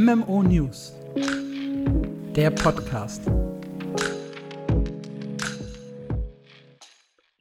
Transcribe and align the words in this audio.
MMO 0.00 0.44
News. 0.44 0.92
Der 2.36 2.50
Podcast. 2.50 3.22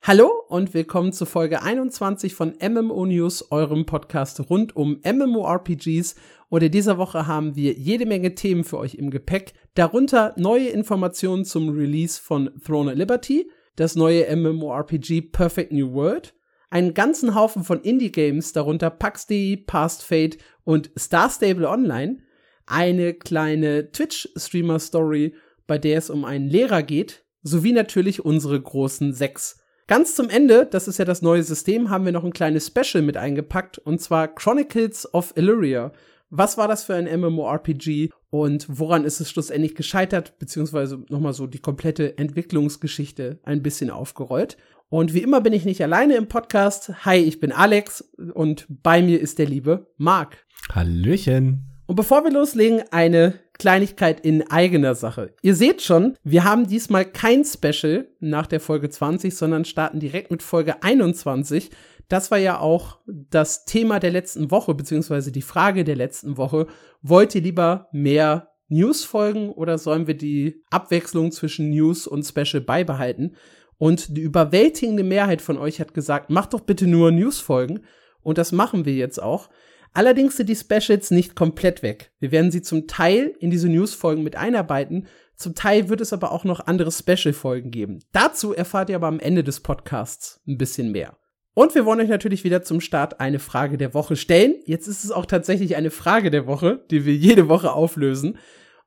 Hallo 0.02 0.32
und 0.48 0.74
willkommen 0.74 1.14
zu 1.14 1.28
Folge 1.28 1.62
21 1.62 2.34
von 2.34 2.56
MMO 2.60 3.06
News, 3.06 3.52
eurem 3.52 3.86
Podcast 3.86 4.50
rund 4.50 4.76
um 4.76 5.00
MMORPGs. 5.06 6.16
Und 6.50 6.64
in 6.64 6.72
dieser 6.72 6.98
Woche 6.98 7.28
haben 7.28 7.56
wir 7.56 7.74
jede 7.74 8.08
Menge 8.08 8.34
Themen 8.34 8.64
für 8.64 8.80
euch 8.80 8.96
im 8.96 9.12
Gepäck, 9.12 9.54
darunter 9.76 10.34
neue 10.36 10.70
Informationen 10.70 11.46
zum 11.46 11.70
Release 11.70 12.20
von 12.20 12.50
Throne 12.66 12.94
of 12.94 12.98
Liberty, 12.98 13.52
das 13.76 13.96
neue 13.96 14.36
MMORPG 14.36 15.22
Perfect 15.32 15.72
New 15.72 15.94
World, 15.94 16.34
einen 16.72 16.96
ganzen 16.96 17.36
Haufen 17.36 17.64
von 17.64 17.82
Indie-Games, 17.82 18.52
darunter 18.54 18.90
PAX.de, 18.90 19.58
Past 19.58 20.04
Fate 20.04 20.40
und 20.64 20.90
Star 20.98 21.30
Stable 21.30 21.70
Online, 21.70 22.24
eine 22.68 23.14
kleine 23.14 23.92
Twitch-Streamer-Story, 23.92 25.34
bei 25.66 25.78
der 25.78 25.98
es 25.98 26.10
um 26.10 26.26
einen 26.26 26.48
Lehrer 26.48 26.84
geht, 26.84 27.24
sowie 27.42 27.72
natürlich 27.72 28.24
unsere 28.24 28.62
großen 28.62 29.14
sechs. 29.14 29.60
Ganz 29.88 30.16
zum 30.16 30.30
Ende, 30.30 30.68
das 30.70 30.88
ist 30.88 31.00
ja 31.00 31.06
das 31.06 31.22
neue 31.22 31.44
System, 31.44 31.90
haben 31.90 32.06
wir 32.06 32.12
noch 32.12 32.26
ein 32.26 32.34
kleines 32.34 32.68
Special 32.68 33.02
mit 33.02 33.16
eingepackt, 33.16 33.78
und 33.78 34.02
zwar 34.02 34.28
Chronicles 34.28 35.14
of 35.14 35.34
Illyria. 35.38 35.94
Was 36.30 36.58
war 36.58 36.68
das 36.68 36.84
für 36.84 36.96
ein 36.96 37.06
MMORPG 37.22 38.10
und 38.30 38.66
woran 38.68 39.06
ist 39.06 39.22
es 39.22 39.30
schlussendlich 39.30 39.76
gescheitert, 39.76 40.38
beziehungsweise 40.40 41.06
nochmal 41.08 41.32
so 41.32 41.48
die 41.48 41.60
komplette 41.60 42.18
Entwicklungsgeschichte 42.18 43.40
ein 43.44 43.64
bisschen 43.64 43.90
aufgerollt. 43.90 44.58
Und 44.90 45.14
wie 45.14 45.22
immer 45.22 45.40
bin 45.40 45.54
ich 45.54 45.64
nicht 45.64 45.82
alleine 45.82 46.16
im 46.16 46.28
Podcast. 46.28 47.06
Hi, 47.06 47.18
ich 47.18 47.40
bin 47.40 47.54
Alex 47.54 48.02
und 48.34 48.66
bei 48.70 49.02
mir 49.02 49.22
ist 49.22 49.40
der 49.40 49.46
liebe 49.46 49.88
Marc. 49.98 50.46
Hallöchen. 50.74 51.77
Und 51.88 51.96
bevor 51.96 52.26
wir 52.26 52.32
loslegen, 52.32 52.84
eine 52.92 53.40
Kleinigkeit 53.58 54.20
in 54.20 54.50
eigener 54.52 54.94
Sache. 54.94 55.34
Ihr 55.42 55.56
seht 55.56 55.82
schon, 55.82 56.16
wir 56.24 56.44
haben 56.44 56.68
diesmal 56.68 57.06
kein 57.06 57.46
Special 57.46 58.08
nach 58.20 58.46
der 58.46 58.60
Folge 58.60 58.90
20, 58.90 59.36
sondern 59.36 59.64
starten 59.64 60.00
direkt 60.00 60.30
mit 60.30 60.44
Folge 60.44 60.84
21. 60.84 61.72
Das 62.10 62.30
war 62.30 62.38
ja 62.38 62.60
auch 62.60 63.00
das 63.06 63.64
Thema 63.66 64.00
der 64.00 64.12
letzten 64.12 64.52
Woche, 64.52 64.76
beziehungsweise 64.76 65.32
die 65.32 65.42
Frage 65.42 65.86
der 65.86 65.96
letzten 65.96 66.38
Woche. 66.38 66.68
Wollt 67.02 67.34
ihr 67.36 67.42
lieber 67.42 67.88
mehr 67.94 68.50
News 68.68 69.06
folgen 69.06 69.50
oder 69.50 69.78
sollen 69.78 70.08
wir 70.08 70.18
die 70.18 70.62
Abwechslung 70.70 71.32
zwischen 71.32 71.70
News 71.70 72.06
und 72.06 72.24
Special 72.24 72.62
beibehalten? 72.62 73.36
Und 73.78 74.18
die 74.18 74.22
überwältigende 74.22 75.04
Mehrheit 75.04 75.42
von 75.42 75.58
euch 75.58 75.80
hat 75.80 75.94
gesagt, 75.94 76.30
macht 76.30 76.54
doch 76.54 76.62
bitte 76.62 76.86
nur 76.86 77.12
News-Folgen. 77.12 77.82
Und 78.22 78.38
das 78.38 78.52
machen 78.52 78.86
wir 78.86 78.94
jetzt 78.94 79.22
auch. 79.22 79.50
Allerdings 79.98 80.38
sind 80.38 80.48
die 80.48 80.56
Specials 80.56 81.10
nicht 81.10 81.36
komplett 81.36 81.82
weg. 81.82 82.12
Wir 82.20 82.30
werden 82.32 82.52
sie 82.52 82.62
zum 82.62 82.86
Teil 82.86 83.34
in 83.40 83.50
diese 83.50 83.68
News-Folgen 83.68 84.22
mit 84.22 84.36
einarbeiten. 84.36 85.08
Zum 85.36 85.56
Teil 85.56 85.90
wird 85.90 86.02
es 86.02 86.14
aber 86.14 86.32
auch 86.32 86.44
noch 86.44 86.68
andere 86.68 86.92
Special-Folgen 86.92 87.72
geben. 87.72 88.04
Dazu 88.12 88.54
erfahrt 88.54 88.92
ihr 88.92 88.98
aber 88.98 89.08
am 89.08 89.20
Ende 89.20 89.44
des 89.44 89.62
Podcasts 89.62 90.40
ein 90.48 90.60
bisschen 90.60 90.92
mehr. 90.92 91.18
Und 91.56 91.74
wir 91.74 91.84
wollen 91.84 92.00
euch 92.00 92.10
natürlich 92.10 92.44
wieder 92.44 92.62
zum 92.62 92.80
Start 92.80 93.20
eine 93.20 93.40
Frage 93.40 93.80
der 93.80 93.96
Woche 93.96 94.18
stellen. 94.18 94.58
Jetzt 94.66 94.86
ist 94.86 95.04
es 95.04 95.10
auch 95.10 95.26
tatsächlich 95.26 95.76
eine 95.76 95.90
Frage 95.90 96.30
der 96.30 96.46
Woche, 96.46 96.86
die 96.92 97.04
wir 97.06 97.16
jede 97.16 97.50
Woche 97.50 97.74
auflösen. 97.74 98.38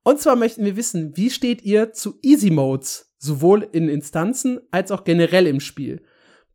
Und 0.04 0.20
zwar 0.20 0.36
möchten 0.36 0.64
wir 0.64 0.76
wissen, 0.76 1.16
wie 1.16 1.30
steht 1.30 1.62
ihr 1.62 1.92
zu 1.92 2.20
Easy 2.22 2.52
Modes 2.52 3.12
sowohl 3.18 3.68
in 3.72 3.88
Instanzen 3.88 4.60
als 4.70 4.92
auch 4.92 5.02
generell 5.02 5.48
im 5.48 5.58
Spiel. 5.58 6.04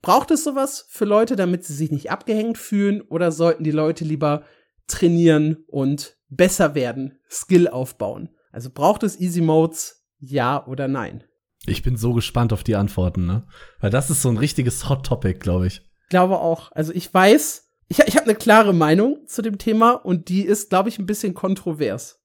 Braucht 0.06 0.30
es 0.30 0.44
sowas 0.44 0.86
für 0.88 1.06
Leute, 1.06 1.36
damit 1.36 1.64
sie 1.64 1.74
sich 1.74 1.90
nicht 1.90 2.12
abgehängt 2.12 2.60
fühlen, 2.60 3.02
oder 3.02 3.32
sollten 3.32 3.64
die 3.64 3.72
Leute 3.72 4.06
lieber 4.06 4.44
trainieren 4.86 5.64
und 5.66 6.16
besser 6.30 6.76
werden, 6.76 7.18
Skill 7.28 7.68
aufbauen? 7.68 8.30
Also 8.52 8.70
braucht 8.70 9.02
es 9.02 9.20
Easy 9.20 9.42
Modes, 9.42 10.06
ja 10.20 10.64
oder 10.68 10.88
nein? 10.88 11.24
Ich 11.66 11.82
bin 11.82 11.98
so 11.98 12.14
gespannt 12.14 12.54
auf 12.54 12.64
die 12.64 12.76
Antworten, 12.76 13.26
ne? 13.26 13.48
Weil 13.80 13.90
das 13.90 14.12
ist 14.12 14.22
so 14.22 14.30
ein 14.30 14.38
richtiges 14.38 14.88
Hot 14.88 15.08
Topic, 15.08 15.40
glaube 15.40 15.66
ich. 15.66 15.82
Glaube 16.10 16.38
auch. 16.38 16.72
Also 16.74 16.94
ich 16.94 17.12
weiß, 17.12 17.68
ich, 17.88 17.98
ich 17.98 18.16
habe 18.16 18.26
eine 18.26 18.36
klare 18.36 18.74
Meinung 18.74 19.26
zu 19.26 19.42
dem 19.42 19.58
Thema 19.58 19.94
und 19.94 20.30
die 20.30 20.46
ist, 20.46 20.70
glaube 20.70 20.90
ich, 20.90 21.00
ein 21.00 21.08
bisschen 21.08 21.34
kontrovers. 21.34 22.22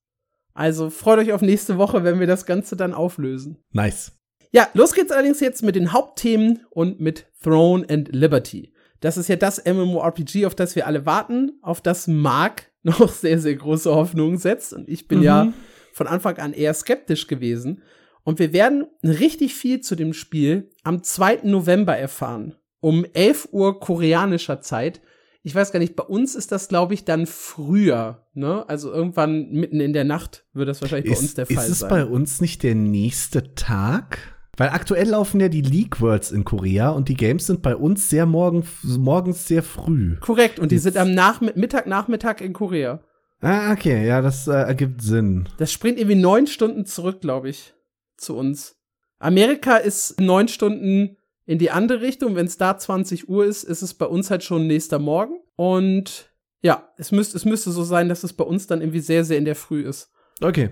Also 0.52 0.90
freut 0.90 1.18
euch 1.18 1.32
auf 1.32 1.40
nächste 1.40 1.78
Woche, 1.78 2.04
wenn 2.04 2.20
wir 2.20 2.26
das 2.26 2.44
Ganze 2.44 2.76
dann 2.76 2.92
auflösen. 2.92 3.56
Nice. 3.72 4.19
Ja, 4.52 4.68
los 4.74 4.94
geht's 4.94 5.12
allerdings 5.12 5.40
jetzt 5.40 5.62
mit 5.62 5.76
den 5.76 5.92
Hauptthemen 5.92 6.60
und 6.70 7.00
mit 7.00 7.26
Throne 7.42 7.86
and 7.88 8.08
Liberty. 8.12 8.72
Das 9.00 9.16
ist 9.16 9.28
ja 9.28 9.36
das 9.36 9.64
MMORPG, 9.64 10.46
auf 10.46 10.54
das 10.54 10.76
wir 10.76 10.86
alle 10.86 11.06
warten, 11.06 11.52
auf 11.62 11.80
das 11.80 12.06
Mark 12.06 12.70
noch 12.82 13.08
sehr, 13.08 13.38
sehr 13.38 13.54
große 13.54 13.94
Hoffnungen 13.94 14.38
setzt. 14.38 14.72
Und 14.72 14.88
ich 14.88 15.08
bin 15.08 15.18
mhm. 15.18 15.24
ja 15.24 15.52
von 15.92 16.06
Anfang 16.06 16.38
an 16.38 16.52
eher 16.52 16.74
skeptisch 16.74 17.26
gewesen. 17.26 17.82
Und 18.22 18.38
wir 18.38 18.52
werden 18.52 18.86
richtig 19.02 19.54
viel 19.54 19.80
zu 19.80 19.96
dem 19.96 20.12
Spiel 20.12 20.70
am 20.82 21.02
2. 21.02 21.40
November 21.44 21.96
erfahren. 21.96 22.56
Um 22.80 23.04
11 23.12 23.48
Uhr 23.52 23.80
koreanischer 23.80 24.60
Zeit. 24.60 25.00
Ich 25.42 25.54
weiß 25.54 25.72
gar 25.72 25.78
nicht, 25.78 25.96
bei 25.96 26.04
uns 26.04 26.34
ist 26.34 26.52
das, 26.52 26.68
glaube 26.68 26.92
ich, 26.92 27.04
dann 27.04 27.26
früher, 27.26 28.26
ne? 28.34 28.68
Also 28.68 28.92
irgendwann 28.92 29.50
mitten 29.50 29.80
in 29.80 29.94
der 29.94 30.04
Nacht 30.04 30.44
wird 30.52 30.68
das 30.68 30.82
wahrscheinlich 30.82 31.12
ist, 31.12 31.18
bei 31.18 31.22
uns 31.22 31.34
der 31.34 31.46
Fall 31.46 31.56
sein. 31.56 31.64
Ist 31.64 31.70
es 31.70 31.78
sein. 31.78 31.90
bei 31.90 32.04
uns 32.04 32.40
nicht 32.42 32.62
der 32.62 32.74
nächste 32.74 33.54
Tag? 33.54 34.39
Weil 34.60 34.68
aktuell 34.68 35.08
laufen 35.08 35.40
ja 35.40 35.48
die 35.48 35.62
League 35.62 36.02
Worlds 36.02 36.32
in 36.32 36.44
Korea 36.44 36.90
und 36.90 37.08
die 37.08 37.14
Games 37.14 37.46
sind 37.46 37.62
bei 37.62 37.74
uns 37.74 38.10
sehr 38.10 38.26
morgen, 38.26 38.62
morgens 38.82 39.48
sehr 39.48 39.62
früh. 39.62 40.16
Korrekt, 40.16 40.58
und 40.58 40.70
die 40.70 40.76
sind 40.76 40.98
am 40.98 41.14
Nachmittag, 41.14 41.56
Mittag, 41.56 41.86
Nachmittag 41.86 42.42
in 42.42 42.52
Korea. 42.52 43.00
Ah, 43.40 43.72
okay, 43.72 44.06
ja, 44.06 44.20
das 44.20 44.48
äh, 44.48 44.52
ergibt 44.52 45.00
Sinn. 45.00 45.48
Das 45.56 45.72
springt 45.72 45.98
irgendwie 45.98 46.20
neun 46.20 46.46
Stunden 46.46 46.84
zurück, 46.84 47.22
glaube 47.22 47.48
ich, 47.48 47.72
zu 48.18 48.36
uns. 48.36 48.76
Amerika 49.18 49.78
ist 49.78 50.20
neun 50.20 50.46
Stunden 50.46 51.16
in 51.46 51.58
die 51.58 51.70
andere 51.70 52.02
Richtung. 52.02 52.36
Wenn 52.36 52.44
es 52.44 52.58
da 52.58 52.76
20 52.76 53.30
Uhr 53.30 53.46
ist, 53.46 53.64
ist 53.64 53.80
es 53.80 53.94
bei 53.94 54.04
uns 54.04 54.30
halt 54.30 54.44
schon 54.44 54.66
nächster 54.66 54.98
Morgen. 54.98 55.40
Und 55.56 56.34
ja, 56.60 56.92
es 56.98 57.12
müsste, 57.12 57.38
es 57.38 57.46
müsste 57.46 57.70
so 57.70 57.82
sein, 57.82 58.10
dass 58.10 58.24
es 58.24 58.34
bei 58.34 58.44
uns 58.44 58.66
dann 58.66 58.82
irgendwie 58.82 59.00
sehr, 59.00 59.24
sehr 59.24 59.38
in 59.38 59.46
der 59.46 59.56
Früh 59.56 59.88
ist. 59.88 60.12
Okay. 60.42 60.68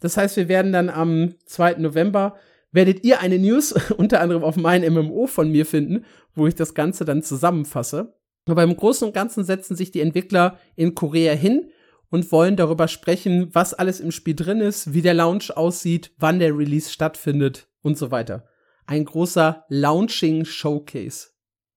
Das 0.00 0.16
heißt, 0.16 0.38
wir 0.38 0.48
werden 0.48 0.72
dann 0.72 0.88
am 0.88 1.34
2. 1.44 1.74
November 1.74 2.38
werdet 2.76 3.04
ihr 3.04 3.20
eine 3.20 3.40
News 3.40 3.72
unter 3.96 4.20
anderem 4.20 4.44
auf 4.44 4.56
meinem 4.56 4.94
MMO 4.94 5.26
von 5.26 5.50
mir 5.50 5.66
finden, 5.66 6.04
wo 6.34 6.46
ich 6.46 6.54
das 6.54 6.74
Ganze 6.74 7.04
dann 7.04 7.22
zusammenfasse. 7.22 8.14
Aber 8.48 8.62
im 8.62 8.76
Großen 8.76 9.08
und 9.08 9.14
Ganzen 9.14 9.42
setzen 9.42 9.74
sich 9.74 9.90
die 9.90 10.00
Entwickler 10.00 10.58
in 10.76 10.94
Korea 10.94 11.32
hin 11.32 11.70
und 12.10 12.30
wollen 12.30 12.54
darüber 12.54 12.86
sprechen, 12.86 13.48
was 13.52 13.74
alles 13.74 13.98
im 13.98 14.12
Spiel 14.12 14.36
drin 14.36 14.60
ist, 14.60 14.92
wie 14.92 15.02
der 15.02 15.14
Launch 15.14 15.56
aussieht, 15.56 16.12
wann 16.18 16.38
der 16.38 16.56
Release 16.56 16.92
stattfindet 16.92 17.66
und 17.82 17.98
so 17.98 18.12
weiter. 18.12 18.46
Ein 18.86 19.04
großer 19.04 19.64
Launching 19.68 20.44
Showcase. 20.44 21.30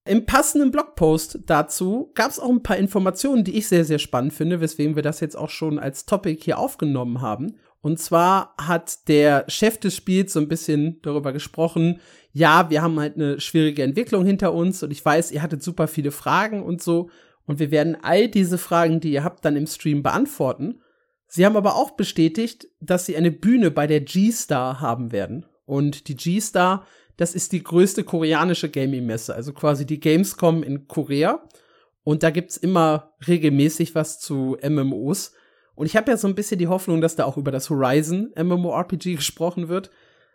Im 0.06 0.26
passenden 0.26 0.70
Blogpost 0.70 1.40
dazu 1.46 2.10
gab 2.14 2.30
es 2.30 2.38
auch 2.38 2.48
ein 2.48 2.62
paar 2.62 2.76
Informationen, 2.76 3.44
die 3.44 3.58
ich 3.58 3.68
sehr, 3.68 3.84
sehr 3.84 3.98
spannend 3.98 4.32
finde, 4.32 4.60
weswegen 4.60 4.96
wir 4.96 5.02
das 5.02 5.20
jetzt 5.20 5.36
auch 5.36 5.50
schon 5.50 5.78
als 5.78 6.06
Topic 6.06 6.42
hier 6.42 6.58
aufgenommen 6.58 7.20
haben. 7.20 7.56
Und 7.82 7.98
zwar 7.98 8.54
hat 8.60 9.08
der 9.08 9.44
Chef 9.48 9.78
des 9.78 9.96
Spiels 9.96 10.34
so 10.34 10.40
ein 10.40 10.48
bisschen 10.48 11.00
darüber 11.02 11.32
gesprochen, 11.32 12.00
ja, 12.32 12.70
wir 12.70 12.82
haben 12.82 13.00
halt 13.00 13.16
eine 13.16 13.40
schwierige 13.40 13.82
Entwicklung 13.82 14.24
hinter 14.24 14.52
uns 14.52 14.82
und 14.82 14.90
ich 14.90 15.04
weiß, 15.04 15.32
ihr 15.32 15.42
hattet 15.42 15.62
super 15.62 15.88
viele 15.88 16.10
Fragen 16.10 16.62
und 16.62 16.82
so. 16.82 17.10
Und 17.46 17.58
wir 17.58 17.70
werden 17.70 17.96
all 18.02 18.28
diese 18.28 18.58
Fragen, 18.58 19.00
die 19.00 19.10
ihr 19.10 19.24
habt, 19.24 19.44
dann 19.44 19.56
im 19.56 19.66
Stream 19.66 20.02
beantworten. 20.02 20.80
Sie 21.26 21.44
haben 21.44 21.56
aber 21.56 21.74
auch 21.76 21.92
bestätigt, 21.92 22.68
dass 22.80 23.06
sie 23.06 23.16
eine 23.16 23.30
Bühne 23.30 23.70
bei 23.70 23.86
der 23.86 24.00
G-Star 24.00 24.80
haben 24.80 25.10
werden. 25.10 25.46
Und 25.64 26.08
die 26.08 26.16
G-Star, 26.16 26.86
das 27.16 27.34
ist 27.34 27.52
die 27.52 27.62
größte 27.62 28.04
koreanische 28.04 28.68
Gaming-Messe, 28.68 29.34
also 29.34 29.52
quasi 29.52 29.86
die 29.86 30.00
Gamescom 30.00 30.62
in 30.62 30.86
Korea. 30.86 31.42
Und 32.02 32.22
da 32.22 32.30
gibt's 32.30 32.56
immer 32.56 33.14
regelmäßig 33.26 33.94
was 33.94 34.20
zu 34.20 34.56
MMOs. 34.62 35.32
Und 35.80 35.86
ich 35.86 35.96
habe 35.96 36.10
ja 36.10 36.18
so 36.18 36.28
ein 36.28 36.34
bisschen 36.34 36.58
die 36.58 36.68
Hoffnung, 36.68 37.00
dass 37.00 37.16
da 37.16 37.24
auch 37.24 37.38
über 37.38 37.50
das 37.50 37.70
Horizon 37.70 38.28
MMORPG 38.36 39.14
gesprochen 39.14 39.68
wird. 39.68 39.90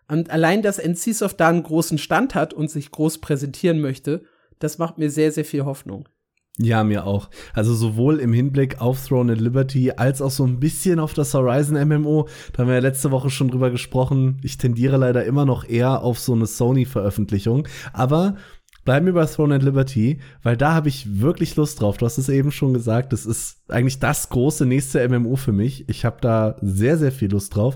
Und 0.07 0.31
allein, 0.31 0.63
dass 0.63 0.79
NCSoft 0.79 1.39
da 1.39 1.49
einen 1.49 1.61
großen 1.61 1.99
Stand 1.99 2.33
hat 2.33 2.55
und 2.55 2.71
sich 2.71 2.89
groß 2.89 3.19
präsentieren 3.19 3.79
möchte, 3.79 4.23
das 4.57 4.79
macht 4.79 4.97
mir 4.97 5.11
sehr, 5.11 5.31
sehr 5.31 5.45
viel 5.45 5.63
Hoffnung. 5.63 6.09
Ja, 6.57 6.83
mir 6.83 7.05
auch. 7.05 7.29
Also 7.53 7.75
sowohl 7.75 8.21
im 8.21 8.33
Hinblick 8.33 8.81
auf 8.81 9.05
Throne 9.05 9.33
and 9.33 9.41
Liberty 9.41 9.91
als 9.91 10.19
auch 10.19 10.31
so 10.31 10.47
ein 10.47 10.59
bisschen 10.59 10.99
auf 10.99 11.13
das 11.13 11.31
Horizon 11.35 11.77
MMO. 11.89 12.27
Da 12.53 12.63
haben 12.63 12.67
wir 12.69 12.75
ja 12.75 12.81
letzte 12.81 13.11
Woche 13.11 13.29
schon 13.29 13.49
drüber 13.49 13.69
gesprochen. 13.69 14.39
Ich 14.41 14.57
tendiere 14.57 14.97
leider 14.97 15.25
immer 15.25 15.45
noch 15.45 15.63
eher 15.69 16.01
auf 16.01 16.17
so 16.17 16.33
eine 16.33 16.47
Sony-Veröffentlichung. 16.47 17.67
Aber 17.93 18.37
bleiben 18.85 19.07
wir 19.07 19.13
bei 19.13 19.25
Throne 19.25 19.55
and 19.55 19.63
Liberty, 19.63 20.19
weil 20.43 20.55
da 20.55 20.73
habe 20.73 20.87
ich 20.87 21.19
wirklich 21.19 21.55
Lust 21.55 21.81
drauf. 21.81 21.97
Du 21.97 22.05
hast 22.05 22.17
es 22.17 22.29
eben 22.29 22.51
schon 22.51 22.73
gesagt, 22.73 23.11
das 23.11 23.25
ist 23.25 23.57
eigentlich 23.67 23.99
das 23.99 24.29
große 24.29 24.65
nächste 24.65 25.07
MMO 25.09 25.35
für 25.35 25.51
mich. 25.51 25.89
Ich 25.89 26.05
habe 26.05 26.17
da 26.21 26.55
sehr, 26.61 26.97
sehr 26.97 27.11
viel 27.11 27.31
Lust 27.31 27.55
drauf. 27.55 27.75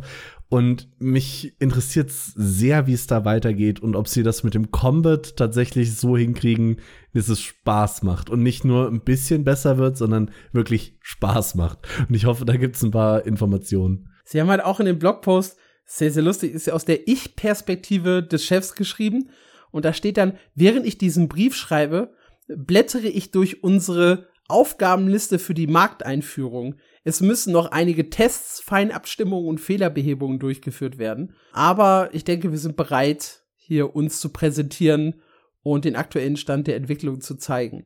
Und 0.52 0.90
mich 0.98 1.56
interessiert 1.60 2.10
sehr, 2.12 2.88
wie 2.88 2.94
es 2.94 3.06
da 3.06 3.24
weitergeht 3.24 3.82
und 3.82 3.96
ob 3.96 4.08
sie 4.08 4.24
das 4.24 4.44
mit 4.44 4.56
dem 4.56 4.72
Combat 4.72 5.36
tatsächlich 5.36 5.96
so 5.96 6.18
hinkriegen, 6.18 6.78
dass 7.14 7.30
es 7.30 7.40
Spaß 7.40 8.02
macht 8.02 8.32
und 8.32 8.42
nicht 8.42 8.66
nur 8.66 8.88
ein 8.88 9.02
bisschen 9.02 9.44
besser 9.44 9.78
wird, 9.78 9.96
sondern 9.96 10.32
wirklich 10.52 10.98
Spaß 11.02 11.54
macht. 11.54 11.88
Und 12.08 12.16
ich 12.16 12.26
hoffe, 12.26 12.46
da 12.46 12.58
gibt 12.58 12.78
es 12.78 12.84
ein 12.84 12.90
paar 12.90 13.28
Informationen. 13.28 14.10
Sie 14.26 14.42
haben 14.42 14.50
halt 14.50 14.64
auch 14.64 14.80
in 14.80 14.88
dem 14.88 14.98
Blogpost, 14.98 15.56
sehr, 15.86 16.12
sehr 16.12 16.24
lustig, 16.24 16.54
ist 16.54 16.68
ja 16.68 16.74
aus 16.74 16.86
der 16.86 17.08
Ich-Perspektive 17.08 18.24
des 18.24 18.44
Chefs 18.44 18.74
geschrieben. 18.74 19.30
Und 19.72 19.86
da 19.86 19.94
steht 19.94 20.18
dann, 20.18 20.38
während 20.56 20.86
ich 20.86 20.98
diesen 20.98 21.28
Brief 21.28 21.56
schreibe, 21.56 22.14
blättere 22.48 23.08
ich 23.08 23.32
durch 23.32 23.64
unsere 23.64 24.28
Aufgabenliste 24.48 25.38
für 25.38 25.54
die 25.54 25.68
Markteinführung. 25.68 26.76
Es 27.04 27.22
müssen 27.22 27.54
noch 27.54 27.72
einige 27.72 28.10
Tests, 28.10 28.62
Feinabstimmungen 28.62 29.48
und 29.48 29.60
Fehlerbehebungen 29.60 30.40
durchgeführt 30.40 30.98
werden. 30.98 31.36
Aber 31.54 32.10
ich 32.14 32.24
denke, 32.24 32.52
wir 32.52 32.58
sind 32.58 32.76
bereit, 32.76 33.44
hier 33.56 33.96
uns 33.96 34.20
zu 34.20 34.30
präsentieren 34.30 35.22
und 35.62 35.86
den 35.86 35.96
aktuellen 35.96 36.36
Stand 36.36 36.68
der 36.68 36.76
Entwicklung 36.76 37.22
zu 37.22 37.36
zeigen. 37.36 37.86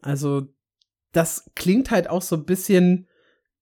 Also, 0.00 0.48
das 1.12 1.50
klingt 1.54 1.90
halt 1.90 2.10
auch 2.10 2.22
so 2.22 2.36
ein 2.36 2.44
bisschen 2.44 3.06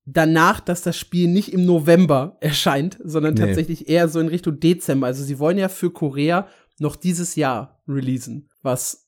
danach, 0.07 0.61
dass 0.61 0.83
das 0.83 0.97
Spiel 0.97 1.29
nicht 1.29 1.53
im 1.53 1.67
November 1.67 2.39
erscheint, 2.41 2.99
sondern 3.05 3.35
nee. 3.35 3.41
tatsächlich 3.41 3.89
eher 3.89 4.09
so 4.09 4.19
in 4.19 4.29
Richtung 4.29 4.59
Dezember. 4.59 5.09
Also, 5.09 5.23
sie 5.23 5.39
wollen 5.39 5.59
ja 5.59 5.69
für 5.69 5.91
Korea 5.91 6.49
noch 6.81 6.97
dieses 6.97 7.37
Jahr 7.37 7.83
releasen, 7.87 8.49
was 8.63 9.07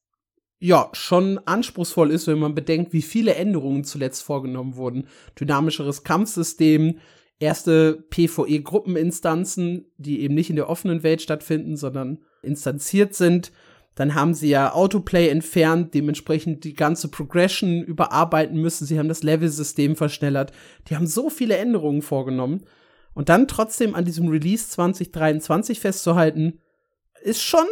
ja, 0.60 0.90
schon 0.92 1.40
anspruchsvoll 1.44 2.12
ist, 2.12 2.28
wenn 2.28 2.38
man 2.38 2.54
bedenkt, 2.54 2.92
wie 2.92 3.02
viele 3.02 3.34
Änderungen 3.34 3.82
zuletzt 3.82 4.22
vorgenommen 4.22 4.76
wurden. 4.76 5.08
Dynamischeres 5.38 6.04
Kampfsystem, 6.04 7.00
erste 7.40 8.04
PvE-Gruppeninstanzen, 8.10 9.86
die 9.96 10.20
eben 10.20 10.34
nicht 10.34 10.50
in 10.50 10.56
der 10.56 10.70
offenen 10.70 11.02
Welt 11.02 11.20
stattfinden, 11.20 11.76
sondern 11.76 12.20
instanziert 12.42 13.14
sind. 13.14 13.50
Dann 13.96 14.14
haben 14.14 14.34
sie 14.34 14.50
ja 14.50 14.72
Autoplay 14.72 15.30
entfernt, 15.30 15.94
dementsprechend 15.94 16.62
die 16.62 16.74
ganze 16.74 17.08
Progression 17.08 17.82
überarbeiten 17.82 18.60
müssen. 18.60 18.86
Sie 18.86 19.00
haben 19.00 19.08
das 19.08 19.24
Level-System 19.24 19.96
verschnellert. 19.96 20.52
Die 20.88 20.94
haben 20.94 21.08
so 21.08 21.28
viele 21.28 21.56
Änderungen 21.56 22.02
vorgenommen. 22.02 22.62
Und 23.14 23.30
dann 23.30 23.48
trotzdem 23.48 23.96
an 23.96 24.04
diesem 24.04 24.28
Release 24.28 24.68
2023 24.68 25.80
festzuhalten, 25.80 26.60
ist 27.22 27.42
schon 27.42 27.66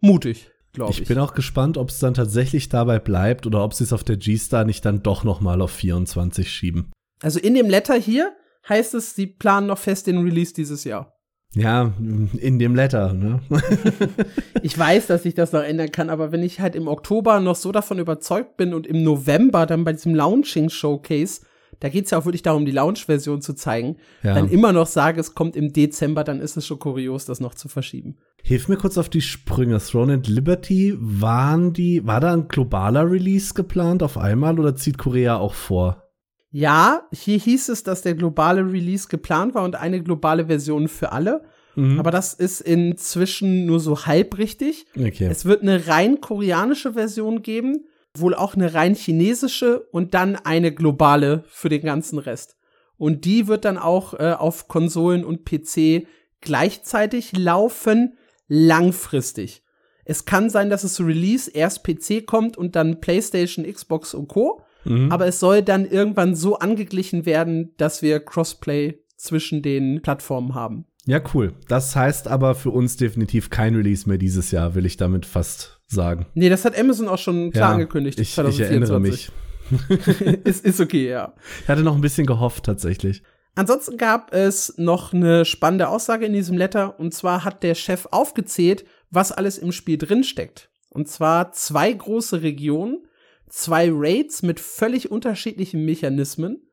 mutig 0.00 0.50
glaube 0.72 0.92
ich. 0.92 1.02
Ich 1.02 1.08
bin 1.08 1.18
auch 1.18 1.34
gespannt, 1.34 1.76
ob 1.76 1.90
es 1.90 1.98
dann 1.98 2.14
tatsächlich 2.14 2.68
dabei 2.68 2.98
bleibt 2.98 3.46
oder 3.46 3.64
ob 3.64 3.74
sie 3.74 3.84
es 3.84 3.92
auf 3.92 4.04
der 4.04 4.16
G-Star 4.16 4.64
nicht 4.64 4.84
dann 4.84 5.02
doch 5.02 5.24
noch 5.24 5.40
mal 5.40 5.60
auf 5.60 5.72
24 5.72 6.50
schieben. 6.50 6.92
Also 7.22 7.38
in 7.38 7.54
dem 7.54 7.68
Letter 7.68 7.94
hier 7.94 8.32
heißt 8.68 8.94
es, 8.94 9.14
sie 9.14 9.26
planen 9.26 9.66
noch 9.66 9.78
fest 9.78 10.06
den 10.06 10.18
Release 10.18 10.54
dieses 10.54 10.84
Jahr. 10.84 11.16
Ja, 11.52 11.92
in 11.98 12.60
dem 12.60 12.76
Letter, 12.76 13.12
ne? 13.12 13.40
ich 14.62 14.78
weiß, 14.78 15.08
dass 15.08 15.24
ich 15.24 15.34
das 15.34 15.50
noch 15.50 15.62
ändern 15.62 15.90
kann, 15.90 16.08
aber 16.08 16.30
wenn 16.30 16.44
ich 16.44 16.60
halt 16.60 16.76
im 16.76 16.86
Oktober 16.86 17.40
noch 17.40 17.56
so 17.56 17.72
davon 17.72 17.98
überzeugt 17.98 18.56
bin 18.56 18.72
und 18.72 18.86
im 18.86 19.02
November 19.02 19.66
dann 19.66 19.82
bei 19.82 19.92
diesem 19.92 20.14
Launching 20.14 20.68
Showcase 20.70 21.40
da 21.80 21.88
geht 21.88 22.04
es 22.04 22.10
ja 22.10 22.18
auch 22.18 22.26
wirklich 22.26 22.42
darum, 22.42 22.66
die 22.66 22.72
Launch-Version 22.72 23.40
zu 23.40 23.54
zeigen, 23.54 23.96
ja. 24.22 24.34
dann 24.34 24.48
immer 24.48 24.72
noch 24.72 24.86
sage, 24.86 25.18
es 25.18 25.34
kommt 25.34 25.56
im 25.56 25.72
Dezember, 25.72 26.24
dann 26.24 26.40
ist 26.40 26.56
es 26.56 26.66
schon 26.66 26.78
kurios, 26.78 27.24
das 27.24 27.40
noch 27.40 27.54
zu 27.54 27.68
verschieben. 27.68 28.18
Hilf 28.42 28.68
mir 28.68 28.76
kurz 28.76 28.98
auf 28.98 29.08
die 29.08 29.20
Sprünge. 29.20 29.78
Throne 29.78 30.14
and 30.14 30.28
Liberty, 30.28 30.96
waren 30.98 31.72
die, 31.72 32.06
war 32.06 32.20
da 32.20 32.32
ein 32.32 32.48
globaler 32.48 33.10
Release 33.10 33.54
geplant 33.54 34.02
auf 34.02 34.18
einmal 34.18 34.58
oder 34.58 34.76
zieht 34.76 34.98
Korea 34.98 35.36
auch 35.36 35.54
vor? 35.54 36.04
Ja, 36.50 37.02
hier 37.12 37.38
hieß 37.38 37.68
es, 37.68 37.82
dass 37.84 38.02
der 38.02 38.14
globale 38.14 38.62
Release 38.62 39.08
geplant 39.08 39.54
war 39.54 39.62
und 39.62 39.76
eine 39.76 40.02
globale 40.02 40.46
Version 40.46 40.88
für 40.88 41.12
alle. 41.12 41.44
Mhm. 41.76 42.00
Aber 42.00 42.10
das 42.10 42.34
ist 42.34 42.60
inzwischen 42.60 43.66
nur 43.66 43.78
so 43.78 44.06
halb 44.06 44.36
richtig. 44.38 44.86
Okay. 44.96 45.28
Es 45.30 45.44
wird 45.44 45.62
eine 45.62 45.86
rein 45.86 46.20
koreanische 46.20 46.94
Version 46.94 47.42
geben 47.42 47.84
wohl 48.14 48.34
auch 48.34 48.54
eine 48.54 48.74
rein 48.74 48.94
chinesische 48.94 49.80
und 49.92 50.14
dann 50.14 50.36
eine 50.36 50.72
globale 50.72 51.44
für 51.48 51.68
den 51.68 51.82
ganzen 51.82 52.18
Rest. 52.18 52.56
Und 52.96 53.24
die 53.24 53.46
wird 53.46 53.64
dann 53.64 53.78
auch 53.78 54.14
äh, 54.14 54.32
auf 54.32 54.68
Konsolen 54.68 55.24
und 55.24 55.44
PC 55.44 56.06
gleichzeitig 56.40 57.36
laufen, 57.36 58.16
langfristig. 58.50 59.62
Es 60.04 60.24
kann 60.24 60.50
sein, 60.50 60.68
dass 60.68 60.84
es 60.84 60.94
zu 60.94 61.04
Release 61.04 61.50
erst 61.50 61.84
PC 61.84 62.26
kommt 62.26 62.58
und 62.58 62.76
dann 62.76 63.00
PlayStation, 63.00 63.64
Xbox 63.64 64.12
und 64.12 64.28
Co. 64.28 64.60
Mhm. 64.84 65.12
Aber 65.12 65.26
es 65.26 65.40
soll 65.40 65.62
dann 65.62 65.86
irgendwann 65.86 66.34
so 66.34 66.58
angeglichen 66.58 67.26
werden, 67.26 67.74
dass 67.76 68.02
wir 68.02 68.18
Crossplay 68.20 68.98
zwischen 69.16 69.62
den 69.62 70.02
Plattformen 70.02 70.54
haben. 70.54 70.86
Ja, 71.06 71.20
cool. 71.32 71.54
Das 71.68 71.94
heißt 71.94 72.28
aber 72.28 72.54
für 72.54 72.70
uns 72.70 72.96
definitiv 72.96 73.50
kein 73.50 73.74
Release 73.74 74.08
mehr 74.08 74.18
dieses 74.18 74.50
Jahr, 74.50 74.74
will 74.74 74.84
ich 74.84 74.96
damit 74.96 75.26
fast 75.26 75.80
sagen. 75.86 76.26
Nee, 76.34 76.48
das 76.48 76.64
hat 76.64 76.78
Amazon 76.78 77.08
auch 77.08 77.18
schon 77.18 77.52
klar 77.52 77.70
ja, 77.70 77.74
angekündigt. 77.74 78.18
Ich, 78.18 78.36
ich 78.36 78.60
erinnere 78.60 79.00
mich. 79.00 79.30
ist, 80.44 80.64
ist 80.64 80.80
okay, 80.80 81.08
ja. 81.08 81.34
Ich 81.62 81.68
hatte 81.68 81.82
noch 81.82 81.94
ein 81.94 82.00
bisschen 82.00 82.26
gehofft, 82.26 82.64
tatsächlich. 82.64 83.22
Ansonsten 83.54 83.96
gab 83.96 84.32
es 84.32 84.74
noch 84.78 85.12
eine 85.12 85.44
spannende 85.44 85.88
Aussage 85.88 86.26
in 86.26 86.32
diesem 86.32 86.56
Letter. 86.56 86.98
Und 86.98 87.12
zwar 87.12 87.44
hat 87.44 87.62
der 87.62 87.74
Chef 87.74 88.06
aufgezählt, 88.10 88.84
was 89.10 89.32
alles 89.32 89.58
im 89.58 89.72
Spiel 89.72 89.98
drinsteckt. 89.98 90.70
Und 90.88 91.08
zwar 91.08 91.52
zwei 91.52 91.92
große 91.92 92.42
Regionen, 92.42 93.06
zwei 93.48 93.88
Raids 93.92 94.42
mit 94.42 94.60
völlig 94.60 95.10
unterschiedlichen 95.10 95.84
Mechanismen, 95.84 96.68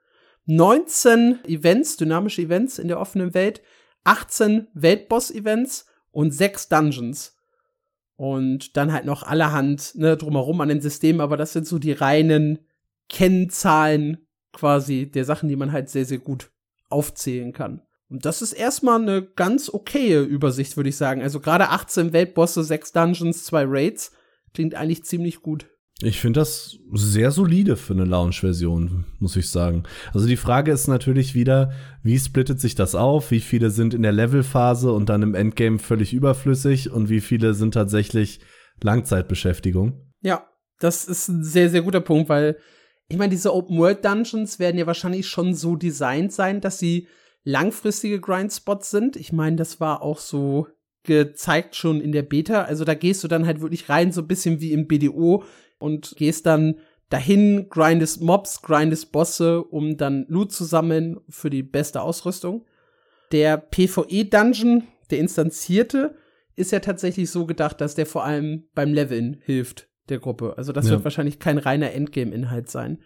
19 0.45 1.43
Events, 1.45 1.97
dynamische 1.97 2.41
Events 2.41 2.79
in 2.79 2.87
der 2.87 2.99
offenen 2.99 3.33
Welt, 3.33 3.61
18 4.05 4.67
Weltboss-Events 4.73 5.87
und 6.11 6.31
6 6.31 6.69
Dungeons. 6.69 7.35
Und 8.15 8.77
dann 8.77 8.93
halt 8.93 9.05
noch 9.05 9.23
allerhand 9.23 9.93
ne, 9.95 10.17
drumherum 10.17 10.61
an 10.61 10.69
den 10.69 10.81
Systemen, 10.81 11.21
aber 11.21 11.37
das 11.37 11.53
sind 11.53 11.67
so 11.67 11.77
die 11.77 11.91
reinen 11.91 12.59
Kennzahlen 13.09 14.25
quasi 14.53 15.11
der 15.11 15.25
Sachen, 15.25 15.49
die 15.49 15.55
man 15.55 15.71
halt 15.71 15.89
sehr, 15.89 16.05
sehr 16.05 16.17
gut 16.17 16.49
aufzählen 16.89 17.53
kann. 17.53 17.81
Und 18.09 18.25
das 18.25 18.41
ist 18.41 18.53
erstmal 18.53 19.01
eine 19.01 19.21
ganz 19.21 19.69
okaye 19.73 20.21
Übersicht, 20.21 20.77
würde 20.77 20.89
ich 20.89 20.95
sagen. 20.95 21.21
Also 21.21 21.39
gerade 21.39 21.69
18 21.69 22.13
Weltbosse, 22.13 22.63
6 22.63 22.93
Dungeons, 22.93 23.43
2 23.45 23.65
Raids 23.67 24.11
klingt 24.53 24.75
eigentlich 24.75 25.03
ziemlich 25.03 25.41
gut. 25.41 25.67
Ich 26.01 26.19
finde 26.19 26.41
das 26.41 26.77
sehr 26.93 27.31
solide 27.31 27.75
für 27.75 27.93
eine 27.93 28.05
Launch-Version, 28.05 29.05
muss 29.19 29.35
ich 29.35 29.49
sagen. 29.49 29.83
Also 30.13 30.27
die 30.27 30.37
Frage 30.37 30.71
ist 30.71 30.87
natürlich 30.87 31.33
wieder, 31.33 31.71
wie 32.03 32.19
splittet 32.19 32.59
sich 32.59 32.75
das 32.75 32.93
auf? 32.93 33.31
Wie 33.31 33.39
viele 33.39 33.71
sind 33.71 33.95
in 33.95 34.03
der 34.03 34.11
Levelphase 34.11 34.91
und 34.91 35.09
dann 35.09 35.23
im 35.23 35.33
Endgame 35.33 35.79
völlig 35.79 36.13
überflüssig 36.13 36.91
und 36.91 37.09
wie 37.09 37.19
viele 37.19 37.55
sind 37.55 37.73
tatsächlich 37.73 38.41
Langzeitbeschäftigung? 38.81 40.13
Ja, 40.21 40.47
das 40.79 41.05
ist 41.05 41.29
ein 41.29 41.43
sehr, 41.43 41.71
sehr 41.71 41.81
guter 41.81 42.01
Punkt, 42.01 42.29
weil 42.29 42.57
ich 43.09 43.17
meine, 43.17 43.31
diese 43.31 43.53
Open-World-Dungeons 43.53 44.59
werden 44.59 44.77
ja 44.77 44.85
wahrscheinlich 44.85 45.27
schon 45.27 45.53
so 45.53 45.75
designt 45.75 46.33
sein, 46.33 46.59
dass 46.59 46.79
sie 46.79 47.07
langfristige 47.43 48.19
Grindspots 48.19 48.91
sind. 48.91 49.15
Ich 49.15 49.31
meine, 49.31 49.55
das 49.55 49.79
war 49.79 50.01
auch 50.01 50.19
so 50.19 50.67
gezeigt 51.03 51.75
schon 51.75 52.01
in 52.01 52.11
der 52.11 52.23
Beta. 52.23 52.63
Also 52.63 52.83
da 52.83 52.93
gehst 52.93 53.23
du 53.23 53.29
dann 53.29 53.45
halt 53.45 53.61
wirklich 53.61 53.87
rein, 53.87 54.11
so 54.11 54.21
ein 54.21 54.27
bisschen 54.27 54.59
wie 54.59 54.73
im 54.73 54.87
BDO 54.87 55.43
und 55.79 56.15
gehst 56.17 56.45
dann 56.45 56.79
dahin, 57.09 57.69
grindest 57.69 58.21
Mobs, 58.21 58.61
grindest 58.61 59.13
Bosse, 59.13 59.63
um 59.63 59.95
dann 59.95 60.25
Loot 60.27 60.51
zu 60.51 60.65
sammeln 60.65 61.21
für 61.29 61.49
die 61.49 61.63
beste 61.63 62.01
Ausrüstung. 62.01 62.65
Der 63.31 63.57
PvE-Dungeon, 63.57 64.83
der 65.09 65.19
instanzierte, 65.19 66.15
ist 66.57 66.73
ja 66.73 66.81
tatsächlich 66.81 67.29
so 67.29 67.45
gedacht, 67.45 67.79
dass 67.79 67.95
der 67.95 68.05
vor 68.05 68.25
allem 68.25 68.67
beim 68.73 68.93
Leveln 68.93 69.37
hilft 69.45 69.86
der 70.09 70.19
Gruppe. 70.19 70.55
Also 70.57 70.71
das 70.71 70.85
ja. 70.85 70.91
wird 70.91 71.03
wahrscheinlich 71.03 71.39
kein 71.39 71.57
reiner 71.57 71.91
Endgame-Inhalt 71.91 72.69
sein. 72.69 73.01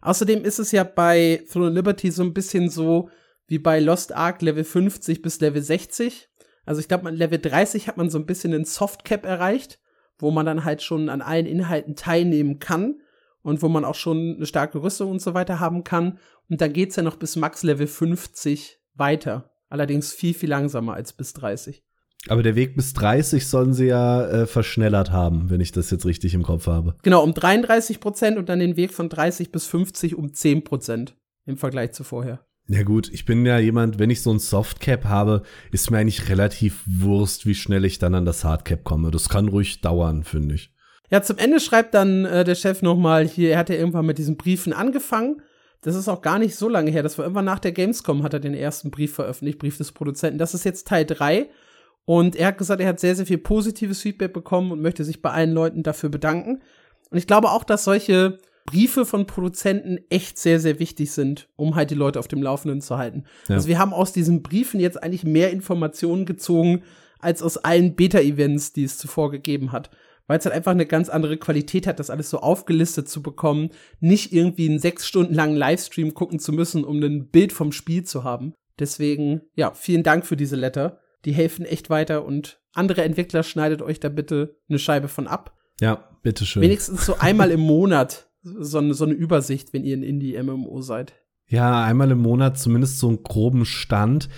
Außerdem 0.00 0.44
ist 0.44 0.58
es 0.58 0.72
ja 0.72 0.84
bei 0.84 1.44
Throne 1.50 1.70
Liberty 1.70 2.10
so 2.10 2.22
ein 2.22 2.32
bisschen 2.32 2.70
so 2.70 3.10
wie 3.46 3.58
bei 3.58 3.80
Lost 3.80 4.14
Ark 4.14 4.42
Level 4.42 4.64
50 4.64 5.22
bis 5.22 5.40
Level 5.40 5.62
60. 5.62 6.28
Also 6.64 6.80
ich 6.80 6.88
glaube, 6.88 7.10
Level 7.10 7.38
30 7.38 7.88
hat 7.88 7.96
man 7.96 8.10
so 8.10 8.18
ein 8.18 8.26
bisschen 8.26 8.52
den 8.52 8.64
Softcap 8.64 9.24
erreicht 9.24 9.80
wo 10.20 10.30
man 10.30 10.46
dann 10.46 10.64
halt 10.64 10.82
schon 10.82 11.08
an 11.08 11.22
allen 11.22 11.46
Inhalten 11.46 11.96
teilnehmen 11.96 12.58
kann 12.58 13.00
und 13.42 13.62
wo 13.62 13.68
man 13.68 13.84
auch 13.84 13.94
schon 13.94 14.36
eine 14.36 14.46
starke 14.46 14.82
Rüstung 14.82 15.10
und 15.10 15.22
so 15.22 15.34
weiter 15.34 15.60
haben 15.60 15.84
kann. 15.84 16.18
Und 16.48 16.60
dann 16.60 16.72
geht's 16.72 16.96
ja 16.96 17.02
noch 17.02 17.16
bis 17.16 17.36
Max 17.36 17.62
Level 17.62 17.86
50 17.86 18.80
weiter. 18.94 19.50
Allerdings 19.68 20.12
viel, 20.12 20.34
viel 20.34 20.50
langsamer 20.50 20.94
als 20.94 21.12
bis 21.12 21.32
30. 21.32 21.84
Aber 22.28 22.42
der 22.42 22.54
Weg 22.54 22.76
bis 22.76 22.92
30 22.92 23.46
sollen 23.46 23.72
sie 23.72 23.86
ja 23.86 24.26
äh, 24.26 24.46
verschnellert 24.46 25.10
haben, 25.10 25.48
wenn 25.48 25.60
ich 25.60 25.72
das 25.72 25.90
jetzt 25.90 26.04
richtig 26.04 26.34
im 26.34 26.42
Kopf 26.42 26.66
habe. 26.66 26.94
Genau, 27.02 27.22
um 27.22 27.32
33 27.32 27.98
Prozent 27.98 28.36
und 28.36 28.48
dann 28.48 28.58
den 28.58 28.76
Weg 28.76 28.92
von 28.92 29.08
30 29.08 29.50
bis 29.52 29.66
50 29.66 30.16
um 30.16 30.34
10 30.34 30.64
Prozent 30.64 31.16
im 31.46 31.56
Vergleich 31.56 31.92
zu 31.92 32.04
vorher. 32.04 32.44
Ja 32.68 32.84
gut, 32.84 33.10
ich 33.12 33.24
bin 33.24 33.44
ja 33.44 33.58
jemand, 33.58 33.98
wenn 33.98 34.10
ich 34.10 34.22
so 34.22 34.30
ein 34.30 34.38
Softcap 34.38 35.06
habe, 35.06 35.42
ist 35.72 35.90
mir 35.90 35.98
eigentlich 35.98 36.28
relativ 36.28 36.84
Wurst, 36.86 37.46
wie 37.46 37.54
schnell 37.54 37.84
ich 37.84 37.98
dann 37.98 38.14
an 38.14 38.24
das 38.24 38.44
Hardcap 38.44 38.84
komme. 38.84 39.10
Das 39.10 39.28
kann 39.28 39.48
ruhig 39.48 39.80
dauern, 39.80 40.22
finde 40.22 40.54
ich. 40.54 40.72
Ja, 41.10 41.22
zum 41.22 41.38
Ende 41.38 41.58
schreibt 41.58 41.94
dann 41.94 42.26
äh, 42.26 42.44
der 42.44 42.54
Chef 42.54 42.82
nochmal 42.82 43.26
hier, 43.26 43.50
er 43.50 43.58
hat 43.58 43.70
ja 43.70 43.74
irgendwann 43.74 44.06
mit 44.06 44.18
diesen 44.18 44.36
Briefen 44.36 44.72
angefangen. 44.72 45.42
Das 45.80 45.96
ist 45.96 46.08
auch 46.08 46.22
gar 46.22 46.38
nicht 46.38 46.54
so 46.54 46.68
lange 46.68 46.90
her. 46.90 47.02
Das 47.02 47.18
war 47.18 47.24
irgendwann 47.24 47.46
nach 47.46 47.58
der 47.58 47.72
Gamescom 47.72 48.22
hat 48.22 48.34
er 48.34 48.40
den 48.40 48.54
ersten 48.54 48.90
Brief 48.90 49.14
veröffentlicht, 49.14 49.58
Brief 49.58 49.78
des 49.78 49.90
Produzenten. 49.90 50.38
Das 50.38 50.54
ist 50.54 50.64
jetzt 50.64 50.86
Teil 50.86 51.06
3. 51.06 51.48
Und 52.10 52.34
er 52.34 52.48
hat 52.48 52.58
gesagt, 52.58 52.80
er 52.80 52.88
hat 52.88 52.98
sehr, 52.98 53.14
sehr 53.14 53.24
viel 53.24 53.38
positives 53.38 54.02
Feedback 54.02 54.32
bekommen 54.32 54.72
und 54.72 54.82
möchte 54.82 55.04
sich 55.04 55.22
bei 55.22 55.30
allen 55.30 55.52
Leuten 55.52 55.84
dafür 55.84 56.08
bedanken. 56.08 56.60
Und 57.08 57.18
ich 57.18 57.28
glaube 57.28 57.52
auch, 57.52 57.62
dass 57.62 57.84
solche 57.84 58.38
Briefe 58.66 59.06
von 59.06 59.28
Produzenten 59.28 59.98
echt 60.08 60.36
sehr, 60.36 60.58
sehr 60.58 60.80
wichtig 60.80 61.12
sind, 61.12 61.48
um 61.54 61.76
halt 61.76 61.92
die 61.92 61.94
Leute 61.94 62.18
auf 62.18 62.26
dem 62.26 62.42
Laufenden 62.42 62.80
zu 62.80 62.98
halten. 62.98 63.26
Ja. 63.48 63.54
Also 63.54 63.68
wir 63.68 63.78
haben 63.78 63.92
aus 63.92 64.12
diesen 64.12 64.42
Briefen 64.42 64.80
jetzt 64.80 65.00
eigentlich 65.00 65.22
mehr 65.22 65.52
Informationen 65.52 66.26
gezogen, 66.26 66.82
als 67.20 67.44
aus 67.44 67.58
allen 67.58 67.94
Beta-Events, 67.94 68.72
die 68.72 68.82
es 68.82 68.98
zuvor 68.98 69.30
gegeben 69.30 69.70
hat. 69.70 69.90
Weil 70.26 70.40
es 70.40 70.44
halt 70.44 70.56
einfach 70.56 70.72
eine 70.72 70.86
ganz 70.86 71.10
andere 71.10 71.36
Qualität 71.36 71.86
hat, 71.86 72.00
das 72.00 72.10
alles 72.10 72.28
so 72.28 72.40
aufgelistet 72.40 73.08
zu 73.08 73.22
bekommen, 73.22 73.70
nicht 74.00 74.32
irgendwie 74.32 74.68
einen 74.68 74.80
sechs 74.80 75.06
Stunden 75.06 75.34
langen 75.34 75.54
Livestream 75.54 76.12
gucken 76.14 76.40
zu 76.40 76.52
müssen, 76.52 76.82
um 76.82 77.00
ein 77.00 77.28
Bild 77.28 77.52
vom 77.52 77.70
Spiel 77.70 78.02
zu 78.02 78.24
haben. 78.24 78.54
Deswegen, 78.80 79.42
ja, 79.54 79.70
vielen 79.74 80.02
Dank 80.02 80.26
für 80.26 80.36
diese 80.36 80.56
Letter. 80.56 80.99
Die 81.24 81.32
helfen 81.32 81.64
echt 81.64 81.90
weiter 81.90 82.24
und 82.24 82.60
andere 82.72 83.02
Entwickler 83.02 83.42
schneidet 83.42 83.82
euch 83.82 84.00
da 84.00 84.08
bitte 84.08 84.56
eine 84.68 84.78
Scheibe 84.78 85.08
von 85.08 85.26
ab. 85.26 85.56
Ja, 85.80 86.08
bitteschön. 86.22 86.62
Wenigstens 86.62 87.06
so 87.06 87.16
einmal 87.18 87.50
im 87.50 87.60
Monat 87.60 88.30
so 88.42 88.78
eine, 88.78 88.94
so 88.94 89.04
eine 89.04 89.14
Übersicht, 89.14 89.72
wenn 89.72 89.84
ihr 89.84 89.96
ein 89.96 90.02
Indie-MMO 90.02 90.80
seid. 90.80 91.14
Ja, 91.46 91.82
einmal 91.84 92.10
im 92.10 92.18
Monat 92.20 92.58
zumindest 92.58 92.98
so 92.98 93.08
einen 93.08 93.22
groben 93.22 93.64
Stand. 93.64 94.28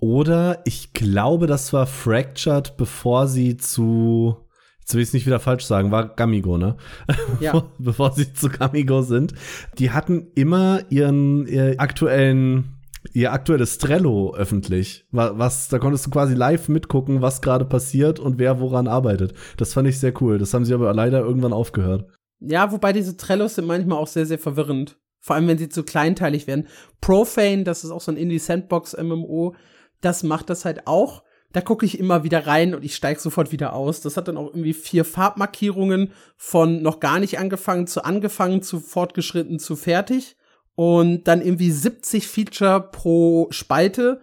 Oder 0.00 0.60
ich 0.64 0.92
glaube, 0.92 1.46
das 1.46 1.72
war 1.72 1.86
Fractured, 1.86 2.76
bevor 2.76 3.26
sie 3.26 3.56
zu, 3.56 4.36
jetzt 4.80 4.94
will 4.94 5.00
ich 5.00 5.08
es 5.08 5.14
nicht 5.14 5.26
wieder 5.26 5.40
falsch 5.40 5.64
sagen, 5.64 5.90
war 5.90 6.14
Gamigo, 6.14 6.58
ne? 6.58 6.76
Ja. 7.40 7.64
bevor 7.78 8.12
sie 8.12 8.32
zu 8.32 8.48
Gamigo 8.48 9.02
sind. 9.02 9.34
Die 9.78 9.90
hatten 9.90 10.28
immer 10.34 10.82
ihren, 10.90 11.46
ihren 11.46 11.78
aktuellen 11.78 12.77
ihr 13.18 13.32
aktuelles 13.32 13.78
Trello 13.78 14.34
öffentlich. 14.34 15.06
Was, 15.10 15.68
da 15.68 15.78
konntest 15.78 16.06
du 16.06 16.10
quasi 16.10 16.34
live 16.34 16.68
mitgucken, 16.68 17.22
was 17.22 17.40
gerade 17.40 17.64
passiert 17.64 18.20
und 18.20 18.38
wer 18.38 18.60
woran 18.60 18.86
arbeitet. 18.86 19.34
Das 19.56 19.72
fand 19.74 19.88
ich 19.88 19.98
sehr 19.98 20.12
cool. 20.20 20.38
Das 20.38 20.54
haben 20.54 20.64
sie 20.64 20.74
aber 20.74 20.92
leider 20.94 21.20
irgendwann 21.20 21.52
aufgehört. 21.52 22.06
Ja, 22.40 22.70
wobei 22.70 22.92
diese 22.92 23.16
Trellos 23.16 23.56
sind 23.56 23.66
manchmal 23.66 23.98
auch 23.98 24.06
sehr, 24.06 24.26
sehr 24.26 24.38
verwirrend. 24.38 24.98
Vor 25.20 25.34
allem, 25.34 25.48
wenn 25.48 25.58
sie 25.58 25.68
zu 25.68 25.82
kleinteilig 25.82 26.46
werden. 26.46 26.68
Profane, 27.00 27.64
das 27.64 27.82
ist 27.82 27.90
auch 27.90 28.00
so 28.00 28.12
ein 28.12 28.16
Indie-Sandbox-MMO, 28.16 29.56
das 30.00 30.22
macht 30.22 30.48
das 30.48 30.64
halt 30.64 30.86
auch. 30.86 31.24
Da 31.52 31.60
gucke 31.60 31.86
ich 31.86 31.98
immer 31.98 32.22
wieder 32.22 32.46
rein 32.46 32.74
und 32.74 32.84
ich 32.84 32.94
steige 32.94 33.18
sofort 33.18 33.50
wieder 33.50 33.72
aus. 33.72 34.00
Das 34.00 34.16
hat 34.16 34.28
dann 34.28 34.36
auch 34.36 34.48
irgendwie 34.48 34.74
vier 34.74 35.04
Farbmarkierungen 35.04 36.12
von 36.36 36.82
noch 36.82 37.00
gar 37.00 37.18
nicht 37.18 37.38
angefangen 37.38 37.86
zu 37.86 38.04
angefangen 38.04 38.62
zu 38.62 38.78
fortgeschritten 38.80 39.58
zu 39.58 39.74
fertig 39.74 40.36
und 40.78 41.24
dann 41.24 41.42
irgendwie 41.42 41.72
70 41.72 42.28
Feature 42.28 42.80
pro 42.92 43.48
Spalte 43.50 44.20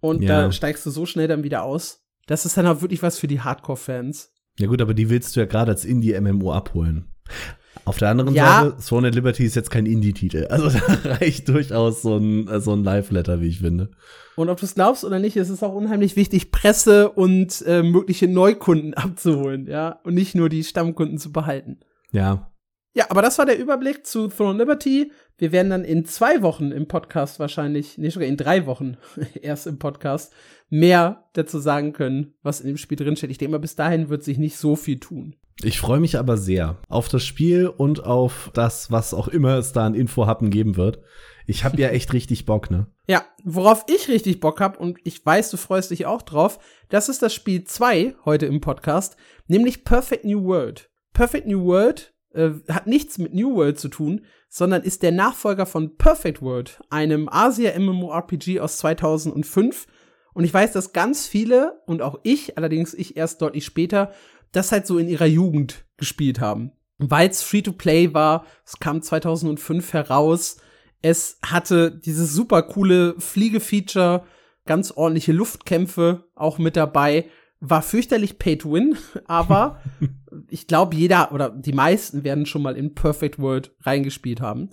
und 0.00 0.22
ja. 0.22 0.42
da 0.42 0.52
steigst 0.52 0.84
du 0.84 0.90
so 0.90 1.06
schnell 1.06 1.28
dann 1.28 1.44
wieder 1.44 1.62
aus. 1.62 2.04
Das 2.26 2.44
ist 2.44 2.58
dann 2.58 2.66
auch 2.66 2.82
wirklich 2.82 3.02
was 3.02 3.18
für 3.18 3.26
die 3.26 3.40
Hardcore-Fans. 3.40 4.30
Ja 4.58 4.66
gut, 4.66 4.82
aber 4.82 4.92
die 4.92 5.08
willst 5.08 5.34
du 5.34 5.40
ja 5.40 5.46
gerade 5.46 5.70
als 5.70 5.86
Indie-MMO 5.86 6.52
abholen. 6.52 7.08
Auf 7.86 7.96
der 7.96 8.10
anderen 8.10 8.34
ja. 8.34 8.64
Seite, 8.64 8.82
Sworn 8.82 9.06
at 9.06 9.14
Liberty 9.14 9.46
ist 9.46 9.56
jetzt 9.56 9.70
kein 9.70 9.86
Indie-Titel. 9.86 10.46
Also 10.50 10.78
da 11.04 11.10
reicht 11.12 11.48
durchaus 11.48 12.02
so 12.02 12.18
ein, 12.18 12.50
so 12.60 12.74
ein 12.74 12.84
Live-Letter, 12.84 13.40
wie 13.40 13.48
ich 13.48 13.60
finde. 13.60 13.90
Und 14.36 14.50
ob 14.50 14.60
du 14.60 14.66
es 14.66 14.74
glaubst 14.74 15.06
oder 15.06 15.18
nicht, 15.18 15.38
ist 15.38 15.48
es 15.48 15.62
auch 15.62 15.72
unheimlich 15.72 16.16
wichtig, 16.16 16.50
Presse 16.50 17.08
und 17.12 17.64
äh, 17.66 17.82
mögliche 17.82 18.28
Neukunden 18.28 18.92
abzuholen, 18.94 19.66
ja, 19.68 20.00
und 20.04 20.12
nicht 20.12 20.34
nur 20.34 20.50
die 20.50 20.64
Stammkunden 20.64 21.16
zu 21.16 21.32
behalten. 21.32 21.78
Ja. 22.12 22.50
Ja, 22.96 23.06
aber 23.10 23.22
das 23.22 23.38
war 23.38 23.44
der 23.44 23.58
Überblick 23.58 24.06
zu 24.06 24.28
Throne 24.28 24.56
Liberty. 24.56 25.10
Wir 25.36 25.50
werden 25.50 25.70
dann 25.70 25.84
in 25.84 26.04
zwei 26.04 26.42
Wochen 26.42 26.70
im 26.70 26.86
Podcast 26.86 27.40
wahrscheinlich, 27.40 27.98
nee, 27.98 28.08
sogar 28.08 28.28
in 28.28 28.36
drei 28.36 28.66
Wochen 28.66 28.96
erst 29.42 29.66
im 29.66 29.80
Podcast, 29.80 30.32
mehr 30.70 31.24
dazu 31.32 31.58
sagen 31.58 31.92
können, 31.92 32.34
was 32.44 32.60
in 32.60 32.68
dem 32.68 32.76
Spiel 32.76 32.96
drinsteht. 32.96 33.32
Ich 33.32 33.38
denke 33.38 33.50
mal, 33.50 33.58
bis 33.58 33.74
dahin 33.74 34.10
wird 34.10 34.22
sich 34.22 34.38
nicht 34.38 34.56
so 34.56 34.76
viel 34.76 35.00
tun. 35.00 35.34
Ich 35.62 35.80
freue 35.80 35.98
mich 35.98 36.18
aber 36.18 36.36
sehr 36.36 36.78
auf 36.88 37.08
das 37.08 37.24
Spiel 37.24 37.66
und 37.66 38.04
auf 38.04 38.50
das, 38.54 38.92
was 38.92 39.12
auch 39.12 39.26
immer 39.26 39.58
es 39.58 39.72
da 39.72 39.86
an 39.86 39.94
Infohappen 39.94 40.50
geben 40.50 40.76
wird. 40.76 41.00
Ich 41.46 41.64
habe 41.64 41.80
ja 41.80 41.88
echt 41.90 42.12
richtig 42.12 42.46
Bock, 42.46 42.70
ne? 42.70 42.86
Ja, 43.08 43.24
worauf 43.42 43.84
ich 43.88 44.08
richtig 44.08 44.38
Bock 44.38 44.60
hab 44.60 44.78
und 44.78 44.98
ich 45.02 45.26
weiß, 45.26 45.50
du 45.50 45.56
freust 45.56 45.90
dich 45.90 46.06
auch 46.06 46.22
drauf, 46.22 46.60
das 46.90 47.08
ist 47.08 47.22
das 47.22 47.34
Spiel 47.34 47.64
2 47.64 48.14
heute 48.24 48.46
im 48.46 48.60
Podcast, 48.60 49.16
nämlich 49.48 49.82
Perfect 49.82 50.24
New 50.24 50.44
World. 50.44 50.90
Perfect 51.12 51.46
New 51.46 51.64
World 51.64 52.13
äh, 52.34 52.50
hat 52.68 52.86
nichts 52.86 53.18
mit 53.18 53.34
New 53.34 53.54
World 53.54 53.78
zu 53.78 53.88
tun, 53.88 54.22
sondern 54.48 54.82
ist 54.82 55.02
der 55.02 55.12
Nachfolger 55.12 55.66
von 55.66 55.96
Perfect 55.96 56.42
World, 56.42 56.80
einem 56.90 57.28
Asia 57.28 57.78
MMORPG 57.78 58.60
aus 58.60 58.78
2005. 58.78 59.86
Und 60.32 60.44
ich 60.44 60.52
weiß, 60.52 60.72
dass 60.72 60.92
ganz 60.92 61.26
viele 61.26 61.80
und 61.86 62.02
auch 62.02 62.20
ich, 62.22 62.58
allerdings 62.58 62.94
ich 62.94 63.16
erst 63.16 63.42
deutlich 63.42 63.64
später, 63.64 64.12
das 64.52 64.72
halt 64.72 64.86
so 64.86 64.98
in 64.98 65.08
ihrer 65.08 65.26
Jugend 65.26 65.84
gespielt 65.96 66.40
haben. 66.40 66.72
Weil 66.98 67.28
es 67.28 67.42
Free-to-Play 67.42 68.14
war, 68.14 68.46
es 68.64 68.78
kam 68.78 69.02
2005 69.02 69.92
heraus, 69.92 70.58
es 71.02 71.38
hatte 71.44 71.90
dieses 71.90 72.32
super 72.32 72.62
coole 72.62 73.14
Fliege-Feature, 73.18 74.24
ganz 74.64 74.92
ordentliche 74.92 75.32
Luftkämpfe 75.32 76.24
auch 76.34 76.58
mit 76.58 76.76
dabei, 76.76 77.28
war 77.60 77.82
fürchterlich 77.82 78.38
Pay 78.38 78.58
to 78.58 78.72
Win, 78.72 78.96
aber 79.26 79.80
ich 80.48 80.66
glaube, 80.66 80.96
jeder 80.96 81.32
oder 81.32 81.50
die 81.50 81.72
meisten 81.72 82.24
werden 82.24 82.46
schon 82.46 82.62
mal 82.62 82.76
in 82.76 82.94
Perfect 82.94 83.38
World 83.38 83.74
reingespielt 83.80 84.40
haben. 84.40 84.70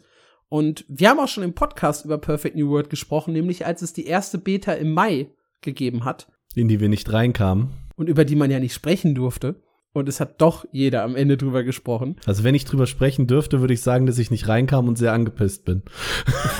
Und 0.49 0.83
wir 0.89 1.09
haben 1.09 1.19
auch 1.19 1.29
schon 1.29 1.43
im 1.43 1.53
Podcast 1.53 2.03
über 2.03 2.17
Perfect 2.17 2.57
New 2.57 2.69
World 2.69 2.89
gesprochen, 2.89 3.31
nämlich 3.31 3.65
als 3.65 3.81
es 3.81 3.93
die 3.93 4.05
erste 4.05 4.37
Beta 4.37 4.73
im 4.73 4.91
Mai 4.91 5.29
gegeben 5.61 6.03
hat. 6.03 6.27
In 6.55 6.67
die 6.67 6.81
wir 6.81 6.89
nicht 6.89 7.11
reinkamen. 7.13 7.69
Und 7.95 8.09
über 8.09 8.25
die 8.25 8.35
man 8.35 8.51
ja 8.51 8.59
nicht 8.59 8.73
sprechen 8.73 9.15
durfte. 9.15 9.61
Und 9.93 10.09
es 10.09 10.19
hat 10.19 10.41
doch 10.41 10.65
jeder 10.71 11.03
am 11.03 11.15
Ende 11.15 11.37
drüber 11.37 11.63
gesprochen. 11.63 12.15
Also 12.25 12.43
wenn 12.43 12.55
ich 12.55 12.65
drüber 12.65 12.87
sprechen 12.87 13.27
dürfte, 13.27 13.61
würde 13.61 13.73
ich 13.73 13.81
sagen, 13.81 14.05
dass 14.05 14.17
ich 14.17 14.31
nicht 14.31 14.47
reinkam 14.47 14.87
und 14.87 14.97
sehr 14.97 15.13
angepisst 15.13 15.65
bin. 15.65 15.83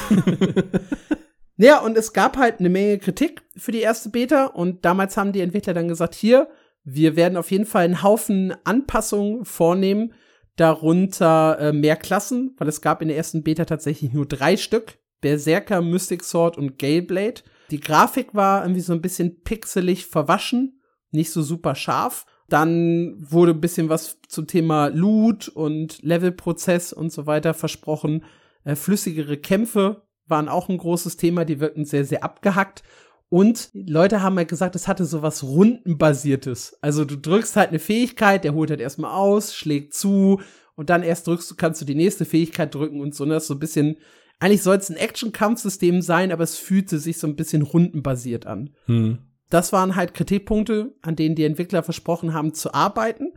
ja, 1.63 1.80
und 1.80 1.98
es 1.98 2.13
gab 2.13 2.38
halt 2.38 2.60
eine 2.60 2.70
Menge 2.70 2.98
Kritik 2.98 3.41
für 3.58 3.72
die 3.72 3.82
erste 3.82 4.10
Beta 4.10 4.46
und 4.46 4.86
damals 4.86 5.18
haben 5.18 5.32
die 5.32 5.41
Entwickler 5.41 5.74
dann 5.74 5.88
gesagt, 5.88 6.15
hier, 6.15 6.50
wir 6.84 7.15
werden 7.15 7.38
auf 7.38 7.51
jeden 7.51 7.65
Fall 7.65 7.86
einen 7.86 8.03
Haufen 8.03 8.53
Anpassungen 8.63 9.46
vornehmen, 9.46 10.13
darunter 10.56 11.58
äh, 11.60 11.74
mehr 11.74 11.96
Klassen, 11.96 12.56
weil 12.58 12.68
es 12.68 12.82
gab 12.82 13.01
in 13.01 13.08
der 13.08 13.18
ersten 13.18 13.44
Beta 13.44 13.65
tatsächlich 13.65 14.13
nur 14.13 14.25
drei 14.25 14.58
Stück, 14.58 14.98
Berserker, 15.22 15.82
Mystic 15.82 16.24
Sword 16.24 16.58
und 16.58 16.80
Galeblade. 16.80 17.41
Die 17.70 17.80
Grafik 17.80 18.34
war 18.34 18.63
irgendwie 18.63 18.82
so 18.82 18.94
ein 18.94 19.01
bisschen 19.01 19.44
pixelig 19.44 20.08
verwaschen, 20.08 20.82
nicht 21.12 21.32
so 21.32 21.41
super 21.41 21.75
scharf. 21.75 22.25
Dann 22.50 23.15
wurde 23.20 23.51
ein 23.51 23.62
bisschen 23.62 23.88
was 23.88 24.20
zum 24.27 24.48
Thema 24.48 24.88
Loot 24.88 25.48
und 25.48 26.01
Levelprozess 26.01 26.91
und 26.91 27.13
so 27.13 27.27
weiter 27.27 27.53
versprochen. 27.53 28.25
Äh, 28.63 28.75
flüssigere 28.75 29.38
Kämpfe 29.38 30.03
waren 30.31 30.50
auch 30.50 30.69
ein 30.69 30.77
großes 30.79 31.17
Thema, 31.17 31.45
die 31.45 31.59
wirkten 31.59 31.85
sehr, 31.85 32.05
sehr 32.05 32.23
abgehackt. 32.23 32.81
Und 33.29 33.69
Leute 33.73 34.21
haben 34.21 34.35
halt 34.38 34.50
gesagt, 34.50 34.75
es 34.75 34.88
hatte 34.88 35.05
so 35.05 35.21
was 35.21 35.43
Rundenbasiertes. 35.43 36.77
Also 36.81 37.05
du 37.05 37.15
drückst 37.15 37.55
halt 37.55 37.69
eine 37.69 37.79
Fähigkeit, 37.79 38.43
der 38.43 38.53
holt 38.53 38.71
halt 38.71 38.81
erstmal 38.81 39.13
aus, 39.13 39.55
schlägt 39.55 39.93
zu 39.93 40.41
und 40.75 40.89
dann 40.89 41.03
erst 41.03 41.27
drückst 41.27 41.51
du, 41.51 41.55
kannst 41.55 41.79
du 41.79 41.85
die 41.85 41.95
nächste 41.95 42.25
Fähigkeit 42.25 42.73
drücken 42.73 43.00
und 43.00 43.15
so. 43.15 43.23
Und 43.23 43.29
das 43.29 43.43
ist 43.43 43.47
so 43.47 43.53
ein 43.53 43.59
bisschen, 43.59 43.97
eigentlich 44.39 44.63
soll 44.63 44.75
es 44.77 44.89
ein 44.89 44.97
Action-Kampfsystem 44.97 46.01
sein, 46.01 46.31
aber 46.31 46.43
es 46.43 46.57
fühlte 46.57 47.00
sich 47.00 47.19
so 47.19 47.27
ein 47.27 47.35
bisschen 47.35 47.61
rundenbasiert 47.61 48.47
an. 48.47 48.71
Hm. 48.88 49.19
Das 49.50 49.71
waren 49.71 49.95
halt 49.95 50.13
Kritikpunkte, 50.13 50.93
an 51.01 51.15
denen 51.15 51.35
die 51.35 51.45
Entwickler 51.45 51.83
versprochen 51.83 52.33
haben 52.33 52.53
zu 52.53 52.73
arbeiten. 52.73 53.33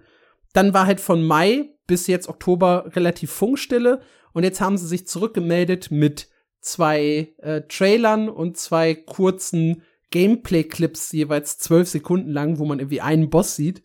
Dann 0.52 0.72
war 0.72 0.86
halt 0.86 1.00
von 1.00 1.22
Mai 1.22 1.70
bis 1.86 2.06
jetzt 2.06 2.28
Oktober 2.28 2.90
relativ 2.96 3.30
Funkstille 3.30 4.00
und 4.32 4.42
jetzt 4.42 4.60
haben 4.60 4.76
sie 4.76 4.86
sich 4.86 5.06
zurückgemeldet 5.06 5.90
mit 5.90 6.28
zwei 6.64 7.34
äh, 7.38 7.62
Trailern 7.68 8.28
und 8.28 8.56
zwei 8.56 8.94
kurzen 8.94 9.82
Gameplay-Clips, 10.10 11.12
jeweils 11.12 11.58
zwölf 11.58 11.88
Sekunden 11.88 12.30
lang, 12.30 12.58
wo 12.58 12.64
man 12.64 12.78
irgendwie 12.78 13.00
einen 13.00 13.30
Boss 13.30 13.56
sieht. 13.56 13.82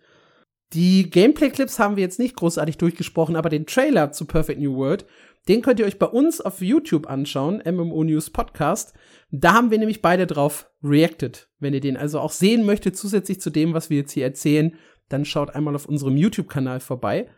Die 0.73 1.09
Gameplay-Clips 1.09 1.79
haben 1.79 1.95
wir 1.95 2.03
jetzt 2.03 2.19
nicht 2.19 2.35
großartig 2.35 2.77
durchgesprochen, 2.77 3.35
aber 3.35 3.49
den 3.49 3.65
Trailer 3.65 4.11
zu 4.11 4.25
Perfect 4.25 4.61
New 4.61 4.75
World, 4.75 5.05
den 5.47 5.61
könnt 5.61 5.79
ihr 5.79 5.85
euch 5.85 5.97
bei 5.97 6.05
uns 6.05 6.41
auf 6.41 6.61
YouTube 6.61 7.09
anschauen, 7.09 7.61
MMO 7.65 8.03
News 8.03 8.29
Podcast. 8.29 8.93
Da 9.31 9.53
haben 9.53 9.71
wir 9.71 9.79
nämlich 9.79 10.01
beide 10.01 10.27
drauf 10.27 10.69
reacted. 10.83 11.49
Wenn 11.59 11.73
ihr 11.73 11.79
den 11.79 11.97
also 11.97 12.19
auch 12.19 12.31
sehen 12.31 12.65
möchtet, 12.65 12.95
zusätzlich 12.95 13.41
zu 13.41 13.49
dem, 13.49 13.73
was 13.73 13.89
wir 13.89 13.97
jetzt 13.97 14.11
hier 14.11 14.25
erzählen, 14.25 14.75
dann 15.09 15.25
schaut 15.25 15.55
einmal 15.55 15.75
auf 15.75 15.87
unserem 15.87 16.17
YouTube-Kanal 16.17 16.79
vorbei. 16.79 17.29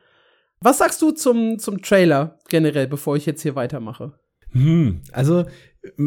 Was 0.60 0.80
sagst 0.80 1.02
du 1.02 1.12
zum, 1.12 1.58
zum 1.58 1.82
Trailer 1.82 2.38
generell, 2.50 2.88
bevor 2.88 3.16
ich 3.16 3.26
jetzt 3.26 3.42
hier 3.42 3.56
weitermache? 3.56 4.20
Hm, 4.52 5.02
also 5.12 5.46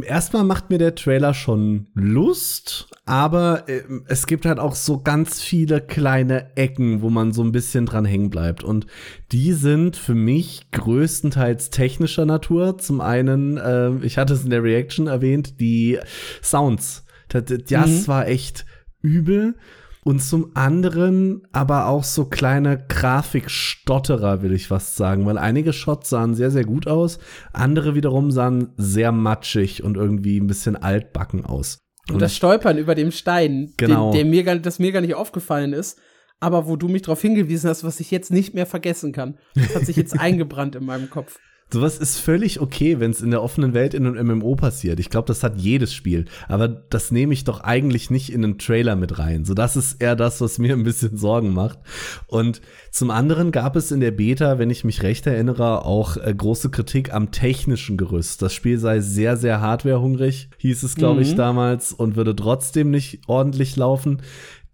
erstmal 0.07 0.45
macht 0.45 0.71
mir 0.71 0.79
der 0.79 0.95
Trailer 0.95 1.35
schon 1.35 1.89
Lust, 1.95 2.89
aber 3.07 3.69
äh, 3.69 3.83
es 4.07 4.27
gibt 4.27 4.47
halt 4.47 4.59
auch 4.59 4.75
so 4.75 5.01
ganz 5.01 5.43
viele 5.43 5.81
kleine 5.81 6.57
Ecken, 6.57 7.03
wo 7.03 7.11
man 7.11 7.33
so 7.33 7.43
ein 7.43 7.53
bisschen 7.53 7.87
dran 7.87 8.05
hängen 8.05 8.31
bleibt. 8.31 8.63
Und 8.63 8.87
die 9.33 9.53
sind 9.53 9.97
für 9.97 10.15
mich 10.15 10.71
größtenteils 10.71 11.71
technischer 11.71 12.27
Natur. 12.27 12.79
Zum 12.79 13.01
einen, 13.01 13.57
äh, 13.57 13.97
ich 14.03 14.19
hatte 14.19 14.35
es 14.35 14.45
in 14.45 14.51
der 14.51 14.63
Reaction 14.63 15.07
erwähnt, 15.07 15.61
die 15.61 15.99
Sounds. 16.43 17.05
Das, 17.29 17.45
das 17.69 17.91
mhm. 17.91 18.09
war 18.09 18.29
echt 18.29 18.65
übel 19.03 19.57
und 20.05 20.23
zum 20.23 20.51
anderen 20.55 21.43
aber 21.53 21.87
auch 21.87 22.05
so 22.05 22.27
kleine 22.27 22.85
Grafikstotterer, 22.89 24.43
will 24.43 24.53
ich 24.53 24.69
fast 24.69 24.97
sagen, 24.97 25.27
weil 25.27 25.39
einige 25.39 25.73
Shots 25.73 26.11
sahen 26.11 26.35
sehr, 26.35 26.51
sehr 26.51 26.65
gut 26.65 26.87
aus, 26.87 27.19
andere 27.53 27.95
wiederum 27.95 28.31
sahen 28.31 28.73
sehr 28.77 29.13
matschig 29.13 29.83
und 29.83 29.97
irgendwie 29.97 30.39
ein 30.39 30.47
bisschen 30.47 30.77
altbacken 30.77 31.45
aus. 31.45 31.79
Und, 32.09 32.17
und 32.17 32.23
das 32.23 32.37
Stolpern 32.37 32.77
über 32.77 32.95
dem 32.95 33.11
Stein, 33.11 33.73
genau. 33.79 34.11
den, 34.11 34.19
der 34.19 34.25
mir 34.27 34.45
gar, 34.45 34.57
das 34.57 34.79
mir 34.79 34.93
gar 34.93 35.01
nicht 35.01 35.15
aufgefallen 35.15 35.73
ist, 35.73 35.99
aber 36.39 36.69
wo 36.69 36.77
du 36.77 36.89
mich 36.89 37.03
darauf 37.03 37.23
hingewiesen 37.23 37.71
hast, 37.71 37.83
was 37.83 37.99
ich 37.99 38.11
jetzt 38.11 38.31
nicht 38.31 38.53
mehr 38.53 38.67
vergessen 38.67 39.13
kann. 39.13 39.39
Das 39.55 39.75
hat 39.75 39.87
sich 39.87 39.97
jetzt 39.97 40.13
eingebrannt 40.21 40.75
in 40.77 40.85
meinem 40.85 41.09
Kopf. 41.09 41.39
Sowas 41.73 41.99
ist 41.99 42.21
völlig 42.21 42.61
okay, 42.61 43.01
wenn 43.01 43.11
es 43.11 43.21
in 43.21 43.33
der 43.33 43.43
offenen 43.43 43.75
Welt 43.75 43.95
in 43.95 44.07
einem 44.07 44.39
MMO 44.39 44.55
passiert. 44.55 45.01
Ich 45.01 45.11
glaube, 45.11 45.27
das 45.27 45.43
hat 45.43 45.57
jedes 45.57 45.93
Spiel. 45.93 46.27
Aber 46.47 46.69
das 46.69 47.11
nehme 47.11 47.35
ich 47.35 47.43
doch 47.43 47.61
eigentlich 47.61 48.11
nicht 48.11 48.31
in 48.33 48.45
einen 48.45 48.59
Trailer 48.59 48.95
mit 48.95 49.19
rein. 49.19 49.45
So, 49.45 49.55
das 49.55 49.75
ist 49.75 50.01
eher 50.01 50.15
das, 50.15 50.41
was 50.41 50.59
mir 50.59 50.75
ein 50.75 50.85
bisschen 50.85 51.17
Sorgen 51.17 51.53
macht. 51.53 51.79
Und 52.27 52.61
zum 52.93 53.11
anderen 53.11 53.51
gab 53.51 53.75
es 53.75 53.91
in 53.91 54.01
der 54.01 54.13
Beta, 54.13 54.59
wenn 54.59 54.71
ich 54.71 54.85
mich 54.85 55.03
recht 55.03 55.27
erinnere, 55.27 55.85
auch 55.85 56.17
äh, 56.17 56.33
große 56.33 56.71
Kritik 56.71 57.13
am 57.13 57.33
technischen 57.33 57.97
Gerüst. 57.97 58.41
Das 58.41 58.55
Spiel 58.55 58.79
sei 58.79 59.01
sehr, 59.01 59.37
sehr 59.37 59.61
hardwarehungrig, 59.61 60.51
hieß 60.59 60.85
es, 60.85 60.95
glaube 60.95 61.17
mhm. 61.17 61.23
ich, 61.23 61.35
damals, 61.35 61.93
und 61.93 62.15
würde 62.15 62.37
trotzdem 62.37 62.91
nicht 62.91 63.23
ordentlich 63.27 63.75
laufen. 63.75 64.23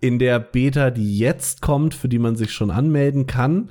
In 0.00 0.18
der 0.18 0.38
Beta, 0.38 0.90
die 0.90 1.18
jetzt 1.18 1.62
kommt, 1.62 1.94
für 1.94 2.08
die 2.08 2.18
man 2.18 2.36
sich 2.36 2.52
schon 2.52 2.70
anmelden 2.70 3.26
kann, 3.26 3.70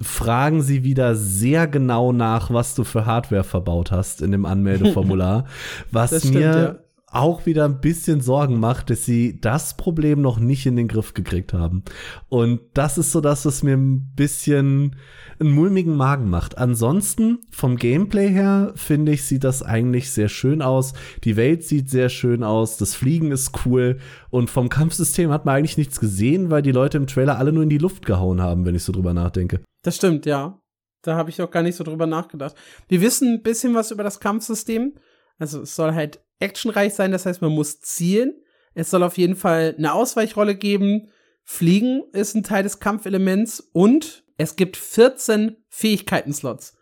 fragen 0.00 0.62
sie 0.62 0.84
wieder 0.84 1.14
sehr 1.14 1.66
genau 1.66 2.12
nach, 2.12 2.50
was 2.50 2.74
du 2.74 2.84
für 2.84 3.06
Hardware 3.06 3.44
verbaut 3.44 3.90
hast 3.90 4.22
in 4.22 4.30
dem 4.30 4.44
Anmeldeformular. 4.44 5.46
was 5.90 6.18
stimmt, 6.18 6.34
mir 6.34 6.40
ja. 6.40 6.78
Auch 7.08 7.46
wieder 7.46 7.64
ein 7.64 7.80
bisschen 7.80 8.20
Sorgen 8.20 8.58
macht, 8.58 8.90
dass 8.90 9.04
sie 9.04 9.40
das 9.40 9.76
Problem 9.76 10.20
noch 10.20 10.38
nicht 10.38 10.66
in 10.66 10.76
den 10.76 10.88
Griff 10.88 11.14
gekriegt 11.14 11.52
haben. 11.52 11.84
Und 12.28 12.60
das 12.74 12.98
ist 12.98 13.12
so 13.12 13.20
das, 13.20 13.46
was 13.46 13.62
mir 13.62 13.76
ein 13.76 14.12
bisschen 14.16 14.96
einen 15.38 15.52
mulmigen 15.52 15.96
Magen 15.96 16.28
macht. 16.28 16.58
Ansonsten 16.58 17.38
vom 17.50 17.76
Gameplay 17.76 18.28
her 18.28 18.72
finde 18.74 19.12
ich, 19.12 19.24
sieht 19.24 19.44
das 19.44 19.62
eigentlich 19.62 20.10
sehr 20.10 20.28
schön 20.28 20.62
aus. 20.62 20.94
Die 21.22 21.36
Welt 21.36 21.62
sieht 21.62 21.90
sehr 21.90 22.08
schön 22.08 22.42
aus. 22.42 22.76
Das 22.76 22.94
Fliegen 22.94 23.30
ist 23.30 23.52
cool. 23.64 23.98
Und 24.30 24.50
vom 24.50 24.68
Kampfsystem 24.68 25.30
hat 25.30 25.44
man 25.44 25.54
eigentlich 25.54 25.78
nichts 25.78 26.00
gesehen, 26.00 26.50
weil 26.50 26.62
die 26.62 26.72
Leute 26.72 26.96
im 26.96 27.06
Trailer 27.06 27.38
alle 27.38 27.52
nur 27.52 27.62
in 27.62 27.70
die 27.70 27.78
Luft 27.78 28.04
gehauen 28.04 28.42
haben, 28.42 28.64
wenn 28.64 28.74
ich 28.74 28.82
so 28.82 28.92
drüber 28.92 29.14
nachdenke. 29.14 29.60
Das 29.82 29.96
stimmt, 29.96 30.26
ja. 30.26 30.58
Da 31.02 31.14
habe 31.14 31.30
ich 31.30 31.40
auch 31.40 31.50
gar 31.52 31.62
nicht 31.62 31.76
so 31.76 31.84
drüber 31.84 32.06
nachgedacht. 32.06 32.56
Wir 32.88 33.00
wissen 33.00 33.34
ein 33.34 33.42
bisschen 33.42 33.74
was 33.74 33.92
über 33.92 34.02
das 34.02 34.18
Kampfsystem. 34.18 34.94
Also 35.38 35.62
es 35.62 35.76
soll 35.76 35.94
halt 35.94 36.20
actionreich 36.38 36.94
sein, 36.94 37.12
das 37.12 37.26
heißt, 37.26 37.42
man 37.42 37.52
muss 37.52 37.80
zielen. 37.80 38.34
Es 38.74 38.90
soll 38.90 39.02
auf 39.02 39.16
jeden 39.16 39.36
Fall 39.36 39.74
eine 39.78 39.94
Ausweichrolle 39.94 40.54
geben. 40.54 41.08
Fliegen 41.44 42.02
ist 42.12 42.34
ein 42.34 42.42
Teil 42.42 42.62
des 42.62 42.80
Kampfelements 42.80 43.60
und 43.72 44.24
es 44.36 44.56
gibt 44.56 44.76
14 44.76 45.56
Fähigkeiten-Slots. 45.68 46.76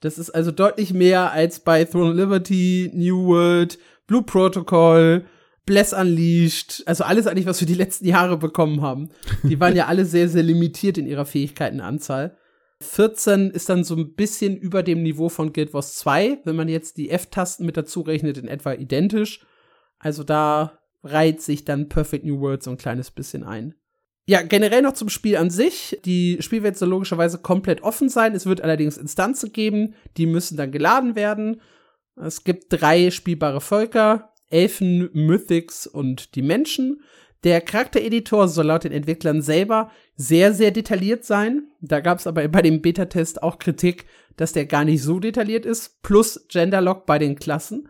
Das 0.00 0.18
ist 0.18 0.30
also 0.30 0.50
deutlich 0.50 0.92
mehr 0.92 1.32
als 1.32 1.60
bei 1.60 1.84
Throne 1.84 2.10
of 2.10 2.16
Liberty, 2.16 2.90
New 2.94 3.26
World, 3.26 3.78
Blue 4.06 4.22
Protocol, 4.22 5.24
Bless 5.66 5.92
Unleashed, 5.92 6.82
also 6.86 7.04
alles 7.04 7.26
eigentlich, 7.26 7.46
was 7.46 7.60
wir 7.60 7.66
die 7.66 7.74
letzten 7.74 8.06
Jahre 8.06 8.38
bekommen 8.38 8.80
haben. 8.80 9.10
Die 9.42 9.60
waren 9.60 9.76
ja 9.76 9.86
alle 9.88 10.04
sehr, 10.04 10.28
sehr 10.28 10.42
limitiert 10.42 10.98
in 10.98 11.06
ihrer 11.06 11.26
Fähigkeitenanzahl. 11.26 12.36
14 12.82 13.50
ist 13.50 13.68
dann 13.68 13.84
so 13.84 13.94
ein 13.94 14.14
bisschen 14.14 14.56
über 14.56 14.82
dem 14.82 15.02
Niveau 15.02 15.28
von 15.28 15.52
Guild 15.52 15.74
Wars 15.74 15.96
2, 15.96 16.40
wenn 16.44 16.56
man 16.56 16.68
jetzt 16.68 16.96
die 16.96 17.10
F-Tasten 17.10 17.66
mit 17.66 17.76
dazu 17.76 18.00
rechnet, 18.00 18.38
in 18.38 18.48
etwa 18.48 18.72
identisch. 18.72 19.44
Also 19.98 20.24
da 20.24 20.78
reiht 21.02 21.42
sich 21.42 21.64
dann 21.64 21.88
Perfect 21.88 22.24
New 22.24 22.40
World 22.40 22.62
so 22.62 22.70
ein 22.70 22.78
kleines 22.78 23.10
bisschen 23.10 23.44
ein. 23.44 23.74
Ja, 24.26 24.42
generell 24.42 24.82
noch 24.82 24.92
zum 24.94 25.08
Spiel 25.08 25.36
an 25.36 25.50
sich. 25.50 25.98
Die 26.04 26.38
Spielwelt 26.40 26.76
soll 26.76 26.90
logischerweise 26.90 27.38
komplett 27.38 27.82
offen 27.82 28.08
sein. 28.08 28.34
Es 28.34 28.46
wird 28.46 28.60
allerdings 28.60 28.96
Instanzen 28.96 29.52
geben, 29.52 29.94
die 30.16 30.26
müssen 30.26 30.56
dann 30.56 30.72
geladen 30.72 31.16
werden. 31.16 31.60
Es 32.16 32.44
gibt 32.44 32.66
drei 32.68 33.10
spielbare 33.10 33.60
Völker, 33.60 34.32
Elfen, 34.48 35.10
Mythics 35.12 35.86
und 35.86 36.34
die 36.34 36.42
Menschen. 36.42 37.02
Der 37.44 37.60
Charaktereditor 37.60 38.48
soll 38.48 38.66
laut 38.66 38.84
den 38.84 38.92
Entwicklern 38.92 39.40
selber 39.40 39.90
sehr, 40.14 40.52
sehr 40.52 40.70
detailliert 40.70 41.24
sein. 41.24 41.68
Da 41.80 42.00
gab 42.00 42.18
es 42.18 42.26
aber 42.26 42.46
bei 42.48 42.62
dem 42.62 42.82
Beta-Test 42.82 43.42
auch 43.42 43.58
Kritik, 43.58 44.04
dass 44.36 44.52
der 44.52 44.66
gar 44.66 44.84
nicht 44.84 45.02
so 45.02 45.20
detailliert 45.20 45.64
ist. 45.64 46.02
Plus 46.02 46.46
Genderlock 46.48 47.06
bei 47.06 47.18
den 47.18 47.36
Klassen. 47.36 47.88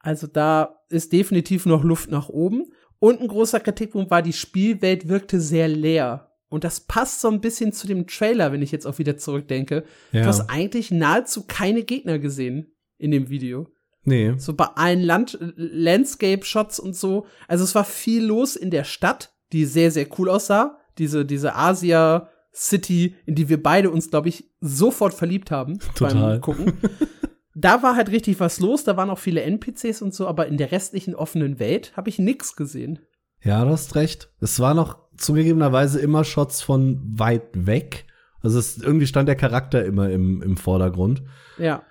Also 0.00 0.26
da 0.26 0.80
ist 0.88 1.12
definitiv 1.12 1.66
noch 1.66 1.84
Luft 1.84 2.10
nach 2.10 2.28
oben. 2.28 2.72
Und 2.98 3.20
ein 3.20 3.28
großer 3.28 3.60
Kritikpunkt 3.60 4.10
war, 4.10 4.22
die 4.22 4.32
Spielwelt 4.32 5.08
wirkte 5.08 5.40
sehr 5.40 5.68
leer. 5.68 6.32
Und 6.48 6.64
das 6.64 6.80
passt 6.80 7.20
so 7.20 7.28
ein 7.28 7.40
bisschen 7.40 7.72
zu 7.72 7.86
dem 7.86 8.06
Trailer, 8.06 8.52
wenn 8.52 8.62
ich 8.62 8.72
jetzt 8.72 8.86
auch 8.86 8.98
wieder 8.98 9.16
zurückdenke. 9.16 9.84
Ja. 10.12 10.22
Du 10.22 10.26
hast 10.28 10.48
eigentlich 10.48 10.90
nahezu 10.90 11.46
keine 11.46 11.82
Gegner 11.82 12.18
gesehen 12.18 12.74
in 12.98 13.10
dem 13.10 13.28
Video. 13.28 13.68
Nee. 14.04 14.34
So 14.36 14.54
bei 14.54 14.66
allen 14.74 15.02
Land 15.02 15.38
Landscape-Shots 15.56 16.78
und 16.78 16.94
so. 16.94 17.26
Also 17.48 17.64
es 17.64 17.74
war 17.74 17.84
viel 17.84 18.24
los 18.24 18.56
in 18.56 18.70
der 18.70 18.84
Stadt, 18.84 19.34
die 19.52 19.64
sehr, 19.64 19.90
sehr 19.90 20.06
cool 20.18 20.28
aussah. 20.28 20.78
Diese, 20.98 21.24
diese 21.24 21.54
Asia 21.54 22.28
City, 22.54 23.16
in 23.26 23.34
die 23.34 23.48
wir 23.48 23.62
beide 23.62 23.90
uns, 23.90 24.10
glaube 24.10 24.28
ich, 24.28 24.50
sofort 24.60 25.14
verliebt 25.14 25.50
haben 25.50 25.78
Total. 25.94 26.14
beim 26.14 26.40
Gucken. 26.40 26.72
da 27.54 27.82
war 27.82 27.96
halt 27.96 28.10
richtig 28.10 28.38
was 28.40 28.60
los, 28.60 28.84
da 28.84 28.96
waren 28.96 29.10
auch 29.10 29.18
viele 29.18 29.42
NPCs 29.42 30.02
und 30.02 30.14
so, 30.14 30.26
aber 30.26 30.46
in 30.46 30.56
der 30.56 30.70
restlichen 30.70 31.14
offenen 31.14 31.58
Welt 31.58 31.92
habe 31.96 32.08
ich 32.08 32.18
nix 32.18 32.56
gesehen. 32.56 33.00
Ja, 33.42 33.64
du 33.64 33.70
hast 33.70 33.94
recht. 33.94 34.30
Es 34.40 34.60
war 34.60 34.74
noch 34.74 34.98
zugegebenerweise 35.16 36.00
immer 36.00 36.24
Shots 36.24 36.62
von 36.62 37.00
weit 37.18 37.66
weg. 37.66 38.06
Also 38.40 38.58
es, 38.58 38.78
irgendwie 38.78 39.06
stand 39.06 39.28
der 39.28 39.36
Charakter 39.36 39.84
immer 39.84 40.10
im, 40.10 40.42
im 40.42 40.56
Vordergrund. 40.56 41.22
Ja. 41.58 41.82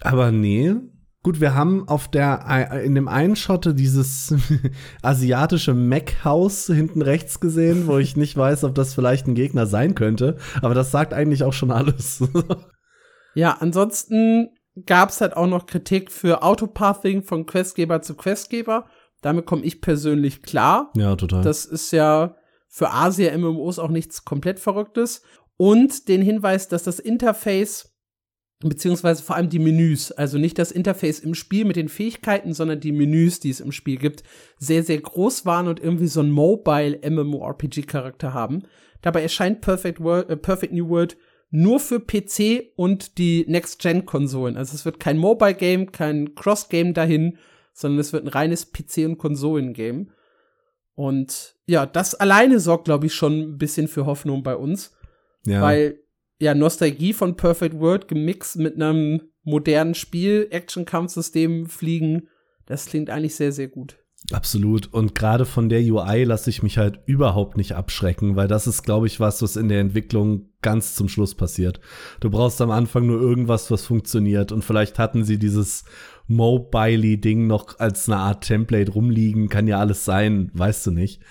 Aber 0.00 0.30
nee. 0.30 0.74
Gut, 1.26 1.40
wir 1.40 1.56
haben 1.56 1.88
auf 1.88 2.06
der, 2.06 2.84
in 2.84 2.94
dem 2.94 3.08
einen 3.08 3.34
Shot 3.34 3.76
dieses 3.76 4.32
asiatische 5.02 5.74
Mech-Haus 5.74 6.66
hinten 6.66 7.02
rechts 7.02 7.40
gesehen, 7.40 7.88
wo 7.88 7.98
ich 7.98 8.16
nicht 8.16 8.36
weiß, 8.36 8.62
ob 8.62 8.76
das 8.76 8.94
vielleicht 8.94 9.26
ein 9.26 9.34
Gegner 9.34 9.66
sein 9.66 9.96
könnte. 9.96 10.36
Aber 10.62 10.72
das 10.72 10.92
sagt 10.92 11.12
eigentlich 11.12 11.42
auch 11.42 11.52
schon 11.52 11.72
alles. 11.72 12.22
ja, 13.34 13.56
ansonsten 13.58 14.50
gab 14.86 15.08
es 15.08 15.20
halt 15.20 15.36
auch 15.36 15.48
noch 15.48 15.66
Kritik 15.66 16.12
für 16.12 16.44
Autopathing 16.44 17.24
von 17.24 17.44
Questgeber 17.44 18.02
zu 18.02 18.14
Questgeber. 18.14 18.86
Damit 19.20 19.46
komme 19.46 19.64
ich 19.64 19.80
persönlich 19.80 20.42
klar. 20.42 20.92
Ja, 20.94 21.16
total. 21.16 21.42
Das 21.42 21.64
ist 21.64 21.90
ja 21.90 22.36
für 22.68 22.92
Asia-MMOs 22.92 23.80
auch 23.80 23.90
nichts 23.90 24.24
komplett 24.24 24.60
Verrücktes. 24.60 25.22
Und 25.56 26.06
den 26.06 26.22
Hinweis, 26.22 26.68
dass 26.68 26.84
das 26.84 27.00
Interface 27.00 27.95
beziehungsweise 28.60 29.22
vor 29.22 29.36
allem 29.36 29.50
die 29.50 29.58
Menüs, 29.58 30.12
also 30.12 30.38
nicht 30.38 30.58
das 30.58 30.72
Interface 30.72 31.20
im 31.20 31.34
Spiel 31.34 31.64
mit 31.64 31.76
den 31.76 31.88
Fähigkeiten, 31.88 32.54
sondern 32.54 32.80
die 32.80 32.92
Menüs, 32.92 33.40
die 33.40 33.50
es 33.50 33.60
im 33.60 33.72
Spiel 33.72 33.98
gibt, 33.98 34.22
sehr, 34.58 34.82
sehr 34.82 34.98
groß 34.98 35.44
waren 35.44 35.68
und 35.68 35.80
irgendwie 35.80 36.06
so 36.06 36.20
ein 36.20 36.30
Mobile 36.30 36.98
MMORPG-Charakter 37.08 38.32
haben. 38.32 38.62
Dabei 39.02 39.22
erscheint 39.22 39.60
Perfect, 39.60 40.00
World, 40.00 40.30
äh, 40.30 40.36
Perfect 40.36 40.72
New 40.72 40.88
World 40.88 41.16
nur 41.50 41.80
für 41.80 42.00
PC 42.00 42.72
und 42.76 43.18
die 43.18 43.44
Next-Gen-Konsolen. 43.46 44.56
Also 44.56 44.74
es 44.74 44.84
wird 44.84 44.98
kein 44.98 45.18
Mobile-Game, 45.18 45.92
kein 45.92 46.34
Cross-Game 46.34 46.92
dahin, 46.92 47.38
sondern 47.72 48.00
es 48.00 48.12
wird 48.12 48.24
ein 48.24 48.28
reines 48.28 48.72
PC- 48.74 49.06
und 49.06 49.18
Konsolen-Game. 49.18 50.10
Und 50.94 51.56
ja, 51.66 51.86
das 51.86 52.14
alleine 52.14 52.58
sorgt, 52.58 52.86
glaube 52.86 53.06
ich, 53.06 53.14
schon 53.14 53.38
ein 53.38 53.58
bisschen 53.58 53.86
für 53.86 54.06
Hoffnung 54.06 54.42
bei 54.42 54.56
uns. 54.56 54.96
Ja. 55.44 55.62
Weil 55.62 56.00
ja 56.40 56.54
Nostalgie 56.54 57.12
von 57.12 57.36
Perfect 57.36 57.78
World 57.78 58.08
gemixt 58.08 58.56
mit 58.56 58.74
einem 58.74 59.22
modernen 59.42 59.94
Spiel, 59.94 60.48
Action-Kampfsystem, 60.50 61.66
Fliegen, 61.66 62.28
das 62.66 62.86
klingt 62.86 63.10
eigentlich 63.10 63.36
sehr, 63.36 63.52
sehr 63.52 63.68
gut. 63.68 63.96
Absolut. 64.32 64.92
Und 64.92 65.14
gerade 65.14 65.44
von 65.44 65.68
der 65.68 65.80
UI 65.80 66.24
lasse 66.24 66.50
ich 66.50 66.62
mich 66.62 66.78
halt 66.78 67.00
überhaupt 67.06 67.56
nicht 67.56 67.72
abschrecken, 67.72 68.34
weil 68.34 68.48
das 68.48 68.66
ist, 68.66 68.82
glaube 68.82 69.06
ich, 69.06 69.20
was, 69.20 69.40
was 69.40 69.56
in 69.56 69.68
der 69.68 69.80
Entwicklung 69.80 70.48
ganz 70.66 70.96
zum 70.96 71.08
Schluss 71.08 71.36
passiert. 71.36 71.78
Du 72.18 72.28
brauchst 72.28 72.60
am 72.60 72.72
Anfang 72.72 73.06
nur 73.06 73.20
irgendwas, 73.20 73.70
was 73.70 73.86
funktioniert. 73.86 74.50
Und 74.50 74.64
vielleicht 74.64 74.98
hatten 74.98 75.22
sie 75.22 75.38
dieses 75.38 75.84
Mobile-Ding 76.26 77.46
noch 77.46 77.78
als 77.78 78.08
eine 78.08 78.18
Art 78.18 78.42
Template 78.42 78.90
rumliegen. 78.90 79.48
Kann 79.48 79.68
ja 79.68 79.78
alles 79.78 80.04
sein, 80.04 80.50
weißt 80.54 80.88
du 80.88 80.90
nicht. 80.90 81.22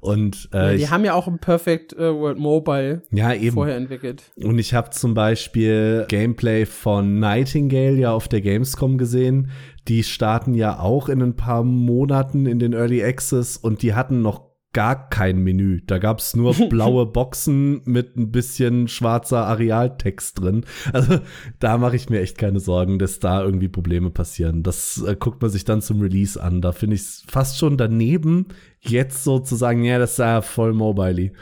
Und 0.00 0.50
äh, 0.52 0.58
Ja, 0.58 0.70
die 0.74 0.82
ich, 0.82 0.90
haben 0.90 1.06
ja 1.06 1.14
auch 1.14 1.26
ein 1.26 1.38
Perfect 1.38 1.94
äh, 1.94 2.14
World 2.14 2.36
Mobile 2.38 3.00
ja 3.10 3.32
eben. 3.32 3.54
vorher 3.54 3.76
entwickelt. 3.76 4.24
Und 4.36 4.58
ich 4.58 4.74
habe 4.74 4.90
zum 4.90 5.14
Beispiel 5.14 6.04
Gameplay 6.08 6.66
von 6.66 7.18
Nightingale 7.18 7.96
ja 7.96 8.12
auf 8.12 8.28
der 8.28 8.42
Gamescom 8.42 8.98
gesehen. 8.98 9.52
Die 9.88 10.02
starten 10.02 10.52
ja 10.52 10.80
auch 10.80 11.08
in 11.08 11.22
ein 11.22 11.34
paar 11.34 11.64
Monaten 11.64 12.44
in 12.44 12.58
den 12.58 12.74
Early 12.74 13.02
Access 13.02 13.56
und 13.56 13.80
die 13.80 13.94
hatten 13.94 14.20
noch 14.20 14.51
gar 14.72 15.08
kein 15.08 15.38
Menü. 15.38 15.80
Da 15.86 15.98
gab's 15.98 16.34
nur 16.34 16.54
blaue 16.68 17.06
Boxen 17.06 17.82
mit 17.84 18.16
ein 18.16 18.30
bisschen 18.32 18.88
schwarzer 18.88 19.46
Arealtext 19.46 20.40
drin. 20.40 20.64
Also 20.92 21.20
da 21.58 21.78
mache 21.78 21.96
ich 21.96 22.08
mir 22.08 22.20
echt 22.20 22.38
keine 22.38 22.60
Sorgen, 22.60 22.98
dass 22.98 23.18
da 23.18 23.42
irgendwie 23.42 23.68
Probleme 23.68 24.10
passieren. 24.10 24.62
Das 24.62 25.02
äh, 25.06 25.16
guckt 25.18 25.42
man 25.42 25.50
sich 25.50 25.64
dann 25.64 25.82
zum 25.82 26.00
Release 26.00 26.42
an. 26.42 26.60
Da 26.60 26.72
finde 26.72 26.96
ich 26.96 27.02
es 27.02 27.24
fast 27.28 27.58
schon 27.58 27.76
daneben, 27.76 28.48
jetzt 28.80 29.24
so 29.24 29.38
zu 29.38 29.56
sagen, 29.56 29.84
ja, 29.84 29.98
das 29.98 30.16
sei 30.16 30.26
ja 30.26 30.40
voll 30.40 30.72
mobile. 30.72 31.32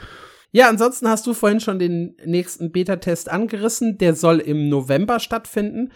Ja, 0.53 0.67
ansonsten 0.67 1.07
hast 1.07 1.25
du 1.27 1.33
vorhin 1.33 1.61
schon 1.61 1.79
den 1.79 2.15
nächsten 2.25 2.71
Beta-Test 2.71 3.31
angerissen. 3.31 3.97
Der 3.97 4.15
soll 4.15 4.39
im 4.39 4.67
November 4.67 5.19
stattfinden. 5.19 5.91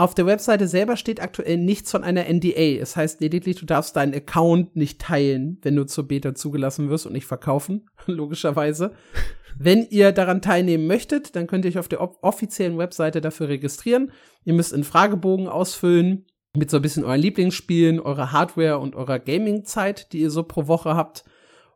Auf 0.00 0.14
der 0.14 0.24
Webseite 0.24 0.66
selber 0.66 0.96
steht 0.96 1.20
aktuell 1.20 1.58
nichts 1.58 1.90
von 1.90 2.04
einer 2.04 2.24
NDA. 2.24 2.80
Es 2.80 2.96
heißt 2.96 3.20
lediglich, 3.20 3.56
du 3.56 3.66
darfst 3.66 3.96
deinen 3.96 4.14
Account 4.14 4.74
nicht 4.74 4.98
teilen, 4.98 5.58
wenn 5.60 5.76
du 5.76 5.84
zur 5.84 6.08
Beta 6.08 6.34
zugelassen 6.34 6.88
wirst 6.88 7.04
und 7.04 7.12
nicht 7.12 7.26
verkaufen, 7.26 7.86
logischerweise. 8.06 8.94
Wenn 9.58 9.86
ihr 9.90 10.12
daran 10.12 10.40
teilnehmen 10.40 10.86
möchtet, 10.86 11.36
dann 11.36 11.46
könnt 11.46 11.66
ihr 11.66 11.70
euch 11.70 11.78
auf 11.78 11.88
der 11.88 12.00
offiziellen 12.00 12.78
Webseite 12.78 13.20
dafür 13.20 13.48
registrieren. 13.48 14.10
Ihr 14.46 14.54
müsst 14.54 14.72
einen 14.72 14.84
Fragebogen 14.84 15.48
ausfüllen 15.48 16.24
mit 16.56 16.70
so 16.70 16.78
ein 16.78 16.82
bisschen 16.82 17.04
euren 17.04 17.20
Lieblingsspielen, 17.20 18.00
eurer 18.00 18.32
Hardware 18.32 18.78
und 18.78 18.96
eurer 18.96 19.18
Gaming-Zeit, 19.18 20.14
die 20.14 20.20
ihr 20.20 20.30
so 20.30 20.44
pro 20.44 20.66
Woche 20.66 20.96
habt. 20.96 21.24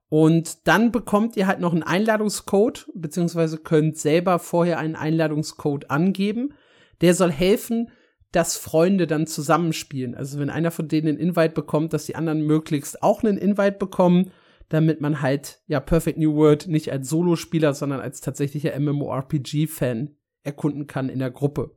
Und 0.09 0.67
dann 0.67 0.93
bekommt 0.93 1.37
ihr 1.37 1.47
halt 1.47 1.61
noch 1.61 1.75
einen 1.75 1.83
Einladungscode, 1.83 2.89
beziehungsweise 2.95 3.59
könnt 3.59 3.99
selber 3.99 4.39
vorher 4.39 4.79
einen 4.79 4.97
Einladungscode 4.97 5.91
angeben. 5.91 6.55
Der 7.03 7.13
soll 7.13 7.31
helfen, 7.31 7.91
dass 8.35 8.57
Freunde 8.57 9.07
dann 9.07 9.27
zusammenspielen. 9.27 10.15
Also 10.15 10.39
wenn 10.39 10.51
einer 10.51 10.71
von 10.71 10.89
denen 10.89 11.09
einen 11.09 11.19
Invite 11.19 11.55
bekommt, 11.55 11.93
dass 11.93 12.07
die 12.07 12.17
anderen 12.17 12.43
möglichst 12.43 13.03
auch 13.03 13.23
einen 13.23 13.39
Invite 13.39 13.79
bekommen, 13.79 14.33
damit 14.69 15.01
man 15.01 15.21
halt 15.21 15.61
ja 15.67 15.79
Perfect 15.79 16.19
New 16.19 16.35
World 16.35 16.67
nicht 16.67 16.91
als 16.91 17.09
Solospieler, 17.09 17.75
sondern 17.75 18.01
als 18.01 18.21
tatsächlicher 18.21 18.79
MMORPG-Fan 18.79 20.17
erkunden 20.43 20.87
kann 20.87 21.09
in 21.09 21.21
der 21.21 21.31
Gruppe. 21.31 21.77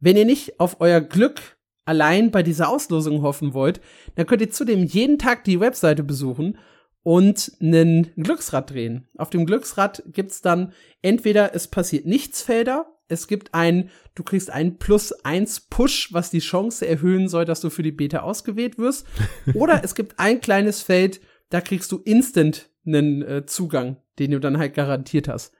Wenn 0.00 0.16
ihr 0.16 0.24
nicht 0.24 0.58
auf 0.58 0.80
euer 0.80 1.00
Glück 1.00 1.58
allein 1.84 2.30
bei 2.30 2.42
dieser 2.42 2.70
Auslosung 2.70 3.20
hoffen 3.20 3.52
wollt, 3.52 3.80
dann 4.14 4.26
könnt 4.26 4.40
ihr 4.40 4.50
zudem 4.50 4.84
jeden 4.84 5.18
Tag 5.18 5.44
die 5.44 5.60
Webseite 5.60 6.02
besuchen 6.02 6.56
und 7.02 7.52
einen 7.60 8.10
Glücksrad 8.16 8.70
drehen. 8.70 9.06
Auf 9.18 9.28
dem 9.28 9.44
Glücksrad 9.44 10.02
gibt's 10.06 10.40
dann 10.40 10.72
entweder 11.02 11.54
es 11.54 11.68
passiert 11.68 12.06
nichts 12.06 12.40
Felder, 12.40 12.86
es 13.08 13.26
gibt 13.26 13.54
ein, 13.54 13.90
du 14.14 14.22
kriegst 14.22 14.50
einen 14.50 14.78
plus 14.78 15.12
eins 15.24 15.60
Push, 15.60 16.12
was 16.12 16.30
die 16.30 16.40
Chance 16.40 16.86
erhöhen 16.86 17.28
soll, 17.28 17.44
dass 17.44 17.60
du 17.60 17.70
für 17.70 17.82
die 17.82 17.92
Beta 17.92 18.20
ausgewählt 18.20 18.78
wirst. 18.78 19.06
Oder 19.54 19.84
es 19.84 19.94
gibt 19.94 20.18
ein 20.18 20.40
kleines 20.40 20.82
Feld, 20.82 21.20
da 21.50 21.60
kriegst 21.60 21.92
du 21.92 21.98
instant 21.98 22.70
einen 22.86 23.22
äh, 23.22 23.46
Zugang, 23.46 23.98
den 24.18 24.30
du 24.30 24.40
dann 24.40 24.58
halt 24.58 24.74
garantiert 24.74 25.28
hast. 25.28 25.52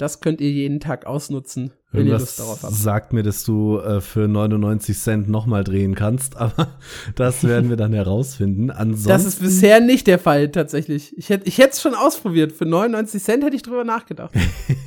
Das 0.00 0.20
könnt 0.20 0.40
ihr 0.40 0.50
jeden 0.50 0.80
Tag 0.80 1.04
ausnutzen, 1.04 1.72
wenn 1.92 2.06
ihr 2.06 2.14
Lust 2.14 2.40
darauf 2.40 2.62
habt. 2.62 2.72
sagt 2.72 3.12
mir, 3.12 3.22
dass 3.22 3.44
du 3.44 3.80
äh, 3.80 4.00
für 4.00 4.28
99 4.28 4.98
Cent 4.98 5.28
nochmal 5.28 5.62
drehen 5.62 5.94
kannst, 5.94 6.36
aber 6.38 6.68
das 7.16 7.44
werden 7.44 7.68
wir 7.68 7.76
dann 7.76 7.92
herausfinden. 7.92 8.70
Ansonsten, 8.70 9.10
Das 9.10 9.26
ist 9.26 9.42
bisher 9.42 9.78
nicht 9.80 10.06
der 10.06 10.18
Fall, 10.18 10.50
tatsächlich. 10.50 11.14
Ich 11.18 11.28
hätte 11.28 11.46
ich 11.46 11.58
es 11.58 11.82
schon 11.82 11.94
ausprobiert. 11.94 12.52
Für 12.52 12.64
99 12.64 13.22
Cent 13.22 13.44
hätte 13.44 13.56
ich 13.56 13.60
drüber 13.60 13.84
nachgedacht. 13.84 14.32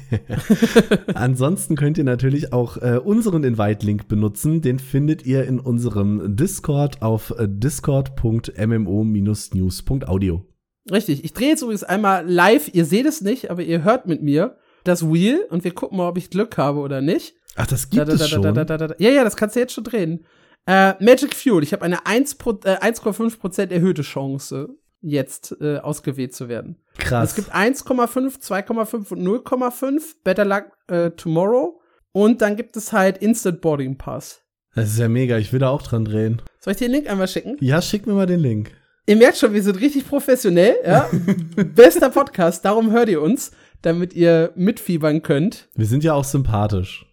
Ansonsten 1.13 1.76
könnt 1.76 1.99
ihr 1.99 2.06
natürlich 2.06 2.52
auch 2.52 2.78
äh, 2.78 2.97
unseren 2.97 3.43
Invite-Link 3.43 4.08
benutzen. 4.08 4.63
Den 4.63 4.80
findet 4.80 5.28
ihr 5.28 5.45
in 5.45 5.60
unserem 5.60 6.36
Discord 6.36 7.04
auf 7.04 7.36
äh, 7.38 7.47
discord.mmo-news.audio. 7.47 10.43
Richtig. 10.91 11.23
Ich 11.23 11.34
drehe 11.34 11.49
jetzt 11.49 11.62
übrigens 11.62 11.84
einmal 11.84 12.28
live. 12.28 12.73
Ihr 12.73 12.86
seht 12.86 13.06
es 13.06 13.21
nicht, 13.21 13.52
aber 13.52 13.62
ihr 13.62 13.84
hört 13.84 14.08
mit 14.08 14.23
mir 14.23 14.58
das 14.84 15.08
Wheel 15.12 15.46
und 15.50 15.63
wir 15.63 15.74
gucken 15.74 15.98
mal, 15.98 16.08
ob 16.10 16.17
ich 16.17 16.30
Glück 16.30 16.58
habe 16.58 16.80
oder 16.80 17.02
nicht. 17.02 17.36
Ach, 17.56 17.67
das 17.67 17.89
gibt 17.89 18.02
Da, 18.02 18.06
da, 18.06 18.13
es 18.13 18.19
da, 18.19 18.28
schon. 18.28 18.41
da, 18.41 18.63
da. 18.65 18.96
Ja, 18.98 19.10
ja, 19.10 19.24
das 19.24 19.36
kannst 19.36 19.56
du 19.56 19.60
jetzt 19.60 19.74
schon 19.74 19.84
drehen. 19.84 20.26
Äh, 20.65 20.93
Magic 21.04 21.36
Fuel. 21.36 21.62
Ich 21.63 21.74
habe 21.74 21.84
eine 21.84 22.06
1 22.06 22.36
Pro- 22.36 22.60
äh, 22.63 22.78
1,5% 22.80 23.72
erhöhte 23.72 24.02
Chance, 24.02 24.69
jetzt 25.02 25.56
äh, 25.62 25.78
ausgewählt 25.78 26.34
zu 26.34 26.48
werden. 26.48 26.78
Krass. 26.98 27.32
Es 27.32 27.36
gibt 27.36 27.54
1,5, 27.54 28.39
2,5 28.41 29.12
und 29.12 29.22
0,5. 29.48 30.02
Better 30.24 30.46
Luck 30.46 30.65
äh, 30.88 31.12
Tomorrow. 31.12 31.80
Und 32.13 32.41
dann 32.41 32.56
gibt 32.56 32.78
es 32.78 32.93
halt 32.93 33.17
Instant 33.19 33.60
Boarding 33.62 33.98
Pass. 33.98 34.41
das 34.76 34.89
ist 34.91 35.00
ja 35.00 35.10
mega. 35.10 35.38
Ich 35.38 35.52
will 35.52 35.60
da 35.60 35.69
auch 35.69 35.82
dran 35.82 36.06
drehen. 36.06 36.41
Soll 36.60 36.72
ich 36.74 36.78
dir 36.78 36.88
den 36.88 36.93
Link 36.93 37.10
einmal 37.10 37.28
schicken? 37.28 37.58
Ja, 37.60 37.82
schick 37.82 38.08
mir 38.08 38.13
mal 38.13 38.26
den 38.28 38.39
Link. 38.39 38.72
Ihr 39.06 39.17
merkt 39.17 39.38
schon, 39.38 39.52
wir 39.54 39.62
sind 39.62 39.82
richtig 39.82 40.08
professionell, 40.08 40.76
ja. 40.86 41.10
Bester 41.76 42.10
Podcast, 42.10 42.63
darum 42.63 42.91
hört 42.91 43.10
ihr 43.10 43.22
uns, 43.22 43.52
damit 43.84 44.13
ihr 44.13 44.52
mitfiebern 44.56 45.22
könnt, 45.22 45.69
Wir 45.76 45.86
sind 45.86 46.04
ja 46.04 46.13
auch 46.13 46.24
sympathisch. 46.24 47.06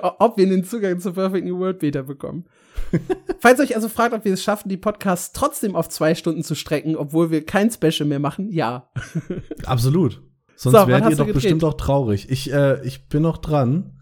ob 0.00 0.36
wir 0.36 0.46
den 0.48 0.64
Zugang 0.64 1.00
zur 1.00 1.14
Perfect 1.14 1.44
New 1.46 1.58
World 1.58 1.78
Beta 1.80 2.02
bekommen. 2.02 2.46
Falls 3.40 3.60
euch 3.60 3.74
also 3.74 3.88
fragt, 3.88 4.14
ob 4.14 4.24
wir 4.24 4.32
es 4.32 4.42
schaffen, 4.42 4.68
die 4.68 4.76
Podcasts 4.76 5.32
trotzdem 5.32 5.74
auf 5.74 5.88
zwei 5.88 6.14
Stunden 6.14 6.42
zu 6.42 6.54
strecken, 6.54 6.96
obwohl 6.96 7.30
wir 7.30 7.44
kein 7.44 7.70
Special 7.70 8.08
mehr 8.08 8.18
machen, 8.18 8.50
ja. 8.50 8.90
Absolut. 9.64 10.22
Sonst 10.56 10.78
So, 10.78 10.86
wärt 10.86 11.08
ihr 11.10 11.16
doch 11.16 11.32
bestimmt 11.32 11.64
auch 11.64 11.74
traurig. 11.74 12.30
Ich, 12.30 12.52
äh, 12.52 12.84
ich 12.86 13.08
bin 13.08 13.22
noch 13.22 13.38
dran. 13.38 13.98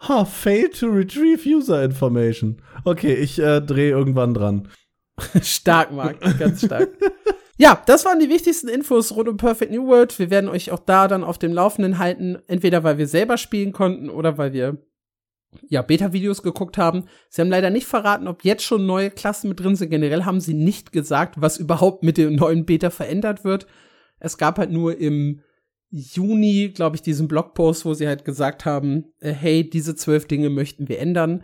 Ha, 0.00 0.24
fail 0.24 0.70
to 0.70 0.86
retrieve 0.86 1.46
user 1.46 1.82
information. 1.82 2.62
Okay, 2.84 3.14
ich 3.14 3.38
äh, 3.38 3.60
drehe 3.60 3.90
irgendwann 3.90 4.32
dran. 4.32 4.68
stark, 5.42 5.92
Marc, 5.92 6.20
ganz 6.38 6.64
stark. 6.64 6.88
Ja, 7.60 7.82
das 7.86 8.04
waren 8.04 8.20
die 8.20 8.28
wichtigsten 8.28 8.68
Infos 8.68 9.14
rund 9.16 9.28
um 9.28 9.36
Perfect 9.36 9.72
New 9.72 9.88
World. 9.88 10.16
Wir 10.18 10.30
werden 10.30 10.48
euch 10.48 10.70
auch 10.70 10.78
da 10.78 11.08
dann 11.08 11.24
auf 11.24 11.38
dem 11.38 11.52
Laufenden 11.52 11.98
halten, 11.98 12.38
entweder 12.46 12.84
weil 12.84 12.98
wir 12.98 13.08
selber 13.08 13.36
spielen 13.36 13.72
konnten 13.72 14.10
oder 14.10 14.38
weil 14.38 14.52
wir 14.52 14.78
ja 15.68 15.82
Beta-Videos 15.82 16.44
geguckt 16.44 16.78
haben. 16.78 17.06
Sie 17.28 17.40
haben 17.40 17.50
leider 17.50 17.70
nicht 17.70 17.86
verraten, 17.86 18.28
ob 18.28 18.44
jetzt 18.44 18.62
schon 18.62 18.86
neue 18.86 19.10
Klassen 19.10 19.48
mit 19.48 19.58
drin 19.58 19.74
sind. 19.74 19.90
Generell 19.90 20.24
haben 20.24 20.40
sie 20.40 20.54
nicht 20.54 20.92
gesagt, 20.92 21.40
was 21.40 21.58
überhaupt 21.58 22.04
mit 22.04 22.16
dem 22.16 22.36
neuen 22.36 22.64
Beta 22.64 22.90
verändert 22.90 23.42
wird. 23.42 23.66
Es 24.20 24.38
gab 24.38 24.58
halt 24.58 24.70
nur 24.70 24.96
im 24.96 25.40
Juni, 25.90 26.68
glaube 26.72 26.94
ich, 26.94 27.02
diesen 27.02 27.26
Blogpost, 27.26 27.84
wo 27.84 27.94
sie 27.94 28.06
halt 28.06 28.24
gesagt 28.24 28.66
haben, 28.66 29.06
äh, 29.20 29.32
hey, 29.32 29.68
diese 29.68 29.96
zwölf 29.96 30.28
Dinge 30.28 30.50
möchten 30.50 30.88
wir 30.88 31.00
ändern. 31.00 31.42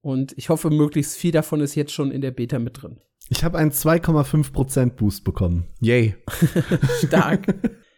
Und 0.00 0.32
ich 0.36 0.48
hoffe, 0.48 0.70
möglichst 0.70 1.16
viel 1.16 1.30
davon 1.30 1.60
ist 1.60 1.76
jetzt 1.76 1.92
schon 1.92 2.10
in 2.10 2.20
der 2.20 2.32
Beta 2.32 2.58
mit 2.58 2.82
drin. 2.82 2.98
Ich 3.32 3.44
habe 3.44 3.56
einen 3.56 3.70
2,5% 3.70 4.90
Boost 4.90 5.24
bekommen. 5.24 5.66
Yay. 5.80 6.16
Stark. 7.02 7.46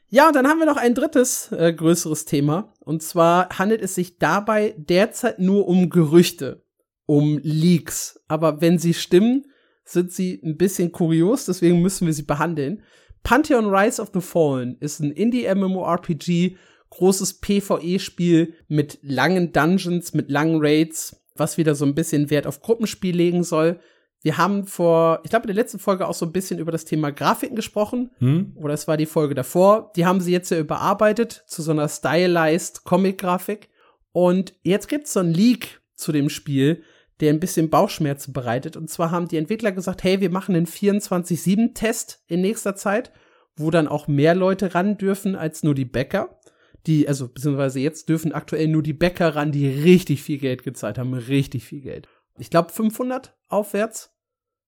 ja, 0.09 0.29
und 0.29 0.37
dann 0.37 0.47
haben 0.47 0.61
wir 0.61 0.66
noch 0.66 0.77
ein 0.77 0.94
drittes 0.94 1.51
äh, 1.51 1.73
größeres 1.73 2.25
Thema. 2.25 2.73
Und 2.79 3.03
zwar 3.03 3.49
handelt 3.59 3.83
es 3.83 3.97
sich 3.97 4.18
dabei 4.18 4.77
derzeit 4.79 5.40
nur 5.40 5.66
um 5.66 5.90
Gerüchte, 5.90 6.64
um 7.07 7.40
Leaks. 7.42 8.23
Aber 8.29 8.61
wenn 8.61 8.79
sie 8.79 8.94
stimmen, 8.94 9.47
sind 9.85 10.12
sie 10.12 10.40
ein 10.44 10.57
bisschen 10.57 10.92
kurios, 10.92 11.47
deswegen 11.47 11.83
müssen 11.83 12.07
wir 12.07 12.14
sie 12.14 12.23
behandeln. 12.23 12.85
Pantheon 13.25 13.66
Rise 13.66 14.01
of 14.01 14.12
the 14.14 14.20
Fallen 14.20 14.77
ist 14.79 15.01
ein 15.01 15.11
Indie-MMORPG, 15.11 16.59
großes 16.90 17.40
PvE-Spiel 17.40 18.55
mit 18.68 19.01
langen 19.03 19.51
Dungeons, 19.51 20.14
mit 20.14 20.31
langen 20.31 20.61
Raids, 20.61 21.25
was 21.35 21.59
wieder 21.59 21.75
so 21.75 21.85
ein 21.85 21.97
bisschen 21.97 22.31
Wert 22.31 22.47
auf 22.47 22.61
Gruppenspiel 22.61 23.16
legen 23.16 23.42
soll. 23.42 23.81
Wir 24.25 24.39
haben 24.39 24.67
vor, 24.67 25.21
ich 25.23 25.29
glaube, 25.29 25.43
in 25.43 25.49
der 25.49 25.63
letzten 25.63 25.79
Folge 25.79 26.09
auch 26.09 26.15
so 26.15 26.25
ein 26.25 26.33
bisschen 26.33 26.59
über 26.59 26.73
das 26.73 26.87
Thema 26.87 27.13
Grafiken 27.13 27.57
gesprochen. 27.57 28.11
Hm? 28.21 28.53
Oder 28.57 28.73
es 28.73 28.89
war 28.89 28.97
die 28.97 29.05
Folge 29.05 29.35
davor. 29.35 29.93
Die 29.97 30.07
haben 30.07 30.23
sie 30.23 30.33
jetzt 30.33 30.51
ja 30.51 30.59
überarbeitet 30.59 31.45
zu 31.47 31.61
so 31.61 31.73
einer 31.73 31.91
stylized 31.91 32.85
Comic-Grafik. 32.85 33.69
Und 34.13 34.55
jetzt 34.63 34.89
gibt's 34.89 35.13
so 35.13 35.21
ein 35.21 35.31
Leak 35.31 35.83
zu 35.95 36.11
dem 36.11 36.31
Spiel, 36.31 36.83
der 37.21 37.35
ein 37.35 37.39
bisschen 37.39 37.69
Bauchschmerzen 37.69 38.33
bereitet. 38.33 38.79
Und 38.79 38.89
zwar 38.89 39.11
haben 39.11 39.29
die 39.29 39.37
Entwickler 39.37 39.73
gesagt, 39.73 40.03
hey, 40.05 40.23
wir 40.23 40.31
machen 40.31 40.55
einen 40.55 40.67
24-7-Test 40.67 42.23
in 42.27 42.41
nächster 42.41 42.75
Zeit, 42.75 43.13
wo 43.57 43.71
dann 43.71 43.89
auch 43.89 44.09
mehr 44.09 44.35
Leute 44.35 44.75
ran 44.75 44.97
dürfen 44.97 45.37
als 45.37 45.63
nur 45.63 45.75
die 45.75 45.85
Bäcker. 45.85 46.41
Die, 46.87 47.07
also, 47.07 47.29
beziehungsweise 47.29 47.81
jetzt 47.81 48.09
dürfen 48.09 48.33
aktuell 48.33 48.69
nur 48.69 48.83
die 48.83 48.95
Bäcker 48.95 49.37
ran, 49.37 49.53
die 49.53 49.69
richtig 49.69 50.23
viel 50.23 50.39
Geld 50.39 50.63
gezahlt 50.63 50.97
haben. 50.97 51.13
Richtig 51.13 51.65
viel 51.65 51.83
Geld. 51.83 52.09
Ich 52.39 52.49
glaube 52.49 52.73
500 52.73 53.37
aufwärts 53.49 54.13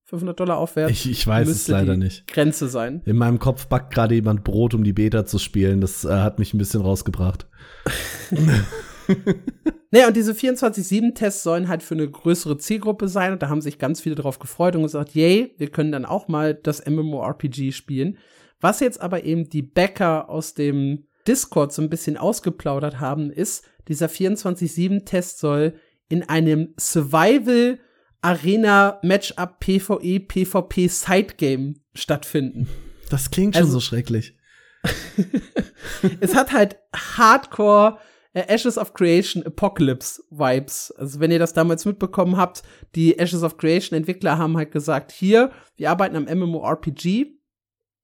500 0.07 0.39
Dollar 0.39 0.59
aufwärts. 0.59 0.93
Ich, 0.93 1.11
ich 1.11 1.27
weiß 1.27 1.49
es 1.49 1.67
leider 1.67 1.97
nicht. 1.97 2.29
Grenze 2.29 2.69
sein. 2.69 3.03
In 3.07 3.17
meinem 3.17 3.41
Kopf 3.41 3.67
backt 3.67 3.93
gerade 3.93 4.15
jemand 4.15 4.45
Brot, 4.45 4.73
um 4.73 4.85
die 4.85 4.93
Beta 4.93 5.27
zu 5.27 5.39
spielen. 5.41 5.81
Das 5.81 6.05
äh, 6.05 6.11
hat 6.11 6.39
mich 6.39 6.55
ein 6.55 6.59
bisschen 6.59 6.81
rausgebracht. 6.81 7.49
naja, 9.91 10.07
und 10.07 10.17
diese 10.17 10.33
24-7-Tests 10.33 11.43
sollen 11.43 11.67
halt 11.67 11.83
für 11.83 11.95
eine 11.95 12.09
größere 12.09 12.57
Zielgruppe 12.57 13.09
sein. 13.09 13.33
Und 13.33 13.43
da 13.43 13.49
haben 13.49 13.61
sich 13.61 13.81
ganz 13.81 14.01
viele 14.01 14.15
drauf 14.15 14.39
gefreut 14.39 14.77
und 14.77 14.83
gesagt, 14.83 15.13
yay, 15.17 15.53
wir 15.59 15.71
können 15.71 15.91
dann 15.91 16.05
auch 16.05 16.29
mal 16.29 16.55
das 16.55 16.87
MMORPG 16.87 17.73
spielen. 17.73 18.17
Was 18.61 18.79
jetzt 18.79 19.01
aber 19.01 19.25
eben 19.25 19.51
die 19.51 19.63
Bäcker 19.63 20.31
aus 20.31 20.55
dem 20.55 21.09
Discord 21.27 21.73
so 21.73 21.83
ein 21.83 21.91
bisschen 21.91 22.17
ausgeplaudert 22.17 23.01
haben, 23.01 23.33
ist, 23.33 23.65
dieser 23.89 24.07
24-7-Test 24.07 25.41
soll 25.41 25.75
in 26.09 26.23
einem 26.29 26.75
Survival 26.79 27.81
Arena 28.21 28.99
Matchup 29.03 29.61
PvE 29.61 30.21
PvP 30.21 30.89
Sidegame 30.89 31.75
stattfinden. 31.95 32.69
Das 33.11 33.31
klingt 33.31 33.55
schon 33.55 33.65
also, 33.65 33.75
so 33.75 33.81
schrecklich. 33.81 34.37
es 36.21 36.35
hat 36.35 36.53
halt 36.53 36.77
Hardcore 36.95 37.99
äh, 38.33 38.45
Ashes 38.49 38.77
of 38.77 38.93
Creation 38.95 39.45
Apocalypse 39.45 40.23
Vibes. 40.31 40.93
Also 40.93 41.21
wenn 41.21 41.31
ihr 41.31 41.39
das 41.39 41.55
damals 41.55 41.85
mitbekommen 41.85 42.37
habt, 42.37 42.63
die 42.95 43.19
Ashes 43.19 43.43
of 43.43 43.57
Creation 43.57 43.97
Entwickler 43.97 44.39
haben 44.39 44.57
halt 44.57 44.73
gesagt, 44.73 45.11
hier, 45.11 45.51
wir 45.77 45.91
arbeiten 45.91 46.17
am 46.17 46.25
MMORPG 46.25 47.27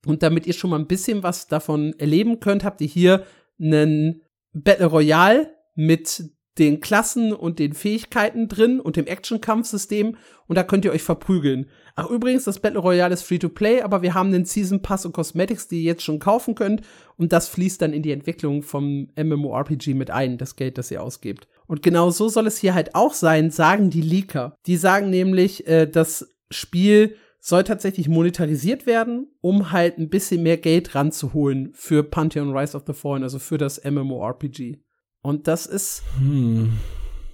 und 0.07 0.22
damit 0.22 0.46
ihr 0.46 0.55
schon 0.55 0.70
mal 0.70 0.79
ein 0.79 0.87
bisschen 0.87 1.22
was 1.22 1.48
davon 1.48 1.94
erleben 1.98 2.40
könnt, 2.40 2.64
habt 2.64 2.81
ihr 2.81 2.88
hier 2.88 3.27
einen 3.61 4.22
Battle 4.53 4.87
Royale 4.87 5.55
mit 5.75 6.25
den 6.59 6.81
Klassen 6.81 7.33
und 7.33 7.59
den 7.59 7.73
Fähigkeiten 7.73 8.49
drin 8.49 8.79
und 8.79 8.97
dem 8.97 9.07
Action-Kampfsystem 9.07 10.17
und 10.47 10.57
da 10.57 10.62
könnt 10.62 10.85
ihr 10.85 10.93
euch 10.93 11.03
verprügeln. 11.03 11.67
Ach 11.97 12.11
übrigens, 12.11 12.45
das 12.45 12.61
Battle 12.61 12.81
Royale 12.81 13.15
ist 13.15 13.23
Free-to-Play, 13.23 13.83
aber 13.83 14.03
wir 14.03 14.15
haben 14.15 14.33
den 14.33 14.45
Season 14.45 14.83
Pass 14.83 15.07
und 15.07 15.12
Cosmetics, 15.12 15.69
die 15.69 15.77
ihr 15.79 15.93
jetzt 15.93 16.03
schon 16.03 16.19
kaufen 16.19 16.55
könnt 16.55 16.83
und 17.17 17.33
das 17.33 17.49
fließt 17.49 17.81
dann 17.81 17.95
in 17.95 18.03
die 18.03 18.12
Entwicklung 18.12 18.62
vom 18.62 19.09
MMORPG 19.17 19.95
mit 19.95 20.11
ein, 20.11 20.37
das 20.37 20.57
Geld, 20.57 20.77
das 20.77 20.91
ihr 20.91 21.03
ausgebt. 21.03 21.49
Und 21.67 21.83
genau 21.83 22.11
so 22.11 22.29
soll 22.29 22.47
es 22.47 22.59
hier 22.59 22.75
halt 22.75 22.95
auch 22.95 23.15
sein, 23.15 23.51
sagen 23.51 23.88
die 23.88 24.03
Leaker. 24.03 24.57
Die 24.67 24.77
sagen 24.77 25.09
nämlich, 25.09 25.67
äh, 25.67 25.87
das 25.87 26.29
Spiel 26.51 27.17
soll 27.41 27.65
tatsächlich 27.65 28.09
monetarisiert 28.09 28.87
werden, 28.87 29.27
um 29.41 29.73
halt 29.73 29.99
ein 29.99 30.11
bisschen 30.11 30.43
mehr 30.43 30.59
Geld 30.59 30.95
ranzuholen 30.95 31.73
für 31.75 32.05
Pantheon 32.05 32.57
Rise 32.57 32.77
of 32.77 32.85
the 32.87 32.93
Fallen, 32.93 33.25
also 33.25 33.38
für 33.38 33.59
das 33.59 33.83
MMORPG. 33.83 34.79
Und 35.23 35.47
das 35.47 35.67
ist 35.67 36.03
hm. 36.19 36.73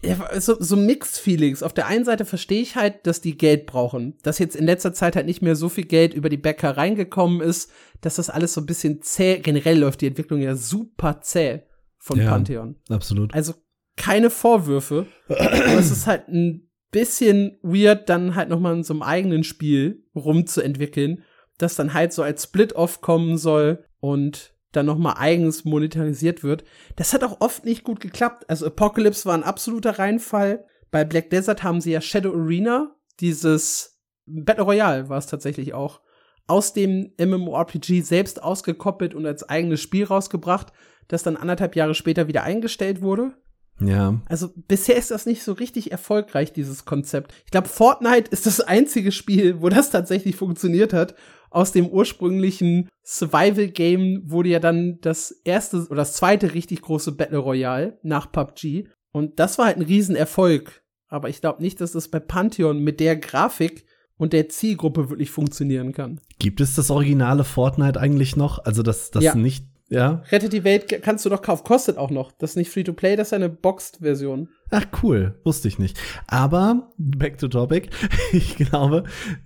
ja, 0.03 0.41
so, 0.41 0.57
so 0.61 0.77
Mixed 0.77 1.19
Feelings. 1.19 1.63
Auf 1.63 1.73
der 1.73 1.87
einen 1.87 2.05
Seite 2.05 2.25
verstehe 2.25 2.61
ich 2.61 2.77
halt, 2.77 3.07
dass 3.07 3.21
die 3.21 3.37
Geld 3.37 3.67
brauchen. 3.67 4.17
Dass 4.23 4.39
jetzt 4.39 4.57
in 4.57 4.67
letzter 4.67 4.93
Zeit 4.93 5.17
halt 5.17 5.27
nicht 5.27 5.43
mehr 5.43 5.57
so 5.57 5.69
viel 5.69 5.85
Geld 5.85 6.15
über 6.15 6.29
die 6.29 6.37
Bäcker 6.37 6.77
reingekommen 6.77 7.41
ist, 7.41 7.71
dass 8.03 8.17
das 8.17 8.31
alles 8.31 8.55
so 8.55 8.61
ein 8.61 8.67
bisschen 8.67 9.03
zäh. 9.03 9.39
Generell 9.39 9.79
läuft 9.79 10.03
die 10.03 10.07
Entwicklung 10.07 10.41
ja 10.41 10.55
super 10.55 11.21
zäh 11.23 11.63
von 11.99 12.19
ja, 12.19 12.31
Pantheon. 12.31 12.77
Absolut. 12.91 13.35
Also 13.35 13.55
keine 13.97 14.31
Vorwürfe. 14.31 15.07
aber 15.29 15.79
es 15.79 15.91
ist 15.91 16.07
halt 16.07 16.29
ein 16.29 16.69
bisschen 16.91 17.59
weird, 17.63 18.09
dann 18.09 18.35
halt 18.35 18.49
noch 18.49 18.61
mal 18.61 18.75
in 18.75 18.85
so 18.85 18.95
einem 18.95 19.03
eigenen 19.03 19.45
Spiel 19.45 20.07
rumzuentwickeln, 20.15 21.25
das 21.59 21.75
dann 21.75 21.93
halt 21.95 22.13
so 22.13 22.23
als 22.23 22.45
Split-Off 22.45 23.01
kommen 23.01 23.37
soll 23.37 23.85
und 24.01 24.55
dann 24.73 24.87
noch 24.87 24.99
mal 24.99 25.15
eigens 25.15 25.65
monetarisiert 25.65 26.43
wird. 26.43 26.65
Das 26.97 27.13
hat 27.13 27.25
auch 27.25 27.41
oft 27.41 27.65
nicht 27.65 27.85
gut 27.85 28.01
geklappt. 28.01 28.49
Also 28.49 28.67
Apocalypse 28.67 29.25
war 29.25 29.35
ein 29.35 29.43
absoluter 29.43 29.99
Reinfall. 29.99 30.65
Bei 30.91 31.05
Black 31.05 31.31
Desert 31.31 31.63
haben 31.63 31.81
sie 31.81 31.93
ja 31.93 32.01
Shadow 32.01 32.33
Arena, 32.33 32.95
dieses 33.21 33.99
Battle 34.27 34.65
Royale 34.65 35.09
war 35.09 35.19
es 35.19 35.27
tatsächlich 35.27 35.75
auch, 35.75 36.01
aus 36.47 36.73
dem 36.73 37.13
MMORPG 37.19 38.01
selbst 38.01 38.43
ausgekoppelt 38.43 39.15
und 39.15 39.27
als 39.27 39.49
eigenes 39.49 39.81
Spiel 39.81 40.05
rausgebracht, 40.05 40.73
das 41.09 41.23
dann 41.23 41.37
anderthalb 41.37 41.77
Jahre 41.77 41.95
später 41.95 42.29
wieder 42.29 42.43
eingestellt 42.43 43.03
wurde. 43.03 43.35
Ja. 43.81 44.21
Also 44.29 44.51
bisher 44.55 44.97
ist 44.97 45.11
das 45.11 45.27
nicht 45.27 45.43
so 45.43 45.53
richtig 45.53 45.93
erfolgreich, 45.93 46.53
dieses 46.53 46.85
Konzept. 46.85 47.33
Ich 47.45 47.51
glaube, 47.51 47.69
Fortnite 47.69 48.31
ist 48.31 48.47
das 48.47 48.61
einzige 48.61 49.13
Spiel, 49.13 49.61
wo 49.61 49.69
das 49.69 49.91
tatsächlich 49.91 50.37
funktioniert 50.37 50.93
hat 50.93 51.15
aus 51.51 51.73
dem 51.73 51.89
ursprünglichen 51.89 52.89
Survival-Game 53.05 54.23
wurde 54.25 54.51
ja 54.51 54.61
dann 54.61 54.99
das 55.01 55.31
erste 55.45 55.87
oder 55.87 55.97
das 55.97 56.15
zweite 56.15 56.55
richtig 56.55 56.83
große 56.83 57.13
Battle 57.13 57.39
Royale 57.39 57.99
nach 58.03 58.31
PUBG. 58.31 58.89
Und 59.13 59.39
das 59.39 59.59
war 59.59 59.67
halt 59.67 59.79
ein 59.79 59.83
Riesenerfolg. 59.83 60.83
Aber 61.09 61.29
ich 61.29 61.41
glaube 61.41 61.63
nicht, 61.63 61.81
dass 61.81 61.93
das 61.93 62.09
bei 62.09 62.21
Pantheon 62.21 62.81
mit 62.81 63.01
der 63.01 63.17
Grafik 63.17 63.87
und 64.19 64.33
der 64.33 64.49
Zielgruppe 64.49 65.09
wirklich 65.09 65.31
funktionieren 65.31 65.93
kann. 65.93 66.21
Gibt 66.39 66.61
es 66.61 66.75
das 66.75 66.91
originale 66.91 67.45
Fortnite 67.45 67.99
eigentlich 67.99 68.37
noch? 68.37 68.65
Also 68.65 68.83
das, 68.83 69.11
das 69.11 69.25
ja. 69.25 69.35
nicht, 69.35 69.65
ja? 69.89 70.23
Rettet 70.31 70.53
die 70.53 70.65
Welt 70.65 71.03
kannst 71.03 71.25
du 71.25 71.31
doch 71.31 71.41
kaufen, 71.41 71.65
kostet 71.65 71.97
auch 71.97 72.11
noch. 72.11 72.33
Das 72.33 72.51
ist 72.51 72.57
nicht 72.57 72.71
Free-to-Play, 72.71 73.17
das 73.17 73.29
ist 73.29 73.33
eine 73.33 73.49
Boxed-Version. 73.49 74.49
Ach 74.71 74.85
cool, 75.03 75.41
wusste 75.45 75.69
ich 75.69 75.79
nicht. 75.79 75.99
Aber, 76.27 76.91
back 76.99 77.39
to 77.39 77.49
topic, 77.49 77.89
ich 78.33 78.57
glaube, 78.57 79.05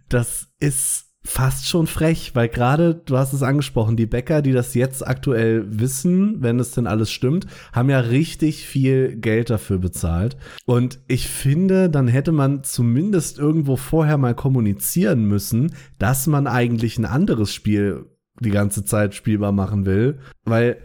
das 0.09 0.49
ist 0.59 1.12
fast 1.25 1.69
schon 1.69 1.87
frech, 1.87 2.33
weil 2.35 2.49
gerade, 2.49 2.95
du 2.95 3.17
hast 3.17 3.33
es 3.33 3.43
angesprochen, 3.43 3.97
die 3.97 4.07
Bäcker, 4.07 4.43
die 4.43 4.53
das 4.53 4.75
jetzt 4.75 5.07
aktuell 5.07 5.65
wissen, 5.69 6.43
wenn 6.43 6.59
es 6.59 6.73
denn 6.73 6.87
alles 6.87 7.11
stimmt, 7.11 7.47
haben 7.73 7.91
ja 7.91 8.01
richtig 8.01 8.67
viel 8.67 9.17
Geld 9.17 9.51
dafür 9.51 9.79
bezahlt. 9.79 10.37
Und 10.67 10.99
ich 11.07 11.29
finde, 11.29 11.89
dann 11.89 12.09
hätte 12.09 12.33
man 12.33 12.65
zumindest 12.65 13.39
irgendwo 13.39 13.77
vorher 13.77 14.19
mal 14.19 14.35
kommunizieren 14.35 15.25
müssen, 15.27 15.75
dass 15.99 16.27
man 16.27 16.47
eigentlich 16.47 16.99
ein 16.99 17.05
anderes 17.05 17.55
Spiel 17.55 18.07
die 18.41 18.51
ganze 18.51 18.85
Zeit 18.85 19.15
spielbar 19.15 19.53
machen 19.53 19.87
will, 19.87 20.19
weil 20.45 20.79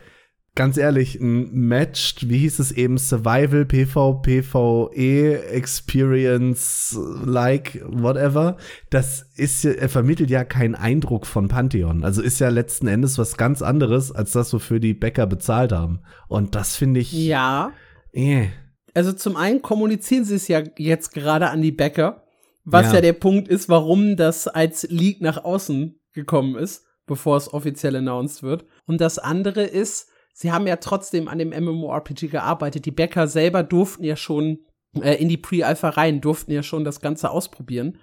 ganz 0.57 0.75
ehrlich, 0.75 1.21
ein 1.21 1.51
Matched, 1.51 2.29
wie 2.29 2.39
hieß 2.39 2.57
es 2.59 2.71
eben, 2.71 2.97
Survival, 2.97 3.63
PV, 3.63 4.15
PvE, 4.23 5.45
Experience, 5.51 6.99
like, 7.23 7.79
whatever, 7.87 8.57
das 8.89 9.29
ist 9.35 9.63
ja, 9.63 9.71
er 9.71 9.87
vermittelt 9.87 10.31
ja 10.31 10.43
keinen 10.43 10.73
Eindruck 10.73 11.27
von 11.27 11.47
Pantheon. 11.47 12.03
Also 12.03 12.23
ist 12.23 12.39
ja 12.39 12.49
letzten 12.49 12.87
Endes 12.87 13.19
was 13.19 13.37
ganz 13.37 13.61
anderes, 13.61 14.11
als 14.11 14.31
das, 14.31 14.51
wofür 14.51 14.79
die 14.79 14.95
Bäcker 14.95 15.27
bezahlt 15.27 15.71
haben. 15.71 16.01
Und 16.27 16.55
das 16.55 16.75
finde 16.75 17.01
ich. 17.01 17.13
Ja. 17.13 17.71
Eh. 18.11 18.47
Also 18.95 19.13
zum 19.13 19.35
einen 19.35 19.61
kommunizieren 19.61 20.25
sie 20.25 20.35
es 20.35 20.47
ja 20.47 20.63
jetzt 20.79 21.13
gerade 21.13 21.51
an 21.51 21.61
die 21.61 21.71
Bäcker, 21.71 22.23
was 22.65 22.87
ja. 22.87 22.95
ja 22.95 23.01
der 23.01 23.13
Punkt 23.13 23.47
ist, 23.47 23.69
warum 23.69 24.17
das 24.17 24.47
als 24.47 24.87
Leak 24.89 25.21
nach 25.21 25.45
außen 25.45 25.99
gekommen 26.13 26.55
ist, 26.55 26.83
bevor 27.05 27.37
es 27.37 27.53
offiziell 27.53 27.95
announced 27.95 28.41
wird. 28.41 28.65
Und 28.87 29.01
das 29.01 29.19
andere 29.19 29.63
ist, 29.63 30.09
sie 30.37 30.51
haben 30.51 30.67
ja 30.67 30.75
trotzdem 30.75 31.27
an 31.27 31.39
dem 31.39 31.49
MMORPG 31.49 32.27
gearbeitet. 32.27 32.85
Die 32.85 32.91
Bäcker 32.91 33.27
selber 33.27 33.63
durften 33.63 34.03
ja 34.03 34.15
schon 34.15 34.59
äh, 35.01 35.15
in 35.15 35.29
die 35.29 35.37
Pre-Alpha 35.37 35.89
rein, 35.89 36.21
durften 36.21 36.51
ja 36.51 36.61
schon 36.61 36.83
das 36.83 37.01
Ganze 37.01 37.31
ausprobieren. 37.31 37.97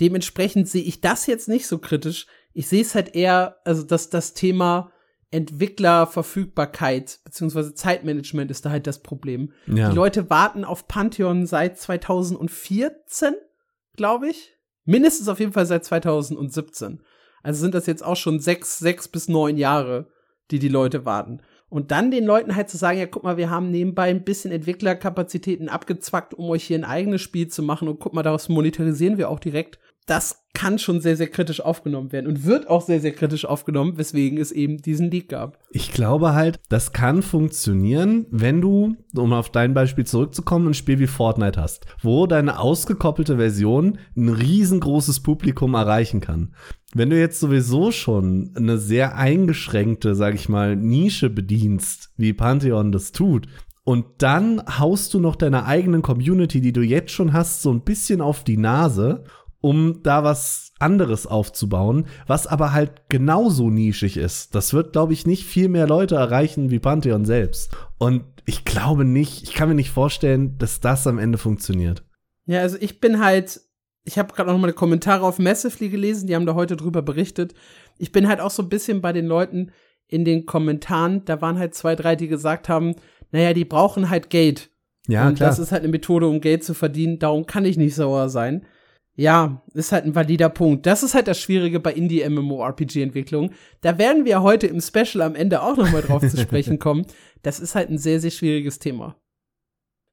Dementsprechend 0.00 0.68
sehe 0.68 0.82
ich 0.82 1.00
das 1.00 1.26
jetzt 1.26 1.48
nicht 1.48 1.68
so 1.68 1.78
kritisch. 1.78 2.26
Ich 2.52 2.66
sehe 2.66 2.82
es 2.82 2.96
halt 2.96 3.14
eher, 3.14 3.58
also 3.64 3.84
dass 3.84 4.10
das 4.10 4.34
Thema 4.34 4.90
Entwicklerverfügbarkeit 5.30 7.20
beziehungsweise 7.24 7.74
Zeitmanagement 7.74 8.50
ist 8.50 8.66
da 8.66 8.70
halt 8.70 8.88
das 8.88 9.02
Problem. 9.02 9.52
Ja. 9.66 9.88
Die 9.90 9.94
Leute 9.94 10.28
warten 10.28 10.64
auf 10.64 10.88
Pantheon 10.88 11.46
seit 11.46 11.78
2014, 11.78 13.34
glaube 13.96 14.28
ich. 14.28 14.54
Mindestens 14.84 15.28
auf 15.28 15.38
jeden 15.38 15.52
Fall 15.52 15.66
seit 15.66 15.84
2017. 15.84 17.00
Also 17.44 17.60
sind 17.60 17.74
das 17.74 17.86
jetzt 17.86 18.04
auch 18.04 18.16
schon 18.16 18.40
sechs, 18.40 18.78
sechs 18.78 19.06
bis 19.06 19.28
neun 19.28 19.56
Jahre, 19.56 20.10
die 20.50 20.58
die 20.58 20.68
Leute 20.68 21.04
warten. 21.04 21.42
Und 21.68 21.90
dann 21.90 22.10
den 22.10 22.24
Leuten 22.24 22.54
halt 22.54 22.70
zu 22.70 22.76
sagen, 22.76 22.98
ja, 22.98 23.06
guck 23.06 23.24
mal, 23.24 23.36
wir 23.36 23.50
haben 23.50 23.70
nebenbei 23.70 24.08
ein 24.08 24.24
bisschen 24.24 24.52
Entwicklerkapazitäten 24.52 25.68
abgezwackt, 25.68 26.34
um 26.34 26.48
euch 26.50 26.64
hier 26.64 26.78
ein 26.78 26.84
eigenes 26.84 27.22
Spiel 27.22 27.48
zu 27.48 27.62
machen 27.62 27.88
und 27.88 27.98
guck 27.98 28.14
mal, 28.14 28.22
daraus 28.22 28.48
monetarisieren 28.48 29.18
wir 29.18 29.28
auch 29.30 29.40
direkt. 29.40 29.78
Das 30.06 30.44
kann 30.54 30.78
schon 30.78 31.00
sehr, 31.00 31.16
sehr 31.16 31.26
kritisch 31.26 31.60
aufgenommen 31.60 32.12
werden 32.12 32.28
und 32.28 32.44
wird 32.44 32.68
auch 32.70 32.80
sehr, 32.80 33.00
sehr 33.00 33.10
kritisch 33.10 33.44
aufgenommen, 33.44 33.98
weswegen 33.98 34.38
es 34.38 34.52
eben 34.52 34.78
diesen 34.78 35.10
Leak 35.10 35.28
gab. 35.28 35.58
Ich 35.70 35.92
glaube 35.92 36.32
halt, 36.32 36.60
das 36.68 36.92
kann 36.92 37.22
funktionieren, 37.22 38.26
wenn 38.30 38.60
du, 38.60 38.94
um 39.16 39.32
auf 39.32 39.50
dein 39.50 39.74
Beispiel 39.74 40.06
zurückzukommen, 40.06 40.68
ein 40.68 40.74
Spiel 40.74 41.00
wie 41.00 41.08
Fortnite 41.08 41.60
hast, 41.60 41.86
wo 42.00 42.28
deine 42.28 42.60
ausgekoppelte 42.60 43.36
Version 43.36 43.98
ein 44.16 44.28
riesengroßes 44.28 45.24
Publikum 45.24 45.74
erreichen 45.74 46.20
kann. 46.20 46.54
Wenn 46.98 47.10
du 47.10 47.20
jetzt 47.20 47.40
sowieso 47.40 47.92
schon 47.92 48.52
eine 48.56 48.78
sehr 48.78 49.18
eingeschränkte, 49.18 50.14
sag 50.14 50.34
ich 50.34 50.48
mal, 50.48 50.76
Nische 50.76 51.28
bedienst, 51.28 52.10
wie 52.16 52.32
Pantheon 52.32 52.90
das 52.90 53.12
tut, 53.12 53.48
und 53.84 54.06
dann 54.18 54.62
haust 54.78 55.12
du 55.12 55.20
noch 55.20 55.36
deine 55.36 55.66
eigenen 55.66 56.00
Community, 56.00 56.62
die 56.62 56.72
du 56.72 56.80
jetzt 56.80 57.12
schon 57.12 57.34
hast, 57.34 57.60
so 57.60 57.70
ein 57.70 57.82
bisschen 57.82 58.22
auf 58.22 58.44
die 58.44 58.56
Nase, 58.56 59.24
um 59.60 60.02
da 60.04 60.24
was 60.24 60.72
anderes 60.78 61.26
aufzubauen, 61.26 62.06
was 62.26 62.46
aber 62.46 62.72
halt 62.72 63.10
genauso 63.10 63.68
nischig 63.68 64.16
ist. 64.16 64.54
Das 64.54 64.72
wird, 64.72 64.94
glaube 64.94 65.12
ich, 65.12 65.26
nicht 65.26 65.44
viel 65.44 65.68
mehr 65.68 65.86
Leute 65.86 66.14
erreichen 66.14 66.70
wie 66.70 66.78
Pantheon 66.78 67.26
selbst. 67.26 67.76
Und 67.98 68.24
ich 68.46 68.64
glaube 68.64 69.04
nicht, 69.04 69.42
ich 69.42 69.52
kann 69.52 69.68
mir 69.68 69.74
nicht 69.74 69.90
vorstellen, 69.90 70.56
dass 70.56 70.80
das 70.80 71.06
am 71.06 71.18
Ende 71.18 71.36
funktioniert. 71.36 72.04
Ja, 72.46 72.60
also 72.60 72.78
ich 72.80 73.00
bin 73.00 73.22
halt 73.22 73.60
ich 74.06 74.18
habe 74.18 74.32
gerade 74.32 74.50
noch 74.50 74.58
mal 74.58 74.72
Kommentare 74.72 75.26
auf 75.26 75.38
Massively 75.38 75.90
gelesen, 75.90 76.28
die 76.28 76.36
haben 76.36 76.46
da 76.46 76.54
heute 76.54 76.76
drüber 76.76 77.02
berichtet. 77.02 77.54
Ich 77.98 78.12
bin 78.12 78.28
halt 78.28 78.40
auch 78.40 78.52
so 78.52 78.62
ein 78.62 78.68
bisschen 78.68 79.00
bei 79.00 79.12
den 79.12 79.26
Leuten 79.26 79.72
in 80.06 80.24
den 80.24 80.46
Kommentaren, 80.46 81.24
da 81.24 81.40
waren 81.40 81.58
halt 81.58 81.74
zwei, 81.74 81.96
drei, 81.96 82.14
die 82.14 82.28
gesagt 82.28 82.68
haben, 82.68 82.94
naja, 83.32 83.52
die 83.52 83.64
brauchen 83.64 84.08
halt 84.08 84.30
Geld. 84.30 84.70
Ja, 85.08 85.26
und 85.26 85.34
klar. 85.34 85.50
das 85.50 85.58
ist 85.58 85.72
halt 85.72 85.82
eine 85.82 85.90
Methode, 85.90 86.28
um 86.28 86.40
Geld 86.40 86.62
zu 86.62 86.72
verdienen, 86.72 87.18
darum 87.18 87.46
kann 87.46 87.64
ich 87.64 87.76
nicht 87.76 87.96
sauer 87.96 88.28
sein. 88.28 88.64
Ja, 89.16 89.62
ist 89.74 89.92
halt 89.92 90.04
ein 90.04 90.14
valider 90.14 90.50
Punkt. 90.50 90.86
Das 90.86 91.02
ist 91.02 91.14
halt 91.14 91.26
das 91.26 91.40
Schwierige 91.40 91.80
bei 91.80 91.92
Indie-MMORPG-Entwicklung. 91.92 93.50
Da 93.80 93.98
werden 93.98 94.26
wir 94.26 94.42
heute 94.42 94.66
im 94.66 94.80
Special 94.80 95.22
am 95.22 95.34
Ende 95.34 95.62
auch 95.62 95.76
noch 95.76 95.90
mal 95.90 96.02
drauf 96.02 96.20
zu 96.20 96.36
sprechen 96.36 96.78
kommen. 96.78 97.06
Das 97.42 97.58
ist 97.58 97.74
halt 97.74 97.88
ein 97.88 97.98
sehr, 97.98 98.20
sehr 98.20 98.30
schwieriges 98.30 98.78
Thema. 98.78 99.16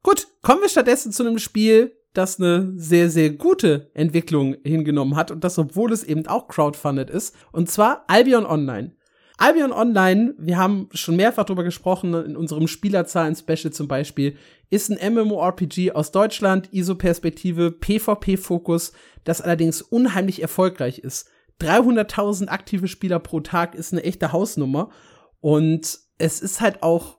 Gut, 0.04 0.28
kommen 0.42 0.62
wir 0.62 0.70
stattdessen 0.70 1.12
zu 1.12 1.24
einem 1.24 1.38
Spiel, 1.38 1.92
das 2.14 2.40
eine 2.40 2.74
sehr, 2.76 3.10
sehr 3.10 3.32
gute 3.32 3.92
Entwicklung 3.94 4.56
hingenommen 4.64 5.16
hat 5.16 5.32
und 5.32 5.44
das, 5.44 5.58
obwohl 5.58 5.92
es 5.92 6.04
eben 6.04 6.28
auch 6.28 6.48
crowdfunded 6.48 7.10
ist. 7.10 7.36
Und 7.52 7.70
zwar 7.70 8.06
Albion 8.08 8.46
Online. 8.46 8.96
Albion 9.38 9.74
Online, 9.74 10.36
wir 10.38 10.58
haben 10.58 10.90
schon 10.94 11.16
mehrfach 11.16 11.44
darüber 11.44 11.64
gesprochen, 11.64 12.14
in 12.14 12.38
unserem 12.38 12.68
Spielerzahlen-Special 12.68 13.74
zum 13.74 13.88
Beispiel, 13.88 14.38
ist 14.70 14.92
ein 14.92 15.14
MMORPG 15.14 15.92
aus 15.92 16.12
Deutschland, 16.12 16.70
ISO-Perspektive, 16.72 17.72
PvP-Fokus, 17.72 18.94
das 19.24 19.42
allerdings 19.42 19.82
unheimlich 19.82 20.42
erfolgreich 20.42 21.00
ist. 21.00 21.28
300.000 21.62 22.48
aktive 22.48 22.88
Spieler 22.88 23.20
pro 23.20 23.40
Tag 23.40 23.76
ist 23.76 23.92
eine 23.92 24.04
echte 24.04 24.32
Hausnummer 24.32 24.90
und 25.42 26.00
es 26.18 26.40
ist 26.40 26.62
halt 26.62 26.84
auch 26.84 27.18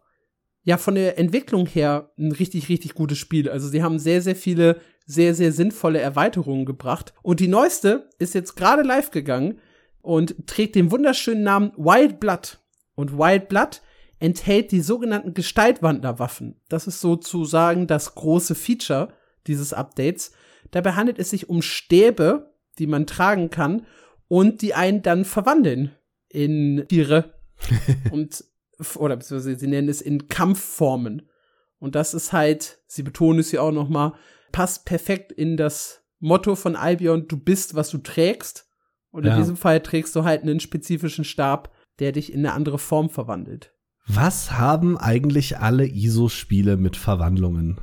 ja 0.64 0.76
von 0.76 0.96
der 0.96 1.18
Entwicklung 1.18 1.66
her 1.66 2.10
ein 2.18 2.32
richtig, 2.32 2.68
richtig 2.68 2.94
gutes 2.94 3.18
Spiel. 3.18 3.48
Also 3.48 3.68
sie 3.68 3.82
haben 3.82 3.98
sehr, 3.98 4.20
sehr 4.22 4.36
viele 4.36 4.80
sehr, 5.06 5.34
sehr 5.34 5.52
sinnvolle 5.52 6.00
Erweiterungen 6.00 6.64
gebracht. 6.64 7.12
Und 7.22 7.40
die 7.40 7.48
neueste 7.48 8.08
ist 8.18 8.34
jetzt 8.34 8.56
gerade 8.56 8.82
live 8.82 9.10
gegangen 9.10 9.60
und 10.00 10.46
trägt 10.46 10.74
den 10.74 10.90
wunderschönen 10.90 11.42
Namen 11.42 11.72
Wild 11.76 12.20
Blood. 12.20 12.58
Und 12.94 13.18
Wild 13.18 13.48
Blood 13.48 13.82
enthält 14.18 14.72
die 14.72 14.80
sogenannten 14.80 15.34
Gestaltwandlerwaffen. 15.34 16.60
Das 16.68 16.86
ist 16.86 17.00
sozusagen 17.00 17.86
das 17.86 18.14
große 18.14 18.54
Feature 18.54 19.12
dieses 19.46 19.72
Updates. 19.72 20.32
Dabei 20.70 20.92
handelt 20.92 21.18
es 21.18 21.30
sich 21.30 21.48
um 21.50 21.60
Stäbe, 21.60 22.54
die 22.78 22.86
man 22.86 23.06
tragen 23.06 23.50
kann 23.50 23.86
und 24.28 24.62
die 24.62 24.74
einen 24.74 25.02
dann 25.02 25.24
verwandeln 25.24 25.92
in 26.28 26.84
Tiere. 26.88 27.34
und 28.10 28.44
oder 28.96 29.16
beziehungsweise 29.16 29.58
sie 29.58 29.66
nennen 29.66 29.88
es 29.88 30.00
in 30.00 30.28
Kampfformen. 30.28 31.28
Und 31.78 31.94
das 31.94 32.14
ist 32.14 32.32
halt, 32.32 32.78
sie 32.86 33.02
betonen 33.02 33.40
es 33.40 33.52
ja 33.52 33.60
auch 33.60 33.72
noch 33.72 33.88
mal, 33.88 34.14
passt 34.52 34.84
perfekt 34.86 35.32
in 35.32 35.56
das 35.56 36.02
Motto 36.20 36.54
von 36.54 36.76
Albion, 36.76 37.28
du 37.28 37.36
bist, 37.36 37.74
was 37.74 37.90
du 37.90 37.98
trägst. 37.98 38.66
Und 39.10 39.24
Ja. 39.26 39.34
in 39.34 39.40
diesem 39.40 39.56
Fall 39.56 39.80
trägst 39.80 40.16
du 40.16 40.24
halt 40.24 40.42
einen 40.42 40.60
spezifischen 40.60 41.24
Stab, 41.24 41.72
der 41.98 42.12
dich 42.12 42.32
in 42.32 42.40
eine 42.40 42.52
andere 42.52 42.78
Form 42.78 43.10
verwandelt. 43.10 43.72
Was 44.06 44.52
haben 44.52 44.96
eigentlich 44.98 45.58
alle 45.58 45.86
ISO-Spiele 45.86 46.76
mit 46.76 46.96
Verwandlungen? 46.96 47.80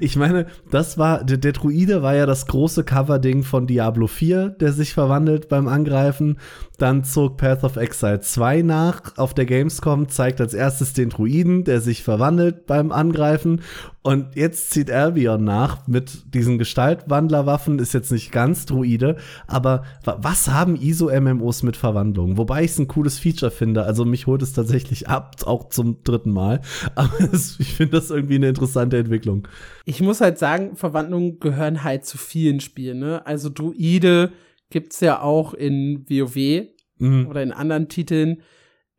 ich 0.00 0.16
meine, 0.16 0.46
das 0.70 0.98
war, 0.98 1.24
der, 1.24 1.36
der 1.38 1.52
Druide 1.52 2.02
war 2.02 2.14
ja 2.14 2.26
das 2.26 2.46
große 2.46 2.84
Cover-Ding 2.84 3.42
von 3.42 3.66
Diablo 3.66 4.06
4, 4.06 4.50
der 4.50 4.72
sich 4.72 4.92
verwandelt 4.92 5.48
beim 5.48 5.68
Angreifen. 5.68 6.38
Dann 6.78 7.04
zog 7.04 7.38
Path 7.38 7.64
of 7.64 7.76
Exile 7.76 8.20
2 8.20 8.62
nach 8.62 9.16
auf 9.16 9.32
der 9.32 9.46
Gamescom, 9.46 10.08
zeigt 10.08 10.40
als 10.40 10.52
erstes 10.52 10.92
den 10.92 11.08
Druiden, 11.08 11.64
der 11.64 11.80
sich 11.80 12.02
verwandelt 12.02 12.66
beim 12.66 12.92
Angreifen. 12.92 13.62
Und 14.02 14.36
jetzt 14.36 14.70
zieht 14.70 14.90
Albion 14.90 15.42
nach 15.42 15.86
mit 15.88 16.32
diesen 16.34 16.58
Gestaltwandlerwaffen, 16.58 17.78
ist 17.78 17.94
jetzt 17.94 18.12
nicht 18.12 18.30
ganz 18.30 18.66
Druide, 18.66 19.16
aber 19.46 19.82
wa- 20.04 20.18
was 20.20 20.48
haben 20.48 20.76
ISO-MMOs 20.76 21.62
mit 21.62 21.76
Verwandlung? 21.76 22.36
Wobei 22.36 22.62
ich 22.64 22.72
es 22.72 22.78
ein 22.78 22.88
cooles 22.88 23.18
Feature 23.18 23.50
finde, 23.50 23.84
also 23.84 24.04
mich 24.04 24.26
holt 24.26 24.42
es 24.42 24.52
tatsächlich 24.52 25.08
ab, 25.08 25.34
auch 25.44 25.68
zum 25.70 26.02
dritten 26.04 26.30
Mal. 26.30 26.60
Aber 26.94 27.18
es, 27.32 27.58
ich 27.58 27.74
finde 27.74 27.92
das 27.98 28.10
irgendwie 28.10 28.36
eine 28.36 28.48
interessante 28.48 28.98
Entwicklung. 28.98 29.48
Ich 29.86 30.00
muss 30.00 30.20
halt 30.20 30.38
sagen, 30.38 30.76
Verwandlungen 30.76 31.40
gehören 31.40 31.82
halt 31.82 32.04
zu 32.04 32.18
vielen 32.18 32.60
Spielen, 32.60 32.98
ne? 33.00 33.26
Also 33.26 33.50
Druide 33.50 34.30
gibt's 34.70 35.00
ja 35.00 35.20
auch 35.22 35.54
in 35.54 36.04
WoW 36.08 36.66
Mhm. 36.98 37.26
oder 37.28 37.42
in 37.42 37.52
anderen 37.52 37.88
Titeln. 37.90 38.42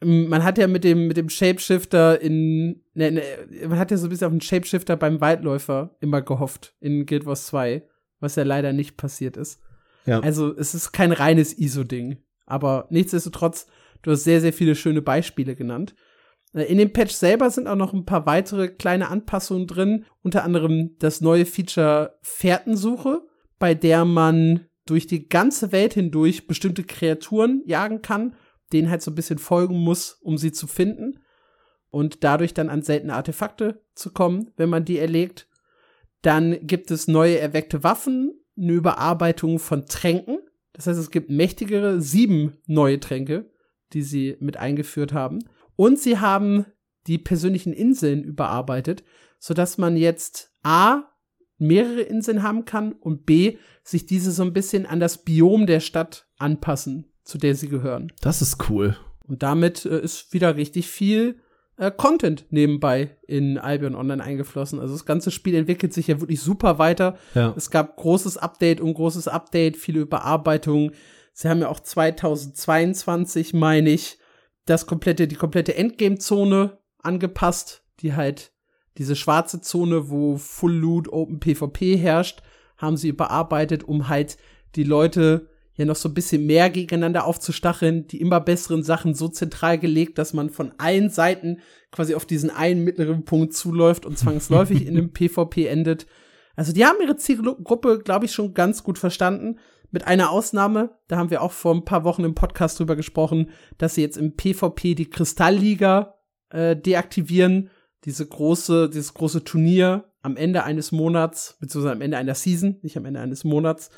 Ähm, 0.03 0.29
Man 0.29 0.43
hat 0.43 0.57
ja 0.59 0.67
mit 0.67 0.83
dem, 0.83 1.07
mit 1.07 1.17
dem 1.17 1.29
Shapeshifter 1.29 2.21
in, 2.21 2.83
ne, 2.93 3.11
ne, 3.11 3.21
man 3.67 3.79
hat 3.79 3.89
ja 3.89 3.97
so 3.97 4.05
ein 4.05 4.09
bisschen 4.11 4.27
auf 4.27 4.33
den 4.33 4.41
Shapeshifter 4.41 4.95
beim 4.95 5.19
Waldläufer 5.19 5.95
immer 5.99 6.21
gehofft 6.21 6.75
in 6.79 7.07
Guild 7.07 7.25
Wars 7.25 7.47
2, 7.47 7.81
was 8.19 8.35
ja 8.35 8.43
leider 8.43 8.71
nicht 8.73 8.97
passiert 8.97 9.35
ist. 9.35 9.59
Ja. 10.05 10.19
Also 10.19 10.55
es 10.55 10.75
ist 10.75 10.91
kein 10.91 11.11
reines 11.11 11.57
ISO-Ding. 11.57 12.17
Aber 12.45 12.85
nichtsdestotrotz, 12.91 13.65
du 14.03 14.11
hast 14.11 14.23
sehr, 14.23 14.41
sehr 14.41 14.53
viele 14.53 14.75
schöne 14.75 15.01
Beispiele 15.01 15.55
genannt. 15.55 15.95
Äh, 16.53 16.65
In 16.71 16.77
dem 16.77 16.93
Patch 16.93 17.13
selber 17.15 17.49
sind 17.49 17.67
auch 17.67 17.75
noch 17.75 17.93
ein 17.93 18.05
paar 18.05 18.27
weitere 18.27 18.67
kleine 18.67 19.09
Anpassungen 19.09 19.65
drin. 19.65 20.05
Unter 20.21 20.43
anderem 20.43 20.91
das 20.99 21.19
neue 21.19 21.47
Feature 21.47 22.17
Fährtensuche, 22.21 23.23
bei 23.59 23.73
der 23.73 24.05
man 24.05 24.66
durch 24.89 25.07
die 25.07 25.29
ganze 25.29 25.71
Welt 25.71 25.93
hindurch 25.93 26.47
bestimmte 26.47 26.83
Kreaturen 26.83 27.61
jagen 27.65 28.01
kann, 28.01 28.35
denen 28.73 28.89
halt 28.89 29.01
so 29.01 29.11
ein 29.11 29.15
bisschen 29.15 29.37
folgen 29.37 29.77
muss, 29.77 30.13
um 30.21 30.37
sie 30.37 30.51
zu 30.51 30.67
finden. 30.67 31.19
Und 31.89 32.23
dadurch 32.23 32.53
dann 32.53 32.69
an 32.69 32.81
seltene 32.81 33.13
Artefakte 33.13 33.81
zu 33.95 34.11
kommen, 34.11 34.51
wenn 34.57 34.69
man 34.69 34.85
die 34.85 34.99
erlegt. 34.99 35.47
Dann 36.21 36.65
gibt 36.65 36.91
es 36.91 37.07
neue 37.07 37.39
erweckte 37.39 37.83
Waffen, 37.83 38.33
eine 38.57 38.73
Überarbeitung 38.73 39.59
von 39.59 39.85
Tränken. 39.85 40.39
Das 40.73 40.87
heißt, 40.87 40.99
es 40.99 41.11
gibt 41.11 41.29
mächtigere 41.29 42.01
sieben 42.01 42.57
neue 42.65 42.99
Tränke, 42.99 43.49
die 43.93 44.01
sie 44.01 44.35
mit 44.39 44.57
eingeführt 44.57 45.13
haben. 45.13 45.39
Und 45.75 45.99
sie 45.99 46.19
haben 46.19 46.65
die 47.07 47.17
persönlichen 47.17 47.71
Inseln 47.71 48.23
überarbeitet, 48.23 49.03
sodass 49.39 49.77
man 49.77 49.95
jetzt 49.95 50.53
A 50.63 51.03
mehrere 51.57 52.01
Inseln 52.01 52.43
haben 52.43 52.65
kann 52.65 52.93
und 52.93 53.25
B 53.25 53.57
sich 53.83 54.05
diese 54.05 54.31
so 54.31 54.43
ein 54.43 54.53
bisschen 54.53 54.85
an 54.85 54.99
das 54.99 55.23
Biom 55.23 55.65
der 55.65 55.79
Stadt 55.79 56.27
anpassen, 56.37 57.05
zu 57.23 57.37
der 57.37 57.55
sie 57.55 57.69
gehören. 57.69 58.11
Das 58.21 58.41
ist 58.41 58.69
cool. 58.69 58.97
Und 59.27 59.43
damit 59.43 59.85
äh, 59.85 59.99
ist 59.99 60.33
wieder 60.33 60.55
richtig 60.55 60.87
viel 60.87 61.39
äh, 61.77 61.91
Content 61.91 62.45
nebenbei 62.49 63.17
in 63.27 63.57
Albion 63.57 63.95
Online 63.95 64.23
eingeflossen. 64.23 64.79
Also 64.79 64.93
das 64.93 65.05
ganze 65.05 65.31
Spiel 65.31 65.55
entwickelt 65.55 65.93
sich 65.93 66.07
ja 66.07 66.19
wirklich 66.19 66.41
super 66.41 66.79
weiter. 66.79 67.17
Ja. 67.35 67.53
Es 67.55 67.71
gab 67.71 67.95
großes 67.97 68.37
Update 68.37 68.81
und 68.81 68.93
großes 68.93 69.27
Update, 69.27 69.77
viele 69.77 70.01
Überarbeitungen. 70.01 70.91
Sie 71.33 71.49
haben 71.49 71.61
ja 71.61 71.69
auch 71.69 71.79
2022, 71.79 73.53
meine 73.53 73.91
ich, 73.91 74.17
das 74.65 74.85
komplette, 74.85 75.27
die 75.27 75.35
komplette 75.35 75.75
Endgame-Zone 75.75 76.77
angepasst, 76.99 77.83
die 77.99 78.15
halt 78.15 78.51
diese 78.97 79.15
schwarze 79.15 79.61
Zone, 79.61 80.09
wo 80.09 80.37
Full 80.37 80.73
Loot 80.73 81.09
Open 81.09 81.39
PvP 81.39 81.97
herrscht, 81.97 82.41
haben 82.77 82.97
sie 82.97 83.09
überarbeitet, 83.09 83.83
um 83.83 84.07
halt 84.07 84.37
die 84.75 84.83
Leute 84.83 85.49
ja 85.75 85.85
noch 85.85 85.95
so 85.95 86.09
ein 86.09 86.15
bisschen 86.15 86.45
mehr 86.45 86.69
gegeneinander 86.69 87.25
aufzustacheln, 87.25 88.07
die 88.07 88.19
immer 88.19 88.39
besseren 88.39 88.83
Sachen 88.83 89.13
so 89.13 89.27
zentral 89.27 89.77
gelegt, 89.77 90.17
dass 90.17 90.33
man 90.33 90.49
von 90.49 90.73
allen 90.79 91.09
Seiten 91.09 91.59
quasi 91.91 92.15
auf 92.15 92.25
diesen 92.25 92.49
einen 92.49 92.83
mittleren 92.83 93.25
Punkt 93.25 93.53
zuläuft 93.53 94.05
und 94.05 94.17
zwangsläufig 94.17 94.85
in 94.85 94.97
einem 94.97 95.13
PvP 95.13 95.65
endet. 95.67 96.07
Also 96.55 96.73
die 96.73 96.85
haben 96.85 96.97
ihre 97.01 97.15
Zielgruppe, 97.15 97.99
glaube 97.99 98.25
ich, 98.25 98.31
schon 98.31 98.55
ganz 98.55 98.83
gut 98.83 98.97
verstanden. 98.97 99.59
Mit 99.91 100.05
einer 100.05 100.31
Ausnahme, 100.31 100.97
da 101.07 101.17
haben 101.17 101.29
wir 101.29 101.41
auch 101.41 101.53
vor 101.53 101.73
ein 101.73 101.85
paar 101.85 102.03
Wochen 102.03 102.25
im 102.25 102.35
Podcast 102.35 102.79
drüber 102.79 102.95
gesprochen, 102.95 103.51
dass 103.77 103.95
sie 103.95 104.01
jetzt 104.01 104.17
im 104.17 104.35
PvP 104.35 104.95
die 104.95 105.09
Kristallliga 105.09 106.15
äh, 106.49 106.75
deaktivieren. 106.75 107.69
Diese 108.05 108.25
große, 108.25 108.89
dieses 108.89 109.13
große 109.13 109.43
Turnier 109.43 110.05
am 110.21 110.37
Ende 110.37 110.63
eines 110.63 110.91
Monats, 110.91 111.57
beziehungsweise 111.59 111.93
am 111.95 112.01
Ende 112.01 112.17
einer 112.17 112.35
Season, 112.35 112.77
nicht 112.81 112.97
am 112.97 113.05
Ende 113.05 113.19
eines 113.19 113.43
Monats, 113.43 113.89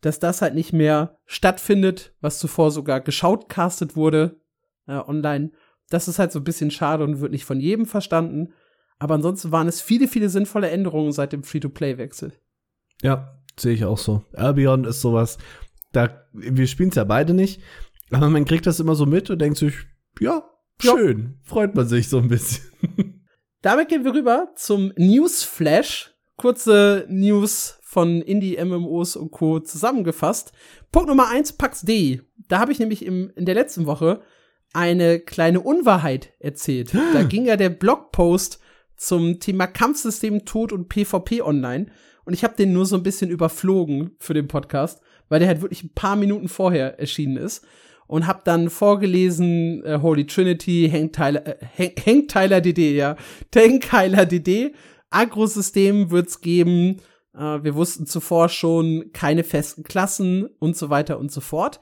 dass 0.00 0.18
das 0.18 0.40
halt 0.40 0.54
nicht 0.54 0.72
mehr 0.72 1.18
stattfindet, 1.26 2.14
was 2.20 2.38
zuvor 2.38 2.70
sogar 2.70 3.00
geschautcastet 3.00 3.96
wurde 3.96 4.40
äh, 4.86 4.92
online. 4.94 5.50
Das 5.90 6.08
ist 6.08 6.18
halt 6.18 6.32
so 6.32 6.38
ein 6.40 6.44
bisschen 6.44 6.70
schade 6.70 7.04
und 7.04 7.20
wird 7.20 7.32
nicht 7.32 7.44
von 7.44 7.60
jedem 7.60 7.86
verstanden. 7.86 8.52
Aber 8.98 9.14
ansonsten 9.14 9.50
waren 9.52 9.66
es 9.68 9.80
viele, 9.80 10.08
viele 10.08 10.28
sinnvolle 10.28 10.70
Änderungen 10.70 11.12
seit 11.12 11.32
dem 11.32 11.42
Free-to-Play-Wechsel. 11.42 12.32
Ja, 13.02 13.38
sehe 13.58 13.74
ich 13.74 13.84
auch 13.84 13.98
so. 13.98 14.24
Albion 14.34 14.84
ist 14.84 15.00
sowas, 15.00 15.38
da, 15.92 16.24
wir 16.32 16.66
spielen 16.66 16.90
es 16.90 16.94
ja 16.96 17.04
beide 17.04 17.34
nicht, 17.34 17.60
aber 18.10 18.28
man 18.30 18.44
kriegt 18.44 18.66
das 18.66 18.78
immer 18.80 18.94
so 18.94 19.06
mit 19.06 19.30
und 19.30 19.38
denkt 19.40 19.58
sich, 19.58 19.74
ja, 20.20 20.44
Ja. 20.82 20.96
schön, 20.96 21.38
freut 21.42 21.74
man 21.74 21.88
sich 21.88 22.08
so 22.08 22.18
ein 22.18 22.28
bisschen. 22.28 22.64
Damit 23.62 23.88
gehen 23.88 24.04
wir 24.04 24.14
rüber 24.14 24.52
zum 24.56 24.92
Newsflash. 24.96 26.14
Kurze 26.36 27.04
News 27.08 27.78
von 27.82 28.22
Indie-MMOs 28.22 29.16
und 29.16 29.30
Co. 29.30 29.60
zusammengefasst. 29.60 30.52
Punkt 30.90 31.08
Nummer 31.08 31.28
eins, 31.28 31.52
Pax 31.52 31.82
D. 31.82 32.22
Da 32.48 32.58
habe 32.58 32.72
ich 32.72 32.78
nämlich 32.78 33.04
im, 33.04 33.30
in 33.36 33.44
der 33.44 33.54
letzten 33.54 33.84
Woche 33.84 34.22
eine 34.72 35.20
kleine 35.20 35.60
Unwahrheit 35.60 36.32
erzählt. 36.38 36.92
Da 37.12 37.22
ging 37.24 37.44
ja 37.44 37.56
der 37.56 37.68
Blogpost 37.68 38.60
zum 38.96 39.40
Thema 39.40 39.66
Kampfsystem 39.66 40.46
Tod 40.46 40.72
und 40.72 40.88
PvP 40.88 41.42
online. 41.42 41.86
und 42.24 42.32
ich 42.32 42.44
habe 42.44 42.56
den 42.56 42.72
nur 42.72 42.86
so 42.86 42.96
ein 42.96 43.02
bisschen 43.02 43.30
überflogen 43.30 44.12
für 44.18 44.34
den 44.34 44.48
Podcast, 44.48 45.02
weil 45.28 45.40
der 45.40 45.48
halt 45.48 45.60
wirklich 45.60 45.84
ein 45.84 45.94
paar 45.94 46.16
Minuten 46.16 46.48
vorher 46.48 46.98
erschienen 46.98 47.36
ist 47.36 47.66
und 48.10 48.26
habe 48.26 48.40
dann 48.42 48.70
vorgelesen 48.70 49.84
äh, 49.84 50.00
Holy 50.02 50.26
Trinity, 50.26 50.90
Hank 50.92 51.12
Tyler, 51.12 51.46
äh, 51.46 51.90
Hank, 52.04 52.26
Tyler 52.26 52.60
DD, 52.60 52.96
ja, 52.96 53.14
Tank 53.52 53.88
Tyler 53.88 54.26
DD, 54.26 54.74
Agrosystem 55.10 56.10
wird's 56.10 56.40
geben. 56.40 56.96
Äh, 57.34 57.62
wir 57.62 57.76
wussten 57.76 58.06
zuvor 58.06 58.48
schon 58.48 59.12
keine 59.12 59.44
festen 59.44 59.84
Klassen 59.84 60.46
und 60.58 60.76
so 60.76 60.90
weiter 60.90 61.20
und 61.20 61.30
so 61.30 61.40
fort. 61.40 61.78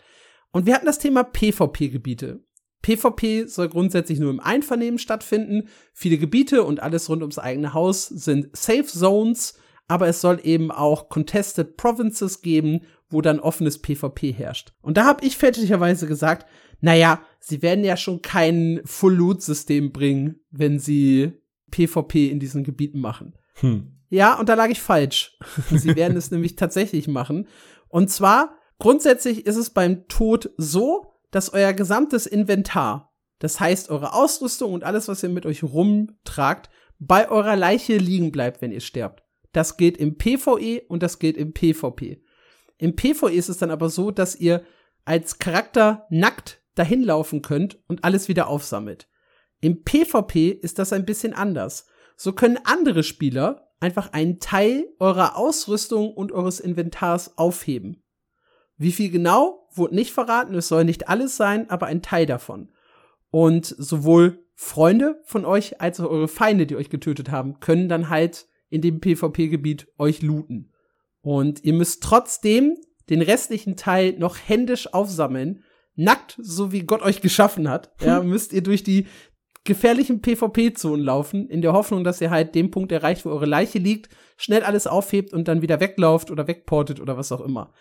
Und 0.53 0.67
wir 0.67 0.75
hatten 0.75 0.85
das 0.85 0.99
Thema 0.99 1.25
PvP-Gebiete. 1.25 2.45
PvP 2.83 3.47
soll 3.47 3.71
grundsätzlich 3.71 4.19
nur 4.19 4.31
im 4.31 4.41
Einvernehmen 4.41 4.99
stattfinden. 4.99 5.69
Viele 5.95 6.19
Gebiete 6.19 6.63
und 6.63 6.83
alles 6.83 7.09
rund 7.09 7.23
ums 7.23 7.39
eigene 7.39 7.73
Haus 7.73 8.07
sind 8.07 8.55
Safe 8.55 8.85
Zones, 8.85 9.55
aber 9.87 10.09
es 10.09 10.21
soll 10.21 10.41
eben 10.43 10.71
auch 10.71 11.09
Contested 11.09 11.79
Provinces 11.79 12.43
geben, 12.43 12.83
wo 13.11 13.21
dann 13.21 13.41
offenes 13.41 13.81
PvP 13.81 14.33
herrscht. 14.33 14.73
Und 14.83 14.97
da 14.97 15.05
habe 15.05 15.25
ich 15.25 15.37
fälschlicherweise 15.37 16.07
gesagt, 16.07 16.47
naja, 16.81 17.23
sie 17.41 17.63
werden 17.63 17.85
ja 17.85 17.97
schon 17.97 18.23
kein 18.23 18.81
Full-Loot-System 18.85 19.93
bringen, 19.93 20.41
wenn 20.51 20.79
sie 20.79 21.33
PvP 21.71 22.29
in 22.29 22.41
diesen 22.41 22.65
Gebieten 22.65 23.01
machen. 23.01 23.35
Hm. 23.55 23.99
Ja, 24.11 24.39
und 24.39 24.49
da 24.49 24.55
lag 24.55 24.69
ich 24.69 24.81
falsch. 24.81 25.39
sie 25.71 25.97
werden 25.97 26.17
es 26.17 26.31
nämlich 26.31 26.57
tatsächlich 26.57 27.09
machen. 27.09 27.49
Und 27.89 28.11
zwar, 28.11 28.57
grundsätzlich 28.79 29.47
ist 29.47 29.57
es 29.57 29.71
beim 29.71 30.07
Tod 30.09 30.51
so, 30.57 31.15
dass 31.31 31.53
euer 31.53 31.73
gesamtes 31.73 32.27
Inventar, 32.27 33.13
das 33.39 33.61
heißt 33.61 33.91
eure 33.91 34.15
Ausrüstung 34.15 34.73
und 34.73 34.85
alles, 34.85 35.09
was 35.09 35.23
ihr 35.23 35.29
mit 35.29 35.47
euch 35.47 35.63
rumtragt, 35.63 36.71
bei 36.99 37.29
eurer 37.31 37.57
Leiche 37.57 37.97
liegen 37.97 38.33
bleibt, 38.33 38.61
wenn 38.63 38.73
ihr 38.73 38.81
sterbt. 38.81 39.23
Das 39.53 39.77
gilt 39.77 39.97
im 39.97 40.17
PvE 40.17 40.83
und 40.89 41.03
das 41.03 41.19
gilt 41.19 41.37
im 41.37 41.53
PvP. 41.53 42.23
Im 42.79 42.97
PvE 42.97 43.33
ist 43.33 43.49
es 43.49 43.59
dann 43.59 43.71
aber 43.71 43.91
so, 43.91 44.11
dass 44.11 44.37
ihr 44.37 44.65
als 45.05 45.39
Charakter 45.39 46.07
nackt 46.11 46.63
dahin 46.75 47.03
laufen 47.03 47.43
könnt 47.43 47.79
und 47.89 48.05
alles 48.05 48.29
wieder 48.29 48.47
aufsammelt. 48.47 49.09
Im 49.61 49.83
PvP 49.83 50.51
ist 50.51 50.79
das 50.79 50.93
ein 50.93 51.05
bisschen 51.05 51.35
anders. 51.35 51.87
So 52.17 52.33
können 52.33 52.59
andere 52.65 53.03
Spieler 53.03 53.69
einfach 53.81 54.13
einen 54.13 54.39
Teil 54.39 54.87
eurer 54.99 55.37
Ausrüstung 55.37 56.13
und 56.15 56.33
eures 56.33 56.61
Inventars 56.61 57.37
aufheben. 57.37 58.03
Wie 58.77 58.93
viel 58.93 59.11
genau, 59.11 59.69
wurde 59.73 59.97
nicht 59.97 60.13
verraten, 60.13 60.55
es 60.55 60.69
soll 60.69 60.85
nicht 60.85 61.09
alles 61.09 61.37
sein, 61.37 61.69
aber 61.69 61.87
ein 61.87 62.03
Teil 62.03 62.27
davon. 62.27 62.71
Und 63.31 63.67
sowohl 63.67 64.45
Freunde 64.55 65.21
von 65.25 65.45
euch 65.45 65.81
als 65.81 66.01
auch 66.01 66.11
eure 66.11 66.29
Feinde, 66.29 66.67
die 66.67 66.77
euch 66.77 66.91
getötet 66.91 67.31
haben, 67.31 67.61
können 67.61 67.89
dann 67.89 68.09
halt 68.09 68.47
in 68.71 68.81
dem 68.81 69.01
PvP-Gebiet 69.01 69.89
euch 69.99 70.23
looten. 70.23 70.73
Und 71.29 71.63
ihr 71.63 71.75
müsst 71.75 72.03
trotzdem 72.03 72.79
den 73.11 73.21
restlichen 73.21 73.77
Teil 73.77 74.15
noch 74.19 74.39
händisch 74.47 74.95
aufsammeln, 74.95 75.63
nackt, 75.95 76.39
so 76.41 76.73
wie 76.73 76.85
Gott 76.85 77.03
euch 77.03 77.21
geschaffen 77.21 77.69
hat. 77.69 77.93
Ja, 78.01 78.23
müsst 78.23 78.55
ihr 78.55 78.63
durch 78.63 78.83
die 78.83 79.07
gefährlichen 79.65 80.23
PvP-Zonen 80.23 81.05
laufen, 81.05 81.47
in 81.51 81.61
der 81.61 81.75
Hoffnung, 81.75 82.03
dass 82.03 82.23
ihr 82.23 82.31
halt 82.31 82.55
den 82.55 82.71
Punkt 82.71 82.93
erreicht, 82.93 83.27
wo 83.27 83.29
eure 83.29 83.45
Leiche 83.45 83.79
liegt, 83.79 84.09
schnell 84.39 84.63
alles 84.63 84.87
aufhebt 84.87 85.35
und 85.35 85.49
dann 85.49 85.61
wieder 85.61 85.81
weglauft 85.81 86.31
oder 86.31 86.49
wegportet 86.49 86.99
oder 86.99 87.19
was 87.19 87.31
auch 87.31 87.43
immer. 87.43 87.75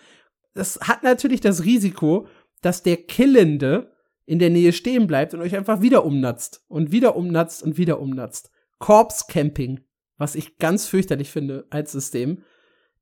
Das 0.53 0.81
hat 0.81 1.03
natürlich 1.03 1.39
das 1.39 1.63
Risiko, 1.63 2.27
dass 2.61 2.83
der 2.83 2.97
Killende 2.97 3.93
in 4.25 4.39
der 4.39 4.49
Nähe 4.49 4.73
stehen 4.73 5.07
bleibt 5.07 5.33
und 5.33 5.39
euch 5.39 5.55
einfach 5.55 5.79
wieder 5.79 6.03
umnatzt 6.03 6.65
und 6.67 6.91
wieder 6.91 7.15
umnatzt 7.15 7.63
und 7.63 7.77
wieder 7.77 8.01
umnatzt. 8.01 8.51
Corpse 8.77 9.23
Camping, 9.29 9.79
was 10.17 10.35
ich 10.35 10.57
ganz 10.57 10.85
fürchterlich 10.85 11.31
finde 11.31 11.65
als 11.69 11.93
System, 11.93 12.43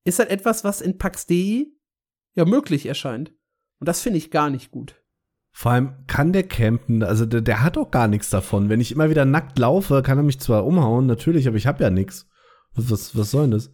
ist 0.06 0.20
halt 0.20 0.30
etwas, 0.30 0.64
was 0.64 0.82
in 0.82 0.97
PAX.de 0.97 1.68
ja 2.36 2.45
möglich 2.45 2.86
erscheint. 2.86 3.34
Und 3.80 3.88
das 3.88 4.01
finde 4.01 4.20
ich 4.20 4.32
gar 4.32 4.49
nicht 4.49 4.72
gut. 4.72 4.95
Vor 5.51 5.72
allem 5.72 5.93
kann 6.08 6.34
der 6.34 6.43
campen, 6.43 7.01
also 7.01 7.26
der, 7.26 7.41
der 7.41 7.62
hat 7.62 7.78
doch 7.78 7.89
gar 7.89 8.08
nichts 8.08 8.30
davon. 8.30 8.70
Wenn 8.70 8.82
ich 8.82 8.91
immer 8.91 9.10
wieder 9.10 9.26
nackt 9.26 9.58
laufe, 9.58 10.01
kann 10.03 10.18
er 10.18 10.24
mich 10.24 10.39
zwar 10.39 10.66
umhauen, 10.66 11.06
natürlich, 11.06 11.47
aber 11.47 11.58
ich 11.58 11.68
habe 11.68 11.84
ja 11.84 11.89
nichts. 11.89 12.28
Was, 12.74 13.18
was 13.18 13.32
soll 13.32 13.43
denn 13.43 13.51
das? 13.51 13.72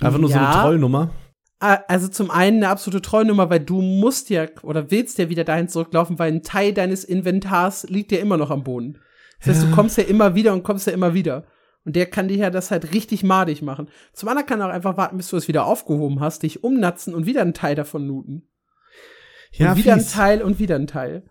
Einfach 0.00 0.20
nur 0.20 0.30
ja, 0.30 0.36
so 0.36 0.44
eine 0.44 0.62
Trollnummer. 0.62 1.10
Also 1.58 2.06
zum 2.06 2.30
einen 2.30 2.58
eine 2.58 2.68
absolute 2.68 3.02
Trollnummer, 3.02 3.50
weil 3.50 3.58
du 3.58 3.82
musst 3.82 4.30
ja 4.30 4.46
oder 4.62 4.92
willst 4.92 5.18
ja 5.18 5.28
wieder 5.28 5.42
dahin 5.42 5.68
zurücklaufen, 5.68 6.20
weil 6.20 6.32
ein 6.32 6.44
Teil 6.44 6.72
deines 6.72 7.02
Inventars 7.02 7.82
liegt 7.88 8.12
ja 8.12 8.18
immer 8.18 8.36
noch 8.36 8.52
am 8.52 8.62
Boden. 8.62 9.00
Das 9.40 9.48
heißt, 9.48 9.62
ja. 9.64 9.70
du 9.70 9.74
kommst 9.74 9.98
ja 9.98 10.04
immer 10.04 10.36
wieder 10.36 10.52
und 10.52 10.62
kommst 10.62 10.86
ja 10.86 10.92
immer 10.92 11.14
wieder. 11.14 11.46
Und 11.88 11.96
der 11.96 12.04
kann 12.04 12.28
dir 12.28 12.36
ja 12.36 12.50
das 12.50 12.70
halt 12.70 12.92
richtig 12.92 13.22
madig 13.22 13.62
machen. 13.62 13.88
Zum 14.12 14.28
anderen 14.28 14.46
kann 14.46 14.60
er 14.60 14.66
auch 14.66 14.72
einfach 14.74 14.98
warten, 14.98 15.16
bis 15.16 15.30
du 15.30 15.38
es 15.38 15.48
wieder 15.48 15.64
aufgehoben 15.64 16.20
hast, 16.20 16.42
dich 16.42 16.62
umnatzen 16.62 17.14
und 17.14 17.24
wieder 17.24 17.40
einen 17.40 17.54
Teil 17.54 17.74
davon 17.76 18.06
looten. 18.06 18.46
Ja, 19.52 19.72
und 19.72 19.78
wieder 19.78 19.94
fies. 19.94 20.12
ein 20.12 20.12
Teil 20.12 20.42
und 20.42 20.58
wieder 20.58 20.74
ein 20.74 20.86
Teil. 20.86 21.22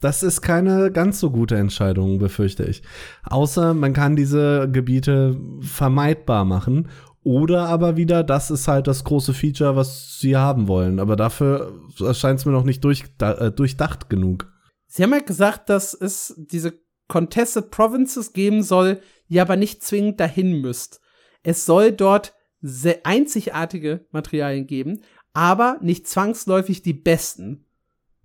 Das 0.00 0.24
ist 0.24 0.42
keine 0.42 0.90
ganz 0.90 1.20
so 1.20 1.30
gute 1.30 1.54
Entscheidung, 1.54 2.18
befürchte 2.18 2.64
ich. 2.64 2.82
Außer 3.22 3.74
man 3.74 3.92
kann 3.92 4.16
diese 4.16 4.68
Gebiete 4.68 5.38
vermeidbar 5.60 6.44
machen. 6.44 6.88
Oder 7.22 7.68
aber 7.68 7.96
wieder, 7.96 8.24
das 8.24 8.50
ist 8.50 8.66
halt 8.66 8.88
das 8.88 9.04
große 9.04 9.34
Feature, 9.34 9.76
was 9.76 10.18
sie 10.18 10.36
haben 10.36 10.66
wollen. 10.66 10.98
Aber 10.98 11.14
dafür 11.14 11.80
erscheint 12.00 12.40
es 12.40 12.44
mir 12.44 12.50
noch 12.50 12.64
nicht 12.64 12.82
durch, 12.82 13.04
äh, 13.20 13.52
durchdacht 13.52 14.10
genug. 14.10 14.52
Sie 14.88 15.04
haben 15.04 15.12
ja 15.12 15.20
gesagt, 15.20 15.70
dass 15.70 15.94
es 15.94 16.34
diese 16.36 16.82
Contested 17.08 17.70
Provinces 17.70 18.32
geben 18.32 18.62
soll, 18.62 19.00
ihr 19.28 19.42
aber 19.42 19.56
nicht 19.56 19.82
zwingend 19.82 20.20
dahin 20.20 20.60
müsst. 20.60 21.00
Es 21.42 21.66
soll 21.66 21.92
dort 21.92 22.34
sehr 22.60 23.04
einzigartige 23.04 24.06
Materialien 24.10 24.66
geben, 24.66 25.02
aber 25.32 25.78
nicht 25.80 26.06
zwangsläufig 26.06 26.82
die 26.82 26.92
besten. 26.92 27.66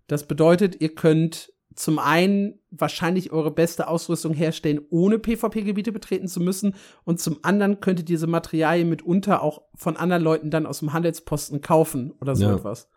Das 0.07 0.27
bedeutet, 0.27 0.79
ihr 0.79 0.93
könnt 0.93 1.53
zum 1.77 1.99
einen 1.99 2.59
wahrscheinlich 2.71 3.31
eure 3.31 3.51
beste 3.51 3.87
Ausrüstung 3.87 4.33
herstellen, 4.33 4.81
ohne 4.89 5.19
PvP-Gebiete 5.19 5.91
betreten 5.91 6.27
zu 6.27 6.39
müssen. 6.39 6.75
Und 7.03 7.19
zum 7.19 7.37
anderen 7.43 7.79
könnt 7.79 7.99
ihr 7.99 8.05
diese 8.05 8.25
Materialien 8.25 8.89
mitunter 8.89 9.43
auch 9.43 9.61
von 9.75 9.95
anderen 9.95 10.23
Leuten 10.23 10.49
dann 10.49 10.65
aus 10.65 10.79
dem 10.79 10.93
Handelsposten 10.93 11.61
kaufen 11.61 12.11
oder 12.19 12.35
so 12.35 12.45
ja. 12.45 12.55
etwas. 12.55 12.89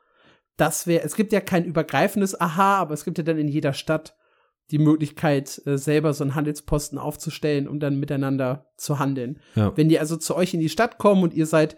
Das 0.57 0.87
wäre, 0.87 1.05
es 1.05 1.15
gibt 1.15 1.33
ja 1.33 1.41
kein 1.41 1.65
übergreifendes 1.65 2.41
Aha, 2.41 2.77
aber 2.77 2.95
es 2.95 3.05
gibt 3.05 3.19
ja 3.19 3.25
dann 3.25 3.39
in 3.39 3.49
jeder 3.49 3.75
Stadt 3.75 4.17
die 4.71 4.79
Möglichkeit, 4.79 5.61
äh, 5.67 5.79
selber 5.79 6.13
so 6.13 6.25
einen 6.25 6.35
Handelsposten 6.35 6.99
aufzustellen, 6.99 7.69
um 7.69 7.81
dann 7.81 7.99
miteinander 7.99 8.71
zu 8.77 8.99
handeln. 8.99 9.39
Ja. 9.55 9.77
Wenn 9.77 9.89
die 9.89 9.99
also 9.99 10.17
zu 10.17 10.37
euch 10.37 10.55
in 10.55 10.61
die 10.61 10.69
Stadt 10.69 10.99
kommen 10.99 11.23
und 11.23 11.35
ihr 11.35 11.47
seid, 11.47 11.77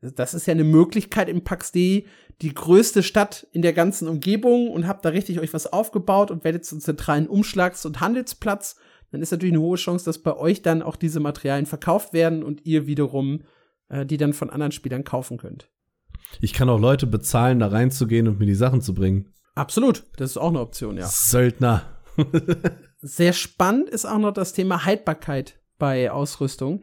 das 0.00 0.34
ist 0.34 0.46
ja 0.46 0.52
eine 0.52 0.64
Möglichkeit 0.64 1.28
im 1.28 1.44
PAX-D, 1.44 2.06
die 2.42 2.54
größte 2.54 3.02
Stadt 3.02 3.46
in 3.52 3.62
der 3.62 3.72
ganzen 3.72 4.08
Umgebung 4.08 4.70
und 4.70 4.86
habt 4.86 5.04
da 5.04 5.10
richtig 5.10 5.40
euch 5.40 5.54
was 5.54 5.72
aufgebaut 5.72 6.30
und 6.30 6.44
werdet 6.44 6.64
zum 6.64 6.80
zentralen 6.80 7.28
Umschlags- 7.28 7.86
und 7.86 8.00
Handelsplatz, 8.00 8.76
dann 9.12 9.22
ist 9.22 9.30
natürlich 9.30 9.54
eine 9.54 9.62
hohe 9.62 9.76
Chance, 9.76 10.04
dass 10.04 10.18
bei 10.18 10.36
euch 10.36 10.62
dann 10.62 10.82
auch 10.82 10.96
diese 10.96 11.20
Materialien 11.20 11.66
verkauft 11.66 12.12
werden 12.12 12.42
und 12.42 12.66
ihr 12.66 12.86
wiederum 12.86 13.42
äh, 13.88 14.06
die 14.06 14.16
dann 14.16 14.32
von 14.32 14.50
anderen 14.50 14.72
Spielern 14.72 15.04
kaufen 15.04 15.38
könnt. 15.38 15.68
Ich 16.40 16.52
kann 16.52 16.68
auch 16.68 16.80
Leute 16.80 17.06
bezahlen, 17.06 17.58
da 17.58 17.68
reinzugehen 17.68 18.28
und 18.28 18.38
mir 18.38 18.46
die 18.46 18.54
Sachen 18.54 18.80
zu 18.80 18.94
bringen. 18.94 19.32
Absolut, 19.54 20.04
das 20.16 20.30
ist 20.30 20.36
auch 20.36 20.48
eine 20.48 20.60
Option, 20.60 20.96
ja. 20.96 21.06
Söldner. 21.06 21.93
Sehr 23.00 23.32
spannend 23.32 23.88
ist 23.88 24.04
auch 24.04 24.18
noch 24.18 24.32
das 24.32 24.52
Thema 24.52 24.84
Haltbarkeit 24.84 25.58
bei 25.78 26.10
Ausrüstung. 26.10 26.82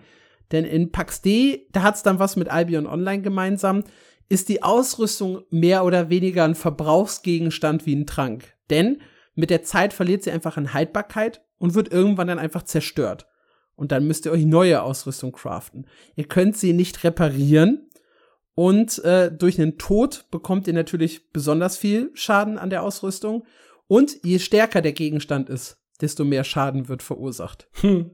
Denn 0.51 0.65
in 0.65 0.91
PAX 0.91 1.21
D, 1.21 1.67
da 1.71 1.83
hat 1.83 1.95
es 1.95 2.03
dann 2.03 2.19
was 2.19 2.35
mit 2.35 2.49
Albion 2.49 2.87
Online 2.87 3.21
gemeinsam, 3.21 3.83
ist 4.29 4.49
die 4.49 4.63
Ausrüstung 4.63 5.43
mehr 5.49 5.85
oder 5.85 6.09
weniger 6.09 6.43
ein 6.43 6.55
Verbrauchsgegenstand 6.55 7.85
wie 7.85 7.95
ein 7.95 8.05
Trank. 8.05 8.53
Denn 8.69 9.01
mit 9.35 9.49
der 9.49 9.63
Zeit 9.63 9.93
verliert 9.93 10.23
sie 10.23 10.31
einfach 10.31 10.57
an 10.57 10.73
Haltbarkeit 10.73 11.41
und 11.57 11.73
wird 11.73 11.91
irgendwann 11.91 12.27
dann 12.27 12.39
einfach 12.39 12.63
zerstört. 12.63 13.27
Und 13.75 13.91
dann 13.91 14.05
müsst 14.05 14.25
ihr 14.25 14.31
euch 14.31 14.45
neue 14.45 14.83
Ausrüstung 14.83 15.31
craften. 15.31 15.87
Ihr 16.15 16.25
könnt 16.25 16.57
sie 16.57 16.73
nicht 16.73 17.03
reparieren. 17.03 17.89
Und 18.53 19.03
äh, 19.03 19.31
durch 19.31 19.59
einen 19.59 19.77
Tod 19.77 20.25
bekommt 20.29 20.67
ihr 20.67 20.73
natürlich 20.73 21.31
besonders 21.31 21.77
viel 21.77 22.11
Schaden 22.13 22.57
an 22.57 22.69
der 22.69 22.83
Ausrüstung. 22.83 23.45
Und 23.91 24.23
je 24.23 24.39
stärker 24.39 24.81
der 24.81 24.93
Gegenstand 24.93 25.49
ist, 25.49 25.77
desto 25.99 26.23
mehr 26.23 26.45
Schaden 26.45 26.87
wird 26.87 27.03
verursacht. 27.03 27.67
Hm. 27.81 28.11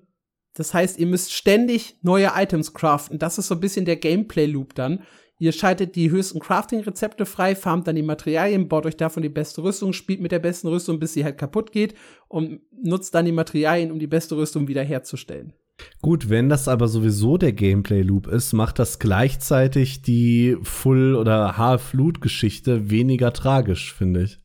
Das 0.55 0.73
heißt, 0.73 0.97
ihr 0.97 1.05
müsst 1.05 1.32
ständig 1.32 1.99
neue 2.01 2.32
Items 2.34 2.73
craften. 2.73 3.19
Das 3.19 3.38
ist 3.38 3.45
so 3.45 3.53
ein 3.53 3.59
bisschen 3.59 3.86
der 3.86 3.97
Gameplay-Loop 3.97 4.73
dann. 4.73 5.03
Ihr 5.38 5.51
schaltet 5.51 5.95
die 5.95 6.09
höchsten 6.09 6.39
Crafting-Rezepte 6.39 7.28
frei, 7.28 7.55
farmt 7.55 7.88
dann 7.88 7.95
die 7.95 8.01
Materialien, 8.01 8.67
baut 8.67 8.88
euch 8.88 8.97
davon 8.97 9.21
die 9.21 9.30
beste 9.30 9.61
Rüstung, 9.61 9.93
spielt 9.93 10.19
mit 10.19 10.32
der 10.32 10.39
besten 10.39 10.67
Rüstung, 10.67 10.97
bis 10.97 11.13
sie 11.13 11.23
halt 11.23 11.38
kaputt 11.38 11.71
geht 11.71 11.93
und 12.28 12.61
nutzt 12.71 13.13
dann 13.13 13.25
die 13.25 13.32
Materialien, 13.32 13.91
um 13.91 13.99
die 13.99 14.07
beste 14.07 14.36
Rüstung 14.36 14.67
wieder 14.67 14.82
herzustellen. 14.82 15.53
Gut, 16.01 16.32
wenn 16.32 16.49
das 16.49 16.67
aber 16.67 16.88
sowieso 16.88 17.38
der 17.38 17.53
Gameplay-Loop 17.53 18.25
ist, 18.25 18.51
macht 18.53 18.80
das 18.80 18.97
gleichzeitig 18.97 20.01
die 20.01 20.57
Full- 20.63 21.13
oder 21.13 21.55
Half-Loot-Geschichte 21.55 22.89
weniger 22.89 23.32
tragisch, 23.32 23.93
finde 23.93 24.23
ich. 24.23 24.39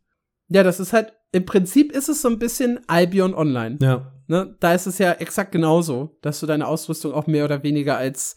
Ja, 0.49 0.63
das 0.63 0.79
ist 0.79 0.93
halt 0.93 1.15
im 1.33 1.47
Prinzip 1.47 1.93
ist 1.93 2.09
es 2.09 2.23
so 2.23 2.29
ein 2.29 2.39
bisschen 2.39 2.81
Albion 2.87 3.35
Online. 3.35 3.79
Ja. 3.81 4.13
Ne? 4.29 4.55
Da 4.61 4.75
ist 4.75 4.87
es 4.87 4.99
ja 4.99 5.13
exakt 5.13 5.53
genauso, 5.53 6.17
dass 6.21 6.41
du 6.41 6.47
deine 6.47 6.69
Ausrüstung 6.69 7.13
auch 7.13 7.27
mehr 7.27 7.45
oder 7.45 7.63
weniger 7.63 7.97
als 7.97 8.37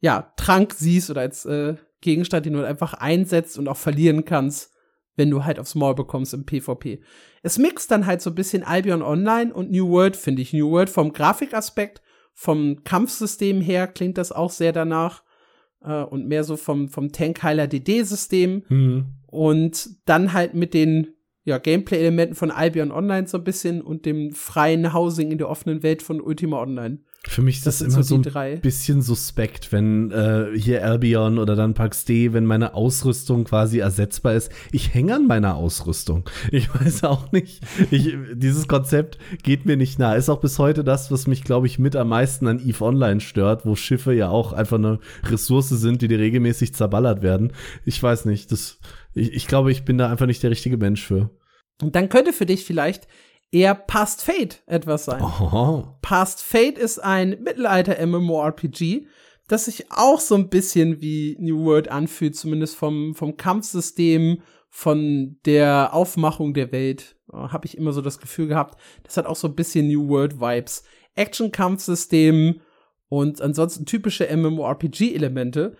ja, 0.00 0.32
Trank 0.36 0.74
siehst 0.74 1.10
oder 1.10 1.22
als 1.22 1.44
äh, 1.46 1.74
Gegenstand, 2.00 2.46
den 2.46 2.52
du 2.52 2.60
halt 2.60 2.68
einfach 2.68 2.94
einsetzt 2.94 3.58
und 3.58 3.66
auch 3.66 3.76
verlieren 3.76 4.24
kannst, 4.24 4.72
wenn 5.16 5.30
du 5.30 5.44
halt 5.44 5.58
aufs 5.58 5.74
Maul 5.74 5.94
bekommst 5.94 6.34
im 6.34 6.44
PvP. 6.44 7.02
Es 7.42 7.58
mixt 7.58 7.90
dann 7.90 8.06
halt 8.06 8.22
so 8.22 8.30
ein 8.30 8.36
bisschen 8.36 8.62
Albion 8.62 9.02
Online 9.02 9.52
und 9.52 9.70
New 9.70 9.88
World, 9.88 10.14
finde 10.14 10.42
ich. 10.42 10.52
New 10.52 10.70
World 10.70 10.90
vom 10.90 11.12
Grafikaspekt, 11.12 12.02
vom 12.34 12.84
Kampfsystem 12.84 13.60
her 13.60 13.88
klingt 13.88 14.18
das 14.18 14.30
auch 14.30 14.50
sehr 14.50 14.72
danach. 14.72 15.24
Äh, 15.82 16.02
und 16.02 16.28
mehr 16.28 16.44
so 16.44 16.56
vom, 16.56 16.88
vom 16.88 17.10
Tankheiler 17.10 17.66
DD-System. 17.66 18.64
Mhm. 18.68 19.06
Und 19.26 20.08
dann 20.08 20.32
halt 20.32 20.54
mit 20.54 20.74
den 20.74 21.17
ja, 21.48 21.56
Gameplay-Elementen 21.56 22.34
von 22.34 22.50
Albion 22.50 22.92
Online 22.92 23.26
so 23.26 23.38
ein 23.38 23.44
bisschen 23.44 23.80
und 23.80 24.04
dem 24.04 24.32
freien 24.32 24.92
Housing 24.92 25.32
in 25.32 25.38
der 25.38 25.48
offenen 25.48 25.82
Welt 25.82 26.02
von 26.02 26.20
Ultima 26.20 26.60
Online. 26.60 26.98
Für 27.26 27.40
mich 27.40 27.56
ist 27.56 27.66
das, 27.66 27.78
das 27.78 27.88
immer 27.88 28.02
so, 28.02 28.22
so 28.22 28.38
ein 28.38 28.60
bisschen 28.60 29.00
suspekt, 29.00 29.72
wenn 29.72 30.10
äh, 30.10 30.46
hier 30.54 30.84
Albion 30.84 31.38
oder 31.38 31.56
dann 31.56 31.72
Pax 31.72 32.04
D, 32.04 32.34
wenn 32.34 32.44
meine 32.44 32.74
Ausrüstung 32.74 33.44
quasi 33.44 33.78
ersetzbar 33.78 34.34
ist. 34.34 34.52
Ich 34.72 34.92
hänge 34.92 35.14
an 35.16 35.26
meiner 35.26 35.56
Ausrüstung. 35.56 36.28
Ich 36.52 36.72
weiß 36.74 37.04
auch 37.04 37.32
nicht. 37.32 37.62
Ich, 37.90 38.14
dieses 38.34 38.68
Konzept 38.68 39.18
geht 39.42 39.64
mir 39.64 39.78
nicht 39.78 39.98
nah. 39.98 40.14
Ist 40.14 40.28
auch 40.28 40.40
bis 40.40 40.58
heute 40.58 40.84
das, 40.84 41.10
was 41.10 41.26
mich, 41.26 41.44
glaube 41.44 41.66
ich, 41.66 41.78
mit 41.78 41.96
am 41.96 42.10
meisten 42.10 42.46
an 42.46 42.60
EVE 42.60 42.84
Online 42.84 43.20
stört, 43.20 43.64
wo 43.64 43.74
Schiffe 43.74 44.12
ja 44.12 44.28
auch 44.28 44.52
einfach 44.52 44.76
eine 44.76 45.00
Ressource 45.24 45.70
sind, 45.70 46.02
die 46.02 46.08
dir 46.08 46.18
regelmäßig 46.18 46.74
zerballert 46.74 47.22
werden. 47.22 47.52
Ich 47.84 48.02
weiß 48.02 48.26
nicht. 48.26 48.52
Das, 48.52 48.78
ich, 49.18 49.32
ich 49.32 49.46
glaube, 49.46 49.70
ich 49.72 49.84
bin 49.84 49.98
da 49.98 50.10
einfach 50.10 50.26
nicht 50.26 50.42
der 50.42 50.50
richtige 50.50 50.76
Mensch 50.76 51.06
für. 51.06 51.30
Und 51.82 51.94
dann 51.94 52.08
könnte 52.08 52.32
für 52.32 52.46
dich 52.46 52.64
vielleicht 52.64 53.06
eher 53.50 53.74
Past 53.74 54.22
Fate 54.22 54.62
etwas 54.66 55.06
sein. 55.06 55.22
Oh. 55.22 55.84
Past 56.02 56.42
Fate 56.42 56.78
ist 56.78 56.98
ein 56.98 57.42
Mittelalter-MMORPG, 57.42 59.06
das 59.48 59.64
sich 59.64 59.90
auch 59.90 60.20
so 60.20 60.34
ein 60.34 60.48
bisschen 60.48 61.00
wie 61.00 61.36
New 61.40 61.64
World 61.64 61.90
anfühlt, 61.90 62.36
zumindest 62.36 62.76
vom, 62.76 63.14
vom 63.14 63.36
Kampfsystem, 63.36 64.42
von 64.70 65.38
der 65.46 65.94
Aufmachung 65.94 66.52
der 66.52 66.72
Welt. 66.72 67.16
Oh, 67.32 67.50
Habe 67.50 67.66
ich 67.66 67.78
immer 67.78 67.92
so 67.92 68.02
das 68.02 68.18
Gefühl 68.18 68.48
gehabt, 68.48 68.78
das 69.02 69.16
hat 69.16 69.26
auch 69.26 69.36
so 69.36 69.48
ein 69.48 69.54
bisschen 69.54 69.88
New 69.88 70.08
World-Vibes. 70.08 70.84
Action-Kampfsystem 71.14 72.60
und 73.08 73.40
ansonsten 73.40 73.86
typische 73.86 74.28
MMORPG-Elemente. 74.36 75.76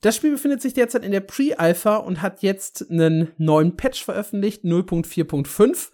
Das 0.00 0.16
Spiel 0.16 0.32
befindet 0.32 0.62
sich 0.62 0.72
derzeit 0.72 1.04
in 1.04 1.12
der 1.12 1.20
Pre-Alpha 1.20 1.96
und 1.96 2.22
hat 2.22 2.42
jetzt 2.42 2.90
einen 2.90 3.32
neuen 3.36 3.76
Patch 3.76 4.02
veröffentlicht, 4.02 4.64
0.4.5. 4.64 5.90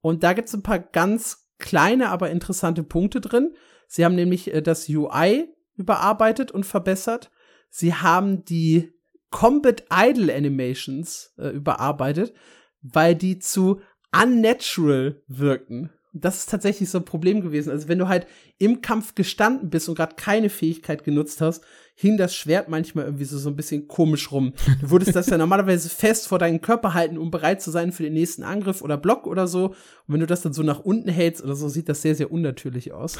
Und 0.00 0.22
da 0.22 0.32
gibt 0.32 0.48
es 0.48 0.54
ein 0.54 0.62
paar 0.62 0.78
ganz 0.78 1.48
kleine, 1.58 2.08
aber 2.08 2.30
interessante 2.30 2.82
Punkte 2.82 3.20
drin. 3.20 3.54
Sie 3.86 4.04
haben 4.04 4.14
nämlich 4.14 4.52
äh, 4.52 4.62
das 4.62 4.88
UI 4.88 5.48
überarbeitet 5.76 6.50
und 6.52 6.64
verbessert. 6.64 7.30
Sie 7.68 7.94
haben 7.94 8.44
die 8.44 8.94
Combat 9.30 9.84
Idle 9.92 10.34
Animations 10.34 11.34
äh, 11.38 11.48
überarbeitet, 11.48 12.32
weil 12.80 13.14
die 13.14 13.38
zu 13.38 13.80
unnatural 14.10 15.22
wirkten. 15.28 15.90
Das 16.12 16.38
ist 16.38 16.50
tatsächlich 16.50 16.90
so 16.90 16.98
ein 16.98 17.04
Problem 17.04 17.40
gewesen. 17.40 17.70
Also 17.70 17.88
wenn 17.88 17.98
du 17.98 18.08
halt 18.08 18.26
im 18.58 18.80
Kampf 18.80 19.14
gestanden 19.14 19.70
bist 19.70 19.88
und 19.88 19.94
gerade 19.94 20.16
keine 20.16 20.50
Fähigkeit 20.50 21.04
genutzt 21.04 21.40
hast, 21.40 21.64
hing 22.00 22.16
das 22.16 22.34
Schwert 22.34 22.70
manchmal 22.70 23.04
irgendwie 23.04 23.26
so, 23.26 23.36
so 23.36 23.50
ein 23.50 23.56
bisschen 23.56 23.86
komisch 23.86 24.32
rum. 24.32 24.54
Du 24.80 24.90
würdest 24.90 25.14
das 25.14 25.28
ja 25.28 25.36
normalerweise 25.38 25.90
fest 25.90 26.28
vor 26.28 26.38
deinen 26.38 26.62
Körper 26.62 26.94
halten, 26.94 27.18
um 27.18 27.30
bereit 27.30 27.60
zu 27.60 27.70
sein 27.70 27.92
für 27.92 28.02
den 28.02 28.14
nächsten 28.14 28.42
Angriff 28.42 28.80
oder 28.80 28.96
Block 28.96 29.26
oder 29.26 29.46
so. 29.46 29.66
Und 29.66 29.74
wenn 30.06 30.20
du 30.20 30.26
das 30.26 30.40
dann 30.40 30.54
so 30.54 30.62
nach 30.62 30.80
unten 30.80 31.10
hältst 31.10 31.44
oder 31.44 31.54
so, 31.54 31.68
sieht 31.68 31.90
das 31.90 32.00
sehr, 32.00 32.14
sehr 32.14 32.32
unnatürlich 32.32 32.92
aus. 32.92 33.18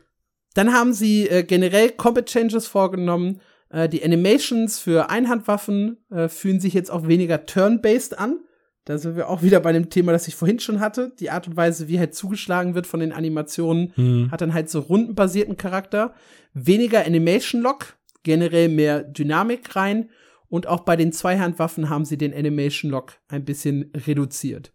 dann 0.54 0.72
haben 0.72 0.92
sie 0.92 1.28
äh, 1.28 1.44
generell 1.44 1.90
Combat 1.90 2.26
Changes 2.26 2.66
vorgenommen. 2.66 3.40
Äh, 3.70 3.88
die 3.88 4.04
Animations 4.04 4.80
für 4.80 5.08
Einhandwaffen 5.08 5.98
äh, 6.10 6.28
fühlen 6.28 6.58
sich 6.58 6.74
jetzt 6.74 6.90
auch 6.90 7.06
weniger 7.06 7.46
turn-based 7.46 8.18
an. 8.18 8.40
Da 8.86 8.98
sind 8.98 9.16
wir 9.16 9.28
auch 9.28 9.42
wieder 9.42 9.60
bei 9.60 9.72
dem 9.72 9.88
Thema, 9.90 10.10
das 10.10 10.26
ich 10.26 10.34
vorhin 10.34 10.58
schon 10.58 10.80
hatte. 10.80 11.12
Die 11.20 11.30
Art 11.30 11.46
und 11.46 11.56
Weise, 11.56 11.86
wie 11.86 11.98
halt 12.00 12.14
zugeschlagen 12.14 12.74
wird 12.74 12.88
von 12.88 13.00
den 13.00 13.12
Animationen, 13.12 13.92
hm. 13.94 14.30
hat 14.32 14.40
dann 14.40 14.54
halt 14.54 14.68
so 14.68 14.80
rundenbasierten 14.80 15.56
Charakter. 15.56 16.14
Weniger 16.54 17.04
Animation 17.04 17.62
Lock, 17.62 17.95
generell 18.26 18.68
mehr 18.68 19.04
Dynamik 19.04 19.76
rein. 19.76 20.10
Und 20.48 20.66
auch 20.66 20.80
bei 20.80 20.96
den 20.96 21.12
Zweihandwaffen 21.12 21.88
haben 21.88 22.04
sie 22.04 22.18
den 22.18 22.34
Animation 22.34 22.90
Lock 22.90 23.14
ein 23.28 23.44
bisschen 23.44 23.90
reduziert. 23.94 24.72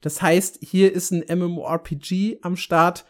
Das 0.00 0.20
heißt, 0.20 0.58
hier 0.60 0.92
ist 0.92 1.12
ein 1.12 1.24
MMORPG 1.38 2.38
am 2.42 2.56
Start, 2.56 3.06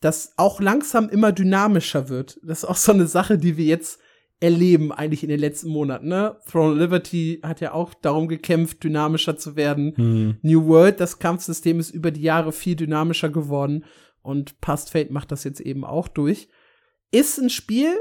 das 0.00 0.34
auch 0.36 0.60
langsam 0.60 1.08
immer 1.08 1.32
dynamischer 1.32 2.08
wird. 2.08 2.38
Das 2.42 2.62
ist 2.62 2.68
auch 2.68 2.76
so 2.76 2.92
eine 2.92 3.06
Sache, 3.06 3.38
die 3.38 3.56
wir 3.56 3.64
jetzt 3.64 4.00
erleben, 4.40 4.92
eigentlich 4.92 5.22
in 5.22 5.28
den 5.28 5.40
letzten 5.40 5.70
Monaten. 5.70 6.08
Ne? 6.08 6.36
Throne 6.50 6.72
of 6.72 6.78
Liberty 6.78 7.40
hat 7.42 7.60
ja 7.60 7.72
auch 7.72 7.94
darum 7.94 8.28
gekämpft, 8.28 8.82
dynamischer 8.82 9.36
zu 9.36 9.56
werden. 9.56 9.94
Hm. 9.96 10.36
New 10.42 10.66
World, 10.66 11.00
das 11.00 11.20
Kampfsystem 11.20 11.78
ist 11.78 11.90
über 11.90 12.10
die 12.10 12.22
Jahre 12.22 12.52
viel 12.52 12.74
dynamischer 12.74 13.30
geworden 13.30 13.84
und 14.20 14.60
Past 14.60 14.90
Fate 14.90 15.10
macht 15.10 15.30
das 15.32 15.44
jetzt 15.44 15.60
eben 15.60 15.84
auch 15.84 16.08
durch. 16.08 16.48
Ist 17.12 17.38
ein 17.38 17.50
Spiel, 17.50 18.00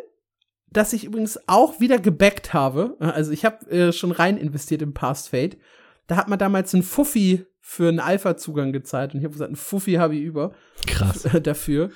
das 0.72 0.94
ich 0.94 1.06
übrigens 1.06 1.40
auch 1.48 1.80
wieder 1.80 2.00
gebackt 2.00 2.54
habe. 2.54 2.96
Also 3.00 3.32
ich 3.32 3.46
habe 3.46 3.70
äh, 3.70 3.92
schon 3.92 4.12
rein 4.12 4.38
investiert 4.38 4.82
in 4.82 4.94
Past 4.94 5.30
Fate. 5.30 5.58
Da 6.08 6.16
hat 6.16 6.28
man 6.28 6.40
damals 6.40 6.74
einen 6.74 6.84
Fuffi 6.84 7.46
für 7.60 7.90
einen 7.90 8.00
Alpha-Zugang 8.00 8.72
gezahlt 8.72 9.14
und 9.14 9.20
ich 9.20 9.26
habe 9.26 9.34
gesagt, 9.34 9.50
einen 9.50 9.56
Fuffi 9.56 9.94
habe 9.94 10.16
ich 10.16 10.24
über. 10.24 10.54
Krass. 10.88 11.28
Dafür. 11.44 11.92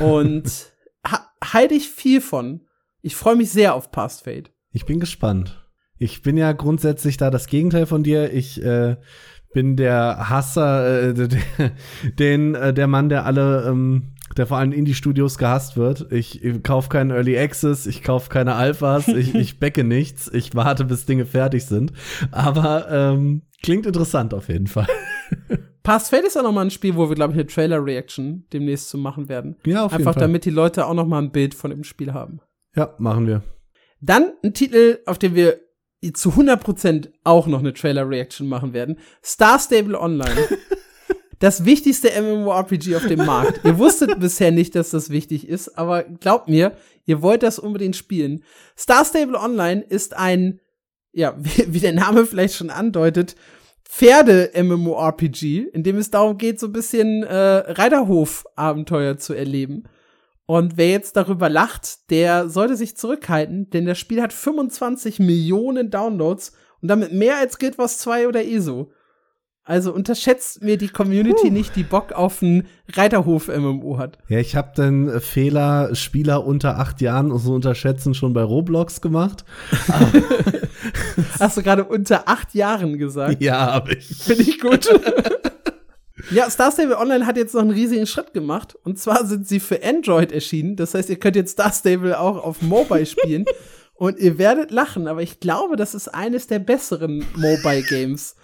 Und 0.00 0.72
ha 1.06 1.30
halte 1.42 1.74
ich 1.74 1.88
viel 1.88 2.20
von. 2.20 2.62
Ich 3.00 3.16
freue 3.16 3.36
mich 3.36 3.50
sehr 3.50 3.74
auf 3.74 3.90
Past 3.90 4.24
Fate. 4.24 4.50
Ich 4.72 4.84
bin 4.84 5.00
gespannt. 5.00 5.64
Ich 5.98 6.22
bin 6.22 6.36
ja 6.36 6.52
grundsätzlich 6.52 7.16
da 7.16 7.30
das 7.30 7.46
Gegenteil 7.46 7.86
von 7.86 8.02
dir. 8.02 8.32
Ich 8.32 8.62
äh, 8.62 8.96
bin 9.52 9.76
der 9.76 10.28
Hasser, 10.28 11.14
äh, 11.16 11.28
den, 12.18 12.54
äh, 12.54 12.74
der 12.74 12.86
Mann, 12.86 13.08
der 13.08 13.24
alle, 13.24 13.66
ähm, 13.66 14.15
der 14.36 14.46
vor 14.46 14.58
allem 14.58 14.72
Indie-Studios 14.72 15.38
gehasst 15.38 15.76
wird. 15.76 16.10
Ich, 16.12 16.44
ich 16.44 16.62
kaufe 16.62 16.88
keinen 16.88 17.10
Early 17.10 17.38
Access, 17.38 17.86
ich 17.86 18.02
kaufe 18.02 18.28
keine 18.28 18.54
Alphas, 18.54 19.08
ich, 19.08 19.34
ich 19.34 19.58
backe 19.58 19.84
nichts, 19.84 20.30
ich 20.32 20.54
warte, 20.54 20.84
bis 20.84 21.06
Dinge 21.06 21.26
fertig 21.26 21.66
sind. 21.66 21.92
Aber 22.30 22.90
ähm, 22.90 23.42
klingt 23.62 23.86
interessant 23.86 24.34
auf 24.34 24.48
jeden 24.48 24.66
Fall. 24.66 24.86
Past 25.82 26.10
Fate 26.10 26.24
ist 26.24 26.36
auch 26.36 26.42
noch 26.42 26.52
mal 26.52 26.62
ein 26.62 26.70
Spiel, 26.70 26.96
wo 26.96 27.08
wir, 27.08 27.14
glaube 27.14 27.32
ich, 27.32 27.38
eine 27.38 27.46
Trailer-Reaction 27.46 28.46
demnächst 28.52 28.88
zu 28.88 28.98
machen 28.98 29.28
werden. 29.28 29.56
Ja, 29.64 29.84
auf 29.84 29.92
Einfach 29.92 29.98
jeden 29.98 30.12
Fall. 30.14 30.20
damit 30.20 30.44
die 30.44 30.50
Leute 30.50 30.86
auch 30.86 30.94
noch 30.94 31.06
mal 31.06 31.22
ein 31.22 31.30
Bild 31.30 31.54
von 31.54 31.70
dem 31.70 31.84
Spiel 31.84 32.12
haben. 32.12 32.40
Ja, 32.74 32.94
machen 32.98 33.28
wir. 33.28 33.44
Dann 34.00 34.32
ein 34.42 34.52
Titel, 34.52 34.98
auf 35.06 35.18
den 35.18 35.36
wir 35.36 35.60
zu 36.12 36.30
100% 36.30 37.10
auch 37.24 37.46
noch 37.46 37.60
eine 37.60 37.72
Trailer-Reaction 37.72 38.48
machen 38.48 38.72
werden. 38.72 38.98
Star 39.24 39.58
Stable 39.58 40.00
Online. 40.00 40.34
das 41.38 41.64
wichtigste 41.64 42.10
MMORPG 42.20 42.96
auf 42.96 43.06
dem 43.06 43.24
Markt. 43.24 43.64
ihr 43.64 43.78
wusstet 43.78 44.18
bisher 44.20 44.50
nicht, 44.50 44.74
dass 44.74 44.90
das 44.90 45.10
wichtig 45.10 45.48
ist, 45.48 45.78
aber 45.78 46.04
glaubt 46.04 46.48
mir, 46.48 46.76
ihr 47.04 47.22
wollt 47.22 47.42
das 47.42 47.58
unbedingt 47.58 47.96
spielen. 47.96 48.42
Star 48.76 49.04
Stable 49.04 49.38
Online 49.38 49.82
ist 49.82 50.16
ein, 50.16 50.60
ja, 51.12 51.34
wie, 51.38 51.74
wie 51.74 51.80
der 51.80 51.92
Name 51.92 52.26
vielleicht 52.26 52.54
schon 52.54 52.70
andeutet, 52.70 53.36
Pferde-MMORPG, 53.88 55.68
in 55.72 55.82
dem 55.82 55.96
es 55.96 56.10
darum 56.10 56.38
geht, 56.38 56.58
so 56.58 56.66
ein 56.66 56.72
bisschen 56.72 57.22
äh, 57.22 57.34
Reiterhof-Abenteuer 57.36 59.16
zu 59.16 59.32
erleben. 59.32 59.84
Und 60.46 60.76
wer 60.76 60.90
jetzt 60.90 61.16
darüber 61.16 61.48
lacht, 61.48 62.10
der 62.10 62.48
sollte 62.48 62.76
sich 62.76 62.96
zurückhalten, 62.96 63.70
denn 63.70 63.84
das 63.84 63.98
Spiel 63.98 64.22
hat 64.22 64.32
25 64.32 65.18
Millionen 65.18 65.90
Downloads 65.90 66.52
und 66.80 66.88
damit 66.88 67.12
mehr 67.12 67.36
als 67.38 67.58
Guild 67.58 67.78
Wars 67.78 67.98
2 67.98 68.28
oder 68.28 68.44
ESO. 68.44 68.92
Also 69.68 69.92
unterschätzt 69.92 70.62
mir 70.62 70.78
die 70.78 70.86
Community 70.86 71.48
uh. 71.48 71.50
nicht, 71.50 71.74
die 71.74 71.82
Bock 71.82 72.12
auf 72.12 72.40
ein 72.40 72.68
Reiterhof-MMO 72.92 73.98
hat. 73.98 74.16
Ja, 74.28 74.38
ich 74.38 74.54
habe 74.54 74.72
den 74.76 75.20
Fehler, 75.20 75.92
Spieler 75.96 76.46
unter 76.46 76.78
acht 76.78 77.00
Jahren 77.00 77.36
so 77.36 77.52
unterschätzen, 77.52 78.14
schon 78.14 78.32
bei 78.32 78.44
Roblox 78.44 79.00
gemacht. 79.00 79.44
Hast 81.40 81.56
du 81.56 81.64
gerade 81.64 81.82
unter 81.82 82.28
acht 82.28 82.54
Jahren 82.54 82.96
gesagt? 82.96 83.42
Ja, 83.42 83.72
habe 83.72 83.94
ich. 83.94 84.06
Finde 84.06 84.42
ich 84.42 84.60
gut. 84.60 84.88
Ja, 86.30 86.48
Star 86.48 86.70
Stable 86.70 86.98
Online 86.98 87.26
hat 87.26 87.36
jetzt 87.36 87.54
noch 87.54 87.62
einen 87.62 87.70
riesigen 87.70 88.06
Schritt 88.06 88.32
gemacht. 88.32 88.76
Und 88.84 89.00
zwar 89.00 89.26
sind 89.26 89.48
sie 89.48 89.58
für 89.58 89.82
Android 89.82 90.30
erschienen. 90.30 90.76
Das 90.76 90.94
heißt, 90.94 91.10
ihr 91.10 91.18
könnt 91.18 91.34
jetzt 91.34 91.52
Star 91.52 91.72
Stable 91.72 92.20
auch 92.20 92.42
auf 92.42 92.62
Mobile 92.62 93.06
spielen. 93.06 93.44
und 93.94 94.18
ihr 94.18 94.38
werdet 94.38 94.70
lachen, 94.70 95.08
aber 95.08 95.22
ich 95.22 95.40
glaube, 95.40 95.74
das 95.74 95.96
ist 95.96 96.06
eines 96.06 96.46
der 96.46 96.60
besseren 96.60 97.24
Mobile 97.34 97.82
Games. 97.82 98.36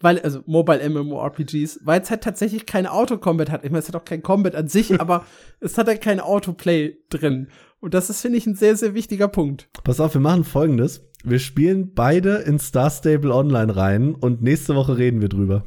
Weil, 0.00 0.20
also 0.20 0.42
Mobile 0.46 0.88
MMORPGs, 0.88 1.80
weil 1.82 2.00
es 2.00 2.10
halt 2.10 2.22
tatsächlich 2.22 2.66
kein 2.66 2.86
Auto-Combat 2.86 3.50
hat. 3.50 3.64
Ich 3.64 3.70
meine, 3.70 3.80
es 3.80 3.88
hat 3.88 3.96
auch 3.96 4.04
kein 4.04 4.22
Combat 4.22 4.54
an 4.54 4.68
sich, 4.68 5.00
aber 5.00 5.24
es 5.60 5.76
hat 5.76 5.88
halt 5.88 6.00
kein 6.00 6.20
Autoplay 6.20 6.98
drin. 7.10 7.48
Und 7.80 7.94
das 7.94 8.10
ist, 8.10 8.20
finde 8.20 8.38
ich, 8.38 8.46
ein 8.46 8.54
sehr, 8.54 8.76
sehr 8.76 8.94
wichtiger 8.94 9.28
Punkt. 9.28 9.68
Pass 9.84 10.00
auf, 10.00 10.14
wir 10.14 10.20
machen 10.20 10.44
folgendes. 10.44 11.04
Wir 11.24 11.38
spielen 11.40 11.94
beide 11.94 12.36
in 12.36 12.58
Star 12.58 12.90
Stable 12.90 13.34
Online 13.34 13.74
rein 13.74 14.14
und 14.14 14.42
nächste 14.42 14.74
Woche 14.76 14.98
reden 14.98 15.20
wir 15.20 15.28
drüber. 15.28 15.64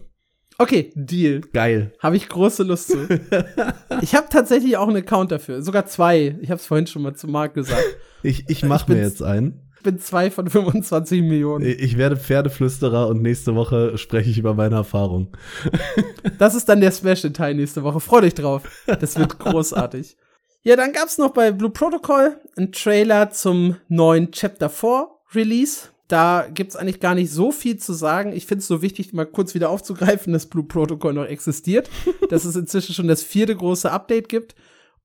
Okay, 0.57 0.91
Deal. 0.95 1.41
Geil. 1.53 1.91
Habe 1.99 2.17
ich 2.17 2.29
große 2.29 2.63
Lust 2.63 2.89
zu. 2.89 3.07
ich 4.01 4.15
habe 4.15 4.27
tatsächlich 4.29 4.77
auch 4.77 4.87
einen 4.87 4.97
Account 4.97 5.31
dafür. 5.31 5.61
Sogar 5.63 5.87
zwei. 5.87 6.37
Ich 6.41 6.51
habe 6.51 6.59
es 6.59 6.67
vorhin 6.67 6.87
schon 6.87 7.01
mal 7.01 7.15
zu 7.15 7.27
Marc 7.27 7.55
gesagt. 7.55 7.83
Ich, 8.23 8.45
ich 8.47 8.63
mache 8.63 8.91
mir 8.91 9.01
jetzt 9.01 9.23
einen. 9.23 9.70
Bin 9.83 9.99
zwei 9.99 10.31
von 10.31 10.49
25 10.49 11.21
Millionen. 11.21 11.65
Ich 11.65 11.97
werde 11.97 12.17
Pferdeflüsterer 12.17 13.07
und 13.07 13.21
nächste 13.21 13.55
Woche 13.55 13.97
spreche 13.97 14.29
ich 14.29 14.37
über 14.37 14.53
meine 14.53 14.75
Erfahrung. 14.75 15.27
Das 16.37 16.55
ist 16.55 16.67
dann 16.69 16.81
der 16.81 16.91
Special-Teil 16.91 17.53
nächste 17.53 17.83
Woche. 17.83 17.99
Freut 17.99 18.23
euch 18.23 18.33
drauf. 18.33 18.63
Das 18.87 19.17
wird 19.17 19.37
großartig. 19.39 20.17
Ja, 20.63 20.75
dann 20.75 20.91
gab's 20.91 21.17
noch 21.17 21.31
bei 21.31 21.51
Blue 21.51 21.69
Protocol 21.69 22.39
einen 22.55 22.71
Trailer 22.71 23.29
zum 23.29 23.77
neuen 23.89 24.31
Chapter 24.31 24.69
4 24.69 25.07
Release. 25.33 25.89
Da 26.07 26.47
gibt's 26.53 26.75
eigentlich 26.75 26.99
gar 26.99 27.15
nicht 27.15 27.31
so 27.31 27.51
viel 27.51 27.77
zu 27.77 27.93
sagen. 27.93 28.33
Ich 28.33 28.45
finde 28.45 28.61
es 28.61 28.67
so 28.67 28.81
wichtig, 28.81 29.13
mal 29.13 29.25
kurz 29.25 29.55
wieder 29.55 29.69
aufzugreifen, 29.69 30.33
dass 30.33 30.47
Blue 30.47 30.65
Protocol 30.65 31.13
noch 31.13 31.25
existiert, 31.25 31.89
dass 32.29 32.45
es 32.45 32.55
inzwischen 32.55 32.93
schon 32.93 33.07
das 33.07 33.23
vierte 33.23 33.55
große 33.55 33.91
Update 33.91 34.29
gibt 34.29 34.55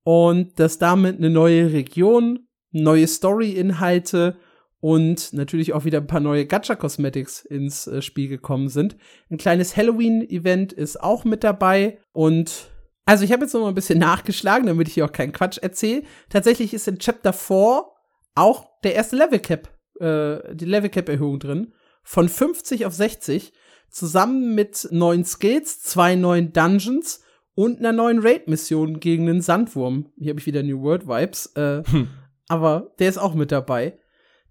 und 0.03 0.59
dass 0.59 0.79
damit 0.79 1.19
eine 1.19 1.31
neue 1.31 1.73
Region, 1.73 2.49
neue 2.73 3.07
Story-Inhalte 3.07 4.37
und 4.81 5.33
natürlich 5.33 5.73
auch 5.73 5.85
wieder 5.85 5.99
ein 5.99 6.07
paar 6.07 6.21
neue 6.21 6.47
Gacha-Cosmetics 6.47 7.45
ins 7.45 7.87
äh, 7.87 8.03
Spiel 8.03 8.29
gekommen 8.29 8.69
sind. 8.69 8.97
Ein 9.31 9.39
kleines 9.39 9.77
Halloween-Event 9.77 10.73
ist 10.73 11.01
auch 11.01 11.25
mit 11.25 11.45
dabei 11.45 11.99
und 12.13 12.71
also 13.05 13.25
ich 13.25 13.33
habe 13.33 13.45
jetzt 13.45 13.55
noch 13.55 13.63
mal 13.63 13.69
ein 13.69 13.75
bisschen 13.75 13.99
nachgeschlagen, 14.01 14.67
damit 14.67 14.89
ich 14.89 14.95
hier 14.95 15.05
auch 15.05 15.13
keinen 15.13 15.33
Quatsch 15.33 15.59
erzähle. 15.59 16.03
Tatsächlich 16.29 16.75
ist 16.75 16.89
in 16.89 16.99
Chapter 16.99 17.33
4 17.33 17.85
auch 18.35 18.81
der 18.83 18.95
erste 18.95 19.17
Level 19.17 19.39
Cap, 19.39 19.69
äh, 20.01 20.55
die 20.55 20.67
Level 20.67 20.91
Cap 20.91 21.09
Erhöhung 21.09 21.39
drin. 21.39 21.73
Von 22.03 22.29
50 22.29 22.87
auf 22.87 22.95
60. 22.95 23.53
Zusammen 23.89 24.55
mit 24.55 24.89
neuen 24.91 25.25
Skills, 25.25 25.81
zwei 25.81 26.17
neuen 26.17 26.53
Dungeons 26.53 27.23
und 27.55 27.79
einer 27.79 27.93
neuen 27.93 28.19
Raid-Mission 28.21 29.01
gegen 29.01 29.29
einen 29.29 29.41
Sandwurm. 29.41 30.13
Hier 30.19 30.31
habe 30.31 30.41
ich 30.41 30.47
wieder 30.47 30.63
New 30.63 30.83
World 30.83 31.09
Vibes. 31.09 31.47
Äh, 31.57 31.83
hm. 31.85 32.09
Aber 32.49 32.93
der 32.99 33.09
ist 33.09 33.19
auch 33.19 33.35
mit 33.35 33.51
dabei. 33.51 33.99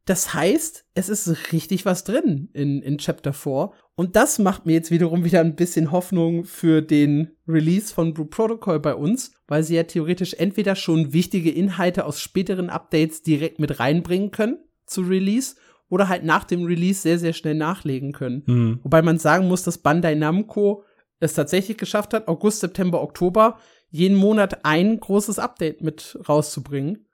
Das 0.05 0.35
heißt, 0.35 0.85
es 0.93 1.09
ist 1.09 1.51
richtig 1.51 1.85
was 1.85 2.03
drin 2.03 2.49
in, 2.53 2.83
in 2.83 2.99
Chapter 2.99 3.33
4. 3.33 3.71
Und 3.95 4.15
das 4.15 4.37
macht 4.37 4.67
mir 4.67 4.73
jetzt 4.73 4.91
wiederum 4.91 5.25
wieder 5.25 5.39
ein 5.39 5.55
bisschen 5.55 5.91
Hoffnung 5.91 6.43
für 6.45 6.81
den 6.81 7.31
Release 7.47 7.91
von 7.91 8.13
Blue 8.13 8.27
Protocol 8.27 8.79
bei 8.79 8.93
uns, 8.93 9.31
weil 9.47 9.63
sie 9.63 9.75
ja 9.75 9.83
theoretisch 9.83 10.35
entweder 10.35 10.75
schon 10.75 11.11
wichtige 11.11 11.49
Inhalte 11.49 12.05
aus 12.05 12.21
späteren 12.21 12.69
Updates 12.69 13.23
direkt 13.23 13.57
mit 13.57 13.79
reinbringen 13.79 14.29
können 14.29 14.59
zu 14.85 15.01
Release 15.01 15.55
oder 15.89 16.07
halt 16.07 16.23
nach 16.23 16.43
dem 16.43 16.65
Release 16.65 17.01
sehr, 17.01 17.17
sehr 17.17 17.33
schnell 17.33 17.55
nachlegen 17.55 18.11
können. 18.11 18.43
Mhm. 18.45 18.79
Wobei 18.83 19.01
man 19.01 19.17
sagen 19.17 19.47
muss, 19.47 19.63
dass 19.63 19.79
Bandai 19.79 20.13
Namco 20.13 20.83
es 21.19 21.33
tatsächlich 21.33 21.77
geschafft 21.77 22.13
hat, 22.13 22.27
August, 22.27 22.59
September, 22.59 23.01
Oktober 23.01 23.57
jeden 23.89 24.17
Monat 24.17 24.65
ein 24.65 24.99
großes 24.99 25.39
Update 25.39 25.81
mit 25.81 26.19
rauszubringen. 26.27 27.07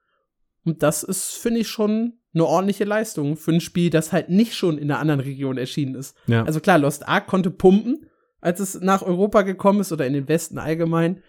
Und 0.65 0.83
das 0.83 1.03
ist, 1.03 1.33
finde 1.33 1.61
ich, 1.61 1.69
schon 1.69 2.20
eine 2.33 2.45
ordentliche 2.45 2.85
Leistung 2.85 3.35
für 3.37 3.51
ein 3.51 3.61
Spiel, 3.61 3.89
das 3.89 4.13
halt 4.13 4.29
nicht 4.29 4.55
schon 4.55 4.77
in 4.77 4.89
einer 4.89 4.99
anderen 4.99 5.19
Region 5.19 5.57
erschienen 5.57 5.95
ist. 5.95 6.15
Ja. 6.27 6.43
Also 6.43 6.59
klar, 6.59 6.77
Lost 6.77 7.07
Ark 7.07 7.27
konnte 7.27 7.51
pumpen, 7.51 8.05
als 8.39 8.59
es 8.59 8.79
nach 8.79 9.01
Europa 9.01 9.41
gekommen 9.41 9.81
ist 9.81 9.91
oder 9.91 10.07
in 10.07 10.13
den 10.13 10.27
Westen 10.27 10.57
allgemein. 10.57 11.21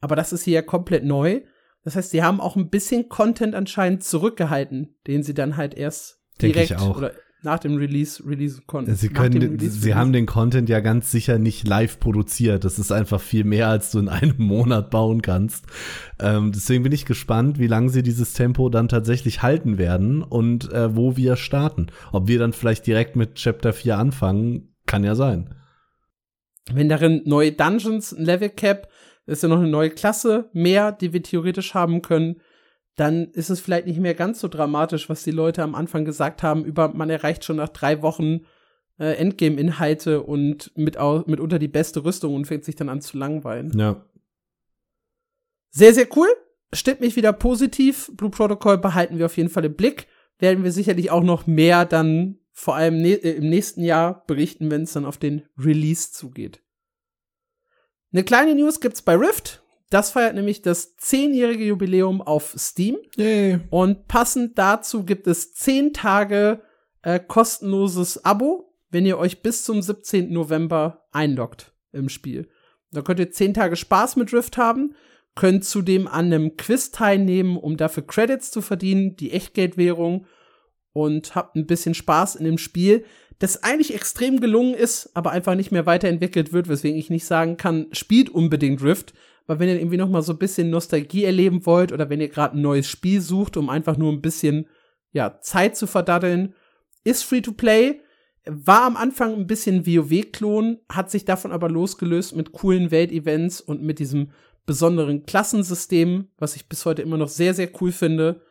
Aber 0.00 0.16
das 0.16 0.32
ist 0.32 0.44
hier 0.44 0.54
ja 0.54 0.62
komplett 0.62 1.04
neu. 1.04 1.42
Das 1.84 1.94
heißt, 1.94 2.10
sie 2.10 2.22
haben 2.22 2.40
auch 2.40 2.56
ein 2.56 2.70
bisschen 2.70 3.08
Content 3.08 3.54
anscheinend 3.54 4.02
zurückgehalten, 4.02 4.96
den 5.06 5.22
sie 5.22 5.34
dann 5.34 5.56
halt 5.56 5.74
erst 5.74 6.20
direkt 6.40 6.80
oder 6.80 7.12
nach 7.42 7.58
dem 7.58 7.76
Release 7.76 8.22
release 8.26 8.62
konnten. 8.66 8.94
Sie 8.94 9.08
können, 9.08 9.58
sie 9.58 9.94
haben 9.94 10.12
den 10.12 10.26
Content 10.26 10.68
ja 10.68 10.80
ganz 10.80 11.10
sicher 11.10 11.38
nicht 11.38 11.66
live 11.66 12.00
produziert. 12.00 12.64
Das 12.64 12.78
ist 12.78 12.90
einfach 12.90 13.20
viel 13.20 13.44
mehr, 13.44 13.68
als 13.68 13.90
du 13.90 13.98
in 13.98 14.08
einem 14.08 14.36
Monat 14.38 14.90
bauen 14.90 15.22
kannst. 15.22 15.66
Ähm, 16.18 16.52
deswegen 16.52 16.82
bin 16.82 16.92
ich 16.92 17.04
gespannt, 17.04 17.58
wie 17.58 17.66
lange 17.66 17.90
sie 17.90 18.02
dieses 18.02 18.32
Tempo 18.32 18.68
dann 18.68 18.88
tatsächlich 18.88 19.42
halten 19.42 19.78
werden 19.78 20.22
und 20.22 20.72
äh, 20.72 20.96
wo 20.96 21.16
wir 21.16 21.36
starten. 21.36 21.86
Ob 22.12 22.26
wir 22.26 22.38
dann 22.38 22.52
vielleicht 22.52 22.86
direkt 22.86 23.16
mit 23.16 23.36
Chapter 23.36 23.72
4 23.72 23.98
anfangen, 23.98 24.74
kann 24.86 25.04
ja 25.04 25.14
sein. 25.14 25.54
Wenn 26.72 26.88
darin 26.88 27.22
neue 27.26 27.52
Dungeons, 27.52 28.12
ein 28.12 28.24
Level 28.24 28.48
Cap, 28.48 28.88
ist 29.26 29.42
ja 29.42 29.48
noch 29.48 29.58
eine 29.58 29.68
neue 29.68 29.90
Klasse 29.90 30.50
mehr, 30.52 30.92
die 30.92 31.12
wir 31.12 31.22
theoretisch 31.22 31.74
haben 31.74 32.02
können 32.02 32.36
dann 32.96 33.26
ist 33.32 33.50
es 33.50 33.60
vielleicht 33.60 33.86
nicht 33.86 34.00
mehr 34.00 34.14
ganz 34.14 34.40
so 34.40 34.48
dramatisch, 34.48 35.08
was 35.08 35.22
die 35.22 35.30
Leute 35.30 35.62
am 35.62 35.74
Anfang 35.74 36.04
gesagt 36.04 36.42
haben, 36.42 36.64
über 36.64 36.88
man 36.88 37.10
erreicht 37.10 37.44
schon 37.44 37.56
nach 37.56 37.68
drei 37.68 38.02
Wochen 38.02 38.40
äh, 38.98 39.16
Endgame-Inhalte 39.16 40.22
und 40.22 40.72
mit 40.76 40.96
mitunter 41.26 41.58
die 41.58 41.68
beste 41.68 42.04
Rüstung 42.04 42.34
und 42.34 42.46
fängt 42.46 42.64
sich 42.64 42.74
dann 42.74 42.88
an 42.88 43.02
zu 43.02 43.18
langweilen. 43.18 43.78
Ja. 43.78 44.04
Sehr, 45.70 45.92
sehr 45.92 46.08
cool. 46.16 46.28
Stimmt 46.72 47.00
mich 47.00 47.16
wieder 47.16 47.34
positiv. 47.34 48.10
Blue 48.14 48.30
Protocol 48.30 48.78
behalten 48.78 49.18
wir 49.18 49.26
auf 49.26 49.36
jeden 49.36 49.50
Fall 49.50 49.66
im 49.66 49.74
Blick. 49.74 50.06
Werden 50.38 50.64
wir 50.64 50.72
sicherlich 50.72 51.10
auch 51.10 51.22
noch 51.22 51.46
mehr 51.46 51.84
dann 51.84 52.38
vor 52.52 52.74
allem 52.74 52.96
ne 52.96 53.14
im 53.14 53.50
nächsten 53.50 53.82
Jahr 53.82 54.24
berichten, 54.26 54.70
wenn 54.70 54.82
es 54.84 54.94
dann 54.94 55.04
auf 55.04 55.18
den 55.18 55.42
Release 55.58 56.12
zugeht. 56.12 56.62
Eine 58.12 58.24
kleine 58.24 58.54
News 58.54 58.80
gibt's 58.80 59.02
bei 59.02 59.14
Rift. 59.14 59.62
Das 59.90 60.10
feiert 60.10 60.34
nämlich 60.34 60.62
das 60.62 60.96
zehnjährige 60.96 61.64
Jubiläum 61.64 62.20
auf 62.20 62.54
Steam. 62.58 62.96
Yay. 63.16 63.60
Und 63.70 64.08
passend 64.08 64.58
dazu 64.58 65.04
gibt 65.04 65.26
es 65.26 65.54
zehn 65.54 65.92
Tage 65.92 66.62
äh, 67.02 67.20
kostenloses 67.20 68.24
Abo, 68.24 68.74
wenn 68.90 69.06
ihr 69.06 69.18
euch 69.18 69.42
bis 69.42 69.64
zum 69.64 69.80
17. 69.80 70.32
November 70.32 71.06
einloggt 71.12 71.72
im 71.92 72.08
Spiel. 72.08 72.48
Da 72.90 73.02
könnt 73.02 73.20
ihr 73.20 73.30
zehn 73.30 73.54
Tage 73.54 73.76
Spaß 73.76 74.16
mit 74.16 74.32
Rift 74.32 74.56
haben, 74.56 74.94
könnt 75.36 75.64
zudem 75.64 76.08
an 76.08 76.26
einem 76.26 76.56
Quiz 76.56 76.90
teilnehmen, 76.90 77.56
um 77.56 77.76
dafür 77.76 78.06
Credits 78.06 78.50
zu 78.50 78.62
verdienen, 78.62 79.16
die 79.16 79.32
Echtgeldwährung 79.32 80.26
und 80.92 81.34
habt 81.34 81.56
ein 81.56 81.66
bisschen 81.66 81.94
Spaß 81.94 82.36
in 82.36 82.44
dem 82.44 82.58
Spiel, 82.58 83.04
das 83.38 83.62
eigentlich 83.62 83.94
extrem 83.94 84.40
gelungen 84.40 84.74
ist, 84.74 85.10
aber 85.14 85.30
einfach 85.30 85.54
nicht 85.54 85.70
mehr 85.70 85.84
weiterentwickelt 85.84 86.52
wird, 86.52 86.68
weswegen 86.68 86.98
ich 86.98 87.10
nicht 87.10 87.26
sagen 87.26 87.56
kann, 87.58 87.88
spielt 87.92 88.30
unbedingt 88.30 88.82
Rift, 88.82 89.12
weil 89.46 89.58
wenn 89.58 89.68
ihr 89.68 89.78
irgendwie 89.78 89.96
noch 89.96 90.08
mal 90.08 90.22
so 90.22 90.32
ein 90.32 90.38
bisschen 90.38 90.70
Nostalgie 90.70 91.24
erleben 91.24 91.66
wollt 91.66 91.92
oder 91.92 92.10
wenn 92.10 92.20
ihr 92.20 92.28
gerade 92.28 92.56
ein 92.56 92.62
neues 92.62 92.88
Spiel 92.88 93.20
sucht, 93.20 93.56
um 93.56 93.70
einfach 93.70 93.96
nur 93.96 94.12
ein 94.12 94.22
bisschen 94.22 94.66
ja, 95.12 95.38
Zeit 95.40 95.76
zu 95.76 95.86
verdaddeln, 95.86 96.54
ist 97.04 97.22
free 97.22 97.40
to 97.40 97.52
play. 97.52 98.00
War 98.44 98.82
am 98.82 98.96
Anfang 98.96 99.34
ein 99.34 99.46
bisschen 99.46 99.86
WoW-Klon, 99.86 100.78
hat 100.88 101.10
sich 101.10 101.24
davon 101.24 101.52
aber 101.52 101.68
losgelöst 101.68 102.36
mit 102.36 102.52
coolen 102.52 102.90
Weltevents 102.90 103.60
und 103.60 103.82
mit 103.82 103.98
diesem 103.98 104.30
besonderen 104.66 105.24
Klassensystem, 105.24 106.28
was 106.38 106.56
ich 106.56 106.68
bis 106.68 106.84
heute 106.84 107.02
immer 107.02 107.16
noch 107.16 107.28
sehr, 107.28 107.54
sehr 107.54 107.70
cool 107.80 107.92
finde. 107.92 108.42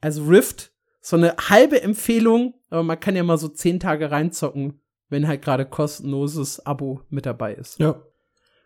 Also 0.00 0.24
Rift, 0.24 0.72
so 1.00 1.16
eine 1.16 1.34
halbe 1.48 1.82
Empfehlung, 1.82 2.54
aber 2.70 2.82
man 2.82 3.00
kann 3.00 3.16
ja 3.16 3.22
mal 3.22 3.38
so 3.38 3.48
zehn 3.48 3.80
Tage 3.80 4.10
reinzocken, 4.10 4.80
wenn 5.08 5.26
halt 5.26 5.42
gerade 5.42 5.66
kostenloses 5.66 6.64
Abo 6.64 7.00
mit 7.10 7.26
dabei 7.26 7.54
ist. 7.54 7.78
Ja. 7.78 8.02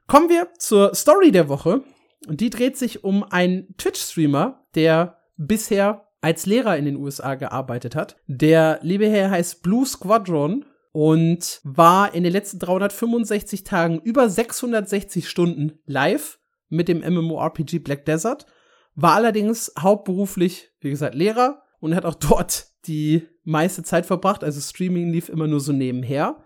Kommen 0.07 0.29
wir 0.29 0.49
zur 0.59 0.95
Story 0.95 1.33
der 1.33 1.49
Woche. 1.49 1.83
Und 2.29 2.41
die 2.41 2.51
dreht 2.51 2.77
sich 2.77 3.05
um 3.05 3.25
einen 3.25 3.77
Twitch-Streamer, 3.77 4.67
der 4.75 5.19
bisher 5.37 6.09
als 6.21 6.47
Lehrer 6.47 6.77
in 6.77 6.85
den 6.85 6.97
USA 6.97 7.35
gearbeitet 7.35 7.95
hat. 7.95 8.17
Der 8.27 8.79
liebe 8.83 9.09
Herr 9.09 9.31
heißt 9.31 9.63
Blue 9.63 9.87
Squadron 9.87 10.65
und 10.93 11.61
war 11.63 12.15
in 12.15 12.25
den 12.25 12.33
letzten 12.33 12.59
365 12.59 13.65
Tagen 13.65 14.01
über 14.01 14.29
660 14.29 15.29
Stunden 15.29 15.79
live 15.85 16.39
mit 16.69 16.89
dem 16.89 17.01
MMORPG 17.01 17.81
Black 17.81 18.07
Desert, 18.07 18.47
war 18.95 19.15
allerdings 19.15 19.73
hauptberuflich, 19.79 20.71
wie 20.81 20.91
gesagt, 20.91 21.15
Lehrer 21.15 21.63
und 21.81 21.95
hat 21.95 22.05
auch 22.05 22.15
dort 22.29 22.69
die 22.87 23.27
meiste 23.45 23.83
Zeit 23.83 24.07
verbracht, 24.07 24.43
also 24.43 24.61
Streaming 24.61 25.11
lief 25.11 25.29
immer 25.29 25.47
nur 25.47 25.61
so 25.61 25.73
nebenher. 25.73 26.43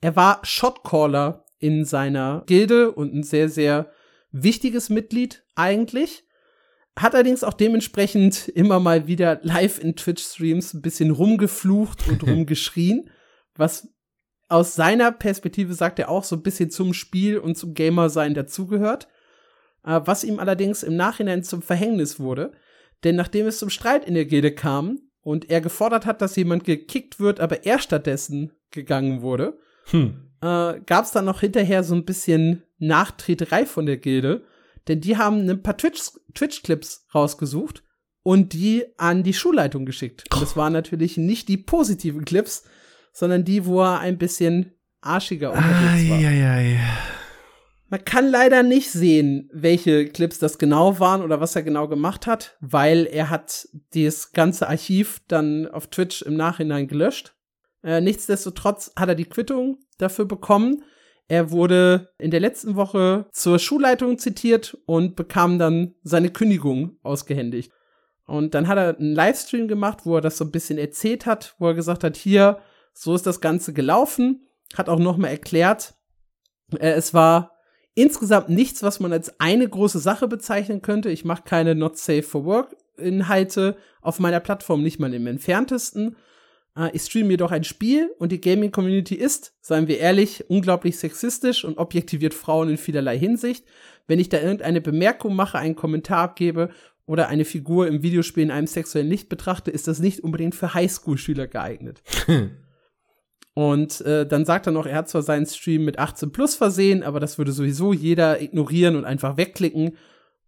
Er 0.00 0.16
war 0.16 0.40
Shotcaller 0.44 1.44
in 1.60 1.84
seiner 1.84 2.42
Gilde 2.46 2.90
und 2.90 3.14
ein 3.14 3.22
sehr, 3.22 3.48
sehr 3.48 3.92
wichtiges 4.32 4.88
Mitglied 4.88 5.44
eigentlich. 5.54 6.24
Hat 6.98 7.14
allerdings 7.14 7.44
auch 7.44 7.54
dementsprechend 7.54 8.48
immer 8.48 8.80
mal 8.80 9.06
wieder 9.06 9.38
live 9.42 9.78
in 9.78 9.94
Twitch-Streams 9.94 10.74
ein 10.74 10.82
bisschen 10.82 11.10
rumgeflucht 11.10 12.08
und 12.08 12.22
rumgeschrien, 12.26 13.10
was 13.54 13.88
aus 14.48 14.74
seiner 14.74 15.12
Perspektive 15.12 15.74
sagt 15.74 16.00
er 16.00 16.08
auch 16.08 16.24
so 16.24 16.34
ein 16.34 16.42
bisschen 16.42 16.70
zum 16.70 16.92
Spiel 16.92 17.38
und 17.38 17.56
zum 17.56 17.74
Gamer-Sein 17.74 18.34
dazugehört, 18.34 19.06
äh, 19.84 20.00
was 20.04 20.24
ihm 20.24 20.40
allerdings 20.40 20.82
im 20.82 20.96
Nachhinein 20.96 21.44
zum 21.44 21.62
Verhängnis 21.62 22.18
wurde, 22.18 22.52
denn 23.04 23.16
nachdem 23.16 23.46
es 23.46 23.58
zum 23.58 23.70
Streit 23.70 24.04
in 24.04 24.14
der 24.14 24.24
Gilde 24.24 24.52
kam 24.52 24.98
und 25.20 25.50
er 25.50 25.60
gefordert 25.60 26.04
hat, 26.06 26.20
dass 26.20 26.36
jemand 26.36 26.64
gekickt 26.64 27.20
wird, 27.20 27.38
aber 27.38 27.64
er 27.64 27.78
stattdessen 27.78 28.52
gegangen 28.70 29.22
wurde, 29.22 29.58
hm 29.84 30.29
äh, 30.42 30.80
gab 30.86 31.04
es 31.04 31.12
dann 31.12 31.24
noch 31.24 31.40
hinterher 31.40 31.84
so 31.84 31.94
ein 31.94 32.04
bisschen 32.04 32.62
Nachtreterei 32.78 33.66
von 33.66 33.86
der 33.86 33.98
Gilde, 33.98 34.44
denn 34.88 35.00
die 35.00 35.16
haben 35.16 35.48
ein 35.48 35.62
paar 35.62 35.76
Twitch-Clips 35.76 37.06
rausgesucht 37.14 37.84
und 38.22 38.52
die 38.52 38.84
an 38.96 39.22
die 39.22 39.34
Schulleitung 39.34 39.86
geschickt. 39.86 40.24
Und 40.32 40.42
das 40.42 40.56
waren 40.56 40.72
natürlich 40.72 41.16
nicht 41.16 41.48
die 41.48 41.58
positiven 41.58 42.24
Clips, 42.24 42.64
sondern 43.12 43.44
die, 43.44 43.66
wo 43.66 43.82
er 43.82 44.00
ein 44.00 44.18
bisschen 44.18 44.72
arschiger 45.00 45.52
unterwegs 45.52 46.08
war. 46.08 46.18
Ai, 46.18 46.26
ai, 46.26 46.46
ai. 46.46 46.80
Man 47.88 48.04
kann 48.04 48.30
leider 48.30 48.62
nicht 48.62 48.90
sehen, 48.90 49.50
welche 49.52 50.06
Clips 50.06 50.38
das 50.38 50.58
genau 50.58 51.00
waren 51.00 51.22
oder 51.22 51.40
was 51.40 51.56
er 51.56 51.62
genau 51.62 51.88
gemacht 51.88 52.28
hat, 52.28 52.56
weil 52.60 53.06
er 53.06 53.30
hat 53.30 53.68
das 53.94 54.30
ganze 54.30 54.68
Archiv 54.68 55.20
dann 55.26 55.66
auf 55.66 55.88
Twitch 55.88 56.22
im 56.22 56.36
Nachhinein 56.36 56.86
gelöscht. 56.86 57.34
Äh, 57.82 58.00
nichtsdestotrotz 58.00 58.92
hat 58.96 59.08
er 59.08 59.14
die 59.14 59.24
Quittung 59.24 59.78
dafür 59.98 60.24
bekommen. 60.24 60.82
Er 61.28 61.50
wurde 61.50 62.12
in 62.18 62.30
der 62.30 62.40
letzten 62.40 62.76
Woche 62.76 63.26
zur 63.32 63.58
Schulleitung 63.58 64.18
zitiert 64.18 64.76
und 64.86 65.16
bekam 65.16 65.58
dann 65.58 65.94
seine 66.02 66.30
Kündigung 66.30 66.98
ausgehändigt. 67.02 67.72
Und 68.26 68.54
dann 68.54 68.68
hat 68.68 68.78
er 68.78 68.98
einen 68.98 69.14
Livestream 69.14 69.68
gemacht, 69.68 70.00
wo 70.04 70.16
er 70.16 70.20
das 70.20 70.38
so 70.38 70.44
ein 70.44 70.50
bisschen 70.50 70.78
erzählt 70.78 71.26
hat, 71.26 71.54
wo 71.58 71.68
er 71.68 71.74
gesagt 71.74 72.04
hat, 72.04 72.16
hier, 72.16 72.58
so 72.92 73.14
ist 73.14 73.26
das 73.26 73.40
Ganze 73.40 73.72
gelaufen, 73.72 74.46
hat 74.74 74.88
auch 74.88 74.98
noch 74.98 75.16
mal 75.16 75.28
erklärt, 75.28 75.94
äh, 76.78 76.90
es 76.90 77.14
war 77.14 77.52
insgesamt 77.94 78.48
nichts, 78.48 78.82
was 78.82 79.00
man 79.00 79.12
als 79.12 79.40
eine 79.40 79.68
große 79.68 79.98
Sache 79.98 80.28
bezeichnen 80.28 80.82
könnte. 80.82 81.10
Ich 81.10 81.24
mache 81.24 81.42
keine 81.44 81.74
Not 81.74 81.98
Safe 81.98 82.22
for 82.22 82.44
Work 82.44 82.76
Inhalte 82.96 83.76
auf 84.02 84.18
meiner 84.18 84.40
Plattform, 84.40 84.82
nicht 84.82 85.00
mal 85.00 85.12
im 85.12 85.26
entferntesten. 85.26 86.16
Äh, 86.76 86.90
ich 86.92 87.02
streame 87.02 87.30
jedoch 87.30 87.50
ein 87.50 87.64
Spiel 87.64 88.10
und 88.18 88.32
die 88.32 88.40
Gaming 88.40 88.70
Community 88.72 89.14
ist, 89.14 89.54
seien 89.60 89.88
wir 89.88 89.98
ehrlich, 89.98 90.48
unglaublich 90.48 90.98
sexistisch 90.98 91.64
und 91.64 91.78
objektiviert 91.78 92.34
Frauen 92.34 92.70
in 92.70 92.76
vielerlei 92.76 93.18
Hinsicht. 93.18 93.64
Wenn 94.06 94.18
ich 94.18 94.28
da 94.28 94.40
irgendeine 94.40 94.80
Bemerkung 94.80 95.34
mache, 95.34 95.58
einen 95.58 95.76
Kommentar 95.76 96.22
abgebe 96.22 96.70
oder 97.06 97.28
eine 97.28 97.44
Figur 97.44 97.86
im 97.86 98.02
Videospiel 98.02 98.42
in 98.42 98.50
einem 98.50 98.66
sexuellen 98.66 99.08
Licht 99.08 99.28
betrachte, 99.28 99.70
ist 99.70 99.88
das 99.88 100.00
nicht 100.00 100.20
unbedingt 100.20 100.54
für 100.54 100.74
Highschool-Schüler 100.74 101.46
geeignet. 101.46 102.02
Und 103.54 104.00
äh, 104.02 104.26
dann 104.26 104.44
sagt 104.44 104.66
er 104.66 104.72
noch, 104.72 104.86
er 104.86 104.96
hat 104.96 105.08
zwar 105.08 105.22
seinen 105.22 105.46
Stream 105.46 105.84
mit 105.84 105.98
18 105.98 106.30
plus 106.30 106.54
versehen, 106.54 107.02
aber 107.02 107.20
das 107.20 107.36
würde 107.36 107.52
sowieso 107.52 107.92
jeder 107.92 108.40
ignorieren 108.40 108.96
und 108.96 109.04
einfach 109.04 109.36
wegklicken. 109.36 109.96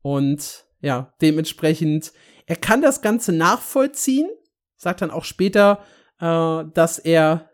Und 0.03 0.65
ja, 0.81 1.13
dementsprechend, 1.21 2.13
er 2.47 2.57
kann 2.57 2.81
das 2.81 3.03
Ganze 3.03 3.33
nachvollziehen, 3.33 4.31
sagt 4.77 5.03
dann 5.03 5.11
auch 5.11 5.25
später, 5.25 5.83
äh, 6.23 6.65
dass 6.73 6.99
er, 6.99 7.51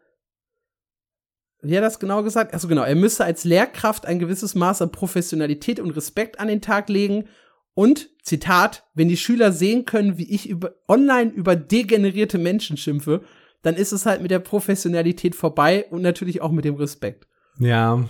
wie 1.62 1.74
hat 1.74 1.82
er 1.82 1.88
das 1.88 1.98
genau 1.98 2.22
gesagt? 2.22 2.52
Also 2.52 2.68
genau, 2.68 2.82
er 2.82 2.94
müsse 2.94 3.24
als 3.24 3.44
Lehrkraft 3.44 4.06
ein 4.06 4.18
gewisses 4.18 4.54
Maß 4.54 4.82
an 4.82 4.92
Professionalität 4.92 5.80
und 5.80 5.90
Respekt 5.90 6.38
an 6.38 6.48
den 6.48 6.60
Tag 6.60 6.88
legen. 6.88 7.28
Und, 7.74 8.10
Zitat, 8.22 8.84
wenn 8.94 9.08
die 9.08 9.16
Schüler 9.16 9.52
sehen 9.52 9.84
können, 9.84 10.18
wie 10.18 10.30
ich 10.30 10.48
über, 10.48 10.74
online 10.86 11.30
über 11.30 11.56
degenerierte 11.56 12.36
Menschen 12.36 12.76
schimpfe, 12.76 13.22
dann 13.62 13.74
ist 13.74 13.92
es 13.92 14.04
halt 14.04 14.20
mit 14.20 14.30
der 14.30 14.40
Professionalität 14.40 15.34
vorbei 15.34 15.86
und 15.90 16.02
natürlich 16.02 16.42
auch 16.42 16.50
mit 16.50 16.64
dem 16.64 16.74
Respekt. 16.74 17.26
Ja, 17.58 18.04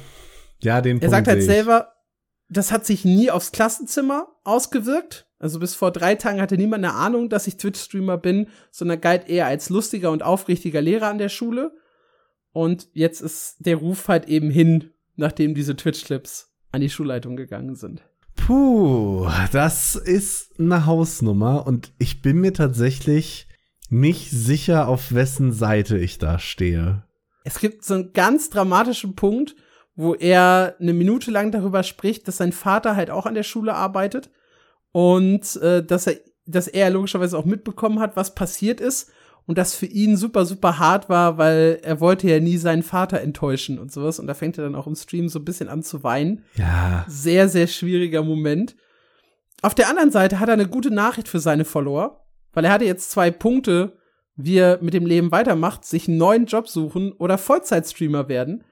ja, 0.61 0.81
den 0.81 0.97
Er 0.97 1.01
Punkt 1.01 1.11
sagt 1.13 1.29
halt 1.29 1.43
selber, 1.43 1.93
das 2.49 2.72
hat 2.72 2.86
sich 2.86 3.05
nie 3.05 3.30
aufs 3.30 3.53
Klassenzimmer 3.53 4.28
ausgewirkt. 4.44 5.26
Also 5.38 5.61
bis 5.61 5.74
vor 5.74 5.92
drei 5.92 6.14
Tagen 6.14 6.40
hatte 6.40 6.57
niemand 6.57 6.84
eine 6.84 6.94
Ahnung, 6.94 7.28
dass 7.28 7.46
ich 7.46 7.57
Twitch-Streamer 7.57 8.18
bin, 8.18 8.49
sondern 8.70 9.01
galt 9.01 9.28
eher 9.28 9.46
als 9.46 9.70
lustiger 9.70 10.11
und 10.11 10.22
aufrichtiger 10.22 10.80
Lehrer 10.80 11.09
an 11.09 11.18
der 11.18 11.28
Schule. 11.28 11.76
Und 12.53 12.88
jetzt 12.92 13.20
ist 13.20 13.57
der 13.61 13.76
Ruf 13.76 14.09
halt 14.09 14.26
eben 14.26 14.51
hin, 14.51 14.90
nachdem 15.16 15.55
diese 15.55 15.76
Twitch-Clips 15.76 16.51
an 16.72 16.80
die 16.80 16.90
Schulleitung 16.90 17.36
gegangen 17.36 17.76
sind. 17.76 18.03
Puh, 18.34 19.28
das 19.53 19.94
ist 19.94 20.59
eine 20.59 20.86
Hausnummer 20.86 21.66
und 21.66 21.92
ich 21.99 22.22
bin 22.22 22.40
mir 22.40 22.53
tatsächlich 22.53 23.46
nicht 23.90 24.30
sicher, 24.30 24.88
auf 24.88 25.12
wessen 25.12 25.53
Seite 25.53 25.99
ich 25.99 26.18
da 26.18 26.38
stehe. 26.38 27.05
Es 27.44 27.59
gibt 27.59 27.84
so 27.84 27.94
einen 27.94 28.12
ganz 28.12 28.51
dramatischen 28.51 29.14
Punkt, 29.16 29.55
wo 29.99 30.14
er 30.14 30.76
eine 30.80 30.94
Minute 30.94 31.30
lang 31.30 31.51
darüber 31.51 31.82
spricht, 31.82 32.26
dass 32.28 32.38
sein 32.38 32.53
Vater 32.53 32.96
halt 32.96 33.11
auch 33.11 33.26
an 33.26 33.34
der 33.34 33.42
Schule 33.42 33.74
arbeitet 33.74 34.30
und 34.92 35.57
äh, 35.57 35.84
dass 35.84 36.07
er 36.07 36.16
dass 36.51 36.66
er 36.66 36.88
logischerweise 36.88 37.36
auch 37.36 37.44
mitbekommen 37.44 38.01
hat, 38.01 38.16
was 38.16 38.34
passiert 38.34 38.80
ist 38.80 39.11
und 39.44 39.59
das 39.59 39.74
für 39.74 39.84
ihn 39.84 40.16
super 40.16 40.46
super 40.46 40.78
hart 40.78 41.11
war, 41.11 41.36
weil 41.36 41.78
er 41.82 42.01
wollte 42.01 42.26
ja 42.26 42.40
nie 42.40 42.57
seinen 42.57 42.82
Vater 42.82 43.20
enttäuschen 43.20 43.78
und 43.78 43.92
sowas 43.92 44.18
und 44.18 44.26
da 44.26 44.32
fängt 44.32 44.57
er 44.57 44.64
dann 44.64 44.74
auch 44.74 44.86
im 44.86 44.94
Stream 44.94 45.28
so 45.28 45.40
ein 45.40 45.44
bisschen 45.44 45.68
an 45.68 45.82
zu 45.82 46.03
weinen. 46.05 46.44
Ja. 46.55 47.05
Sehr 47.07 47.51
sehr 47.51 47.66
schwieriger 47.66 48.22
Moment. 48.22 48.76
Auf 49.61 49.74
der 49.74 49.90
anderen 49.90 50.11
Seite 50.11 50.40
hat 50.40 50.49
er 50.49 50.55
eine 50.55 50.68
gute 50.68 50.90
Nachricht 50.90 51.28
für 51.28 51.40
seine 51.40 51.66
Follower 51.66 52.24
weil 52.53 52.64
er 52.64 52.72
hatte 52.72 52.84
jetzt 52.84 53.11
zwei 53.11 53.30
Punkte, 53.30 53.96
wie 54.34 54.57
er 54.57 54.78
mit 54.80 54.94
dem 54.94 55.07
Leben 55.07 55.30
weitermacht, 55.30 55.84
sich 55.84 56.09
einen 56.09 56.18
neuen 56.18 56.46
Job 56.46 56.68
suchen 56.68 57.12
oder 57.12 57.38
Vollzeitstreamer 57.38 58.28
werden. 58.28 58.64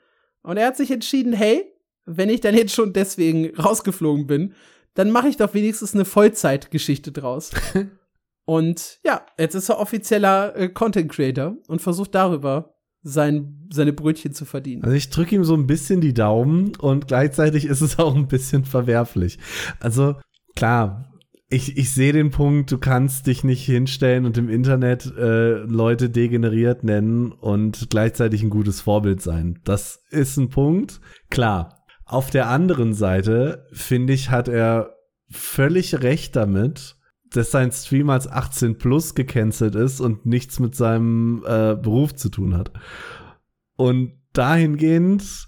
Und 0.47 0.59
er 0.59 0.69
hat 0.69 0.77
sich 0.77 0.93
entschieden, 0.93 1.33
hey, 1.33 1.65
wenn 2.05 2.29
ich 2.29 2.41
dann 2.41 2.55
jetzt 2.55 2.73
schon 2.73 2.93
deswegen 2.93 3.53
rausgeflogen 3.57 4.29
bin, 4.29 4.55
dann 4.95 5.11
mache 5.11 5.29
ich 5.29 5.37
doch 5.37 5.55
wenigstens 5.55 5.93
eine 5.93 6.05
Vollzeitgeschichte 6.05 7.11
draus. 7.11 7.51
und 8.45 9.01
ja, 9.05 9.27
jetzt 9.39 9.57
ist 9.57 9.69
er 9.69 9.81
offizieller 9.81 10.55
äh, 10.55 10.69
Content 10.69 11.11
Creator 11.11 11.57
und 11.67 11.83
versucht 11.83 12.15
darüber 12.15 12.77
sein, 13.03 13.69
seine 13.73 13.93
Brötchen 13.93 14.35
zu 14.35 14.45
verdienen. 14.45 14.85
Also 14.85 14.95
ich 14.95 15.11
drücke 15.11 15.35
ihm 15.35 15.43
so 15.43 15.55
ein 15.55 15.67
bisschen 15.67 16.01
die 16.01 16.15
Daumen 16.15 16.77
und 16.77 17.09
gleichzeitig 17.09 17.65
ist 17.65 17.81
es 17.81 17.99
auch 17.99 18.15
ein 18.15 18.29
bisschen 18.29 18.65
verwerflich. 18.65 19.41
Also 19.81 20.15
klar, 20.55 21.13
ich, 21.49 21.77
ich 21.77 21.95
sehe 21.95 22.13
den 22.13 22.31
Punkt, 22.31 22.73
du 22.73 22.79
kannst 22.79 23.27
dich 23.27 23.45
nicht 23.45 23.65
hinstellen 23.65 24.27
und 24.27 24.37
im 24.37 24.49
Internet 24.49 25.07
äh, 25.17 25.59
Leute 25.59 26.11
degeneriert 26.11 26.83
nennen 26.83 27.31
und 27.31 27.89
gleichzeitig 27.89 28.43
ein 28.43 28.51
gutes 28.51 28.81
Vorbild 28.81 29.23
sein. 29.23 29.61
Das 29.65 30.03
ist 30.11 30.37
ein 30.37 30.49
Punkt, 30.49 31.01
klar. 31.31 31.85
Auf 32.05 32.31
der 32.31 32.49
anderen 32.49 32.95
Seite, 32.95 33.67
finde 33.73 34.13
ich, 34.13 34.31
hat 34.31 34.49
er 34.49 34.97
völlig 35.29 36.03
recht 36.03 36.35
damit, 36.37 36.97
dass 37.31 37.51
sein 37.51 37.73
Stream 37.73 38.11
als 38.11 38.29
18 38.29 38.79
plus 38.79 39.15
gecancelt 39.15 39.75
ist 39.75 40.01
und 40.01 40.27
nichts 40.27 40.61
mit 40.61 40.75
seinem 40.75 41.45
äh, 41.45 41.75
Beruf 41.75 42.15
zu 42.15 42.29
tun 42.29 42.57
hat. 42.57 42.73
Und 43.77 44.13
dahingehend 44.33 45.46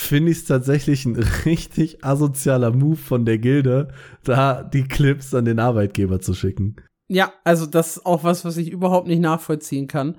finde 0.00 0.30
ich 0.30 0.38
es 0.38 0.44
tatsächlich 0.44 1.04
ein 1.04 1.16
richtig 1.44 2.04
asozialer 2.04 2.70
Move 2.70 2.96
von 2.96 3.24
der 3.24 3.38
Gilde, 3.38 3.88
da 4.24 4.62
die 4.62 4.84
Clips 4.84 5.34
an 5.34 5.44
den 5.44 5.58
Arbeitgeber 5.58 6.20
zu 6.20 6.34
schicken. 6.34 6.76
Ja, 7.08 7.32
also 7.44 7.66
das 7.66 7.96
ist 7.96 8.06
auch 8.06 8.24
was, 8.24 8.44
was 8.44 8.56
ich 8.56 8.70
überhaupt 8.70 9.08
nicht 9.08 9.20
nachvollziehen 9.20 9.86
kann. 9.86 10.18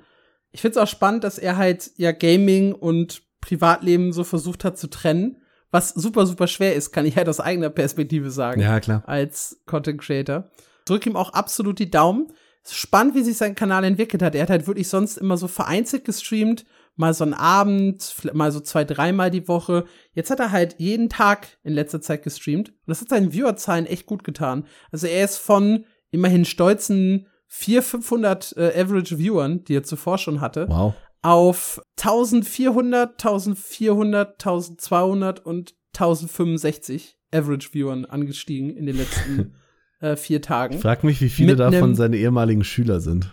Ich 0.52 0.60
finde 0.60 0.78
es 0.78 0.82
auch 0.82 0.88
spannend, 0.88 1.24
dass 1.24 1.38
er 1.38 1.56
halt 1.56 1.92
ja 1.96 2.12
Gaming 2.12 2.72
und 2.72 3.22
Privatleben 3.40 4.12
so 4.12 4.24
versucht 4.24 4.64
hat 4.64 4.76
zu 4.78 4.88
trennen, 4.88 5.36
was 5.70 5.90
super, 5.90 6.26
super 6.26 6.46
schwer 6.48 6.74
ist, 6.74 6.90
kann 6.90 7.06
ich 7.06 7.16
halt 7.16 7.28
aus 7.28 7.40
eigener 7.40 7.70
Perspektive 7.70 8.30
sagen. 8.30 8.60
Ja, 8.60 8.80
klar. 8.80 9.04
Als 9.06 9.62
Content 9.66 10.00
Creator. 10.00 10.50
Drück 10.84 11.06
ihm 11.06 11.16
auch 11.16 11.32
absolut 11.32 11.78
die 11.78 11.90
Daumen. 11.90 12.32
Es 12.64 12.72
ist 12.72 12.78
spannend, 12.78 13.14
wie 13.14 13.22
sich 13.22 13.36
sein 13.36 13.54
Kanal 13.54 13.84
entwickelt 13.84 14.22
hat. 14.22 14.34
Er 14.34 14.42
hat 14.42 14.50
halt 14.50 14.66
wirklich 14.66 14.88
sonst 14.88 15.16
immer 15.16 15.36
so 15.36 15.48
vereinzelt 15.48 16.04
gestreamt 16.04 16.66
mal 17.00 17.14
so 17.14 17.24
einen 17.24 17.34
Abend, 17.34 18.14
mal 18.34 18.52
so 18.52 18.60
zwei, 18.60 18.84
dreimal 18.84 19.30
die 19.30 19.48
Woche. 19.48 19.86
Jetzt 20.12 20.30
hat 20.30 20.38
er 20.38 20.52
halt 20.52 20.76
jeden 20.78 21.08
Tag 21.08 21.58
in 21.64 21.72
letzter 21.72 22.00
Zeit 22.00 22.22
gestreamt. 22.22 22.68
Und 22.68 22.86
das 22.86 23.00
hat 23.00 23.08
seinen 23.08 23.32
Viewerzahlen 23.32 23.86
echt 23.86 24.06
gut 24.06 24.22
getan. 24.22 24.66
Also 24.92 25.06
er 25.08 25.24
ist 25.24 25.38
von 25.38 25.86
immerhin 26.10 26.44
stolzen 26.44 27.26
400, 27.48 27.84
500 27.84 28.56
äh, 28.56 28.80
Average 28.80 29.18
Viewern, 29.18 29.64
die 29.64 29.74
er 29.74 29.82
zuvor 29.82 30.18
schon 30.18 30.40
hatte, 30.40 30.68
wow. 30.68 30.94
auf 31.22 31.82
1400, 31.98 33.12
1400, 33.12 34.32
1200 34.32 35.44
und 35.44 35.74
1065 35.94 37.16
Average 37.32 37.70
Viewern 37.72 38.04
angestiegen 38.04 38.76
in 38.76 38.86
den 38.86 38.98
letzten 38.98 39.54
äh, 40.00 40.16
vier 40.16 40.42
Tagen. 40.42 40.74
Ich 40.74 40.82
frag 40.82 41.02
mich, 41.02 41.20
wie 41.20 41.30
viele 41.30 41.56
davon 41.56 41.96
seine 41.96 42.18
ehemaligen 42.18 42.62
Schüler 42.62 43.00
sind. 43.00 43.32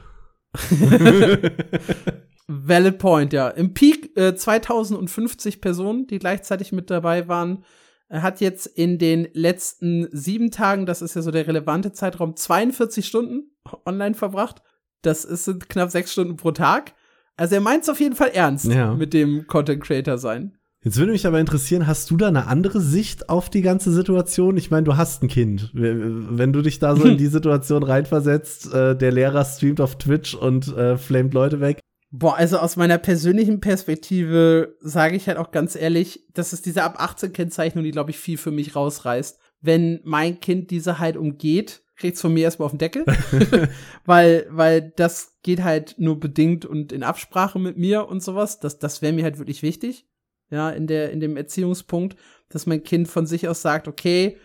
Valid 2.47 2.97
point, 2.97 3.33
ja. 3.33 3.49
Im 3.49 3.73
Peak 3.73 4.17
äh, 4.17 4.35
2050 4.35 5.59
Personen, 5.59 6.07
die 6.07 6.19
gleichzeitig 6.19 6.71
mit 6.71 6.89
dabei 6.89 7.27
waren. 7.27 7.63
Er 8.09 8.21
hat 8.21 8.39
jetzt 8.39 8.67
in 8.67 8.97
den 8.97 9.27
letzten 9.33 10.07
sieben 10.11 10.49
Tagen, 10.49 10.85
das 10.85 11.01
ist 11.01 11.15
ja 11.15 11.21
so 11.21 11.31
der 11.31 11.45
relevante 11.45 11.91
Zeitraum, 11.91 12.37
42 12.37 13.05
Stunden 13.05 13.51
online 13.85 14.15
verbracht. 14.15 14.61
Das 15.01 15.25
ist 15.25 15.69
knapp 15.69 15.91
sechs 15.91 16.13
Stunden 16.13 16.37
pro 16.37 16.51
Tag. 16.51 16.93
Also 17.35 17.55
er 17.55 17.61
meint 17.61 17.83
es 17.83 17.89
auf 17.89 17.99
jeden 17.99 18.15
Fall 18.15 18.29
ernst 18.29 18.65
ja. 18.65 18.93
mit 18.95 19.13
dem 19.13 19.45
Content 19.47 19.83
Creator 19.83 20.17
sein. 20.17 20.57
Jetzt 20.83 20.97
würde 20.97 21.11
mich 21.11 21.27
aber 21.27 21.39
interessieren, 21.39 21.85
hast 21.85 22.09
du 22.09 22.17
da 22.17 22.29
eine 22.29 22.47
andere 22.47 22.79
Sicht 22.79 23.29
auf 23.29 23.49
die 23.49 23.61
ganze 23.61 23.91
Situation? 23.91 24.55
Ich 24.57 24.71
meine, 24.71 24.85
du 24.85 24.95
hast 24.95 25.21
ein 25.21 25.27
Kind. 25.27 25.71
Wenn 25.73 26.53
du 26.53 26.61
dich 26.61 26.79
da 26.79 26.95
so 26.95 27.03
in 27.03 27.17
die 27.17 27.27
Situation 27.27 27.83
reinversetzt, 27.83 28.73
äh, 28.73 28.95
der 28.95 29.11
Lehrer 29.11 29.43
streamt 29.43 29.81
auf 29.81 29.97
Twitch 29.97 30.33
und 30.33 30.75
äh, 30.77 30.97
flamet 30.97 31.33
Leute 31.33 31.59
weg, 31.59 31.81
Boah, 32.09 32.35
also 32.35 32.57
aus 32.59 32.77
meiner 32.77 32.97
persönlichen 32.97 33.59
Perspektive 33.59 34.77
sage 34.79 35.17
ich 35.17 35.27
halt 35.27 35.37
auch 35.37 35.51
ganz 35.51 35.75
ehrlich, 35.75 36.25
das 36.33 36.53
ist 36.53 36.65
diese 36.65 36.83
ab 36.83 36.95
18 36.99 37.33
Kennzeichnung, 37.33 37.83
die 37.83 37.91
glaube 37.91 38.11
ich 38.11 38.17
viel 38.17 38.37
für 38.37 38.51
mich 38.51 38.75
rausreißt. 38.75 39.39
Wenn 39.59 39.99
mein 40.03 40.39
Kind 40.39 40.71
diese 40.71 40.99
halt 40.99 41.17
umgeht, 41.17 41.81
kriegt's 41.97 42.21
von 42.21 42.33
mir 42.33 42.43
erstmal 42.43 42.67
auf 42.67 42.71
den 42.71 42.77
Deckel, 42.77 43.05
weil 44.05 44.47
weil 44.49 44.93
das 44.95 45.37
geht 45.43 45.63
halt 45.63 45.95
nur 45.97 46.19
bedingt 46.19 46.65
und 46.65 46.93
in 46.93 47.03
Absprache 47.03 47.59
mit 47.59 47.77
mir 47.77 48.07
und 48.07 48.23
sowas. 48.23 48.59
Das 48.59 48.79
das 48.79 49.01
wäre 49.01 49.13
mir 49.13 49.23
halt 49.23 49.37
wirklich 49.39 49.61
wichtig. 49.61 50.05
ja, 50.49 50.69
in 50.69 50.87
der, 50.87 51.11
in 51.11 51.19
dem 51.19 51.35
Erziehungspunkt, 51.35 52.15
dass 52.49 52.65
mein 52.65 52.83
Kind 52.83 53.07
von 53.09 53.25
sich 53.25 53.47
aus 53.47 53.61
sagt, 53.61 53.87
okay, 53.87 54.37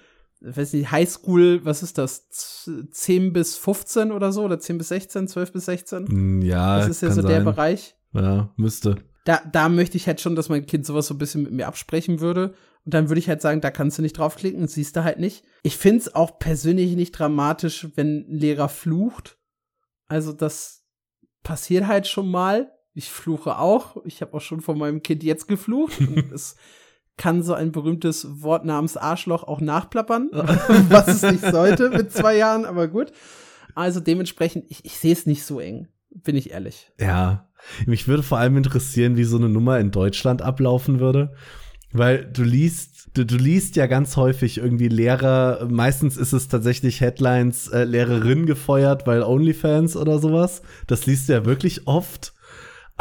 weiß 0.44 0.72
nicht, 0.72 0.90
Highschool, 0.90 1.64
was 1.64 1.82
ist 1.82 1.98
das? 1.98 2.28
10 2.90 3.32
bis 3.32 3.56
15 3.56 4.12
oder 4.12 4.32
so? 4.32 4.42
Oder 4.44 4.58
10 4.58 4.78
bis 4.78 4.88
16, 4.88 5.28
12 5.28 5.52
bis 5.52 5.64
16? 5.66 6.06
Hm, 6.08 6.42
ja. 6.42 6.78
Das 6.78 6.88
ist 6.88 7.02
ja 7.02 7.10
so 7.10 7.22
sein. 7.22 7.30
der 7.30 7.40
Bereich. 7.40 7.96
Ja, 8.12 8.52
müsste. 8.56 8.96
Da, 9.24 9.40
da 9.50 9.68
möchte 9.68 9.96
ich 9.96 10.06
halt 10.06 10.20
schon, 10.20 10.34
dass 10.34 10.48
mein 10.48 10.66
Kind 10.66 10.84
sowas 10.84 11.06
so 11.06 11.14
ein 11.14 11.18
bisschen 11.18 11.44
mit 11.44 11.52
mir 11.52 11.66
absprechen 11.66 12.20
würde. 12.20 12.54
Und 12.84 12.94
dann 12.94 13.08
würde 13.08 13.20
ich 13.20 13.28
halt 13.28 13.40
sagen, 13.40 13.60
da 13.60 13.70
kannst 13.70 13.98
du 13.98 14.02
nicht 14.02 14.18
draufklicken, 14.18 14.66
siehst 14.66 14.96
du 14.96 15.04
halt 15.04 15.20
nicht. 15.20 15.44
Ich 15.62 15.76
finde 15.76 15.98
es 15.98 16.14
auch 16.14 16.38
persönlich 16.38 16.96
nicht 16.96 17.12
dramatisch, 17.12 17.88
wenn 17.94 18.26
ein 18.28 18.38
Lehrer 18.38 18.68
flucht. 18.68 19.38
Also 20.08 20.32
das 20.32 20.84
passiert 21.44 21.86
halt 21.86 22.08
schon 22.08 22.28
mal. 22.28 22.72
Ich 22.94 23.10
fluche 23.10 23.58
auch. 23.58 24.04
Ich 24.04 24.20
habe 24.20 24.34
auch 24.34 24.40
schon 24.40 24.60
von 24.60 24.76
meinem 24.76 25.02
Kind 25.02 25.22
jetzt 25.22 25.46
geflucht. 25.46 26.00
Und 26.00 26.32
es 26.32 26.56
kann 27.16 27.42
so 27.42 27.54
ein 27.54 27.72
berühmtes 27.72 28.42
Wort 28.42 28.64
namens 28.64 28.96
Arschloch 28.96 29.44
auch 29.44 29.60
nachplappern, 29.60 30.30
was 30.88 31.08
es 31.08 31.22
nicht 31.22 31.44
sollte 31.44 31.90
mit 31.90 32.12
zwei 32.12 32.36
Jahren, 32.36 32.64
aber 32.64 32.88
gut. 32.88 33.12
Also 33.74 34.00
dementsprechend, 34.00 34.64
ich, 34.68 34.84
ich 34.84 34.98
sehe 34.98 35.12
es 35.12 35.26
nicht 35.26 35.44
so 35.44 35.60
eng, 35.60 35.88
bin 36.10 36.36
ich 36.36 36.50
ehrlich. 36.50 36.90
Ja, 36.98 37.48
mich 37.86 38.08
würde 38.08 38.22
vor 38.22 38.38
allem 38.38 38.56
interessieren, 38.56 39.16
wie 39.16 39.24
so 39.24 39.36
eine 39.36 39.48
Nummer 39.48 39.78
in 39.78 39.90
Deutschland 39.90 40.42
ablaufen 40.42 41.00
würde. 41.00 41.34
Weil 41.92 42.24
du 42.24 42.42
liest, 42.42 43.10
du, 43.14 43.24
du 43.26 43.36
liest 43.36 43.76
ja 43.76 43.86
ganz 43.86 44.16
häufig 44.16 44.58
irgendwie 44.58 44.88
Lehrer, 44.88 45.68
meistens 45.70 46.16
ist 46.16 46.32
es 46.32 46.48
tatsächlich 46.48 47.02
Headlines, 47.02 47.68
äh, 47.68 47.84
Lehrerin 47.84 48.46
gefeuert, 48.46 49.06
weil 49.06 49.22
OnlyFans 49.22 49.96
oder 49.96 50.18
sowas. 50.18 50.62
Das 50.86 51.04
liest 51.04 51.28
du 51.28 51.34
ja 51.34 51.44
wirklich 51.44 51.86
oft. 51.86 52.32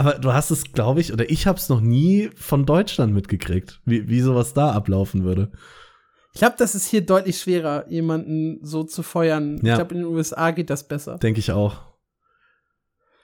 Aber 0.01 0.15
du 0.15 0.33
hast 0.33 0.49
es, 0.49 0.63
glaube 0.73 0.99
ich, 0.99 1.13
oder 1.13 1.29
ich 1.29 1.45
habe 1.45 1.59
es 1.59 1.69
noch 1.69 1.79
nie 1.79 2.31
von 2.35 2.65
Deutschland 2.65 3.13
mitgekriegt, 3.13 3.81
wie, 3.85 4.09
wie 4.09 4.21
sowas 4.21 4.55
da 4.55 4.71
ablaufen 4.71 5.23
würde. 5.23 5.51
Ich 6.33 6.39
glaube, 6.39 6.55
das 6.57 6.73
ist 6.73 6.87
hier 6.87 7.05
deutlich 7.05 7.39
schwerer, 7.39 7.85
jemanden 7.87 8.57
so 8.65 8.83
zu 8.83 9.03
feuern. 9.03 9.59
Ja. 9.61 9.73
Ich 9.73 9.77
glaube, 9.77 9.93
in 9.93 10.01
den 10.01 10.07
USA 10.07 10.49
geht 10.49 10.71
das 10.71 10.87
besser. 10.87 11.19
Denke 11.19 11.39
ich 11.39 11.51
auch. 11.51 11.81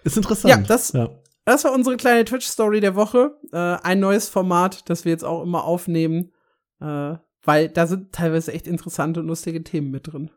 Ist 0.04 0.18
interessant. 0.18 0.54
Ja, 0.54 0.62
das, 0.68 0.92
ja. 0.92 1.10
das 1.46 1.64
war 1.64 1.74
unsere 1.74 1.98
kleine 1.98 2.26
Twitch-Story 2.26 2.80
der 2.80 2.94
Woche. 2.94 3.32
Äh, 3.52 3.58
ein 3.58 4.00
neues 4.00 4.30
Format, 4.30 4.88
das 4.88 5.04
wir 5.04 5.12
jetzt 5.12 5.26
auch 5.26 5.42
immer 5.42 5.64
aufnehmen, 5.64 6.32
äh, 6.80 7.16
weil 7.42 7.70
da 7.70 7.88
sind 7.88 8.12
teilweise 8.12 8.54
echt 8.54 8.68
interessante 8.68 9.22
und 9.22 9.26
lustige 9.26 9.64
Themen 9.64 9.90
mit 9.90 10.14
drin. 10.14 10.30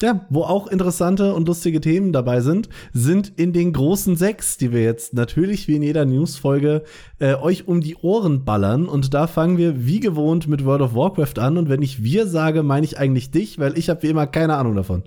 Ja, 0.00 0.24
wo 0.30 0.42
auch 0.42 0.68
interessante 0.68 1.34
und 1.34 1.48
lustige 1.48 1.80
Themen 1.80 2.12
dabei 2.12 2.40
sind, 2.40 2.68
sind 2.92 3.32
in 3.36 3.52
den 3.52 3.72
großen 3.72 4.14
sechs, 4.14 4.56
die 4.56 4.72
wir 4.72 4.84
jetzt 4.84 5.12
natürlich 5.12 5.66
wie 5.66 5.74
in 5.74 5.82
jeder 5.82 6.04
Newsfolge 6.04 6.84
äh, 7.18 7.34
euch 7.34 7.66
um 7.66 7.80
die 7.80 7.96
Ohren 7.96 8.44
ballern. 8.44 8.86
Und 8.86 9.12
da 9.12 9.26
fangen 9.26 9.58
wir 9.58 9.86
wie 9.86 9.98
gewohnt 9.98 10.46
mit 10.46 10.64
World 10.64 10.82
of 10.82 10.94
Warcraft 10.94 11.40
an. 11.40 11.58
Und 11.58 11.68
wenn 11.68 11.82
ich 11.82 12.04
wir 12.04 12.28
sage, 12.28 12.62
meine 12.62 12.86
ich 12.86 12.96
eigentlich 12.96 13.32
dich, 13.32 13.58
weil 13.58 13.76
ich 13.76 13.90
habe 13.90 14.04
wie 14.04 14.08
immer 14.08 14.28
keine 14.28 14.54
Ahnung 14.54 14.76
davon. 14.76 15.02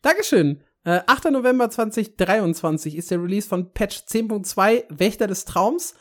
Dankeschön. 0.00 0.62
Äh, 0.84 1.00
8. 1.06 1.30
November 1.32 1.68
2023 1.68 2.96
ist 2.96 3.10
der 3.10 3.22
Release 3.22 3.46
von 3.46 3.74
Patch 3.74 4.04
10.2 4.08 4.84
Wächter 4.88 5.26
des 5.26 5.44
Traums. 5.44 5.94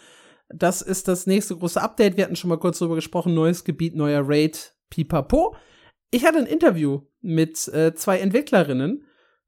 Das 0.48 0.82
ist 0.82 1.10
das 1.10 1.28
nächste 1.28 1.58
große 1.58 1.82
Update. 1.82 2.16
Wir 2.16 2.24
hatten 2.24 2.38
schon 2.38 2.50
mal 2.50 2.58
kurz 2.58 2.80
drüber 2.80 2.96
gesprochen. 2.96 3.34
Neues 3.34 3.66
Gebiet, 3.66 3.98
neuer 3.98 4.24
Raid, 4.26 4.74
pipapo. 4.90 5.58
Ich 6.12 6.26
hatte 6.26 6.40
ein 6.40 6.46
Interview 6.46 7.02
mit 7.22 7.68
äh, 7.68 7.94
zwei 7.94 8.20
Entwicklerinnen, 8.20 9.04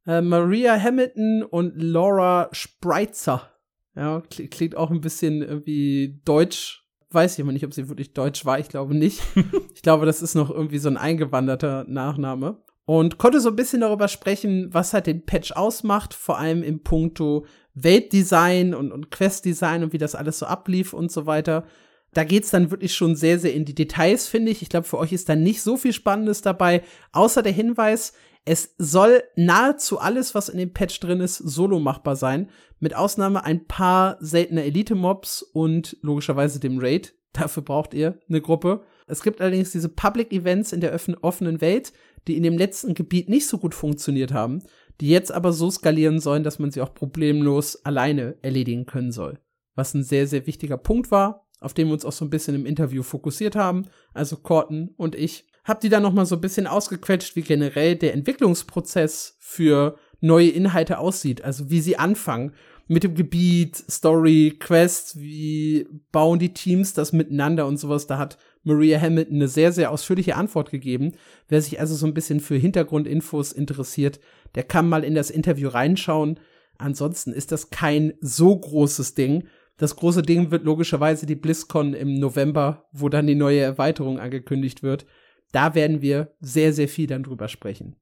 äh, 0.06 0.22
Maria 0.22 0.80
Hamilton 0.80 1.44
und 1.44 1.74
Laura 1.82 2.50
Spreitzer. 2.52 3.50
Ja, 3.96 4.22
klingt 4.30 4.78
auch 4.78 4.92
ein 4.92 5.02
bisschen 5.02 5.42
irgendwie 5.42 6.22
deutsch. 6.24 6.86
Weiß 7.10 7.34
ich 7.34 7.44
aber 7.44 7.52
nicht, 7.52 7.66
ob 7.66 7.74
sie 7.74 7.90
wirklich 7.90 8.14
deutsch 8.14 8.46
war. 8.46 8.60
Ich 8.60 8.70
glaube 8.70 8.96
nicht. 8.96 9.22
ich 9.76 9.82
glaube, 9.82 10.06
das 10.06 10.22
ist 10.22 10.36
noch 10.36 10.50
irgendwie 10.50 10.78
so 10.78 10.88
ein 10.88 10.98
eingewanderter 10.98 11.86
Nachname. 11.88 12.64
Und 12.86 13.18
konnte 13.18 13.42
so 13.42 13.50
ein 13.50 13.56
bisschen 13.56 13.82
darüber 13.82 14.08
sprechen, 14.08 14.74
was 14.74 14.94
halt 14.94 15.08
den 15.08 15.26
Patch 15.26 15.52
ausmacht, 15.54 16.14
vor 16.14 16.40
allem 16.40 16.64
im 16.64 16.84
Punkto 16.84 17.46
Weltdesign 17.74 18.74
und, 18.74 18.92
und 18.92 19.12
Questdesign 19.12 19.84
und 19.84 19.94
wie 19.94 19.98
das 19.98 20.16
alles 20.16 20.40
so 20.40 20.46
ablief 20.46 20.94
und 20.94 21.12
so 21.12 21.26
weiter. 21.26 21.66
Da 22.14 22.24
geht's 22.26 22.52
dann 22.52 22.72
wirklich 22.72 22.94
schon 22.94 23.16
sehr, 23.16 23.40
sehr 23.40 23.54
in 23.54 23.66
die 23.66 23.76
Details, 23.76 24.28
finde 24.28 24.52
ich. 24.52 24.62
Ich 24.62 24.70
glaube, 24.70 24.88
für 24.88 24.98
euch 24.98 25.14
ist 25.14 25.30
da 25.30 25.36
nicht 25.36 25.62
so 25.62 25.78
viel 25.78 25.94
Spannendes 25.94 26.42
dabei, 26.42 26.84
außer 27.14 27.42
der 27.42 27.54
Hinweis, 27.54 28.14
es 28.44 28.74
soll 28.78 29.22
nahezu 29.36 30.00
alles, 30.00 30.34
was 30.34 30.50
in 30.50 30.58
dem 30.58 30.74
Patch 30.74 31.00
drin 31.00 31.22
ist, 31.22 31.38
solo 31.38 31.80
machbar 31.80 32.16
sein. 32.16 32.50
Mit 32.80 32.96
Ausnahme 32.96 33.44
ein 33.44 33.68
paar 33.68 34.18
seltener 34.20 34.64
Elite-Mobs 34.64 35.44
und 35.44 35.98
logischerweise 36.02 36.60
dem 36.60 36.80
Raid. 36.80 37.14
Dafür 37.34 37.64
braucht 37.64 37.94
ihr 37.94 38.20
eine 38.28 38.42
Gruppe. 38.42 38.84
Es 39.08 39.24
gibt 39.24 39.40
allerdings 39.40 39.72
diese 39.72 39.90
Public 39.90 40.34
Events 40.34 40.74
in 40.74 40.82
der 40.82 40.94
offenen 41.22 41.62
Welt, 41.62 41.94
die 42.28 42.36
in 42.36 42.44
dem 42.44 42.58
letzten 42.58 42.94
Gebiet 42.94 43.30
nicht 43.30 43.48
so 43.48 43.58
gut 43.58 43.74
funktioniert 43.74 44.34
haben, 44.34 44.64
die 45.00 45.10
jetzt 45.10 45.32
aber 45.32 45.54
so 45.54 45.72
skalieren 45.72 46.20
sollen, 46.20 46.44
dass 46.44 46.60
man 46.60 46.72
sie 46.72 46.82
auch 46.82 46.94
problemlos 46.94 47.86
alleine 47.86 48.36
erledigen 48.42 48.86
können 48.86 49.12
soll. 49.12 49.40
Was 49.76 49.94
ein 49.94 50.04
sehr, 50.04 50.28
sehr 50.28 50.46
wichtiger 50.46 50.78
Punkt 50.78 51.10
war 51.10 51.48
auf 51.62 51.74
den 51.74 51.88
wir 51.88 51.94
uns 51.94 52.04
auch 52.04 52.12
so 52.12 52.26
ein 52.26 52.30
bisschen 52.30 52.56
im 52.56 52.66
Interview 52.66 53.04
fokussiert 53.04 53.56
haben, 53.56 53.86
also 54.14 54.36
Corton 54.36 54.94
und 54.98 55.16
ich, 55.16 55.46
hab 55.64 55.80
die 55.80 55.90
dann 55.90 56.04
noch 56.04 56.14
mal 56.14 56.26
so 56.26 56.36
ein 56.36 56.42
bisschen 56.42 56.68
ausgequetscht, 56.68 57.36
wie 57.36 57.44
generell 57.44 57.96
der 57.96 58.14
Entwicklungsprozess 58.14 59.38
für 59.40 59.96
neue 60.20 60.50
Inhalte 60.50 60.98
aussieht, 60.98 61.44
also 61.44 61.70
wie 61.70 61.82
sie 61.82 61.98
anfangen 61.98 62.54
mit 62.88 63.04
dem 63.06 63.16
Gebiet, 63.16 63.78
Story, 63.90 64.58
Quest, 64.60 65.22
wie 65.22 65.88
bauen 66.12 66.40
die 66.40 66.54
Teams 66.54 66.94
das 66.94 67.14
miteinander 67.14 67.66
und 67.66 67.78
sowas. 67.78 68.06
Da 68.06 68.18
hat 68.18 68.38
Maria 68.64 69.00
Hamilton 69.00 69.36
eine 69.36 69.48
sehr, 69.48 69.72
sehr 69.72 69.92
ausführliche 69.92 70.36
Antwort 70.36 70.72
gegeben. 70.72 71.14
Wer 71.48 71.62
sich 71.62 71.80
also 71.80 71.96
so 71.96 72.06
ein 72.06 72.14
bisschen 72.14 72.42
für 72.42 72.58
Hintergrundinfos 72.58 73.54
interessiert, 73.54 74.20
der 74.56 74.64
kann 74.64 74.90
mal 74.90 75.06
in 75.06 75.16
das 75.16 75.30
Interview 75.30 75.70
reinschauen. 75.70 76.38
Ansonsten 76.78 77.32
ist 77.32 77.54
das 77.54 77.70
kein 77.70 78.14
so 78.20 78.58
großes 78.58 79.14
Ding. 79.14 79.46
Das 79.82 79.96
große 79.96 80.22
Ding 80.22 80.52
wird 80.52 80.64
logischerweise 80.64 81.26
die 81.26 81.34
BlizzCon 81.34 81.96
im 81.96 82.20
November, 82.20 82.88
wo 82.92 83.10
dann 83.10 83.26
die 83.26 83.34
neue 83.34 83.62
Erweiterung 83.62 84.20
angekündigt 84.20 84.84
wird. 84.84 85.08
Da 85.54 85.74
werden 85.74 86.04
wir 86.04 86.36
sehr, 86.40 86.72
sehr 86.72 86.88
viel 86.88 87.08
dann 87.08 87.24
drüber 87.24 87.48
sprechen. 87.48 87.96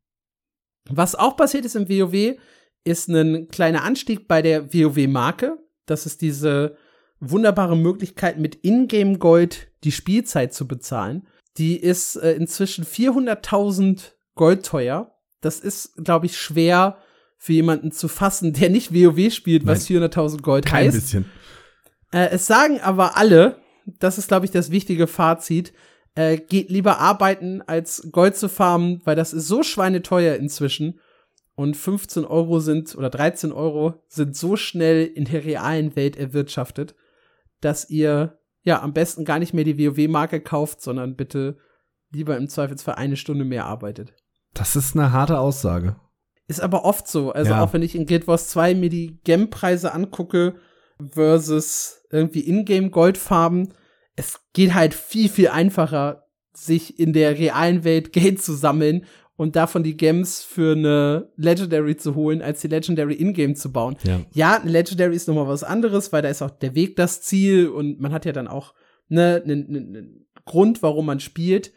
Was 0.90 1.16
auch 1.16 1.38
passiert 1.38 1.64
ist 1.64 1.78
im 1.78 1.88
WoW, 1.88 2.38
ist 2.84 3.08
ein 3.08 3.48
kleiner 3.48 3.86
Anstieg 3.86 4.28
bei 4.28 4.42
der 4.42 4.74
WoW-Marke. 4.74 5.58
Das 5.86 6.06
ist 6.06 6.22
diese 6.22 6.76
wunderbare 7.22 7.78
Möglichkeit, 7.78 8.40
mit 8.40 8.56
Ingame 8.62 9.18
Gold 9.18 9.72
die 9.86 9.94
Spielzeit 9.94 10.54
zu 10.54 10.68
bezahlen. 10.68 11.30
Die 11.58 11.78
ist 11.78 12.18
äh, 12.18 12.34
inzwischen 12.34 12.84
400.000 12.84 14.12
Gold 14.36 14.66
teuer. 14.66 15.16
Das 15.40 15.62
ist, 15.62 15.96
glaube 16.04 16.26
ich, 16.26 16.38
schwer 16.38 16.98
für 17.38 17.54
jemanden 17.54 17.94
zu 17.94 18.10
fassen, 18.10 18.52
der 18.60 18.70
nicht 18.70 18.94
WoW 18.94 19.34
spielt, 19.34 19.66
was 19.66 19.88
400.000 19.88 20.42
Gold 20.42 20.66
Kein 20.66 20.88
heißt. 20.88 20.96
Bisschen. 20.98 21.40
Äh, 22.12 22.30
es 22.32 22.47
sagen 22.47 22.80
aber 22.82 23.18
alle, 23.18 23.57
das 23.86 24.18
ist, 24.18 24.28
glaube 24.28 24.45
ich, 24.45 24.51
das 24.51 24.72
wichtige 24.72 25.07
Fazit, 25.07 25.74
äh, 26.16 26.38
geht 26.38 26.70
lieber 26.70 26.99
arbeiten, 26.99 27.62
als 27.62 28.10
Gold 28.12 28.36
zu 28.36 28.49
farmen, 28.49 29.01
weil 29.05 29.16
das 29.16 29.34
ist 29.34 29.47
so 29.47 29.64
schweineteuer 29.64 30.36
inzwischen. 30.36 30.99
Und 31.55 31.76
15 31.76 32.26
Euro 32.26 32.60
sind, 32.60 32.95
oder 32.95 33.10
13 33.10 33.51
Euro 33.51 34.01
sind 34.07 34.36
so 34.36 34.55
schnell 34.55 35.05
in 35.05 35.26
der 35.26 35.43
realen 35.43 35.95
Welt 35.95 36.16
erwirtschaftet, 36.16 36.95
dass 37.60 37.89
ihr 37.89 38.39
ja 38.64 38.82
am 38.82 38.93
besten 38.93 39.26
gar 39.26 39.39
nicht 39.39 39.53
mehr 39.53 39.66
die 39.66 39.78
WoW-Marke 39.78 40.39
kauft, 40.39 40.82
sondern 40.82 41.16
bitte 41.16 41.57
lieber 42.12 42.38
im 42.38 42.47
Zweifelsfall 42.47 42.95
eine 42.95 43.18
Stunde 43.18 43.45
mehr 43.45 43.66
arbeitet. 43.66 44.14
Das 44.53 44.76
ist 44.76 44.95
eine 44.95 45.12
harte 45.12 45.39
Aussage. 45.39 45.97
Ist 46.47 46.62
aber 46.62 46.86
oft 46.86 47.07
so. 47.07 47.32
Also 47.32 47.51
ja. 47.51 47.64
auch 47.64 47.74
wenn 47.74 47.84
ich 47.84 47.95
in 47.95 48.05
Guild 48.05 48.28
Wars 48.28 48.47
2 48.49 48.74
mir 48.76 48.89
die 48.89 49.20
Gem-Preise 49.24 49.93
angucke 49.93 50.55
versus 51.12 51.99
irgendwie 52.12 52.47
Ingame-Goldfarben. 52.47 53.74
Es 54.16 54.41
geht 54.53 54.74
halt 54.74 54.93
viel, 54.93 55.30
viel 55.30 55.49
einfacher, 55.49 56.26
sich 56.53 56.99
in 56.99 57.14
der 57.14 57.38
realen 57.38 57.84
Welt 57.84 58.14
Geld 58.14 58.41
zu 58.41 58.53
sammeln 58.53 59.05
und 59.36 59.55
davon 59.55 59.84
die 59.84 59.95
Gems 59.95 60.43
für 60.43 60.74
eine 60.74 61.32
Legendary 61.38 61.95
zu 61.95 62.16
holen, 62.16 62.41
als 62.41 62.60
die 62.60 62.68
Legendary 62.68 63.14
in-game 63.14 63.55
zu 63.55 63.72
bauen. 63.72 63.95
Ja. 64.03 64.20
ja, 64.34 64.60
eine 64.60 64.70
Legendary 64.70 65.16
ist 65.16 65.30
nochmal 65.30 65.47
was 65.47 65.64
anderes, 65.64 66.12
weil 66.12 66.22
da 66.22 66.30
ist 66.30 66.41
auch 66.41 66.49
der 66.49 66.76
Weg 66.76 66.97
das 66.97 67.22
Ziel 67.22 67.70
und 67.70 68.01
man 68.01 68.12
hat 68.12 68.26
ja 68.26 68.34
dann 68.34 68.49
auch 68.49 68.74
ne, 69.07 69.41
ne, 69.45 69.55
ne, 69.55 69.80
ne 69.80 70.10
Grund, 70.43 70.84
warum 70.84 71.05
man 71.05 71.22
spielt. 71.22 71.72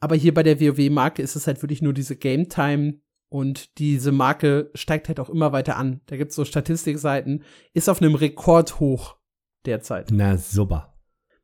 Aber 0.00 0.14
hier 0.14 0.32
bei 0.32 0.44
der 0.44 0.60
WoW-Marke 0.60 1.22
ist 1.22 1.34
es 1.34 1.48
halt 1.48 1.60
wirklich 1.60 1.82
nur 1.82 1.92
diese 1.92 2.14
Game-Time 2.14 3.00
und 3.30 3.78
diese 3.78 4.12
Marke 4.12 4.70
steigt 4.74 5.08
halt 5.08 5.18
auch 5.18 5.28
immer 5.28 5.50
weiter 5.52 5.76
an. 5.76 6.00
Da 6.06 6.16
gibt's 6.16 6.36
so 6.36 6.44
Statistikseiten, 6.44 7.42
ist 7.74 7.88
auf 7.88 8.00
einem 8.00 8.14
Rekord 8.14 8.78
hoch 8.78 9.17
derzeit. 9.66 10.08
Na 10.10 10.36
super. 10.36 10.94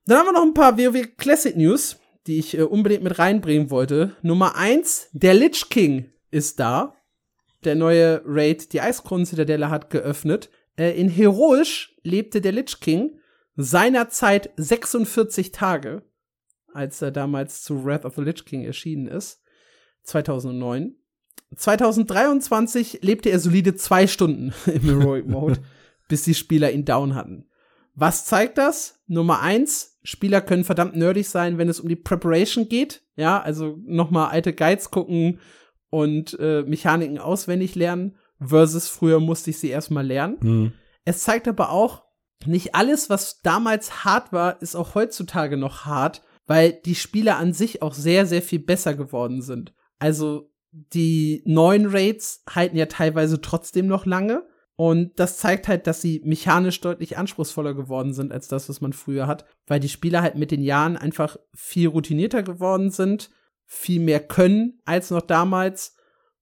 Dann 0.06 0.18
haben 0.18 0.26
wir 0.26 0.32
noch 0.32 0.42
ein 0.42 0.54
paar 0.54 0.78
WoW 0.78 1.16
Classic 1.16 1.56
News, 1.56 1.96
die 2.26 2.38
ich 2.38 2.58
äh, 2.58 2.62
unbedingt 2.62 3.02
mit 3.02 3.18
reinbringen 3.18 3.70
wollte. 3.70 4.16
Nummer 4.22 4.56
eins, 4.56 5.08
der 5.12 5.34
Lich 5.34 5.68
King 5.70 6.10
ist 6.30 6.60
da. 6.60 6.96
Der 7.64 7.74
neue 7.74 8.22
Raid, 8.26 8.72
die 8.72 8.80
Eiskronen-Zitadelle 8.80 9.70
hat 9.70 9.90
geöffnet. 9.90 10.50
Äh, 10.76 10.98
in 10.98 11.08
Heroisch 11.08 11.96
lebte 12.02 12.40
der 12.40 12.52
Lich 12.52 12.80
King 12.80 13.18
seinerzeit 13.56 14.50
46 14.56 15.52
Tage, 15.52 16.02
als 16.72 17.00
er 17.00 17.10
damals 17.10 17.62
zu 17.62 17.84
Wrath 17.84 18.04
of 18.04 18.16
the 18.16 18.22
Lich 18.22 18.44
King 18.44 18.64
erschienen 18.64 19.06
ist, 19.06 19.42
2009. 20.02 20.96
2023 21.56 23.00
lebte 23.02 23.30
er 23.30 23.38
solide 23.38 23.74
zwei 23.76 24.06
Stunden 24.06 24.52
im 24.66 24.82
Heroic 24.82 25.26
Mode, 25.26 25.60
bis 26.08 26.24
die 26.24 26.34
Spieler 26.34 26.72
ihn 26.72 26.84
down 26.84 27.14
hatten. 27.14 27.48
Was 27.94 28.24
zeigt 28.24 28.58
das? 28.58 29.00
Nummer 29.06 29.40
eins, 29.40 29.98
Spieler 30.02 30.40
können 30.40 30.64
verdammt 30.64 30.96
nerdig 30.96 31.28
sein, 31.28 31.58
wenn 31.58 31.68
es 31.68 31.80
um 31.80 31.88
die 31.88 31.96
Preparation 31.96 32.68
geht. 32.68 33.02
Ja, 33.16 33.40
also 33.40 33.78
nochmal 33.84 34.30
alte 34.30 34.52
Guides 34.52 34.90
gucken 34.90 35.40
und 35.90 36.36
äh, 36.40 36.62
Mechaniken 36.62 37.18
auswendig 37.18 37.74
lernen, 37.76 38.16
versus 38.40 38.88
früher 38.88 39.20
musste 39.20 39.50
ich 39.50 39.58
sie 39.58 39.68
erstmal 39.68 40.06
lernen. 40.06 40.36
Mhm. 40.40 40.72
Es 41.04 41.22
zeigt 41.22 41.46
aber 41.46 41.70
auch, 41.70 42.04
nicht 42.46 42.74
alles, 42.74 43.08
was 43.08 43.40
damals 43.40 44.04
hart 44.04 44.32
war, 44.32 44.60
ist 44.60 44.74
auch 44.74 44.94
heutzutage 44.94 45.56
noch 45.56 45.84
hart, 45.86 46.22
weil 46.46 46.72
die 46.72 46.94
Spiele 46.94 47.36
an 47.36 47.52
sich 47.52 47.80
auch 47.80 47.94
sehr, 47.94 48.26
sehr 48.26 48.42
viel 48.42 48.58
besser 48.58 48.94
geworden 48.94 49.40
sind. 49.40 49.72
Also 49.98 50.50
die 50.72 51.42
neuen 51.46 51.86
Raids 51.86 52.42
halten 52.50 52.76
ja 52.76 52.86
teilweise 52.86 53.40
trotzdem 53.40 53.86
noch 53.86 54.06
lange. 54.06 54.46
Und 54.76 55.20
das 55.20 55.38
zeigt 55.38 55.68
halt, 55.68 55.86
dass 55.86 56.00
sie 56.02 56.20
mechanisch 56.24 56.80
deutlich 56.80 57.16
anspruchsvoller 57.16 57.74
geworden 57.74 58.12
sind 58.12 58.32
als 58.32 58.48
das, 58.48 58.68
was 58.68 58.80
man 58.80 58.92
früher 58.92 59.26
hat, 59.26 59.44
weil 59.66 59.78
die 59.78 59.88
Spieler 59.88 60.20
halt 60.20 60.34
mit 60.34 60.50
den 60.50 60.62
Jahren 60.62 60.96
einfach 60.96 61.36
viel 61.54 61.88
routinierter 61.88 62.42
geworden 62.42 62.90
sind, 62.90 63.30
viel 63.66 64.00
mehr 64.00 64.20
können 64.20 64.80
als 64.84 65.10
noch 65.10 65.22
damals. 65.22 65.96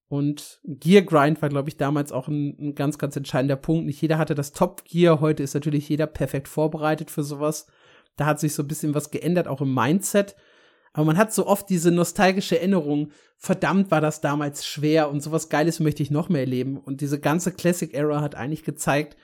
Und 0.09 0.61
Gear 0.65 1.03
Grind 1.03 1.41
war, 1.41 1.49
glaube 1.49 1.69
ich, 1.69 1.77
damals 1.77 2.13
auch 2.13 2.29
ein, 2.29 2.57
ein, 2.59 2.75
ganz, 2.75 2.99
ganz 2.99 3.17
entscheidender 3.17 3.57
Punkt. 3.57 3.87
Nicht 3.87 4.01
jeder 4.01 4.19
hatte 4.19 4.35
das 4.35 4.53
Top 4.53 4.85
Gear. 4.85 5.21
Heute 5.21 5.43
ist 5.43 5.55
natürlich 5.55 5.89
jeder 5.89 6.07
perfekt 6.07 6.49
vorbereitet 6.49 7.11
für 7.11 7.23
sowas. 7.23 7.67
Da 8.17 8.27
hat 8.27 8.41
sich 8.41 8.55
so 8.55 8.63
ein 8.63 8.69
bisschen 8.69 8.95
was 8.95 9.11
geändert, 9.11 9.49
auch 9.49 9.63
im 9.63 9.75
Mindset. 9.75 10.37
Aber 10.93 11.07
man 11.07 11.17
hat 11.17 11.33
so 11.33 11.47
oft 11.47 11.69
diese 11.71 11.91
nostalgische 11.91 12.59
Erinnerung, 12.59 13.13
verdammt 13.39 13.91
war 13.91 14.01
das 14.01 14.21
damals 14.21 14.67
schwer 14.67 15.11
und 15.11 15.23
sowas 15.23 15.49
Geiles 15.49 15.81
möchte 15.81 16.03
ich 16.03 16.11
noch 16.11 16.29
mehr 16.29 16.43
erleben. 16.43 16.77
Und 16.77 17.01
diese 17.01 17.19
ganze 17.19 17.53
Classic 17.53 17.93
Era 17.95 18.21
hat 18.21 18.35
eigentlich 18.35 18.63
gezeigt, 18.63 19.17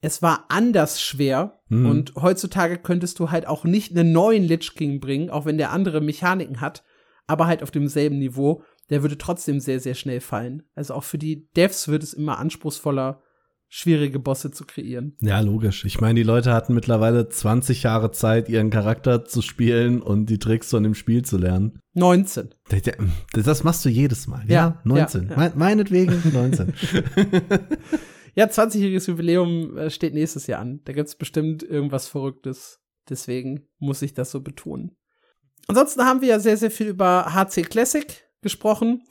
es 0.00 0.22
war 0.22 0.44
anders 0.48 1.00
schwer. 1.00 1.60
Mhm. 1.68 1.90
Und 1.90 2.14
heutzutage 2.16 2.78
könntest 2.78 3.18
du 3.18 3.30
halt 3.30 3.46
auch 3.46 3.64
nicht 3.64 3.96
einen 3.96 4.12
neuen 4.12 4.44
Lich 4.44 4.74
King 4.74 5.00
bringen, 5.00 5.30
auch 5.30 5.44
wenn 5.44 5.58
der 5.58 5.72
andere 5.72 6.00
Mechaniken 6.00 6.60
hat, 6.60 6.84
aber 7.26 7.46
halt 7.46 7.62
auf 7.62 7.70
demselben 7.70 8.18
Niveau. 8.18 8.62
Der 8.90 9.02
würde 9.02 9.18
trotzdem 9.18 9.60
sehr, 9.60 9.80
sehr 9.80 9.94
schnell 9.94 10.20
fallen. 10.20 10.62
Also 10.74 10.94
auch 10.94 11.04
für 11.04 11.18
die 11.18 11.48
Devs 11.50 11.88
wird 11.88 12.02
es 12.02 12.14
immer 12.14 12.38
anspruchsvoller, 12.38 13.22
schwierige 13.68 14.18
Bosse 14.18 14.50
zu 14.50 14.64
kreieren. 14.64 15.16
Ja, 15.20 15.40
logisch. 15.40 15.84
Ich 15.84 16.00
meine, 16.00 16.14
die 16.14 16.24
Leute 16.24 16.52
hatten 16.52 16.74
mittlerweile 16.74 17.28
20 17.28 17.82
Jahre 17.82 18.10
Zeit, 18.10 18.48
ihren 18.48 18.70
Charakter 18.70 19.24
zu 19.24 19.42
spielen 19.42 20.00
und 20.00 20.26
die 20.26 20.38
Tricks 20.38 20.70
von 20.70 20.82
dem 20.82 20.94
Spiel 20.94 21.22
zu 21.24 21.36
lernen. 21.36 21.78
19. 21.94 22.54
Das 23.32 23.64
machst 23.64 23.84
du 23.84 23.88
jedes 23.88 24.26
Mal. 24.26 24.44
Ja, 24.46 24.54
ja 24.54 24.80
19. 24.84 25.28
Ja, 25.28 25.42
ja. 25.42 25.52
meinetwegen 25.54 26.22
19. 26.32 26.72
ja, 28.34 28.46
20-jähriges 28.46 29.08
Jubiläum 29.08 29.76
äh, 29.76 29.90
steht 29.90 30.14
nächstes 30.14 30.46
Jahr 30.46 30.60
an. 30.60 30.80
Da 30.84 30.92
gibt's 30.92 31.14
bestimmt 31.14 31.62
irgendwas 31.62 32.08
Verrücktes. 32.08 32.80
Deswegen 33.08 33.66
muss 33.78 34.02
ich 34.02 34.14
das 34.14 34.30
so 34.30 34.40
betonen. 34.40 34.96
Ansonsten 35.66 36.02
haben 36.02 36.22
wir 36.22 36.28
ja 36.28 36.40
sehr, 36.40 36.56
sehr 36.56 36.70
viel 36.70 36.88
über 36.88 37.34
HC 37.34 37.62
Classic 37.64 38.06
gesprochen. 38.40 39.02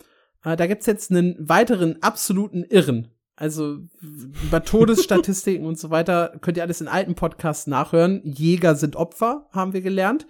Äh, 0.44 0.56
da 0.56 0.66
gibt's 0.66 0.88
jetzt 0.88 1.12
einen 1.12 1.36
weiteren 1.38 2.02
absoluten 2.02 2.64
Irren 2.64 3.10
also 3.38 3.78
über 4.02 4.64
Todesstatistiken 4.66 5.66
und 5.66 5.80
so 5.80 5.92
weiter 5.92 6.34
könnt 6.42 6.58
ihr 6.58 6.64
alles 6.64 6.82
in 6.82 6.88
alten 6.88 7.14
Podcasts 7.14 7.68
nachhören. 7.68 8.22
Jäger 8.24 8.76
sind 8.76 8.96
Opfer, 8.96 9.48
haben 9.52 9.74
wir 9.74 9.82
gelernt. 9.82 10.28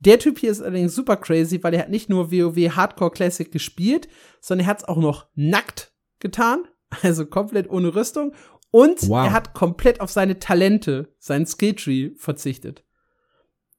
Der 0.00 0.18
Typ 0.18 0.38
hier 0.38 0.50
ist 0.50 0.60
allerdings 0.60 0.94
super 0.94 1.16
crazy, 1.16 1.62
weil 1.62 1.74
er 1.74 1.80
hat 1.80 1.88
nicht 1.88 2.10
nur 2.10 2.30
WoW 2.30 2.76
Hardcore 2.76 3.10
Classic 3.10 3.50
gespielt, 3.50 4.08
sondern 4.40 4.66
er 4.66 4.70
hat 4.70 4.78
es 4.80 4.84
auch 4.84 4.98
noch 4.98 5.28
nackt 5.34 5.94
getan, 6.20 6.64
also 7.02 7.24
komplett 7.24 7.70
ohne 7.70 7.94
Rüstung. 7.94 8.34
Und 8.70 9.08
wow. 9.08 9.24
er 9.24 9.32
hat 9.32 9.54
komplett 9.54 10.00
auf 10.00 10.10
seine 10.10 10.38
Talente, 10.38 11.14
seinen 11.18 11.46
Skilltree 11.46 12.10
verzichtet. 12.16 12.84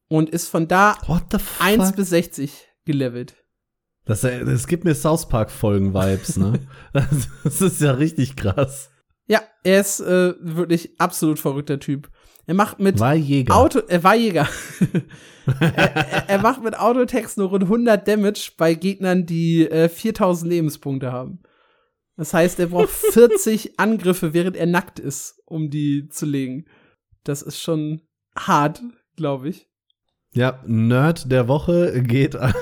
Und 0.08 0.30
ist 0.30 0.48
von 0.48 0.68
da 0.68 0.98
1 1.60 1.94
bis 1.94 2.10
60 2.10 2.68
gelevelt. 2.86 3.36
Das, 4.06 4.22
das 4.22 4.68
gibt 4.68 4.84
mir 4.84 4.96
South 4.96 5.30
Park-Folgen-Vibes, 5.30 6.38
ne? 6.38 6.60
das 7.44 7.62
ist 7.62 7.82
ja 7.82 7.92
richtig 7.92 8.36
krass. 8.36 8.92
Ja, 9.28 9.42
er 9.64 9.80
ist 9.80 10.02
äh, 10.02 10.34
wirklich 10.42 11.00
absolut 11.00 11.40
verrückter 11.40 11.80
Typ. 11.80 12.10
Er 12.46 12.56
macht 12.56 12.80
mit 12.80 13.00
war 13.00 13.16
Jäger. 13.16 13.56
Auto, 13.56 13.80
er 13.88 14.04
war 14.04 14.16
Jäger. 14.16 14.50
er, 15.62 15.78
er, 15.78 16.30
er, 16.30 16.42
macht 16.42 16.62
mit 16.62 16.78
Autotext 16.78 17.38
nur 17.38 17.50
rund 17.50 17.64
100 17.64 18.06
Damage 18.06 18.52
bei 18.58 18.74
Gegnern, 18.74 19.26
die 19.26 19.66
äh, 19.70 19.88
4000 19.88 20.52
Lebenspunkte 20.52 21.14
haben. 21.14 21.42
Das 22.18 22.34
heißt, 22.34 22.60
er 22.60 22.68
braucht 22.68 22.90
40 23.14 23.80
Angriffe, 23.80 24.34
während 24.34 24.58
er 24.58 24.66
nackt 24.66 25.00
ist, 25.00 25.42
um 25.46 25.70
die 25.70 26.10
zu 26.10 26.26
legen. 26.26 26.66
Das 27.24 27.42
ist 27.42 27.62
schon 27.62 28.02
hart, 28.36 28.82
glaube 29.16 29.48
ich. 29.48 29.70
Ja, 30.34 30.62
Nerd 30.66 31.32
der 31.32 31.48
Woche 31.48 32.04
geht 32.04 32.36
an 32.36 32.54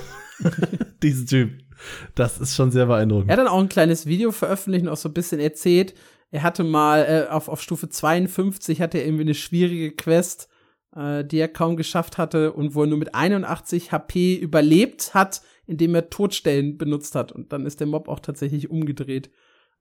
Diesen 1.04 1.28
Typ. 1.28 1.52
Das 2.16 2.40
ist 2.40 2.56
schon 2.56 2.72
sehr 2.72 2.86
beeindruckend. 2.86 3.30
Er 3.30 3.34
hat 3.34 3.40
dann 3.40 3.52
auch 3.52 3.60
ein 3.60 3.70
kleines 3.70 4.06
Video 4.06 4.32
veröffentlicht 4.32 4.86
und 4.86 4.92
auch 4.92 4.98
so 4.98 5.10
ein 5.10 5.14
bisschen 5.14 5.40
erzählt. 5.40 5.94
Er 6.30 6.44
hatte 6.44 6.64
mal 6.64 7.28
äh, 7.28 7.32
auf, 7.32 7.50
auf 7.50 7.62
Stufe 7.62 7.90
52 7.90 8.82
hatte 8.82 9.00
er 9.00 9.06
irgendwie 9.06 9.24
eine 9.24 9.34
schwierige 9.34 9.92
Quest, 9.92 10.48
äh, 10.96 11.26
die 11.26 11.38
er 11.38 11.48
kaum 11.48 11.76
geschafft 11.76 12.18
hatte 12.18 12.54
und 12.54 12.76
wo 12.76 12.84
er 12.84 12.88
nur 12.88 13.00
mit 13.00 13.14
81 13.14 13.92
HP 13.92 14.36
überlebt 14.36 15.14
hat, 15.14 15.42
indem 15.66 15.96
er 15.96 16.10
Todstellen 16.10 16.78
benutzt 16.78 17.16
hat. 17.16 17.32
Und 17.32 17.52
dann 17.52 17.66
ist 17.66 17.80
der 17.80 17.88
Mob 17.88 18.08
auch 18.08 18.20
tatsächlich 18.20 18.70
umgedreht. 18.70 19.32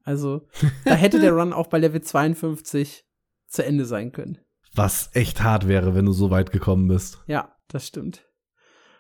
Also, 0.03 0.49
da 0.85 0.95
hätte 0.95 1.21
der 1.21 1.33
Run 1.33 1.53
auch 1.53 1.67
bei 1.67 1.79
Level 1.79 2.01
52 2.01 3.05
zu 3.47 3.65
Ende 3.65 3.85
sein 3.85 4.13
können. 4.13 4.39
Was 4.75 5.11
echt 5.15 5.43
hart 5.43 5.69
wäre, 5.69 5.95
wenn 5.95 6.07
du 6.07 6.13
so 6.13 6.31
weit 6.31 6.53
gekommen 6.53 6.89
bist. 6.89 7.19
Ja, 7.27 7.57
das 7.69 7.87
stimmt. 7.87 8.25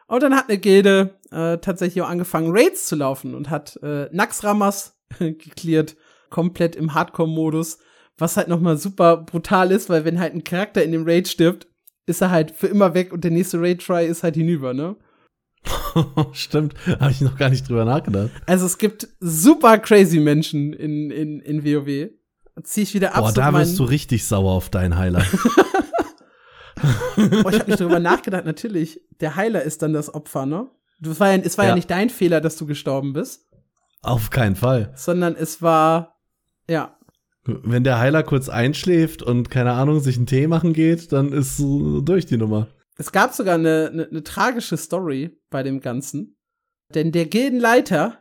Und 0.08 0.22
dann 0.22 0.34
hat 0.34 0.48
eine 0.48 0.58
Gilde 0.58 1.19
äh, 1.30 1.58
tatsächlich 1.58 2.02
auch 2.02 2.08
angefangen, 2.08 2.50
Raids 2.50 2.86
zu 2.86 2.96
laufen 2.96 3.34
und 3.34 3.50
hat 3.50 3.78
äh, 3.82 4.08
Naxramas 4.12 5.00
geklärt, 5.18 5.96
komplett 6.28 6.76
im 6.76 6.94
Hardcore-Modus, 6.94 7.78
was 8.18 8.36
halt 8.36 8.48
nochmal 8.48 8.76
super 8.76 9.16
brutal 9.16 9.70
ist, 9.70 9.88
weil 9.88 10.04
wenn 10.04 10.20
halt 10.20 10.34
ein 10.34 10.44
Charakter 10.44 10.82
in 10.82 10.92
dem 10.92 11.04
Raid 11.04 11.28
stirbt, 11.28 11.66
ist 12.06 12.20
er 12.20 12.30
halt 12.30 12.50
für 12.50 12.66
immer 12.66 12.94
weg 12.94 13.12
und 13.12 13.24
der 13.24 13.30
nächste 13.30 13.60
Raid-Try 13.60 14.06
ist 14.06 14.22
halt 14.22 14.34
hinüber, 14.34 14.74
ne? 14.74 14.96
Stimmt, 16.32 16.74
habe 16.98 17.10
ich 17.10 17.20
noch 17.20 17.36
gar 17.36 17.50
nicht 17.50 17.68
drüber 17.68 17.84
nachgedacht. 17.84 18.30
Also 18.46 18.66
es 18.66 18.78
gibt 18.78 19.08
super 19.20 19.78
crazy 19.78 20.20
Menschen 20.20 20.72
in, 20.72 21.10
in, 21.10 21.40
in 21.40 21.64
WoW. 21.64 22.10
Zieh 22.62 22.82
ich 22.82 22.94
wieder 22.94 23.14
ab. 23.14 23.24
Boah, 23.24 23.32
da 23.32 23.52
wirst 23.52 23.78
du 23.78 23.84
richtig 23.84 24.26
sauer 24.26 24.52
auf 24.52 24.68
deinen 24.70 24.98
Heiler. 24.98 25.24
oh, 27.16 27.48
ich 27.48 27.58
habe 27.58 27.70
nicht 27.70 27.80
drüber 27.80 28.00
nachgedacht, 28.00 28.44
natürlich. 28.44 29.00
Der 29.20 29.36
Heiler 29.36 29.62
ist 29.62 29.82
dann 29.82 29.92
das 29.92 30.12
Opfer, 30.12 30.46
ne? 30.46 30.68
Das 31.00 31.18
war 31.20 31.34
ja, 31.34 31.42
es 31.42 31.56
war 31.58 31.64
ja. 31.64 31.70
ja 31.70 31.74
nicht 31.74 31.90
dein 31.90 32.10
Fehler, 32.10 32.40
dass 32.40 32.56
du 32.56 32.66
gestorben 32.66 33.12
bist. 33.12 33.48
Auf 34.02 34.30
keinen 34.30 34.56
Fall. 34.56 34.92
Sondern 34.96 35.34
es 35.34 35.60
war, 35.62 36.20
ja. 36.68 36.96
Wenn 37.44 37.84
der 37.84 37.98
Heiler 37.98 38.22
kurz 38.22 38.48
einschläft 38.48 39.22
und 39.22 39.50
keine 39.50 39.72
Ahnung, 39.72 40.00
sich 40.00 40.16
einen 40.16 40.26
Tee 40.26 40.46
machen 40.46 40.72
geht, 40.72 41.12
dann 41.12 41.32
ist 41.32 41.56
so 41.56 42.00
durch 42.00 42.26
die 42.26 42.36
Nummer. 42.36 42.68
Es 42.96 43.12
gab 43.12 43.32
sogar 43.32 43.54
eine, 43.54 43.90
eine, 43.92 44.08
eine 44.08 44.22
tragische 44.22 44.76
Story 44.76 45.38
bei 45.48 45.62
dem 45.62 45.80
Ganzen. 45.80 46.36
Denn 46.94 47.12
der 47.12 47.26
Gildenleiter 47.26 48.18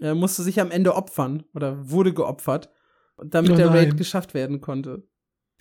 äh, 0.00 0.14
musste 0.14 0.42
sich 0.42 0.60
am 0.60 0.70
Ende 0.70 0.94
opfern 0.94 1.44
oder 1.54 1.90
wurde 1.90 2.14
geopfert, 2.14 2.70
damit 3.22 3.52
oh 3.52 3.56
der 3.56 3.70
Raid 3.70 3.96
geschafft 3.96 4.34
werden 4.34 4.60
konnte. 4.60 5.06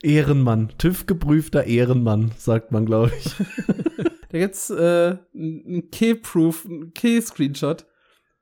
Ehrenmann, 0.01 0.73
TÜV-geprüfter 0.77 1.65
Ehrenmann, 1.65 2.31
sagt 2.37 2.71
man, 2.71 2.85
glaube 2.85 3.11
ich. 3.17 3.35
da 4.33 4.39
gibt's 4.39 4.71
äh, 4.71 5.15
ein 5.35 5.91
Kill-Proof, 5.91 6.65
ein 6.65 6.91
Kill-Screenshot, 6.95 7.85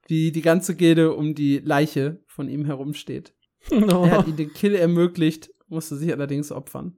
wie 0.07 0.31
die 0.31 0.41
ganze 0.41 0.77
Gilde 0.77 1.13
um 1.13 1.35
die 1.35 1.59
Leiche 1.59 2.23
von 2.27 2.47
ihm 2.47 2.65
herumsteht. 2.65 3.35
Oh. 3.71 4.05
Er 4.05 4.17
hat 4.17 4.27
ihm 4.27 4.37
den 4.37 4.53
Kill 4.53 4.73
ermöglicht, 4.73 5.51
musste 5.67 5.95
sich 5.95 6.11
allerdings 6.11 6.51
opfern. 6.51 6.97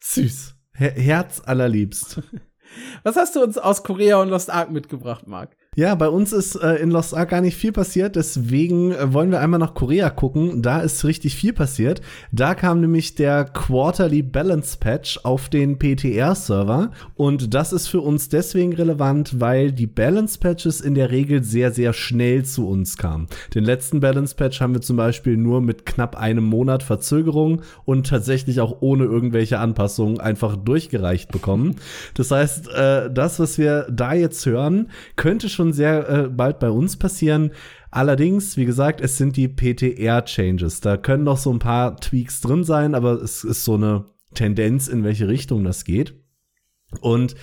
Süß. 0.00 0.56
Her 0.74 0.90
Herz 0.90 1.40
allerliebst. 1.40 2.20
Was 3.02 3.16
hast 3.16 3.34
du 3.34 3.42
uns 3.42 3.56
aus 3.56 3.82
Korea 3.82 4.20
und 4.20 4.28
Lost 4.28 4.50
Ark 4.50 4.70
mitgebracht, 4.70 5.26
Marc? 5.26 5.56
Ja, 5.74 5.94
bei 5.94 6.10
uns 6.10 6.34
ist 6.34 6.56
äh, 6.56 6.74
in 6.82 6.90
Lost 6.90 7.16
Ark 7.16 7.30
gar 7.30 7.40
nicht 7.40 7.56
viel 7.56 7.72
passiert, 7.72 8.14
deswegen 8.16 8.92
äh, 8.92 9.14
wollen 9.14 9.30
wir 9.30 9.40
einmal 9.40 9.58
nach 9.58 9.72
Korea 9.72 10.10
gucken. 10.10 10.60
Da 10.60 10.80
ist 10.80 11.02
richtig 11.06 11.34
viel 11.34 11.54
passiert. 11.54 12.02
Da 12.30 12.54
kam 12.54 12.82
nämlich 12.82 13.14
der 13.14 13.46
Quarterly 13.46 14.20
Balance 14.20 14.76
Patch 14.78 15.20
auf 15.22 15.48
den 15.48 15.78
PTR-Server 15.78 16.90
und 17.14 17.54
das 17.54 17.72
ist 17.72 17.88
für 17.88 18.02
uns 18.02 18.28
deswegen 18.28 18.74
relevant, 18.74 19.40
weil 19.40 19.72
die 19.72 19.86
Balance 19.86 20.38
Patches 20.38 20.82
in 20.82 20.94
der 20.94 21.10
Regel 21.10 21.42
sehr, 21.42 21.72
sehr 21.72 21.94
schnell 21.94 22.44
zu 22.44 22.68
uns 22.68 22.98
kamen. 22.98 23.26
Den 23.54 23.64
letzten 23.64 24.00
Balance 24.00 24.34
Patch 24.34 24.60
haben 24.60 24.74
wir 24.74 24.82
zum 24.82 24.98
Beispiel 24.98 25.38
nur 25.38 25.62
mit 25.62 25.86
knapp 25.86 26.16
einem 26.16 26.44
Monat 26.44 26.82
Verzögerung 26.82 27.62
und 27.86 28.06
tatsächlich 28.06 28.60
auch 28.60 28.82
ohne 28.82 29.04
irgendwelche 29.04 29.58
Anpassungen 29.58 30.20
einfach 30.20 30.54
durchgereicht 30.54 31.32
bekommen. 31.32 31.76
Das 32.12 32.30
heißt, 32.30 32.68
äh, 32.74 33.10
das, 33.10 33.40
was 33.40 33.56
wir 33.56 33.86
da 33.90 34.12
jetzt 34.12 34.44
hören, 34.44 34.90
könnte 35.16 35.48
schon 35.48 35.61
schon 35.62 35.72
sehr 35.72 36.08
äh, 36.08 36.28
bald 36.28 36.58
bei 36.58 36.70
uns 36.70 36.96
passieren. 36.96 37.52
Allerdings, 37.90 38.56
wie 38.56 38.64
gesagt, 38.64 39.00
es 39.00 39.16
sind 39.16 39.36
die 39.36 39.48
PTR-Changes. 39.48 40.80
Da 40.80 40.96
können 40.96 41.24
noch 41.24 41.36
so 41.36 41.52
ein 41.52 41.58
paar 41.58 41.96
Tweaks 41.98 42.40
drin 42.40 42.64
sein, 42.64 42.94
aber 42.94 43.22
es 43.22 43.44
ist 43.44 43.64
so 43.64 43.74
eine 43.74 44.06
Tendenz, 44.34 44.88
in 44.88 45.04
welche 45.04 45.28
Richtung 45.28 45.62
das 45.62 45.84
geht. 45.84 46.14
Und 47.00 47.34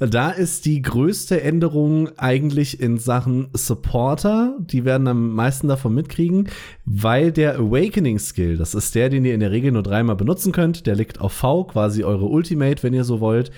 da 0.00 0.30
ist 0.30 0.66
die 0.66 0.82
größte 0.82 1.40
Änderung 1.40 2.10
eigentlich 2.18 2.80
in 2.80 2.98
Sachen 2.98 3.48
Supporter. 3.54 4.58
Die 4.60 4.84
werden 4.84 5.06
am 5.08 5.34
meisten 5.34 5.68
davon 5.68 5.94
mitkriegen, 5.94 6.48
weil 6.84 7.32
der 7.32 7.58
Awakening 7.58 8.18
Skill, 8.18 8.58
das 8.58 8.74
ist 8.74 8.94
der, 8.94 9.08
den 9.08 9.24
ihr 9.24 9.32
in 9.32 9.40
der 9.40 9.50
Regel 9.50 9.72
nur 9.72 9.82
dreimal 9.82 10.16
benutzen 10.16 10.52
könnt, 10.52 10.86
der 10.86 10.94
liegt 10.94 11.20
auf 11.20 11.32
V, 11.32 11.64
quasi 11.64 12.04
eure 12.04 12.26
Ultimate, 12.26 12.82
wenn 12.82 12.92
ihr 12.92 13.04
so 13.04 13.20
wollt. 13.20 13.50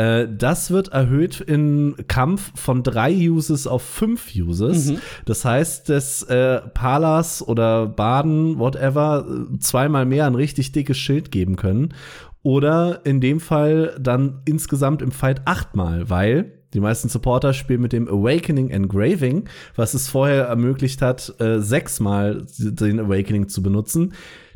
Äh, 0.00 0.28
das 0.34 0.70
wird 0.70 0.88
erhöht 0.88 1.40
in 1.40 1.94
Kampf 2.08 2.52
von 2.54 2.82
drei 2.82 3.12
Uses 3.12 3.66
auf 3.66 3.82
fünf 3.82 4.34
Uses. 4.34 4.92
Mhm. 4.92 4.98
Das 5.26 5.44
heißt, 5.44 5.90
dass 5.90 6.22
äh, 6.22 6.62
Palas 6.72 7.46
oder 7.46 7.86
Baden, 7.86 8.58
whatever, 8.58 9.26
zweimal 9.58 10.06
mehr 10.06 10.26
ein 10.26 10.34
richtig 10.34 10.72
dickes 10.72 10.96
Schild 10.96 11.30
geben 11.30 11.56
können. 11.56 11.92
Oder 12.42 13.04
in 13.04 13.20
dem 13.20 13.40
Fall 13.40 13.94
dann 14.00 14.40
insgesamt 14.46 15.02
im 15.02 15.10
Fight 15.10 15.42
achtmal, 15.44 16.08
weil 16.08 16.52
die 16.72 16.80
meisten 16.80 17.10
Supporter 17.10 17.52
spielen 17.52 17.82
mit 17.82 17.92
dem 17.92 18.08
Awakening 18.08 18.70
Engraving, 18.70 19.48
was 19.76 19.92
es 19.92 20.08
vorher 20.08 20.44
ermöglicht 20.44 21.02
hat, 21.02 21.34
äh, 21.40 21.58
sechsmal 21.58 22.46
den 22.58 23.00
Awakening 23.00 23.48
zu 23.48 23.62
benutzen. 23.62 24.14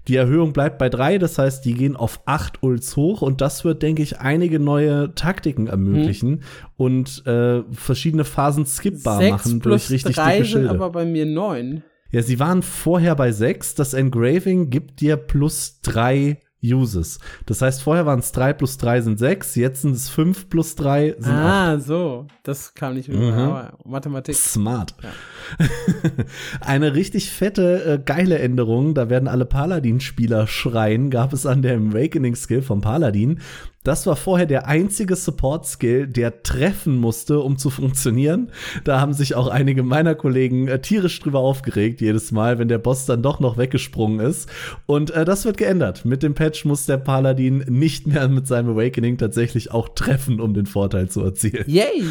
Die 0.08 0.16
Erhöhung 0.16 0.52
bleibt 0.52 0.78
bei 0.78 0.88
drei, 0.88 1.18
das 1.18 1.38
heißt, 1.38 1.64
die 1.64 1.74
gehen 1.74 1.96
auf 1.96 2.20
acht 2.26 2.62
Ults 2.62 2.96
hoch 2.96 3.22
und 3.22 3.40
das 3.40 3.64
wird, 3.64 3.82
denke 3.82 4.02
ich, 4.02 4.18
einige 4.20 4.60
neue 4.60 5.14
Taktiken 5.14 5.66
ermöglichen 5.66 6.30
hm. 6.30 6.40
und 6.76 7.26
äh, 7.26 7.62
verschiedene 7.72 8.24
Phasen 8.24 8.66
skippbar 8.66 9.18
Sechs 9.18 9.30
machen 9.46 9.60
durch 9.60 9.90
richtig 9.90 10.16
drei 10.16 10.36
dicke 10.38 10.48
Schilde. 10.48 10.68
Sind 10.68 10.76
aber 10.76 10.90
bei 10.90 11.06
mir 11.06 11.24
neun. 11.24 11.82
Ja, 12.10 12.22
sie 12.22 12.38
waren 12.38 12.62
vorher 12.62 13.16
bei 13.16 13.32
sechs. 13.32 13.74
Das 13.74 13.92
Engraving 13.92 14.70
gibt 14.70 15.00
dir 15.00 15.16
plus 15.16 15.80
drei 15.80 16.38
Uses. 16.72 17.18
Das 17.46 17.60
heißt, 17.60 17.82
vorher 17.82 18.06
waren 18.06 18.20
es 18.20 18.32
3 18.32 18.54
plus 18.54 18.78
3 18.78 19.02
sind 19.02 19.18
6, 19.18 19.56
jetzt 19.56 19.82
sind 19.82 19.94
es 19.94 20.08
5 20.08 20.48
plus 20.48 20.74
3 20.76 21.16
sind 21.18 21.32
Ah, 21.32 21.74
acht. 21.74 21.82
so. 21.82 22.26
Das 22.42 22.74
kam 22.74 22.94
nicht 22.94 23.08
mhm. 23.08 23.68
Mathematik. 23.84 24.34
Smart. 24.34 24.94
Ja. 25.02 25.10
Eine 26.60 26.94
richtig 26.94 27.30
fette, 27.30 27.84
äh, 27.84 28.02
geile 28.04 28.38
Änderung, 28.38 28.94
da 28.94 29.08
werden 29.08 29.28
alle 29.28 29.44
Paladin-Spieler 29.44 30.46
schreien, 30.46 31.10
gab 31.10 31.32
es 31.32 31.46
an 31.46 31.62
der 31.62 31.76
Awakening-Skill 31.76 32.62
vom 32.62 32.80
Paladin. 32.80 33.40
Das 33.84 34.06
war 34.06 34.16
vorher 34.16 34.46
der 34.46 34.66
einzige 34.66 35.14
Support-Skill, 35.14 36.06
der 36.06 36.42
treffen 36.42 36.96
musste, 36.96 37.40
um 37.40 37.58
zu 37.58 37.68
funktionieren. 37.68 38.50
Da 38.82 38.98
haben 38.98 39.12
sich 39.12 39.34
auch 39.34 39.46
einige 39.48 39.82
meiner 39.82 40.14
Kollegen 40.14 40.68
äh, 40.68 40.80
tierisch 40.80 41.20
drüber 41.20 41.40
aufgeregt, 41.40 42.00
jedes 42.00 42.32
Mal, 42.32 42.58
wenn 42.58 42.68
der 42.68 42.78
Boss 42.78 43.04
dann 43.04 43.22
doch 43.22 43.40
noch 43.40 43.58
weggesprungen 43.58 44.20
ist. 44.20 44.48
Und 44.86 45.10
äh, 45.10 45.26
das 45.26 45.44
wird 45.44 45.58
geändert. 45.58 46.06
Mit 46.06 46.22
dem 46.22 46.34
Patch 46.34 46.64
muss 46.64 46.86
der 46.86 46.96
Paladin 46.96 47.58
nicht 47.68 48.06
mehr 48.06 48.26
mit 48.28 48.46
seinem 48.46 48.70
Awakening 48.70 49.18
tatsächlich 49.18 49.70
auch 49.70 49.90
treffen, 49.90 50.40
um 50.40 50.54
den 50.54 50.66
Vorteil 50.66 51.10
zu 51.10 51.22
erzielen. 51.22 51.64
Yay! 51.66 52.04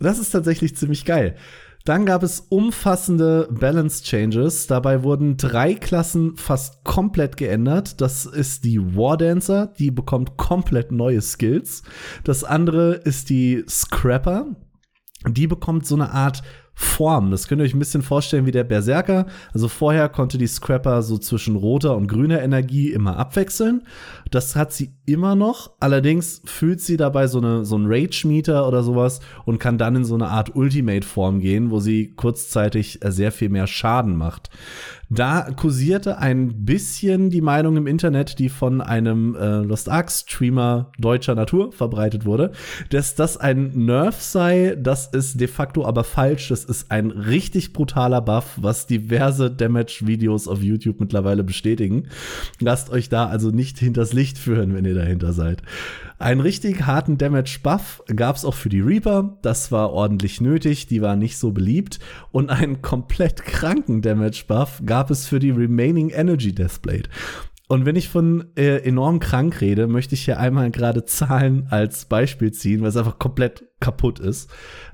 Das 0.00 0.18
ist 0.18 0.30
tatsächlich 0.30 0.76
ziemlich 0.76 1.04
geil. 1.04 1.36
Dann 1.88 2.04
gab 2.04 2.22
es 2.22 2.40
umfassende 2.50 3.48
Balance 3.50 4.04
Changes. 4.04 4.66
Dabei 4.66 5.04
wurden 5.04 5.38
drei 5.38 5.72
Klassen 5.72 6.36
fast 6.36 6.84
komplett 6.84 7.38
geändert. 7.38 8.02
Das 8.02 8.26
ist 8.26 8.64
die 8.64 8.94
War 8.94 9.16
Dancer, 9.16 9.68
die 9.78 9.90
bekommt 9.90 10.36
komplett 10.36 10.92
neue 10.92 11.22
Skills. 11.22 11.82
Das 12.24 12.44
andere 12.44 12.92
ist 12.92 13.30
die 13.30 13.64
Scrapper. 13.66 14.54
Die 15.26 15.46
bekommt 15.46 15.86
so 15.86 15.94
eine 15.94 16.12
Art 16.12 16.42
Form. 16.80 17.32
Das 17.32 17.48
könnt 17.48 17.60
ihr 17.60 17.64
euch 17.64 17.74
ein 17.74 17.80
bisschen 17.80 18.02
vorstellen 18.02 18.46
wie 18.46 18.52
der 18.52 18.62
Berserker. 18.62 19.26
Also 19.52 19.66
vorher 19.66 20.08
konnte 20.08 20.38
die 20.38 20.46
Scrapper 20.46 21.02
so 21.02 21.18
zwischen 21.18 21.56
roter 21.56 21.96
und 21.96 22.06
grüner 22.06 22.40
Energie 22.40 22.92
immer 22.92 23.16
abwechseln. 23.16 23.82
Das 24.30 24.54
hat 24.54 24.72
sie 24.72 24.92
immer 25.04 25.34
noch. 25.34 25.72
Allerdings 25.80 26.40
fühlt 26.44 26.80
sie 26.80 26.96
dabei 26.96 27.26
so, 27.26 27.38
eine, 27.38 27.64
so 27.64 27.76
ein 27.76 27.86
Rage-Meter 27.88 28.68
oder 28.68 28.84
sowas 28.84 29.18
und 29.44 29.58
kann 29.58 29.76
dann 29.76 29.96
in 29.96 30.04
so 30.04 30.14
eine 30.14 30.28
Art 30.28 30.54
Ultimate-Form 30.54 31.40
gehen, 31.40 31.72
wo 31.72 31.80
sie 31.80 32.14
kurzzeitig 32.14 33.00
sehr 33.04 33.32
viel 33.32 33.48
mehr 33.48 33.66
Schaden 33.66 34.16
macht. 34.16 34.48
Da 35.10 35.50
kursierte 35.56 36.18
ein 36.18 36.66
bisschen 36.66 37.30
die 37.30 37.40
Meinung 37.40 37.78
im 37.78 37.86
Internet, 37.86 38.38
die 38.38 38.50
von 38.50 38.82
einem 38.82 39.34
äh, 39.34 39.60
Lost 39.60 39.88
Ark 39.88 40.10
Streamer 40.10 40.92
deutscher 40.98 41.34
Natur 41.34 41.72
verbreitet 41.72 42.26
wurde, 42.26 42.52
dass 42.90 43.14
das 43.14 43.38
ein 43.38 43.86
Nerf 43.86 44.20
sei. 44.20 44.76
Das 44.78 45.06
ist 45.06 45.40
de 45.40 45.48
facto 45.48 45.86
aber 45.86 46.04
falsch. 46.04 46.48
Das 46.48 46.64
ist 46.64 46.90
ein 46.90 47.10
richtig 47.10 47.72
brutaler 47.72 48.20
Buff, 48.20 48.58
was 48.60 48.86
diverse 48.86 49.50
Damage-Videos 49.50 50.46
auf 50.46 50.62
YouTube 50.62 51.00
mittlerweile 51.00 51.42
bestätigen. 51.42 52.08
Lasst 52.60 52.90
euch 52.90 53.08
da 53.08 53.26
also 53.26 53.50
nicht 53.50 53.78
hinters 53.78 54.12
Licht 54.12 54.36
führen, 54.36 54.74
wenn 54.74 54.84
ihr 54.84 54.94
dahinter 54.94 55.32
seid. 55.32 55.62
Einen 56.18 56.40
richtig 56.40 56.84
harten 56.84 57.16
Damage-Buff 57.16 58.02
gab 58.14 58.34
es 58.34 58.44
auch 58.44 58.54
für 58.54 58.68
die 58.68 58.80
Reaper. 58.80 59.38
Das 59.42 59.70
war 59.70 59.92
ordentlich 59.92 60.40
nötig. 60.40 60.88
Die 60.88 61.00
war 61.00 61.14
nicht 61.14 61.38
so 61.38 61.52
beliebt. 61.52 62.00
Und 62.32 62.50
einen 62.50 62.82
komplett 62.82 63.44
kranken 63.44 64.02
Damage-Buff 64.02 64.82
gab 64.84 65.10
es 65.10 65.26
für 65.26 65.38
die 65.38 65.50
Remaining 65.50 66.10
Energy 66.10 66.52
Deathblade. 66.52 67.08
Und 67.68 67.84
wenn 67.84 67.96
ich 67.96 68.08
von 68.08 68.46
äh, 68.56 68.78
enorm 68.78 69.20
krank 69.20 69.60
rede, 69.60 69.86
möchte 69.86 70.14
ich 70.14 70.24
hier 70.24 70.40
einmal 70.40 70.70
gerade 70.70 71.04
Zahlen 71.04 71.66
als 71.68 72.06
Beispiel 72.06 72.50
ziehen, 72.50 72.80
weil 72.80 72.88
es 72.88 72.96
einfach 72.96 73.18
komplett 73.18 73.64
kaputt 73.78 74.18
ist. 74.18 74.50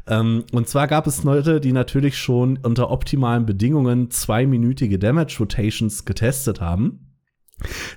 Ähm, 0.09 0.45
und 0.53 0.69
zwar 0.69 0.89
gab 0.89 1.07
es 1.07 1.23
Leute, 1.23 1.61
die 1.61 1.73
natürlich 1.73 2.19
schon 2.19 2.59
unter 2.59 2.91
optimalen 2.91 3.47
Bedingungen 3.47 4.11
zweiminütige 4.11 4.99
Damage 4.99 5.37
Rotations 5.39 6.05
getestet 6.05 6.61
haben. 6.61 7.04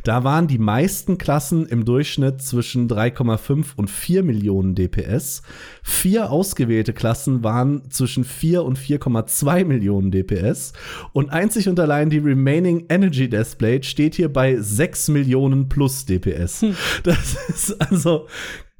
Da 0.04 0.24
waren 0.24 0.48
die 0.48 0.60
meisten 0.60 1.18
Klassen 1.18 1.66
im 1.66 1.84
Durchschnitt 1.84 2.42
zwischen 2.42 2.88
3,5 2.88 3.76
und 3.76 3.90
4 3.90 4.24
Millionen 4.24 4.76
DPS. 4.76 5.42
Vier 5.84 6.32
ausgewählte 6.32 6.94
Klassen 6.94 7.44
waren 7.44 7.90
zwischen 7.90 8.24
4 8.24 8.64
und 8.64 8.78
4,2 8.80 9.66
Millionen 9.66 10.12
DPS. 10.12 10.74
Und 11.12 11.30
einzig 11.30 11.68
und 11.68 11.80
allein 11.80 12.10
die 12.10 12.20
Remaining 12.20 12.86
Energy 12.90 13.30
Display 13.30 13.84
steht 13.84 14.16
hier 14.16 14.32
bei 14.32 14.56
6 14.58 15.10
Millionen 15.10 15.68
plus 15.68 16.06
DPS. 16.06 16.62
Hm. 16.62 16.76
Das 17.04 17.36
ist 17.50 17.82
also 17.92 18.28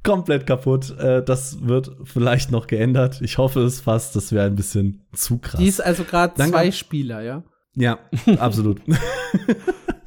komplett 0.04 0.48
kaputt. 0.48 0.98
Äh, 0.98 1.24
das 1.24 1.68
wird 1.68 1.92
vielleicht 2.04 2.52
noch 2.52 2.68
geändert. 2.68 3.22
Ich 3.22 3.38
hoffe 3.38 3.62
es 3.62 3.82
fast. 3.82 4.16
Das 4.16 4.32
wäre 4.32 4.46
ein 4.46 4.56
bisschen 4.56 5.06
zu 5.14 5.40
krass. 5.40 5.60
Die 5.60 5.68
ist 5.68 5.84
also 5.84 6.04
gerade 6.04 6.36
zwei 6.36 6.72
Spieler, 6.72 7.22
ja? 7.22 7.44
Ja, 7.76 8.00
absolut. 8.40 8.82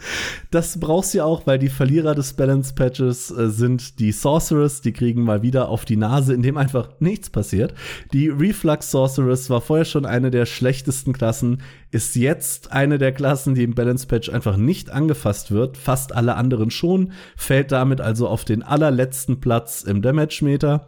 Das 0.50 0.80
brauchst 0.80 1.14
du 1.14 1.24
auch, 1.24 1.46
weil 1.46 1.60
die 1.60 1.68
Verlierer 1.68 2.16
des 2.16 2.32
Balance 2.32 2.74
Patches 2.74 3.30
äh, 3.30 3.50
sind 3.50 4.00
die 4.00 4.10
Sorceress, 4.10 4.80
die 4.80 4.92
kriegen 4.92 5.22
mal 5.22 5.42
wieder 5.42 5.68
auf 5.68 5.84
die 5.84 5.96
Nase, 5.96 6.34
indem 6.34 6.56
einfach 6.56 6.88
nichts 6.98 7.30
passiert. 7.30 7.72
Die 8.12 8.28
Reflux 8.28 8.90
Sorceress 8.90 9.48
war 9.48 9.60
vorher 9.60 9.84
schon 9.84 10.06
eine 10.06 10.32
der 10.32 10.46
schlechtesten 10.46 11.12
Klassen, 11.12 11.62
ist 11.92 12.16
jetzt 12.16 12.72
eine 12.72 12.98
der 12.98 13.12
Klassen, 13.12 13.54
die 13.54 13.62
im 13.62 13.74
Balance 13.74 14.08
Patch 14.08 14.28
einfach 14.28 14.56
nicht 14.56 14.90
angefasst 14.90 15.52
wird. 15.52 15.76
Fast 15.76 16.14
alle 16.14 16.34
anderen 16.34 16.70
schon, 16.70 17.12
fällt 17.36 17.70
damit 17.70 18.00
also 18.00 18.26
auf 18.26 18.44
den 18.44 18.64
allerletzten 18.64 19.40
Platz 19.40 19.82
im 19.82 20.02
Damage 20.02 20.44
Meter. 20.44 20.86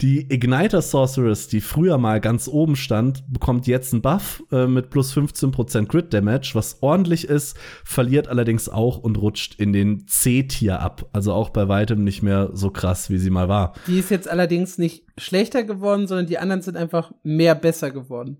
Die 0.00 0.32
Igniter 0.32 0.82
Sorceress, 0.82 1.46
die 1.46 1.60
früher 1.60 1.98
mal 1.98 2.20
ganz 2.20 2.48
oben 2.48 2.74
stand, 2.74 3.24
bekommt 3.32 3.68
jetzt 3.68 3.92
einen 3.92 4.02
Buff 4.02 4.42
äh, 4.50 4.66
mit 4.66 4.90
plus 4.90 5.16
15% 5.16 5.86
Crit 5.86 6.12
Damage, 6.12 6.50
was 6.54 6.78
ordentlich 6.80 7.28
ist, 7.28 7.56
verliert 7.84 8.26
allerdings 8.26 8.68
auch 8.68 9.03
und 9.04 9.16
rutscht 9.16 9.60
in 9.60 9.72
den 9.72 10.06
C-Tier 10.06 10.80
ab. 10.80 11.08
Also 11.12 11.32
auch 11.32 11.50
bei 11.50 11.68
weitem 11.68 12.02
nicht 12.02 12.22
mehr 12.22 12.50
so 12.54 12.70
krass, 12.70 13.10
wie 13.10 13.18
sie 13.18 13.30
mal 13.30 13.48
war. 13.48 13.74
Die 13.86 13.98
ist 13.98 14.10
jetzt 14.10 14.28
allerdings 14.28 14.78
nicht 14.78 15.04
schlechter 15.18 15.62
geworden, 15.62 16.06
sondern 16.06 16.26
die 16.26 16.38
anderen 16.38 16.62
sind 16.62 16.76
einfach 16.76 17.12
mehr 17.22 17.54
besser 17.54 17.90
geworden. 17.90 18.38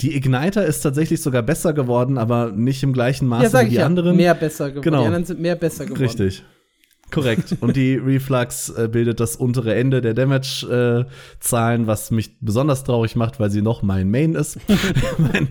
Die 0.00 0.16
Igniter 0.16 0.66
ist 0.66 0.80
tatsächlich 0.80 1.22
sogar 1.22 1.42
besser 1.42 1.72
geworden, 1.72 2.18
aber 2.18 2.50
nicht 2.50 2.82
im 2.82 2.92
gleichen 2.92 3.28
Maße 3.28 3.56
ja, 3.56 3.64
wie 3.64 3.70
die 3.70 3.76
ja, 3.76 3.86
anderen. 3.86 4.16
Mehr 4.16 4.34
besser 4.34 4.70
geworden. 4.70 4.82
Genau. 4.82 5.00
Die 5.02 5.06
anderen 5.06 5.24
sind 5.24 5.40
mehr 5.40 5.54
besser 5.54 5.84
geworden. 5.84 6.02
Richtig. 6.02 6.42
Korrekt. 7.12 7.58
Und 7.60 7.76
die 7.76 7.94
Reflux 7.94 8.70
äh, 8.70 8.88
bildet 8.90 9.20
das 9.20 9.36
untere 9.36 9.74
Ende 9.74 10.00
der 10.00 10.14
Damage-Zahlen, 10.14 11.84
äh, 11.84 11.86
was 11.86 12.10
mich 12.10 12.38
besonders 12.40 12.84
traurig 12.84 13.16
macht, 13.16 13.38
weil 13.38 13.50
sie 13.50 13.60
noch 13.60 13.82
mein 13.82 14.10
Main 14.10 14.34
ist. 14.34 14.58
mein, 15.18 15.48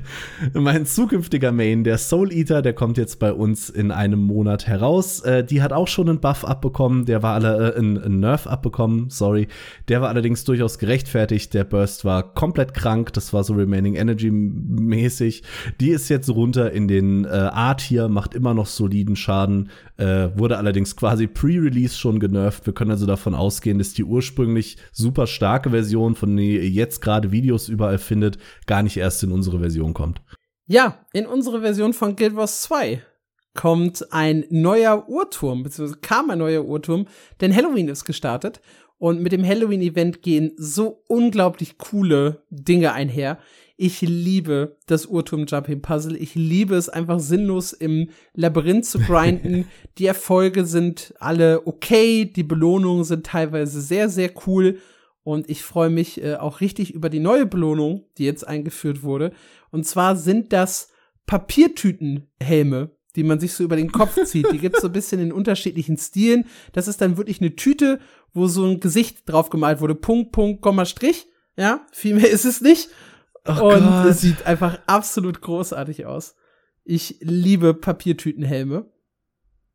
mein, 0.53 0.85
zukünftiger 0.88 1.52
Main, 1.52 1.84
der 1.84 1.99
Soul 1.99 2.34
Eater, 2.34 2.64
der 2.64 2.73
kommt 2.73 2.98
jetzt 2.98 3.19
bei 3.19 3.31
uns 3.31 3.69
in 3.69 3.91
einem 3.91 4.19
Monat 4.19 4.65
heraus. 4.65 5.22
Äh, 5.22 5.44
die 5.44 5.61
hat 5.61 5.72
auch 5.72 5.88
schon 5.88 6.10
einen 6.10 6.19
Buff 6.19 6.44
abbekommen, 6.44 7.06
der 7.06 7.22
war 7.22 7.35
alle, 7.35 7.73
äh, 7.73 7.77
einen 7.77 8.19
Nerf 8.19 8.48
abbekommen, 8.48 9.10
sorry. 9.10 9.48
Der 9.88 10.02
war 10.02 10.10
allerdings 10.10 10.44
durchaus 10.44 10.80
gerechtfertigt. 10.80 11.53
Der 11.53 11.64
Burst 11.64 12.06
war 12.06 12.34
komplett 12.34 12.73
krank, 12.73 13.14
das 13.14 13.34
war 13.34 13.44
so 13.44 13.53
Remaining 13.53 13.95
Energy 13.95 14.31
mäßig. 14.31 15.44
Die 15.80 15.91
ist 15.91 16.10
jetzt 16.10 16.30
runter 16.30 16.72
in 16.72 16.88
den 16.88 17.26
äh, 17.26 17.27
A-Tier, 17.27 18.07
macht 18.07 18.34
immer 18.34 18.56
noch 18.56 18.65
soliden 18.65 19.15
Schaden, 19.15 19.69
äh, 19.98 20.30
wurde 20.35 20.57
allerdings 20.57 20.95
quasi 20.95 21.27
pre-Release 21.52 21.98
schon 21.98 22.19
genervt. 22.19 22.65
Wir 22.65 22.73
können 22.73 22.91
also 22.91 23.06
davon 23.06 23.36
ausgehen, 23.36 23.78
dass 23.78 23.94
die 23.94 24.03
ursprünglich 24.03 24.78
super 24.91 25.28
starke 25.28 25.72
Version, 25.72 26.15
von 26.15 26.36
der 26.36 26.45
ihr 26.45 26.69
jetzt 26.69 27.02
gerade 27.02 27.32
Videos 27.32 27.68
überall 27.68 27.98
findet, 27.98 28.38
gar 28.68 28.84
nicht 28.84 28.98
erst 28.98 29.23
in 29.23 29.32
unsere 29.32 29.60
Version 29.60 29.94
kommt. 29.94 30.22
Ja, 30.68 31.06
in 31.14 31.26
unsere 31.26 31.61
Version 31.61 31.94
von 31.94 32.15
Guild 32.15 32.36
Wars 32.36 32.61
2 32.61 33.02
kommt 33.53 34.14
ein 34.14 34.45
neuer 34.49 35.10
Uhrturm, 35.10 35.64
beziehungsweise 35.64 35.99
kam 35.99 36.30
ein 36.30 36.40
neuer 36.40 36.64
Uhrturm, 36.64 37.07
denn 37.41 37.53
Halloween 37.53 37.90
ist 37.90 38.06
gestartet 38.06 38.61
und 38.98 39.22
mit 39.22 39.34
dem 39.34 39.45
Halloween-Event 39.45 40.22
gehen 40.22 40.52
so 40.56 41.03
unglaublich 41.07 41.78
coole 41.78 42.44
Dinge 42.49 42.94
einher. 42.94 43.40
Ich 43.84 44.02
liebe 44.02 44.78
das 44.86 45.08
Uhrturm-Jumping-Puzzle. 45.08 46.16
Ich 46.16 46.36
liebe 46.36 46.76
es 46.76 46.88
einfach 46.88 47.20
sinnlos 47.20 47.74
im 47.74 48.12
Labyrinth 48.36 48.86
zu 48.86 48.99
grinden. 48.99 49.66
die 49.98 50.06
Erfolge 50.06 50.66
sind 50.66 51.16
alle 51.18 51.66
okay. 51.66 52.26
Die 52.26 52.44
Belohnungen 52.44 53.03
sind 53.06 53.26
teilweise 53.26 53.82
sehr, 53.82 54.08
sehr 54.08 54.34
cool. 54.45 54.78
Und 55.24 55.49
ich 55.49 55.64
freue 55.64 55.90
mich 55.90 56.24
äh, 56.24 56.36
auch 56.36 56.62
richtig 56.62 56.94
über 56.94 57.10
die 57.10 57.20
neue 57.20 57.48
Belohnung, 57.48 58.06
die 58.20 58.26
jetzt 58.26 58.48
eingeführt 58.48 59.02
wurde. 59.02 59.32
Und 59.72 59.88
zwar 59.88 60.16
sind 60.16 60.53
das 60.53 60.90
Papiertütenhelme, 61.26 62.91
die 63.16 63.24
man 63.24 63.40
sich 63.40 63.53
so 63.53 63.64
über 63.64 63.78
den 63.78 63.91
Kopf 63.91 64.24
zieht. 64.26 64.52
Die 64.52 64.60
gibt's 64.60 64.82
so 64.82 64.90
ein 64.90 64.94
bisschen 64.94 65.20
in 65.20 65.34
unterschiedlichen 65.34 65.98
Stilen. 65.98 66.45
Das 66.72 66.88
ist 66.88 67.02
dann 67.02 67.18
wirklich 67.18 67.41
eine 67.41 67.56
Tüte, 67.56 67.99
wo 68.32 68.45
so 68.45 68.64
ein 68.64 68.80
Gesicht 68.80 69.28
drauf 69.28 69.49
gemalt 69.49 69.82
wurde. 69.82 69.95
Punkt, 69.95 70.34
Punkt, 70.34 70.62
Komma, 70.62 70.86
Strich. 70.86 71.26
Ja, 71.58 71.88
viel 71.91 72.14
mehr 72.14 72.30
ist 72.30 72.45
es 72.45 72.62
nicht. 72.62 72.90
Oh 73.47 73.73
und 73.73 73.84
Gott. 73.84 74.05
es 74.07 74.22
sieht 74.22 74.45
einfach 74.45 74.80
absolut 74.88 75.41
großartig 75.41 76.05
aus. 76.05 76.35
Ich 76.84 77.18
liebe 77.22 77.73
Papiertütenhelme. 77.73 78.85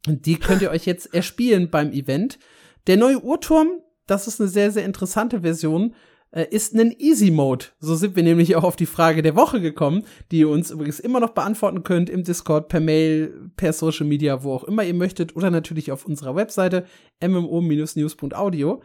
Und 0.06 0.26
die 0.26 0.38
könnt 0.38 0.62
ihr 0.62 0.70
euch 0.70 0.86
jetzt 0.86 1.12
erspielen 1.14 1.70
beim 1.70 1.92
Event. 1.92 2.38
Der 2.86 2.96
neue 2.96 3.22
Uhrturm, 3.22 3.80
das 4.06 4.28
ist 4.28 4.40
eine 4.40 4.48
sehr, 4.48 4.70
sehr 4.70 4.84
interessante 4.84 5.40
Version, 5.40 5.94
äh, 6.30 6.46
ist 6.50 6.74
ein 6.74 6.94
Easy 6.96 7.30
Mode. 7.30 7.66
So 7.80 7.96
sind 7.96 8.14
wir 8.14 8.22
nämlich 8.22 8.54
auch 8.54 8.64
auf 8.64 8.76
die 8.76 8.86
Frage 8.86 9.22
der 9.22 9.34
Woche 9.34 9.60
gekommen, 9.60 10.04
die 10.30 10.40
ihr 10.40 10.48
uns 10.48 10.70
übrigens 10.70 11.00
immer 11.00 11.18
noch 11.18 11.30
beantworten 11.30 11.82
könnt 11.82 12.08
im 12.08 12.22
Discord, 12.22 12.68
per 12.68 12.80
Mail, 12.80 13.50
per 13.56 13.72
Social 13.72 14.06
Media, 14.06 14.44
wo 14.44 14.52
auch 14.52 14.64
immer 14.64 14.84
ihr 14.84 14.94
möchtet 14.94 15.34
oder 15.34 15.50
natürlich 15.50 15.90
auf 15.90 16.06
unserer 16.06 16.36
Webseite 16.36 16.86
mmo-news.audio. 17.20 18.82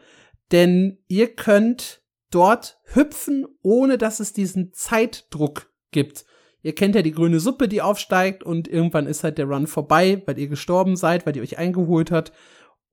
Denn 0.51 0.97
ihr 1.07 1.35
könnt 1.35 2.00
dort 2.31 2.79
hüpfen, 2.85 3.45
ohne 3.61 3.97
dass 3.97 4.19
es 4.19 4.33
diesen 4.33 4.73
Zeitdruck 4.73 5.71
gibt. 5.91 6.25
Ihr 6.63 6.75
kennt 6.75 6.95
ja 6.95 7.01
die 7.01 7.11
grüne 7.11 7.39
Suppe, 7.39 7.67
die 7.67 7.81
aufsteigt 7.81 8.43
und 8.43 8.67
irgendwann 8.67 9.07
ist 9.07 9.23
halt 9.23 9.37
der 9.37 9.47
Run 9.47 9.67
vorbei, 9.67 10.21
weil 10.25 10.37
ihr 10.39 10.47
gestorben 10.47 10.95
seid, 10.95 11.25
weil 11.25 11.35
ihr 11.35 11.41
euch 11.41 11.57
eingeholt 11.57 12.11
habt 12.11 12.31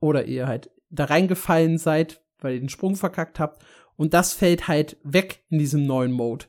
oder 0.01 0.25
ihr 0.25 0.47
halt 0.47 0.71
da 0.91 1.05
reingefallen 1.05 1.79
seid, 1.79 2.23
weil 2.41 2.55
ihr 2.55 2.61
den 2.61 2.71
Sprung 2.71 2.97
verkackt 2.97 3.39
habt. 3.39 3.63
Und 3.97 4.15
das 4.15 4.33
fällt 4.33 4.69
halt 4.69 4.97
weg 5.03 5.45
in 5.51 5.59
diesem 5.59 5.87
neuen 5.87 6.13
Mode. 6.13 6.47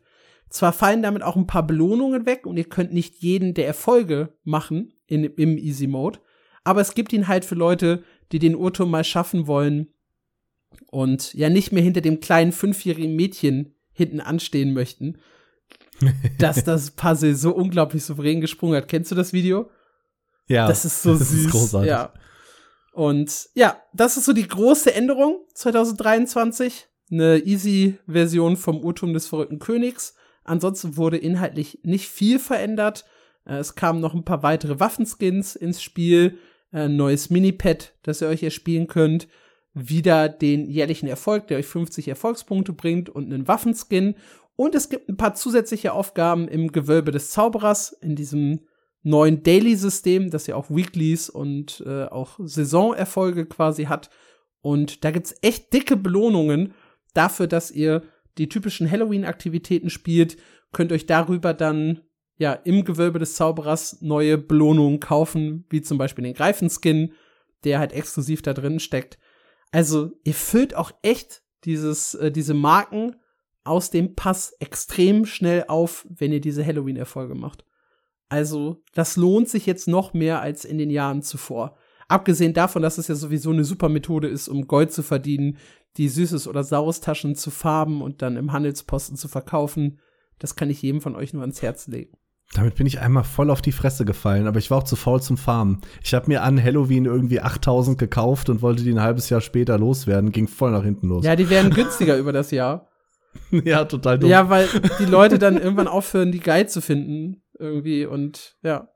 Zwar 0.50 0.74
fallen 0.74 1.04
damit 1.04 1.24
auch 1.24 1.36
ein 1.36 1.48
paar 1.48 1.66
Belohnungen 1.66 2.26
weg 2.26 2.46
und 2.46 2.58
ihr 2.58 2.70
könnt 2.70 2.94
nicht 2.94 3.18
jeden 3.18 3.54
der 3.54 3.68
Erfolge 3.68 4.34
machen 4.44 4.94
in, 5.08 5.24
im 5.24 5.58
Easy 5.58 5.88
Mode, 5.88 6.20
aber 6.64 6.82
es 6.82 6.94
gibt 6.96 7.14
ihn 7.14 7.28
halt 7.28 7.46
für 7.46 7.56
Leute, 7.56 8.04
die 8.32 8.40
den 8.40 8.56
Urturm 8.56 8.92
mal 8.92 9.04
schaffen 9.04 9.48
wollen, 9.48 9.94
und 10.92 11.34
ja 11.34 11.50
nicht 11.50 11.72
mehr 11.72 11.84
hinter 11.84 12.02
dem 12.02 12.20
kleinen 12.20 12.52
fünfjährigen 12.52 13.16
Mädchen 13.16 13.76
hinten 13.92 14.22
anstehen 14.22 14.74
möchten, 14.74 15.18
dass 16.38 16.64
das 16.64 16.92
Puzzle 16.92 17.36
so 17.36 17.54
unglaublich 17.54 18.04
souverän 18.04 18.42
gesprungen 18.42 18.76
hat. 18.76 18.88
Kennst 18.88 19.12
du 19.12 19.16
das 19.16 19.34
Video? 19.34 19.70
Ja. 20.48 20.68
Das 20.68 20.86
ist 20.86 21.02
so 21.02 21.18
das 21.18 21.30
süß. 21.30 21.46
Ist 21.46 21.52
großartig. 21.52 21.90
Ja. 21.90 22.14
Und 22.94 23.50
ja, 23.54 23.78
das 23.94 24.18
ist 24.18 24.26
so 24.26 24.34
die 24.34 24.48
große 24.48 24.94
Änderung 24.94 25.46
2023. 25.54 26.88
Eine 27.12 27.40
Easy-Version 27.40 28.56
vom 28.56 28.84
Urtum 28.84 29.14
des 29.14 29.28
verrückten 29.28 29.60
Königs. 29.60 30.16
Ansonsten 30.44 30.98
wurde 30.98 31.18
inhaltlich 31.18 31.80
nicht 31.84 32.10
viel 32.10 32.40
verändert. 32.40 33.06
Äh, 33.46 33.58
es 33.58 33.76
kamen 33.76 34.00
noch 34.00 34.14
ein 34.14 34.26
paar 34.26 34.44
weitere 34.44 34.80
Waffenskins 34.80 35.56
ins 35.56 35.82
Spiel, 35.82 36.38
ein 36.72 36.96
neues 36.96 37.30
Minipad, 37.30 37.94
das 38.04 38.22
ihr 38.22 38.28
euch 38.28 38.44
erspielen 38.44 38.88
könnt 38.88 39.28
wieder 39.88 40.30
den 40.30 40.70
jährlichen 40.70 41.08
Erfolg, 41.08 41.48
der 41.48 41.58
euch 41.58 41.68
50 41.68 42.08
Erfolgspunkte 42.08 42.74
bringt 42.74 43.10
und 43.10 43.26
einen 43.26 43.48
Waffenskin. 43.48 44.16
Und 44.56 44.76
es 44.76 44.90
gibt 44.90 45.10
ein 45.10 45.18
paar 45.18 45.36
zusätzliche 45.36 45.94
Aufgaben 45.94 46.48
im 46.48 46.72
Gewölbe 46.72 47.12
des 47.12 47.32
Zauberers, 47.32 47.92
in 47.92 48.16
diesem 48.16 48.62
neuen 49.04 49.44
Daily-System, 49.44 50.30
das 50.30 50.48
ja 50.48 50.56
auch 50.56 50.70
Weeklies 50.70 51.30
und 51.30 51.84
äh, 51.86 52.06
auch 52.06 52.40
Saisonerfolge 52.44 53.46
quasi 53.46 53.86
hat. 53.86 54.10
Und 54.62 55.06
da 55.06 55.12
gibt's 55.12 55.36
echt 55.42 55.72
dicke 55.74 55.96
Belohnungen 55.96 56.74
dafür, 57.14 57.48
dass 57.48 57.72
ihr 57.72 58.04
die 58.38 58.50
typischen 58.50 58.90
Halloween-Aktivitäten 58.90 59.90
spielt. 59.90 60.38
Könnt 60.72 60.92
euch 60.92 61.06
darüber 61.06 61.54
dann 61.54 62.02
ja 62.38 62.54
im 62.54 62.84
Gewölbe 62.84 63.20
des 63.20 63.36
Zauberers 63.36 64.02
neue 64.02 64.38
Belohnungen 64.38 65.00
kaufen, 65.00 65.66
wie 65.70 65.82
zum 65.82 65.98
Beispiel 65.98 66.24
den 66.24 66.34
Greifenskin, 66.34 67.14
der 67.64 67.80
halt 67.80 67.94
exklusiv 67.94 68.42
da 68.42 68.54
drin 68.54 68.80
steckt. 68.80 69.20
Also, 69.72 70.12
ihr 70.24 70.34
füllt 70.34 70.76
auch 70.76 70.92
echt 71.02 71.44
dieses, 71.64 72.16
äh, 72.16 72.32
diese 72.32 72.54
Marken 72.54 73.16
aus 73.64 73.92
dem 73.92 74.16
Pass 74.16 74.54
extrem 74.60 75.26
schnell 75.26 75.66
auf, 75.68 76.08
wenn 76.10 76.32
ihr 76.32 76.42
diese 76.42 76.66
Halloween-Erfolge 76.66 77.36
macht. 77.36 77.66
Also, 78.30 78.84
das 78.94 79.16
lohnt 79.16 79.50
sich 79.50 79.66
jetzt 79.66 79.88
noch 79.88 80.14
mehr 80.14 80.42
als 80.42 80.66
in 80.66 80.78
den 80.78 80.90
Jahren 80.90 81.22
zuvor. 81.22 81.78
Abgesehen 82.08 82.54
davon, 82.54 82.82
dass 82.82 82.98
es 82.98 83.08
ja 83.08 83.16
sowieso 83.16 83.52
eine 83.52 83.64
super 83.64 83.90
Methode 83.90 84.28
ist, 84.28 84.48
um 84.48 84.68
Gold 84.68 84.92
zu 84.92 85.04
verdienen, 85.04 85.58
die 85.98 86.10
Süßes 86.10 86.48
oder 86.48 86.64
Saures 86.64 87.02
Taschen 87.02 87.36
zu 87.36 87.52
farben 87.52 88.02
und 88.02 88.22
dann 88.22 88.38
im 88.38 88.52
Handelsposten 88.52 89.18
zu 89.18 89.28
verkaufen. 89.28 90.00
Das 90.40 90.56
kann 90.56 90.70
ich 90.70 90.82
jedem 90.82 91.02
von 91.02 91.16
euch 91.16 91.34
nur 91.34 91.42
ans 91.42 91.62
Herz 91.62 91.88
legen. 91.88 92.18
Damit 92.54 92.76
bin 92.76 92.88
ich 92.88 93.00
einmal 93.00 93.24
voll 93.24 93.52
auf 93.52 93.62
die 93.62 93.72
Fresse 93.72 94.06
gefallen, 94.06 94.48
aber 94.48 94.58
ich 94.58 94.72
war 94.72 94.80
auch 94.80 94.84
zu 94.84 94.96
faul 94.96 95.22
zum 95.22 95.38
Farmen. 95.38 95.82
Ich 96.04 96.16
habe 96.16 96.28
mir 96.28 96.42
an 96.42 96.62
Halloween 96.62 97.06
irgendwie 97.06 97.42
8000 97.42 97.98
gekauft 97.98 98.50
und 98.50 98.64
wollte 98.64 98.84
die 98.84 98.92
ein 98.92 99.02
halbes 99.02 99.30
Jahr 99.30 99.42
später 99.42 99.78
loswerden. 99.78 100.32
Ging 100.32 100.48
voll 100.48 100.72
nach 100.72 100.84
hinten 100.84 101.10
los. 101.10 101.24
Ja, 101.24 101.36
die 101.36 101.50
werden 101.50 101.72
günstiger 101.72 102.18
über 102.18 102.34
das 102.34 102.50
Jahr. 102.50 102.90
ja, 103.52 103.86
total 103.86 104.18
dumm. 104.18 104.32
Ja, 104.32 104.50
weil 104.50 104.68
die 104.98 105.06
Leute 105.06 105.38
dann 105.38 105.58
irgendwann 105.58 105.88
aufhören, 105.88 106.32
die 106.32 106.40
Guide 106.40 106.68
zu 106.68 106.82
finden. 106.82 107.44
Irgendwie 107.60 108.06
und 108.06 108.56
ja. 108.64 108.90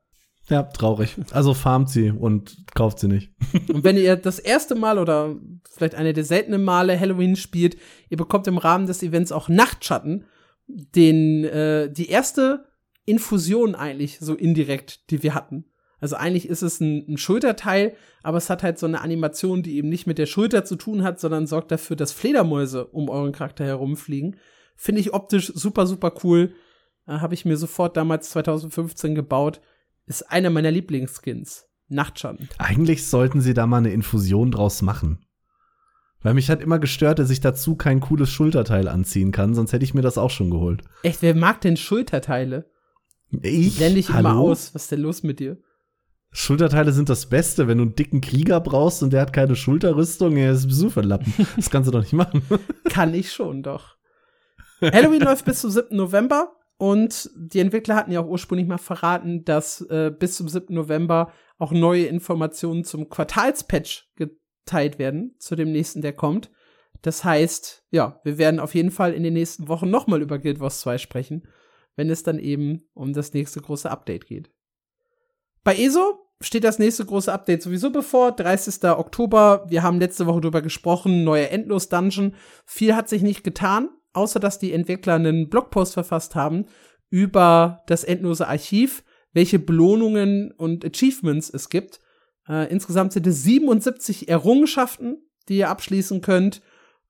Ja, 0.50 0.64
traurig. 0.64 1.16
Also 1.32 1.54
farmt 1.54 1.90
sie 1.90 2.10
und 2.10 2.58
kauft 2.74 3.00
sie 3.00 3.08
nicht. 3.08 3.32
und 3.72 3.84
wenn 3.84 3.98
ihr 3.98 4.16
das 4.16 4.40
erste 4.40 4.74
Mal 4.74 4.98
oder 4.98 5.36
vielleicht 5.70 5.96
eine 5.96 6.14
der 6.14 6.26
seltenen 6.26 6.64
Male 6.64 7.00
Halloween 7.00 7.36
spielt, 7.36 7.78
ihr 8.10 8.18
bekommt 8.18 8.48
im 8.48 8.58
Rahmen 8.58 8.88
des 8.88 9.04
Events 9.04 9.32
auch 9.32 9.48
Nachtschatten, 9.48 10.26
den 10.68 11.44
äh, 11.46 11.92
die 11.92 12.10
erste 12.10 12.66
Infusion 13.06 13.76
eigentlich 13.76 14.20
so 14.20 14.36
indirekt, 14.36 15.10
die 15.10 15.24
wir 15.24 15.34
hatten. 15.34 15.66
Also 16.00 16.18
eigentlich 16.18 16.50
ist 16.50 16.64
es 16.64 16.82
ein, 16.82 17.06
ein, 17.08 17.18
Schulterteil, 17.18 17.96
aber 18.24 18.38
es 18.38 18.50
hat 18.50 18.62
halt 18.62 18.78
so 18.78 18.86
eine 18.86 19.00
Animation, 19.00 19.64
die 19.64 19.78
eben 19.78 19.88
nicht 19.88 20.06
mit 20.06 20.18
der 20.18 20.26
Schulter 20.26 20.66
zu 20.66 20.76
tun 20.76 21.02
hat, 21.02 21.20
sondern 21.20 21.48
sorgt 21.48 21.72
dafür, 21.72 21.96
dass 21.96 22.12
Fledermäuse 22.12 22.88
um 22.88 23.10
euren 23.10 23.32
Charakter 23.32 23.64
herumfliegen. 23.64 24.36
Finde 24.76 25.00
ich 25.00 25.14
optisch 25.14 25.54
super, 25.56 25.88
super 25.88 26.14
cool. 26.24 26.54
Äh, 27.08 27.20
Habe 27.20 27.36
ich 27.36 27.46
mir 27.46 27.56
sofort 27.56 27.96
damals 27.96 28.32
2015 28.32 29.16
gebaut. 29.16 29.62
Ist 30.06 30.30
einer 30.30 30.50
meiner 30.50 30.72
Lieblingsskins. 30.72 31.70
Nachtschatten. 31.88 32.50
Eigentlich 32.58 33.06
sollten 33.06 33.40
sie 33.40 33.54
da 33.54 33.66
mal 33.66 33.78
eine 33.78 33.94
Infusion 33.94 34.52
draus 34.52 34.82
machen. 34.82 35.26
Weil 36.22 36.34
mich 36.34 36.50
hat 36.50 36.62
immer 36.62 36.80
gestört, 36.80 37.20
dass 37.20 37.30
ich 37.30 37.42
dazu 37.42 37.76
kein 37.76 38.00
cooles 38.00 38.30
Schulterteil 38.30 38.88
anziehen 38.88 39.32
kann, 39.32 39.54
sonst 39.54 39.74
hätte 39.74 39.84
ich 39.84 39.94
mir 39.94 40.02
das 40.02 40.18
auch 40.18 40.32
schon 40.32 40.50
geholt. 40.50 40.82
Echt, 41.04 41.22
wer 41.22 41.36
mag 41.36 41.62
denn 41.62 41.78
Schulterteile? 41.78 42.72
Ich? 43.42 43.80
Nenn 43.80 43.96
dich 43.96 44.10
Hallo? 44.10 44.30
immer 44.30 44.40
aus. 44.40 44.74
Was 44.74 44.84
ist 44.84 44.92
denn 44.92 45.02
los 45.02 45.24
mit 45.24 45.40
dir? 45.40 45.58
Schulterteile 46.32 46.92
sind 46.92 47.10
das 47.10 47.28
Beste. 47.30 47.68
Wenn 47.68 47.78
du 47.78 47.84
einen 47.84 47.96
dicken 47.96 48.22
Krieger 48.22 48.60
brauchst 48.60 49.04
und 49.04 49.14
der 49.14 49.22
hat 49.22 49.34
keine 49.34 49.56
Schulterrüstung, 49.56 50.36
er 50.36 50.52
ist 50.52 50.68
Besuch 50.68 50.92
verlappen. 50.92 51.34
Das 51.56 51.70
kannst 51.70 51.88
du 51.88 51.92
doch 51.92 52.02
nicht 52.02 52.14
machen. 52.14 52.42
Kann 52.90 53.14
ich 53.14 53.32
schon, 53.32 53.64
doch. 53.64 53.96
Halloween 54.82 55.22
läuft 55.22 55.46
bis 55.46 55.62
zum 55.62 55.70
7. 55.70 55.96
November 55.96 56.56
und 56.78 57.30
die 57.36 57.60
Entwickler 57.60 57.96
hatten 57.96 58.12
ja 58.12 58.20
auch 58.20 58.28
ursprünglich 58.28 58.68
mal 58.68 58.78
verraten, 58.78 59.46
dass 59.46 59.82
äh, 59.82 60.12
bis 60.18 60.36
zum 60.36 60.50
7. 60.50 60.74
November 60.74 61.32
auch 61.58 61.72
neue 61.72 62.06
Informationen 62.06 62.84
zum 62.84 63.10
Quartalspatch 63.10 64.10
geteilt 64.16 65.00
werden 65.00 65.36
zu 65.38 65.56
dem 65.56 65.72
nächsten, 65.72 66.02
der 66.02 66.14
kommt. 66.14 66.52
Das 67.02 67.24
heißt, 67.24 67.86
ja, 67.92 68.20
wir 68.24 68.38
werden 68.38 68.60
auf 68.60 68.76
jeden 68.76 68.92
Fall 68.92 69.14
in 69.14 69.24
den 69.24 69.34
nächsten 69.34 69.68
Wochen 69.68 69.90
nochmal 69.90 70.22
über 70.22 70.40
Guild 70.40 70.60
Wars 70.60 70.80
2 70.82 70.98
sprechen, 70.98 71.48
wenn 71.96 72.10
es 72.10 72.24
dann 72.24 72.40
eben 72.40 72.84
um 72.94 73.14
das 73.14 73.34
nächste 73.34 73.62
große 73.62 73.90
Update 73.90 74.26
geht. 74.26 74.52
Bei 75.64 75.76
ESO 75.76 76.20
steht 76.42 76.64
das 76.64 76.80
nächste 76.80 77.06
große 77.06 77.32
Update 77.32 77.62
sowieso 77.62 77.92
bevor, 77.92 78.34
30. 78.34 78.84
Oktober. 78.84 79.66
Wir 79.70 79.84
haben 79.84 80.00
letzte 80.00 80.26
Woche 80.26 80.42
drüber 80.42 80.62
gesprochen, 80.62 81.24
neuer 81.24 81.50
Endlos-Dungeon. 81.50 82.36
Viel 82.66 82.96
hat 82.96 83.08
sich 83.08 83.22
nicht 83.22 83.44
getan, 83.44 83.90
außer 84.14 84.40
dass 84.40 84.60
die 84.60 84.74
Entwickler 84.74 85.16
einen 85.16 85.50
Blogpost 85.50 85.94
verfasst 85.94 86.36
haben 86.36 86.66
über 87.10 87.84
das 87.88 88.04
endlose 88.04 88.48
Archiv, 88.48 89.04
welche 89.34 89.60
Belohnungen 89.60 90.52
und 90.52 90.84
Achievements 90.84 91.50
es 91.50 91.70
gibt. 91.70 92.00
Äh, 92.48 92.72
insgesamt 92.72 93.14
sind 93.14 93.28
es 93.28 93.44
77 93.44 94.28
Errungenschaften, 94.28 95.18
die 95.48 95.58
ihr 95.58 95.70
abschließen 95.70 96.22
könnt 96.22 96.62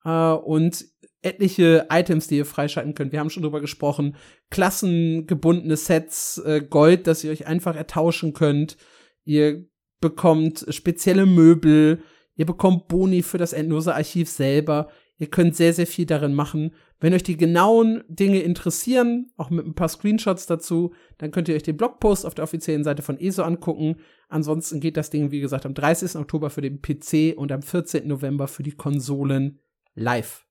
äh, 0.04 0.10
und 0.32 0.84
etliche 1.24 1.86
Items, 1.90 2.26
die 2.28 2.36
ihr 2.36 2.46
freischalten 2.46 2.94
könnt. 2.94 3.12
Wir 3.12 3.20
haben 3.20 3.30
schon 3.30 3.42
drüber 3.42 3.60
gesprochen. 3.60 4.16
Klassengebundene 4.50 5.76
Sets, 5.76 6.38
äh, 6.38 6.62
Gold, 6.68 7.06
das 7.06 7.24
ihr 7.24 7.30
euch 7.30 7.46
einfach 7.46 7.76
ertauschen 7.76 8.32
könnt. 8.32 8.76
Ihr 9.24 9.66
bekommt 10.00 10.66
spezielle 10.68 11.26
Möbel. 11.26 12.02
Ihr 12.36 12.46
bekommt 12.46 12.88
Boni 12.88 13.22
für 13.22 13.38
das 13.38 13.52
endlose 13.52 13.94
Archiv 13.94 14.28
selber. 14.28 14.88
Ihr 15.16 15.28
könnt 15.28 15.54
sehr, 15.54 15.72
sehr 15.72 15.86
viel 15.86 16.06
darin 16.06 16.34
machen. 16.34 16.74
Wenn 16.98 17.14
euch 17.14 17.22
die 17.22 17.36
genauen 17.36 18.02
Dinge 18.08 18.40
interessieren, 18.40 19.30
auch 19.36 19.50
mit 19.50 19.64
ein 19.64 19.74
paar 19.74 19.88
Screenshots 19.88 20.46
dazu, 20.46 20.92
dann 21.18 21.30
könnt 21.30 21.48
ihr 21.48 21.54
euch 21.54 21.62
den 21.62 21.76
Blogpost 21.76 22.26
auf 22.26 22.34
der 22.34 22.42
offiziellen 22.42 22.82
Seite 22.82 23.02
von 23.02 23.20
ESO 23.20 23.42
angucken. 23.42 23.96
Ansonsten 24.28 24.80
geht 24.80 24.96
das 24.96 25.10
Ding, 25.10 25.30
wie 25.30 25.40
gesagt, 25.40 25.66
am 25.66 25.74
30. 25.74 26.16
Oktober 26.16 26.50
für 26.50 26.62
den 26.62 26.82
PC 26.82 27.36
und 27.36 27.52
am 27.52 27.62
14. 27.62 28.08
November 28.08 28.48
für 28.48 28.62
die 28.62 28.72
Konsolen 28.72 29.60
live. 29.94 30.46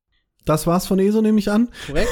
Das 0.45 0.67
war's 0.67 0.87
von 0.87 0.99
ESO, 0.99 1.21
nehme 1.21 1.39
ich 1.39 1.49
an. 1.49 1.69
Korrekt. 1.87 2.09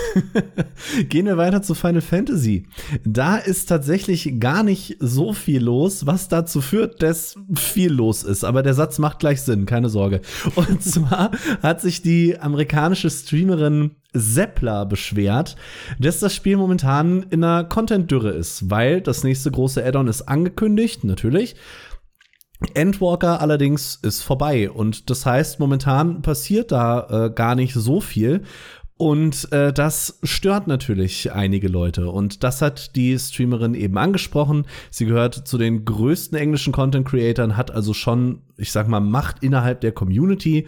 Gehen 1.09 1.25
wir 1.25 1.37
weiter 1.37 1.61
zu 1.61 1.73
Final 1.73 2.01
Fantasy. 2.01 2.65
Da 3.03 3.37
ist 3.37 3.67
tatsächlich 3.67 4.39
gar 4.39 4.63
nicht 4.63 4.97
so 4.99 5.33
viel 5.33 5.61
los, 5.61 6.05
was 6.05 6.29
dazu 6.29 6.61
führt, 6.61 7.01
dass 7.01 7.35
viel 7.55 7.91
los 7.91 8.23
ist. 8.23 8.45
Aber 8.45 8.63
der 8.63 8.73
Satz 8.73 8.99
macht 8.99 9.19
gleich 9.19 9.41
Sinn, 9.41 9.65
keine 9.65 9.89
Sorge. 9.89 10.21
Und 10.55 10.81
zwar 10.83 11.31
hat 11.61 11.81
sich 11.81 12.01
die 12.01 12.39
amerikanische 12.39 13.09
Streamerin 13.09 13.91
Seppler 14.13 14.85
beschwert, 14.85 15.55
dass 15.99 16.19
das 16.19 16.35
Spiel 16.35 16.57
momentan 16.57 17.25
in 17.29 17.43
einer 17.43 17.63
Content-Dürre 17.63 18.31
ist, 18.31 18.69
weil 18.69 19.01
das 19.01 19.23
nächste 19.23 19.51
große 19.51 19.83
Add-on 19.85 20.07
ist 20.07 20.23
angekündigt, 20.23 21.03
natürlich. 21.03 21.55
Endwalker 22.73 23.41
allerdings 23.41 23.95
ist 24.03 24.21
vorbei 24.21 24.69
und 24.69 25.09
das 25.09 25.25
heißt, 25.25 25.59
momentan 25.59 26.21
passiert 26.21 26.71
da 26.71 27.25
äh, 27.25 27.29
gar 27.31 27.55
nicht 27.55 27.73
so 27.73 28.01
viel. 28.01 28.43
Und 29.01 29.51
äh, 29.51 29.73
das 29.73 30.19
stört 30.21 30.67
natürlich 30.67 31.31
einige 31.31 31.67
Leute. 31.69 32.11
Und 32.11 32.43
das 32.43 32.61
hat 32.61 32.95
die 32.95 33.17
Streamerin 33.17 33.73
eben 33.73 33.97
angesprochen. 33.97 34.67
Sie 34.91 35.07
gehört 35.07 35.33
zu 35.33 35.57
den 35.57 35.85
größten 35.85 36.37
englischen 36.37 36.71
Content-Creatern, 36.71 37.57
hat 37.57 37.71
also 37.71 37.95
schon, 37.95 38.43
ich 38.57 38.71
sag 38.71 38.87
mal, 38.87 38.99
Macht 38.99 39.41
innerhalb 39.41 39.81
der 39.81 39.91
Community. 39.91 40.67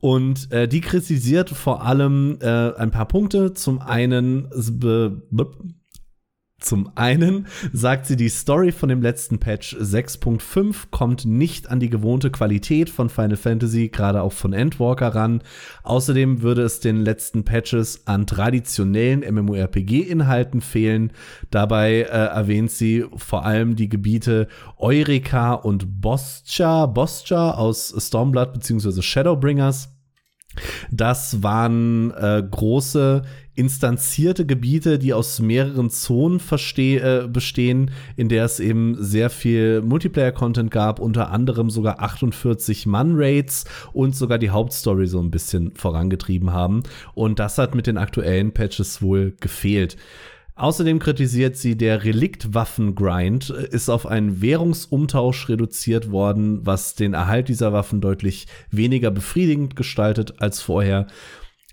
Und 0.00 0.50
äh, 0.50 0.66
die 0.66 0.80
kritisiert 0.80 1.50
vor 1.50 1.84
allem 1.84 2.38
äh, 2.40 2.72
ein 2.74 2.90
paar 2.90 3.06
Punkte. 3.06 3.54
Zum 3.54 3.80
einen 3.80 4.48
zum 6.60 6.90
einen 6.96 7.46
sagt 7.72 8.06
sie, 8.06 8.16
die 8.16 8.28
Story 8.28 8.72
von 8.72 8.88
dem 8.88 9.00
letzten 9.00 9.38
Patch 9.38 9.76
6.5 9.76 10.88
kommt 10.90 11.24
nicht 11.24 11.70
an 11.70 11.78
die 11.78 11.88
gewohnte 11.88 12.32
Qualität 12.32 12.90
von 12.90 13.08
Final 13.08 13.36
Fantasy, 13.36 13.88
gerade 13.88 14.22
auch 14.22 14.32
von 14.32 14.52
Endwalker 14.52 15.14
ran. 15.14 15.42
Außerdem 15.84 16.42
würde 16.42 16.62
es 16.62 16.80
den 16.80 16.96
letzten 17.02 17.44
Patches 17.44 18.08
an 18.08 18.26
traditionellen 18.26 19.20
MMORPG-Inhalten 19.20 20.60
fehlen. 20.60 21.12
Dabei 21.50 22.00
äh, 22.00 22.06
erwähnt 22.06 22.72
sie 22.72 23.04
vor 23.16 23.46
allem 23.46 23.76
die 23.76 23.88
Gebiete 23.88 24.48
Eureka 24.78 25.54
und 25.54 26.00
Boscha, 26.00 26.86
Boscha 26.86 27.52
aus 27.52 27.94
Stormblood 27.96 28.52
bzw. 28.52 29.00
Shadowbringers. 29.00 29.90
Das 30.90 31.42
waren 31.42 32.10
äh, 32.12 32.42
große 32.50 33.22
instanzierte 33.58 34.46
Gebiete, 34.46 35.00
die 35.00 35.12
aus 35.12 35.40
mehreren 35.40 35.90
Zonen 35.90 36.40
äh, 36.76 37.26
bestehen, 37.26 37.90
in 38.16 38.28
der 38.28 38.44
es 38.44 38.60
eben 38.60 38.96
sehr 39.02 39.30
viel 39.30 39.82
Multiplayer-Content 39.82 40.70
gab, 40.70 41.00
unter 41.00 41.32
anderem 41.32 41.68
sogar 41.68 42.00
48 42.00 42.86
Mann-Raids 42.86 43.64
und 43.92 44.14
sogar 44.14 44.38
die 44.38 44.50
Hauptstory 44.50 45.08
so 45.08 45.20
ein 45.20 45.32
bisschen 45.32 45.72
vorangetrieben 45.74 46.52
haben. 46.52 46.84
Und 47.14 47.40
das 47.40 47.58
hat 47.58 47.74
mit 47.74 47.88
den 47.88 47.98
aktuellen 47.98 48.54
Patches 48.54 49.02
wohl 49.02 49.34
gefehlt. 49.40 49.96
Außerdem 50.58 50.98
kritisiert 50.98 51.56
sie, 51.56 51.76
der 51.76 52.02
Reliktwaffengrind 52.02 53.48
ist 53.50 53.88
auf 53.88 54.06
einen 54.06 54.42
Währungsumtausch 54.42 55.48
reduziert 55.48 56.10
worden, 56.10 56.66
was 56.66 56.96
den 56.96 57.14
Erhalt 57.14 57.48
dieser 57.48 57.72
Waffen 57.72 58.00
deutlich 58.00 58.48
weniger 58.72 59.12
befriedigend 59.12 59.76
gestaltet 59.76 60.42
als 60.42 60.60
vorher. 60.60 61.06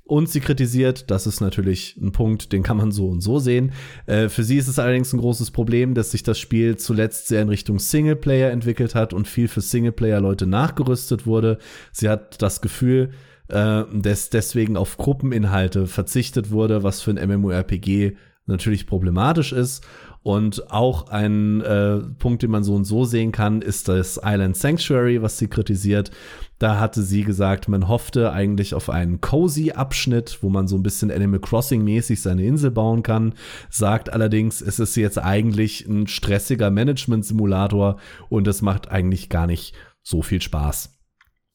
Und 0.08 0.30
sie 0.30 0.40
kritisiert, 0.40 1.10
das 1.10 1.26
ist 1.26 1.42
natürlich 1.42 1.98
ein 1.98 2.12
Punkt, 2.12 2.54
den 2.54 2.62
kann 2.62 2.78
man 2.78 2.92
so 2.92 3.08
und 3.08 3.22
so 3.22 3.40
sehen. 3.40 3.72
Äh, 4.06 4.30
für 4.30 4.44
sie 4.44 4.58
ist 4.58 4.68
es 4.68 4.78
allerdings 4.78 5.12
ein 5.12 5.20
großes 5.20 5.50
Problem, 5.50 5.96
dass 5.96 6.12
sich 6.12 6.22
das 6.22 6.38
Spiel 6.38 6.78
zuletzt 6.78 7.28
sehr 7.28 7.42
in 7.42 7.50
Richtung 7.50 7.80
Singleplayer 7.80 8.52
entwickelt 8.52 8.94
hat 8.94 9.14
und 9.14 9.28
viel 9.28 9.48
für 9.48 9.62
Singleplayer-Leute 9.62 10.46
nachgerüstet 10.46 11.26
wurde. 11.26 11.58
Sie 11.92 12.08
hat 12.08 12.40
das 12.44 12.62
Gefühl, 12.62 13.10
äh, 13.48 13.84
dass 13.94 14.30
deswegen 14.30 14.78
auf 14.78 14.98
Gruppeninhalte 14.98 15.88
verzichtet 15.88 16.52
wurde, 16.52 16.84
was 16.84 17.02
für 17.02 17.10
ein 17.10 17.28
MMORPG 17.28 18.16
natürlich 18.46 18.86
problematisch 18.86 19.54
ist. 19.54 19.84
Und 20.26 20.72
auch 20.72 21.10
ein 21.10 21.62
äh, 21.62 22.00
Punkt, 22.18 22.42
den 22.42 22.50
man 22.50 22.64
so 22.64 22.74
und 22.74 22.86
so 22.86 23.06
sehen 23.06 23.32
kann, 23.32 23.62
ist 23.62 23.88
das 23.88 24.20
Island 24.26 24.58
Sanctuary, 24.58 25.22
was 25.22 25.38
sie 25.38 25.48
kritisiert. 25.48 26.10
Da 26.58 26.80
hatte 26.80 27.04
sie 27.04 27.24
gesagt, 27.24 27.68
man 27.68 27.88
hoffte 27.88 28.32
eigentlich 28.32 28.74
auf 28.74 28.90
einen 28.90 29.22
cozy 29.22 29.74
Abschnitt, 29.74 30.40
wo 30.42 30.50
man 30.50 30.68
so 30.68 30.78
ein 30.78 30.82
bisschen 30.82 31.12
Animal 31.12 31.42
Crossing 31.42 31.84
mäßig 31.84 32.24
seine 32.24 32.44
Insel 32.44 32.72
bauen 32.72 33.04
kann. 33.04 33.36
Sagt 33.70 34.12
allerdings, 34.12 34.62
es 34.62 34.80
ist 34.80 34.96
jetzt 34.96 35.20
eigentlich 35.20 35.86
ein 35.86 36.08
stressiger 36.08 36.72
Management 36.72 37.24
Simulator 37.24 37.98
und 38.28 38.48
es 38.48 38.64
macht 38.64 38.90
eigentlich 38.90 39.30
gar 39.30 39.46
nicht 39.46 39.76
so 40.02 40.24
viel 40.24 40.42
Spaß. 40.42 40.96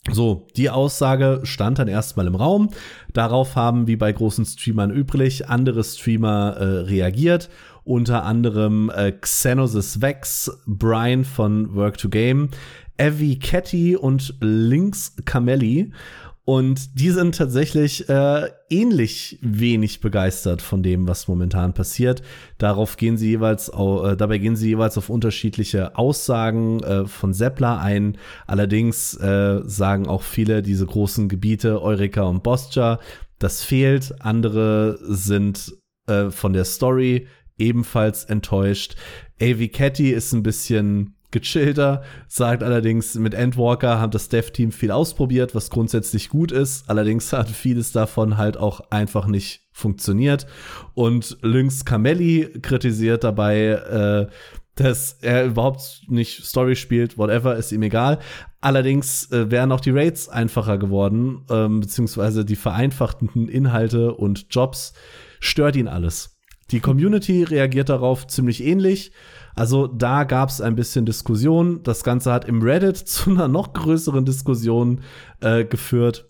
So, 0.09 0.47
die 0.56 0.70
Aussage 0.70 1.40
stand 1.42 1.78
dann 1.78 1.88
erstmal 1.88 2.26
im 2.26 2.34
Raum. 2.34 2.70
Darauf 3.12 3.55
haben, 3.55 3.86
wie 3.86 3.97
bei 3.97 4.10
großen 4.10 4.47
Streamern 4.47 4.90
üblich, 4.90 5.48
andere 5.48 5.84
Streamer 5.84 6.56
äh, 6.56 6.64
reagiert. 6.64 7.51
Unter 7.90 8.22
anderem 8.22 8.88
äh, 8.94 9.10
Xenosis 9.10 10.00
Vex, 10.00 10.48
Brian 10.64 11.24
von 11.24 11.74
Work 11.74 11.98
to 11.98 12.08
Game, 12.08 12.50
Evie 12.98 13.36
Ketty 13.36 13.96
und 13.96 14.36
Lynx 14.38 15.16
Camelli. 15.24 15.90
Und 16.44 17.00
die 17.00 17.10
sind 17.10 17.34
tatsächlich 17.34 18.08
äh, 18.08 18.48
ähnlich 18.68 19.40
wenig 19.42 20.00
begeistert 20.00 20.62
von 20.62 20.84
dem, 20.84 21.08
was 21.08 21.26
momentan 21.26 21.74
passiert. 21.74 22.22
Darauf 22.58 22.96
gehen 22.96 23.16
sie 23.16 23.30
jeweils, 23.30 23.68
äh, 23.70 24.16
dabei 24.16 24.38
gehen 24.38 24.54
sie 24.54 24.68
jeweils 24.68 24.96
auf 24.96 25.10
unterschiedliche 25.10 25.98
Aussagen 25.98 26.84
äh, 26.84 27.06
von 27.06 27.32
Seppler 27.32 27.80
ein. 27.80 28.18
Allerdings 28.46 29.16
äh, 29.16 29.62
sagen 29.64 30.06
auch 30.06 30.22
viele 30.22 30.62
diese 30.62 30.86
großen 30.86 31.28
Gebiete, 31.28 31.82
Eureka 31.82 32.22
und 32.22 32.44
Boscha, 32.44 33.00
das 33.40 33.64
fehlt. 33.64 34.14
Andere 34.20 34.96
sind 35.02 35.74
äh, 36.06 36.30
von 36.30 36.52
der 36.52 36.64
Story 36.64 37.26
ebenfalls 37.61 38.24
enttäuscht. 38.24 38.97
Avi 39.41 39.69
Catty 39.69 40.11
ist 40.11 40.32
ein 40.32 40.43
bisschen 40.43 41.15
gechillter, 41.31 42.03
sagt 42.28 42.62
allerdings, 42.62 43.15
mit 43.15 43.35
Endwalker 43.35 44.01
hat 44.01 44.15
das 44.15 44.28
Dev-Team 44.28 44.73
viel 44.73 44.91
ausprobiert, 44.91 45.55
was 45.55 45.70
grundsätzlich 45.70 46.28
gut 46.28 46.51
ist. 46.53 46.89
Allerdings 46.89 47.32
hat 47.32 47.49
vieles 47.49 47.93
davon 47.93 48.37
halt 48.37 48.57
auch 48.57 48.81
einfach 48.91 49.27
nicht 49.27 49.62
funktioniert. 49.73 50.47
Und 50.95 51.39
Lynx 51.43 51.85
Camelli 51.85 52.51
kritisiert 52.62 53.24
dabei, 53.24 53.66
äh, 53.69 54.27
dass 54.74 55.19
er 55.20 55.45
überhaupt 55.45 56.03
nicht 56.09 56.45
Story 56.45 56.74
spielt, 56.74 57.19
whatever, 57.19 57.57
ist 57.57 57.73
ihm 57.73 57.82
egal. 57.82 58.19
Allerdings 58.61 59.31
äh, 59.31 59.51
wären 59.51 59.73
auch 59.73 59.81
die 59.81 59.91
Raids 59.91 60.28
einfacher 60.28 60.78
geworden, 60.78 61.45
ähm, 61.51 61.81
beziehungsweise 61.81 62.45
die 62.45 62.57
vereinfachten 62.57 63.49
Inhalte 63.49 64.15
und 64.15 64.47
Jobs 64.51 64.95
stört 65.39 65.77
ihn 65.77 65.89
alles. 65.89 66.39
Die 66.70 66.80
Community 66.80 67.42
reagiert 67.42 67.88
darauf 67.88 68.26
ziemlich 68.26 68.64
ähnlich. 68.64 69.12
Also 69.55 69.86
da 69.86 70.24
gab 70.24 70.48
es 70.48 70.60
ein 70.60 70.76
bisschen 70.76 71.05
Diskussion. 71.05 71.82
Das 71.82 72.05
Ganze 72.05 72.32
hat 72.32 72.47
im 72.47 72.62
Reddit 72.62 72.97
zu 73.09 73.30
einer 73.30 73.48
noch 73.48 73.72
größeren 73.72 74.24
Diskussion 74.24 75.01
äh, 75.40 75.64
geführt. 75.64 76.28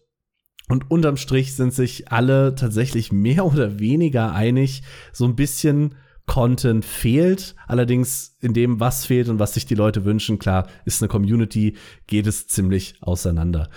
Und 0.69 0.91
unterm 0.91 1.17
Strich 1.17 1.55
sind 1.55 1.75
sich 1.75 2.11
alle 2.13 2.55
tatsächlich 2.55 3.13
mehr 3.13 3.45
oder 3.53 3.79
weniger 3.79 4.33
einig. 4.33 4.83
So 5.13 5.25
ein 5.25 5.37
bisschen 5.37 5.95
Content 6.27 6.85
fehlt. 6.85 7.57
Allerdings 7.67 8.37
in 8.41 8.55
dem, 8.55 8.79
was 8.79 9.05
fehlt 9.05 9.29
und 9.29 9.41
was 9.41 9.55
sich 9.55 9.67
die 9.67 9.75
Leute 9.75 10.05
wünschen, 10.05 10.39
klar, 10.39 10.69
ist 10.85 11.03
eine 11.03 11.09
Community, 11.09 11.77
geht 12.07 12.27
es 12.29 12.47
ziemlich 12.47 12.95
auseinander. 13.01 13.69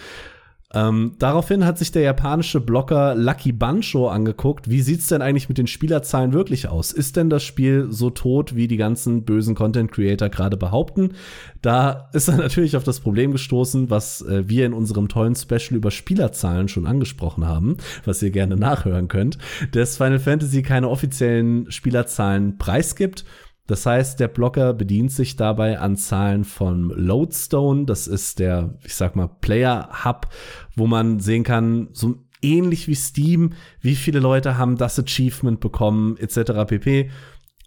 Ähm, 0.74 1.14
daraufhin 1.20 1.66
hat 1.66 1.78
sich 1.78 1.92
der 1.92 2.02
japanische 2.02 2.60
Blogger 2.60 3.14
Lucky 3.16 3.52
Bancho 3.52 4.10
angeguckt, 4.10 4.70
wie 4.70 4.82
sieht's 4.82 5.08
denn 5.08 5.22
eigentlich 5.22 5.48
mit 5.48 5.58
den 5.58 5.68
Spielerzahlen 5.68 6.34
wirklich 6.34 6.68
aus? 6.68 6.92
Ist 6.92 7.16
denn 7.16 7.30
das 7.30 7.44
Spiel 7.44 7.88
so 7.90 8.10
tot, 8.10 8.56
wie 8.56 8.68
die 8.68 8.78
ganzen 8.78 9.24
bösen 9.24 9.54
Content 9.54 9.92
Creator 9.92 10.30
gerade 10.30 10.58
behaupten? 10.58 11.14
Da 11.62 12.10
ist 12.14 12.28
er 12.28 12.38
natürlich 12.38 12.76
auf 12.76 12.84
das 12.84 13.00
Problem 13.00 13.32
gestoßen, 13.32 13.90
was 13.90 14.22
äh, 14.24 14.50
wir 14.50 14.66
in 14.66 14.74
unserem 14.74 15.10
tollen 15.10 15.36
Special 15.36 15.76
über 15.76 15.92
Spielerzahlen 15.92 16.68
schon 16.68 16.88
angesprochen 16.88 17.48
haben, 17.48 17.78
was 18.06 18.24
ihr 18.24 18.32
gerne 18.32 18.56
nachhören 18.56 19.08
könnt, 19.08 19.38
dass 19.72 19.98
Final 19.98 20.20
Fantasy 20.20 20.64
keine 20.64 20.90
offiziellen 20.90 21.72
Spielerzahlen 21.72 22.58
preisgibt 22.58 23.26
das 23.68 23.86
heißt, 23.86 24.20
der 24.20 24.28
Blogger 24.28 24.74
bedient 24.74 25.12
sich 25.12 25.38
dabei 25.38 25.80
an 25.80 25.96
Zahlen 25.96 26.44
von 26.44 26.90
Lodestone. 26.90 27.86
Das 27.86 28.08
ist 28.08 28.40
der, 28.40 28.78
ich 28.84 28.96
sag 28.96 29.16
mal, 29.16 29.28
Player 29.28 30.04
Hub, 30.04 30.28
wo 30.76 30.86
man 30.86 31.20
sehen 31.22 31.44
kann, 31.44 31.90
so 31.94 32.16
ähnlich 32.42 32.90
wie 32.90 32.96
Steam, 32.96 33.54
wie 33.80 33.96
viele 33.96 34.20
Leute 34.20 34.58
haben 34.58 34.78
das 34.78 35.00
Achievement 35.00 35.62
bekommen, 35.62 36.18
etc. 36.18 36.66
pp. 36.68 37.10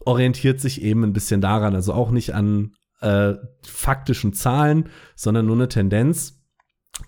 Orientiert 0.05 0.61
sich 0.61 0.83
eben 0.83 1.03
ein 1.03 1.15
bisschen 1.15 1.41
daran, 1.41 1.75
also 1.75 1.95
auch 1.95 2.11
nicht 2.11 2.35
an 2.35 2.75
äh, 3.01 3.35
faktischen 3.65 4.35
Zahlen, 4.35 4.91
sondern 5.15 5.47
nur 5.47 5.57
eine 5.57 5.69
Tendenz 5.69 6.36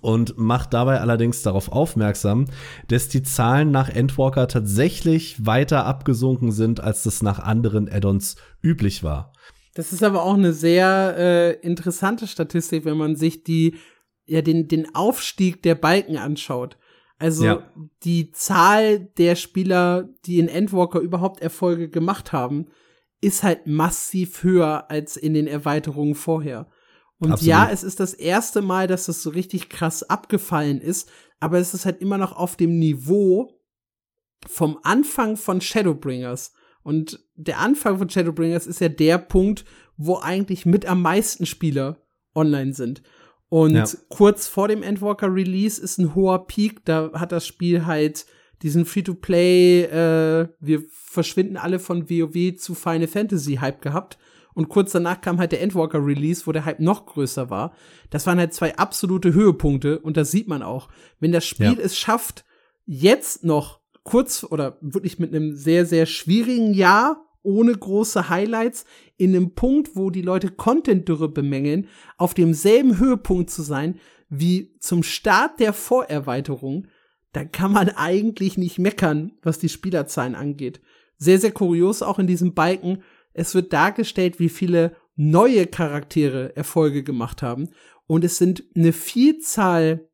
und 0.00 0.38
macht 0.38 0.74
dabei 0.74 1.00
allerdings 1.00 1.42
darauf 1.42 1.72
aufmerksam, 1.72 2.46
dass 2.88 3.08
die 3.08 3.22
Zahlen 3.22 3.70
nach 3.70 3.88
Endwalker 3.88 4.48
tatsächlich 4.48 5.44
weiter 5.44 5.86
abgesunken 5.86 6.52
sind, 6.52 6.80
als 6.80 7.02
das 7.02 7.22
nach 7.22 7.38
anderen 7.38 7.88
Add-ons 7.88 8.36
üblich 8.62 9.02
war. 9.02 9.32
Das 9.74 9.92
ist 9.92 10.02
aber 10.02 10.22
auch 10.24 10.34
eine 10.34 10.52
sehr 10.52 11.14
äh, 11.16 11.52
interessante 11.60 12.26
Statistik, 12.26 12.84
wenn 12.84 12.96
man 12.96 13.16
sich 13.16 13.44
die 13.44 13.76
ja 14.26 14.42
den 14.42 14.68
den 14.68 14.94
Aufstieg 14.94 15.62
der 15.62 15.74
Balken 15.74 16.16
anschaut. 16.16 16.76
Also 17.18 17.44
ja. 17.44 17.72
die 18.04 18.30
Zahl 18.30 19.00
der 19.18 19.34
Spieler, 19.34 20.08
die 20.24 20.38
in 20.38 20.48
Endwalker 20.48 21.00
überhaupt 21.00 21.40
Erfolge 21.40 21.88
gemacht 21.88 22.32
haben, 22.32 22.66
ist 23.20 23.42
halt 23.42 23.66
massiv 23.66 24.44
höher 24.44 24.90
als 24.90 25.16
in 25.16 25.34
den 25.34 25.48
Erweiterungen 25.48 26.14
vorher. 26.14 26.68
Und 27.18 27.32
Absolut. 27.32 27.48
ja, 27.48 27.68
es 27.70 27.82
ist 27.82 28.00
das 28.00 28.14
erste 28.14 28.62
Mal, 28.62 28.86
dass 28.86 29.06
das 29.06 29.22
so 29.22 29.30
richtig 29.30 29.68
krass 29.68 30.02
abgefallen 30.04 30.80
ist, 30.80 31.10
aber 31.40 31.58
es 31.58 31.74
ist 31.74 31.84
halt 31.84 32.00
immer 32.00 32.18
noch 32.18 32.32
auf 32.32 32.56
dem 32.56 32.78
Niveau 32.78 33.60
vom 34.46 34.78
Anfang 34.82 35.36
von 35.36 35.60
Shadowbringers. 35.60 36.52
Und 36.82 37.20
der 37.34 37.58
Anfang 37.58 37.98
von 37.98 38.08
Shadowbringers 38.08 38.66
ist 38.66 38.80
ja 38.80 38.88
der 38.88 39.18
Punkt, 39.18 39.64
wo 39.96 40.18
eigentlich 40.18 40.64
mit 40.64 40.86
am 40.86 41.02
meisten 41.02 41.44
Spieler 41.44 42.00
online 42.34 42.72
sind. 42.72 43.02
Und 43.48 43.74
ja. 43.74 43.84
kurz 44.08 44.46
vor 44.46 44.68
dem 44.68 44.82
Endwalker 44.82 45.34
Release 45.34 45.80
ist 45.80 45.98
ein 45.98 46.14
hoher 46.14 46.46
Peak, 46.46 46.84
da 46.84 47.10
hat 47.14 47.32
das 47.32 47.46
Spiel 47.46 47.86
halt 47.86 48.26
diesen 48.62 48.84
Free-to-Play, 48.84 49.84
äh, 49.84 50.48
wir 50.60 50.82
verschwinden 50.90 51.56
alle 51.56 51.78
von 51.78 52.10
WoW 52.10 52.56
zu 52.56 52.74
Final 52.74 53.06
Fantasy 53.06 53.56
Hype 53.56 53.80
gehabt. 53.80 54.18
Und 54.58 54.68
kurz 54.68 54.90
danach 54.90 55.20
kam 55.20 55.38
halt 55.38 55.52
der 55.52 55.62
Endwalker 55.62 56.04
Release, 56.04 56.44
wo 56.44 56.50
der 56.50 56.64
Hype 56.64 56.80
noch 56.80 57.06
größer 57.06 57.48
war. 57.48 57.72
Das 58.10 58.26
waren 58.26 58.40
halt 58.40 58.52
zwei 58.52 58.76
absolute 58.76 59.32
Höhepunkte 59.32 60.00
und 60.00 60.16
das 60.16 60.32
sieht 60.32 60.48
man 60.48 60.64
auch. 60.64 60.88
Wenn 61.20 61.30
das 61.30 61.46
Spiel 61.46 61.76
ja. 61.78 61.80
es 61.80 61.96
schafft, 61.96 62.44
jetzt 62.84 63.44
noch 63.44 63.78
kurz 64.02 64.42
oder 64.42 64.76
wirklich 64.80 65.20
mit 65.20 65.32
einem 65.32 65.54
sehr, 65.54 65.86
sehr 65.86 66.06
schwierigen 66.06 66.74
Jahr 66.74 67.24
ohne 67.44 67.70
große 67.70 68.30
Highlights 68.30 68.84
in 69.16 69.36
einem 69.36 69.54
Punkt, 69.54 69.94
wo 69.94 70.10
die 70.10 70.22
Leute 70.22 70.50
Content-Dürre 70.50 71.28
bemängeln, 71.28 71.86
auf 72.16 72.34
demselben 72.34 72.98
Höhepunkt 72.98 73.50
zu 73.50 73.62
sein 73.62 74.00
wie 74.28 74.74
zum 74.80 75.04
Start 75.04 75.60
der 75.60 75.72
Vorerweiterung, 75.72 76.88
dann 77.32 77.52
kann 77.52 77.70
man 77.70 77.90
eigentlich 77.90 78.58
nicht 78.58 78.80
meckern, 78.80 79.34
was 79.40 79.60
die 79.60 79.68
Spielerzahlen 79.68 80.34
angeht. 80.34 80.80
Sehr, 81.16 81.38
sehr 81.38 81.52
kurios 81.52 82.02
auch 82.02 82.18
in 82.18 82.26
diesem 82.26 82.54
Balken, 82.54 83.04
es 83.38 83.54
wird 83.54 83.72
dargestellt, 83.72 84.38
wie 84.38 84.48
viele 84.48 84.96
neue 85.16 85.66
Charaktere 85.66 86.56
Erfolge 86.56 87.02
gemacht 87.02 87.42
haben. 87.42 87.70
Und 88.06 88.24
es 88.24 88.38
sind 88.38 88.64
eine 88.74 88.92
Vielzahl 88.92 90.08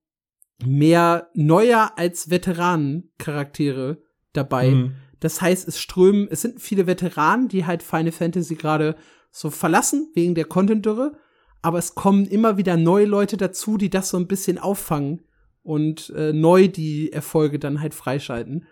mehr 0.64 1.30
neuer 1.34 1.92
als 1.96 2.30
Veteranen-Charaktere 2.30 4.02
dabei. 4.32 4.70
Mhm. 4.70 4.94
Das 5.20 5.40
heißt, 5.40 5.66
es 5.68 5.80
strömen, 5.80 6.28
es 6.30 6.42
sind 6.42 6.60
viele 6.60 6.86
Veteranen, 6.86 7.48
die 7.48 7.64
halt 7.64 7.82
Final 7.82 8.12
Fantasy 8.12 8.56
gerade 8.56 8.96
so 9.30 9.50
verlassen 9.50 10.10
wegen 10.14 10.34
der 10.34 10.44
Content-Dürre. 10.44 11.16
Aber 11.62 11.78
es 11.78 11.94
kommen 11.94 12.26
immer 12.26 12.58
wieder 12.58 12.76
neue 12.76 13.06
Leute 13.06 13.36
dazu, 13.36 13.78
die 13.78 13.90
das 13.90 14.10
so 14.10 14.18
ein 14.18 14.26
bisschen 14.26 14.58
auffangen 14.58 15.22
und 15.62 16.10
äh, 16.10 16.32
neu 16.32 16.68
die 16.68 17.10
Erfolge 17.10 17.58
dann 17.58 17.80
halt 17.80 17.94
freischalten. 17.94 18.66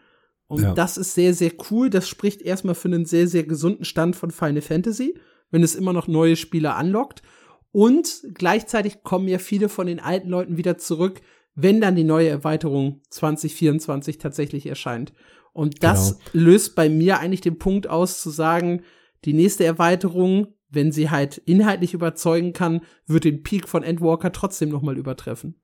Und 0.52 0.64
ja. 0.64 0.74
das 0.74 0.98
ist 0.98 1.14
sehr, 1.14 1.32
sehr 1.32 1.52
cool. 1.70 1.88
Das 1.88 2.06
spricht 2.06 2.42
erstmal 2.42 2.74
für 2.74 2.88
einen 2.88 3.06
sehr, 3.06 3.26
sehr 3.26 3.44
gesunden 3.44 3.86
Stand 3.86 4.16
von 4.16 4.30
Final 4.30 4.60
Fantasy, 4.60 5.14
wenn 5.50 5.62
es 5.62 5.74
immer 5.74 5.94
noch 5.94 6.08
neue 6.08 6.36
Spieler 6.36 6.76
anlockt. 6.76 7.22
Und 7.70 8.22
gleichzeitig 8.34 9.02
kommen 9.02 9.28
ja 9.28 9.38
viele 9.38 9.70
von 9.70 9.86
den 9.86 9.98
alten 9.98 10.28
Leuten 10.28 10.58
wieder 10.58 10.76
zurück, 10.76 11.22
wenn 11.54 11.80
dann 11.80 11.96
die 11.96 12.04
neue 12.04 12.28
Erweiterung 12.28 13.00
2024 13.08 14.18
tatsächlich 14.18 14.66
erscheint. 14.66 15.14
Und 15.54 15.82
das 15.82 16.18
genau. 16.18 16.44
löst 16.44 16.76
bei 16.76 16.90
mir 16.90 17.18
eigentlich 17.18 17.40
den 17.40 17.58
Punkt 17.58 17.88
aus, 17.88 18.20
zu 18.20 18.28
sagen, 18.28 18.82
die 19.24 19.32
nächste 19.32 19.64
Erweiterung, 19.64 20.48
wenn 20.68 20.92
sie 20.92 21.08
halt 21.08 21.38
inhaltlich 21.38 21.94
überzeugen 21.94 22.52
kann, 22.52 22.82
wird 23.06 23.24
den 23.24 23.42
Peak 23.42 23.70
von 23.70 23.82
Endwalker 23.82 24.32
trotzdem 24.32 24.68
noch 24.68 24.82
mal 24.82 24.98
übertreffen. 24.98 25.54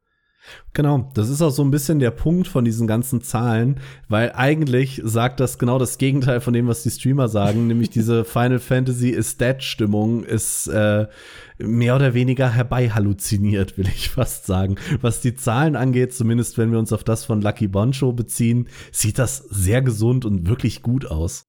Genau, 0.73 1.11
das 1.15 1.29
ist 1.29 1.43
auch 1.43 1.51
so 1.51 1.63
ein 1.63 1.71
bisschen 1.71 1.99
der 1.99 2.11
Punkt 2.11 2.49
von 2.49 2.65
diesen 2.65 2.87
ganzen 2.87 3.23
Zahlen, 3.23 3.81
weil 4.09 4.33
eigentlich 4.33 5.01
sagt 5.05 5.41
das 5.41 5.59
genau 5.59 5.79
das 5.79 5.99
Gegenteil 5.99 6.41
von 6.41 6.53
dem, 6.53 6.69
was 6.69 6.83
die 6.83 6.91
Streamer 6.91 7.29
sagen, 7.29 7.67
nämlich 7.67 7.91
diese 7.91 8.25
Final 8.27 8.59
Fantasy 8.59 9.13
Estate-Stimmung 9.13 10.25
ist 10.25 10.69
äh, 10.69 11.07
mehr 11.59 11.97
oder 11.97 12.15
weniger 12.15 12.51
herbei 12.51 12.91
halluziniert, 12.91 13.77
will 13.77 13.89
ich 13.89 14.11
fast 14.11 14.47
sagen. 14.47 14.77
Was 15.01 15.21
die 15.21 15.35
Zahlen 15.35 15.77
angeht, 15.77 16.15
zumindest 16.15 16.59
wenn 16.59 16.73
wir 16.73 16.79
uns 16.79 16.93
auf 16.93 17.05
das 17.05 17.25
von 17.25 17.41
Lucky 17.41 17.69
Boncho 17.69 18.13
beziehen, 18.13 18.69
sieht 18.93 19.19
das 19.19 19.39
sehr 19.39 19.83
gesund 19.83 20.25
und 20.25 20.49
wirklich 20.49 20.83
gut 20.83 21.07
aus. 21.07 21.45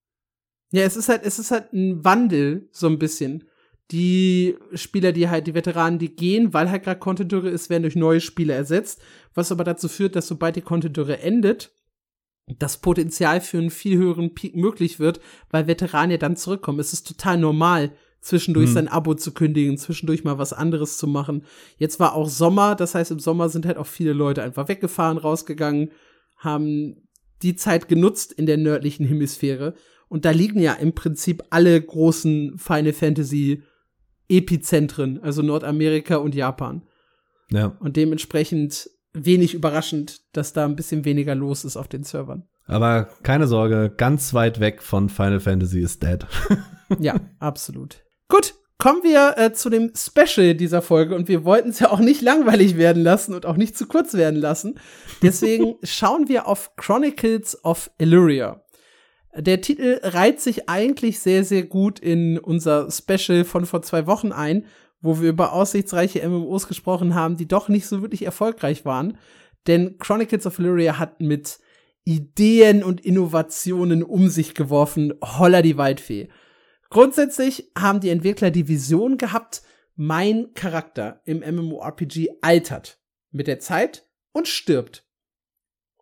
Ja, 0.72 0.84
es 0.84 0.96
ist 0.96 1.10
halt, 1.10 1.22
es 1.24 1.40
ist 1.40 1.52
halt 1.52 1.74
ein 1.74 2.04
Wandel, 2.04 2.70
so 2.72 2.88
ein 2.88 3.00
bisschen 3.00 3.49
die 3.92 4.56
Spieler, 4.74 5.12
die 5.12 5.30
halt, 5.30 5.48
die 5.48 5.56
Veteranen, 5.56 6.00
die 6.00 6.16
gehen, 6.16 6.54
weil 6.54 6.70
halt 6.70 6.84
gerade 6.84 7.00
Content-Dürre 7.00 7.50
ist, 7.50 7.70
werden 7.70 7.84
durch 7.84 7.96
neue 7.96 8.22
Spieler 8.22 8.56
ersetzt, 8.56 9.02
was 9.34 9.52
aber 9.52 9.64
dazu 9.64 9.88
führt, 9.88 10.16
dass 10.16 10.28
sobald 10.28 10.56
die 10.56 10.62
Content-Dürre 10.62 11.20
endet, 11.20 11.72
das 12.58 12.78
Potenzial 12.78 13.42
für 13.42 13.58
einen 13.58 13.70
viel 13.70 13.98
höheren 13.98 14.34
Peak 14.34 14.56
möglich 14.56 15.00
wird, 15.00 15.20
weil 15.50 15.68
Veteranen 15.68 16.12
ja 16.12 16.18
dann 16.18 16.36
zurückkommen. 16.36 16.80
Es 16.80 16.94
ist 16.94 17.08
total 17.08 17.38
normal, 17.38 17.92
zwischendurch 18.22 18.68
hm. 18.68 18.74
sein 18.74 18.88
Abo 18.88 19.14
zu 19.14 19.34
kündigen, 19.34 19.78
zwischendurch 19.78 20.24
mal 20.24 20.38
was 20.38 20.54
anderes 20.54 20.98
zu 20.98 21.08
machen. 21.08 21.44
Jetzt 21.78 22.00
war 22.00 22.14
auch 22.14 22.28
Sommer, 22.28 22.76
das 22.76 22.96
heißt, 22.96 23.12
im 23.12 23.20
Sommer 23.20 23.50
sind 23.50 23.66
halt 23.66 23.78
auch 23.78 23.88
viele 23.88 24.14
Leute 24.14 24.44
einfach 24.44 24.68
weggefahren, 24.68 25.18
rausgegangen, 25.18 25.92
haben 26.38 27.08
die 27.42 27.56
Zeit 27.56 27.88
genutzt 27.88 28.34
in 28.34 28.46
der 28.46 28.58
nördlichen 28.58 29.06
Hemisphäre. 29.06 29.74
Und 30.10 30.26
da 30.26 30.32
liegen 30.32 30.60
ja 30.60 30.74
im 30.74 30.94
Prinzip 30.94 31.44
alle 31.52 31.80
großen 31.80 32.58
Final 32.58 32.94
Fantasy 32.94 33.64
Epizentren, 34.30 35.20
also 35.22 35.42
Nordamerika 35.42 36.18
und 36.18 36.36
Japan. 36.36 36.84
Ja. 37.52 37.76
Und 37.80 37.98
dementsprechend 37.98 38.90
wenig 39.14 39.54
überraschend, 39.54 40.22
dass 40.34 40.54
da 40.54 40.66
ein 40.66 40.76
bisschen 40.76 41.04
weniger 41.04 41.36
los 41.36 41.66
ist 41.66 41.78
auf 41.78 41.88
den 41.88 42.04
Servern. 42.04 42.48
Aber 42.66 43.10
keine 43.24 43.48
Sorge, 43.48 43.92
ganz 43.96 44.34
weit 44.36 44.60
weg 44.60 44.84
von 44.84 45.10
Final 45.10 45.40
Fantasy 45.40 45.80
ist 45.80 46.04
dead. 46.04 46.26
ja, 47.00 47.16
absolut. 47.40 48.04
Gut, 48.28 48.54
kommen 48.78 49.02
wir 49.02 49.38
äh, 49.38 49.54
zu 49.54 49.72
dem 49.72 49.92
Special 49.96 50.54
dieser 50.54 50.84
Folge 50.84 51.16
und 51.16 51.28
wir 51.28 51.44
wollten 51.44 51.70
es 51.70 51.80
ja 51.80 51.92
auch 51.92 52.00
nicht 52.00 52.22
langweilig 52.22 52.78
werden 52.78 53.02
lassen 53.02 53.34
und 53.34 53.48
auch 53.48 53.58
nicht 53.58 53.76
zu 53.76 53.88
kurz 53.88 54.14
werden 54.14 54.40
lassen. 54.40 54.80
Deswegen 55.24 55.76
schauen 55.84 56.28
wir 56.28 56.48
auf 56.48 56.76
Chronicles 56.76 57.64
of 57.66 57.90
Illyria. 57.98 58.64
Der 59.40 59.62
Titel 59.62 60.02
reiht 60.04 60.42
sich 60.42 60.68
eigentlich 60.68 61.20
sehr, 61.20 61.46
sehr 61.46 61.64
gut 61.64 62.00
in 62.00 62.38
unser 62.38 62.92
Special 62.92 63.46
von 63.46 63.66
vor 63.66 63.82
zwei 63.82 64.06
Wochen 64.06 64.34
ein, 64.34 64.66
wo 65.02 65.22
wir 65.22 65.30
über 65.30 65.54
aussichtsreiche 65.54 66.28
MMOs 66.28 66.68
gesprochen 66.68 67.16
haben, 67.16 67.38
die 67.38 67.48
doch 67.48 67.70
nicht 67.70 67.88
so 67.88 68.02
wirklich 68.02 68.24
erfolgreich 68.24 68.84
waren. 68.84 69.18
Denn 69.68 69.98
Chronicles 69.98 70.46
of 70.46 70.58
Lyria 70.58 71.00
hat 71.00 71.22
mit 71.22 71.60
Ideen 72.04 72.84
und 72.84 73.02
Innovationen 73.02 74.04
um 74.04 74.30
sich 74.30 74.56
geworfen. 74.56 75.14
Holla 75.24 75.62
die 75.62 75.78
Waldfee. 75.78 76.30
Grundsätzlich 76.90 77.72
haben 77.78 78.00
die 78.00 78.10
Entwickler 78.10 78.52
die 78.52 78.68
Vision 78.68 79.18
gehabt, 79.18 79.62
mein 79.96 80.54
Charakter 80.54 81.22
im 81.26 81.40
MMORPG 81.40 82.30
altert 82.42 83.00
mit 83.32 83.48
der 83.48 83.60
Zeit 83.60 84.08
und 84.32 84.48
stirbt. 84.48 85.09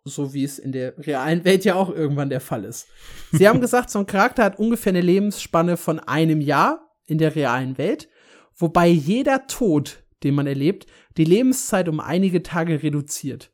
So 0.08 0.34
wie 0.34 0.44
es 0.44 0.58
in 0.58 0.72
der 0.72 0.96
realen 0.98 1.44
Welt 1.44 1.64
ja 1.64 1.74
auch 1.74 1.90
irgendwann 1.90 2.30
der 2.30 2.40
Fall 2.40 2.64
ist. 2.64 2.88
Sie 3.32 3.48
haben 3.48 3.60
gesagt, 3.60 3.90
so 3.90 4.00
ein 4.00 4.06
Charakter 4.06 4.44
hat 4.44 4.58
ungefähr 4.58 4.90
eine 4.90 5.00
Lebensspanne 5.00 5.76
von 5.76 6.00
einem 6.00 6.40
Jahr 6.40 6.96
in 7.06 7.18
der 7.18 7.34
realen 7.34 7.78
Welt, 7.78 8.08
wobei 8.56 8.88
jeder 8.88 9.46
Tod, 9.46 10.02
den 10.22 10.34
man 10.34 10.46
erlebt, 10.46 10.86
die 11.16 11.24
Lebenszeit 11.24 11.88
um 11.88 12.00
einige 12.00 12.42
Tage 12.42 12.82
reduziert. 12.82 13.52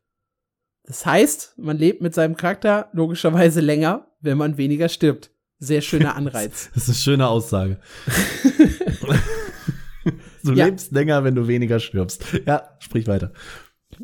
Das 0.85 1.07
heißt, 1.07 1.55
man 1.57 1.79
lebt 1.79 2.03
mit 2.03 2.15
seinem 2.15 2.37
Charakter 2.37 2.91
logischerweise 2.93 3.61
länger, 3.61 4.09
wenn 4.21 4.37
man 4.37 4.59
weniger 4.59 4.89
stirbt. 4.89 5.31
Sehr 5.59 5.81
schöner 5.81 6.15
Anreiz. 6.17 6.71
Das 6.75 6.85
ist 6.85 6.89
eine 6.91 6.97
schöne 6.97 7.29
Aussage. 7.29 7.81
du 10.45 10.53
ja. 10.53 10.67
lebst 10.67 10.93
länger, 10.93 11.25
wenn 11.25 11.35
du 11.35 11.49
weniger 11.49 11.81
stirbst. 11.81 12.25
Ja, 12.47 12.77
sprich 12.81 13.07
weiter. 13.07 13.33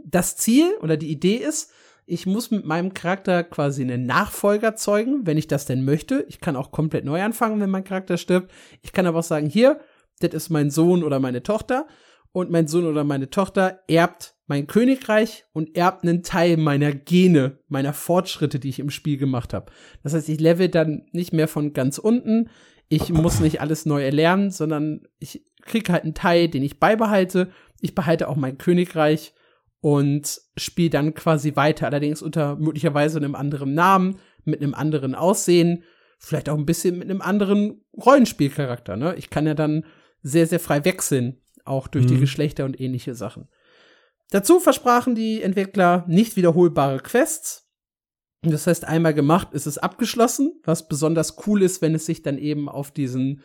Das 0.04 0.36
Ziel 0.36 0.72
oder 0.80 0.96
die 0.96 1.10
Idee 1.10 1.36
ist, 1.36 1.72
ich 2.10 2.26
muss 2.26 2.50
mit 2.50 2.64
meinem 2.64 2.92
Charakter 2.92 3.44
quasi 3.44 3.82
einen 3.82 4.04
Nachfolger 4.04 4.74
zeugen, 4.74 5.26
wenn 5.26 5.38
ich 5.38 5.46
das 5.46 5.64
denn 5.64 5.84
möchte. 5.84 6.24
Ich 6.28 6.40
kann 6.40 6.56
auch 6.56 6.72
komplett 6.72 7.04
neu 7.04 7.22
anfangen, 7.22 7.60
wenn 7.60 7.70
mein 7.70 7.84
Charakter 7.84 8.16
stirbt. 8.16 8.50
Ich 8.82 8.92
kann 8.92 9.06
aber 9.06 9.20
auch 9.20 9.24
sagen, 9.24 9.48
hier, 9.48 9.80
das 10.18 10.34
ist 10.34 10.50
mein 10.50 10.70
Sohn 10.70 11.04
oder 11.04 11.20
meine 11.20 11.42
Tochter. 11.42 11.86
Und 12.32 12.50
mein 12.50 12.66
Sohn 12.66 12.86
oder 12.86 13.04
meine 13.04 13.30
Tochter 13.30 13.80
erbt 13.88 14.34
mein 14.46 14.66
Königreich 14.66 15.44
und 15.52 15.76
erbt 15.76 16.02
einen 16.02 16.24
Teil 16.24 16.56
meiner 16.56 16.92
Gene, 16.92 17.58
meiner 17.68 17.92
Fortschritte, 17.92 18.58
die 18.58 18.68
ich 18.68 18.80
im 18.80 18.90
Spiel 18.90 19.16
gemacht 19.16 19.54
habe. 19.54 19.70
Das 20.02 20.12
heißt, 20.12 20.28
ich 20.28 20.40
level 20.40 20.68
dann 20.68 21.06
nicht 21.12 21.32
mehr 21.32 21.46
von 21.46 21.72
ganz 21.72 21.98
unten. 21.98 22.50
Ich 22.88 23.12
muss 23.12 23.38
nicht 23.38 23.60
alles 23.60 23.86
neu 23.86 24.02
erlernen, 24.02 24.50
sondern 24.50 25.02
ich 25.20 25.44
krieg 25.62 25.88
halt 25.88 26.02
einen 26.02 26.14
Teil, 26.14 26.48
den 26.48 26.64
ich 26.64 26.80
beibehalte. 26.80 27.50
Ich 27.80 27.94
behalte 27.94 28.28
auch 28.28 28.36
mein 28.36 28.58
Königreich 28.58 29.32
und 29.80 30.40
spiele 30.56 30.90
dann 30.90 31.14
quasi 31.14 31.56
weiter, 31.56 31.86
allerdings 31.86 32.22
unter 32.22 32.56
möglicherweise 32.56 33.18
einem 33.18 33.34
anderen 33.34 33.74
Namen, 33.74 34.18
mit 34.44 34.62
einem 34.62 34.74
anderen 34.74 35.14
Aussehen, 35.14 35.84
vielleicht 36.18 36.48
auch 36.48 36.58
ein 36.58 36.66
bisschen 36.66 36.98
mit 36.98 37.10
einem 37.10 37.22
anderen 37.22 37.82
Rollenspielcharakter. 37.94 38.96
Ne? 38.96 39.14
Ich 39.16 39.30
kann 39.30 39.46
ja 39.46 39.54
dann 39.54 39.84
sehr, 40.22 40.46
sehr 40.46 40.60
frei 40.60 40.84
wechseln, 40.84 41.40
auch 41.64 41.88
durch 41.88 42.04
mhm. 42.04 42.08
die 42.08 42.20
Geschlechter 42.20 42.64
und 42.64 42.78
ähnliche 42.78 43.14
Sachen. 43.14 43.48
Dazu 44.30 44.60
versprachen 44.60 45.14
die 45.14 45.42
Entwickler 45.42 46.04
nicht 46.06 46.36
wiederholbare 46.36 47.00
Quests. 47.00 47.68
Das 48.42 48.66
heißt, 48.66 48.84
einmal 48.84 49.14
gemacht 49.14 49.48
ist 49.52 49.66
es 49.66 49.78
abgeschlossen, 49.78 50.60
was 50.64 50.88
besonders 50.88 51.36
cool 51.46 51.62
ist, 51.62 51.82
wenn 51.82 51.94
es 51.94 52.06
sich 52.06 52.22
dann 52.22 52.38
eben 52.38 52.68
auf 52.68 52.90
diesen 52.90 53.42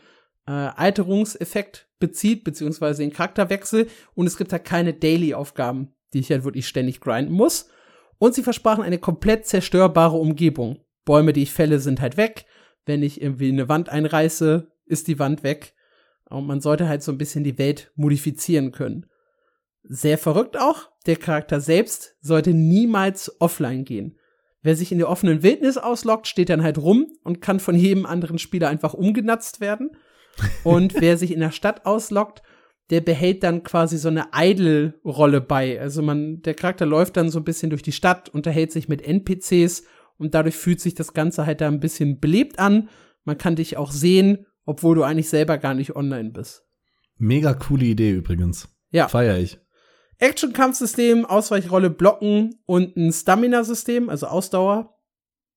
äh, 0.47 0.51
Alterungseffekt 0.51 1.89
bezieht, 1.99 2.43
beziehungsweise 2.43 3.01
den 3.01 3.11
Charakterwechsel. 3.11 3.87
Und 4.13 4.27
es 4.27 4.37
gibt 4.37 4.53
halt 4.53 4.63
keine 4.63 4.93
Daily-Aufgaben, 4.93 5.94
die 6.13 6.19
ich 6.19 6.29
halt 6.29 6.43
wirklich 6.43 6.67
ständig 6.67 7.01
grinden 7.01 7.33
muss. 7.33 7.69
Und 8.17 8.33
sie 8.33 8.43
versprachen 8.43 8.83
eine 8.83 8.97
komplett 8.97 9.45
zerstörbare 9.45 10.17
Umgebung. 10.17 10.79
Bäume, 11.03 11.33
die 11.33 11.43
ich 11.43 11.51
fälle, 11.51 11.79
sind 11.79 12.01
halt 12.01 12.17
weg. 12.17 12.45
Wenn 12.85 13.03
ich 13.03 13.21
irgendwie 13.21 13.49
eine 13.49 13.69
Wand 13.69 13.89
einreiße, 13.89 14.71
ist 14.85 15.07
die 15.07 15.19
Wand 15.19 15.43
weg. 15.43 15.73
Und 16.29 16.47
man 16.47 16.61
sollte 16.61 16.87
halt 16.87 17.03
so 17.03 17.11
ein 17.11 17.17
bisschen 17.17 17.43
die 17.43 17.57
Welt 17.57 17.91
modifizieren 17.95 18.71
können. 18.71 19.05
Sehr 19.83 20.17
verrückt 20.17 20.57
auch, 20.59 20.89
der 21.05 21.15
Charakter 21.15 21.61
selbst 21.61 22.15
sollte 22.21 22.53
niemals 22.53 23.39
offline 23.39 23.85
gehen. 23.85 24.17
Wer 24.63 24.75
sich 24.75 24.91
in 24.91 24.97
der 24.97 25.09
offenen 25.09 25.43
Wildnis 25.43 25.77
ausloggt, 25.77 26.25
steht 26.25 26.49
dann 26.49 26.63
halt 26.63 26.79
rum 26.79 27.05
und 27.23 27.39
kann 27.39 27.59
von 27.59 27.75
jedem 27.75 28.07
anderen 28.07 28.39
Spieler 28.39 28.67
einfach 28.67 28.95
umgenatzt 28.95 29.61
werden. 29.61 29.91
Und 30.63 30.99
wer 30.99 31.17
sich 31.17 31.31
in 31.31 31.39
der 31.39 31.51
Stadt 31.51 31.85
ausloggt, 31.85 32.41
der 32.89 33.01
behält 33.01 33.43
dann 33.43 33.63
quasi 33.63 33.97
so 33.97 34.09
eine 34.09 34.27
Idle-Rolle 34.33 35.41
bei. 35.41 35.79
Also 35.79 36.01
man, 36.01 36.41
der 36.41 36.53
Charakter 36.53 36.85
läuft 36.85 37.17
dann 37.17 37.29
so 37.29 37.39
ein 37.39 37.43
bisschen 37.43 37.69
durch 37.69 37.81
die 37.81 37.91
Stadt, 37.91 38.29
unterhält 38.29 38.71
sich 38.71 38.87
mit 38.87 39.01
NPCs 39.01 39.83
und 40.17 40.35
dadurch 40.35 40.55
fühlt 40.55 40.79
sich 40.79 40.93
das 40.93 41.13
Ganze 41.13 41.45
halt 41.45 41.61
da 41.61 41.67
ein 41.67 41.79
bisschen 41.79 42.19
belebt 42.19 42.59
an. 42.59 42.89
Man 43.23 43.37
kann 43.37 43.55
dich 43.55 43.77
auch 43.77 43.91
sehen, 43.91 44.45
obwohl 44.65 44.95
du 44.95 45.03
eigentlich 45.03 45.29
selber 45.29 45.57
gar 45.57 45.73
nicht 45.73 45.95
online 45.95 46.29
bist. 46.29 46.63
Mega 47.17 47.53
coole 47.53 47.85
Idee 47.85 48.11
übrigens. 48.11 48.69
Ja. 48.91 49.07
Feier 49.07 49.37
ich. 49.37 49.59
Action-Kampfsystem, 50.19 51.25
Ausweichrolle, 51.25 51.89
Blocken 51.89 52.61
und 52.65 52.95
ein 52.95 53.11
Stamina-System, 53.11 54.09
also 54.09 54.27
Ausdauer. 54.27 54.97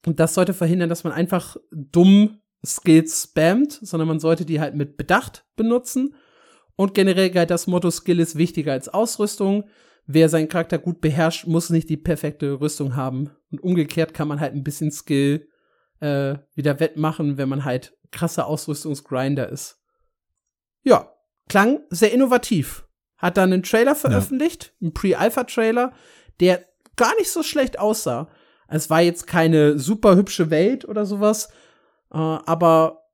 Und 0.07 0.19
das 0.19 0.35
sollte 0.35 0.55
verhindern, 0.55 0.89
dass 0.89 1.05
man 1.05 1.13
einfach 1.13 1.57
dumm 1.71 2.41
Skills 2.65 3.29
spammt, 3.31 3.73
sondern 3.73 4.09
man 4.09 4.21
sollte 4.21 4.45
die 4.45 4.61
halt 4.61 4.75
mit 4.75 4.97
Bedacht 4.97 5.45
benutzen. 5.57 6.15
Und 6.79 6.95
generell 6.95 7.31
galt 7.31 7.51
das 7.51 7.67
Motto, 7.67 7.91
Skill 7.91 8.21
ist 8.21 8.37
wichtiger 8.37 8.71
als 8.71 8.89
Ausrüstung. 8.89 9.65
Wer 10.07 10.29
seinen 10.29 10.49
Charakter 10.49 10.79
gut 10.79 11.01
beherrscht, 11.01 11.45
muss 11.49 11.71
nicht 11.71 11.91
die 11.91 11.97
perfekte 11.97 12.61
Rüstung 12.61 12.95
haben. 12.95 13.31
Und 13.51 13.61
umgekehrt 13.61 14.15
kann 14.15 14.29
man 14.29 14.39
halt 14.39 14.55
ein 14.55 14.63
bisschen 14.63 14.93
Skill 14.93 15.49
äh, 15.99 16.37
wieder 16.55 16.79
wettmachen, 16.79 17.37
wenn 17.37 17.49
man 17.49 17.65
halt 17.65 17.97
krasser 18.13 18.47
Ausrüstungsgrinder 18.47 19.49
ist. 19.49 19.83
Ja, 20.85 21.13
klang 21.49 21.81
sehr 21.91 22.13
innovativ 22.13 22.85
hat 23.17 23.37
dann 23.37 23.53
einen 23.53 23.65
Trailer 23.65 23.97
veröffentlicht, 23.97 24.67
ja. 24.67 24.87
einen 24.87 24.95
Pre-Alpha-Trailer, 24.95 25.93
der 26.39 26.65
gar 26.95 27.15
nicht 27.17 27.33
so 27.33 27.43
schlecht 27.43 27.81
aussah. 27.81 28.29
Es 28.69 28.91
war 28.91 29.01
jetzt 29.01 29.27
keine 29.27 29.77
super 29.79 30.15
hübsche 30.15 30.51
Welt 30.51 30.87
oder 30.87 31.05
sowas, 31.05 31.49
äh, 32.13 32.17
aber 32.17 33.08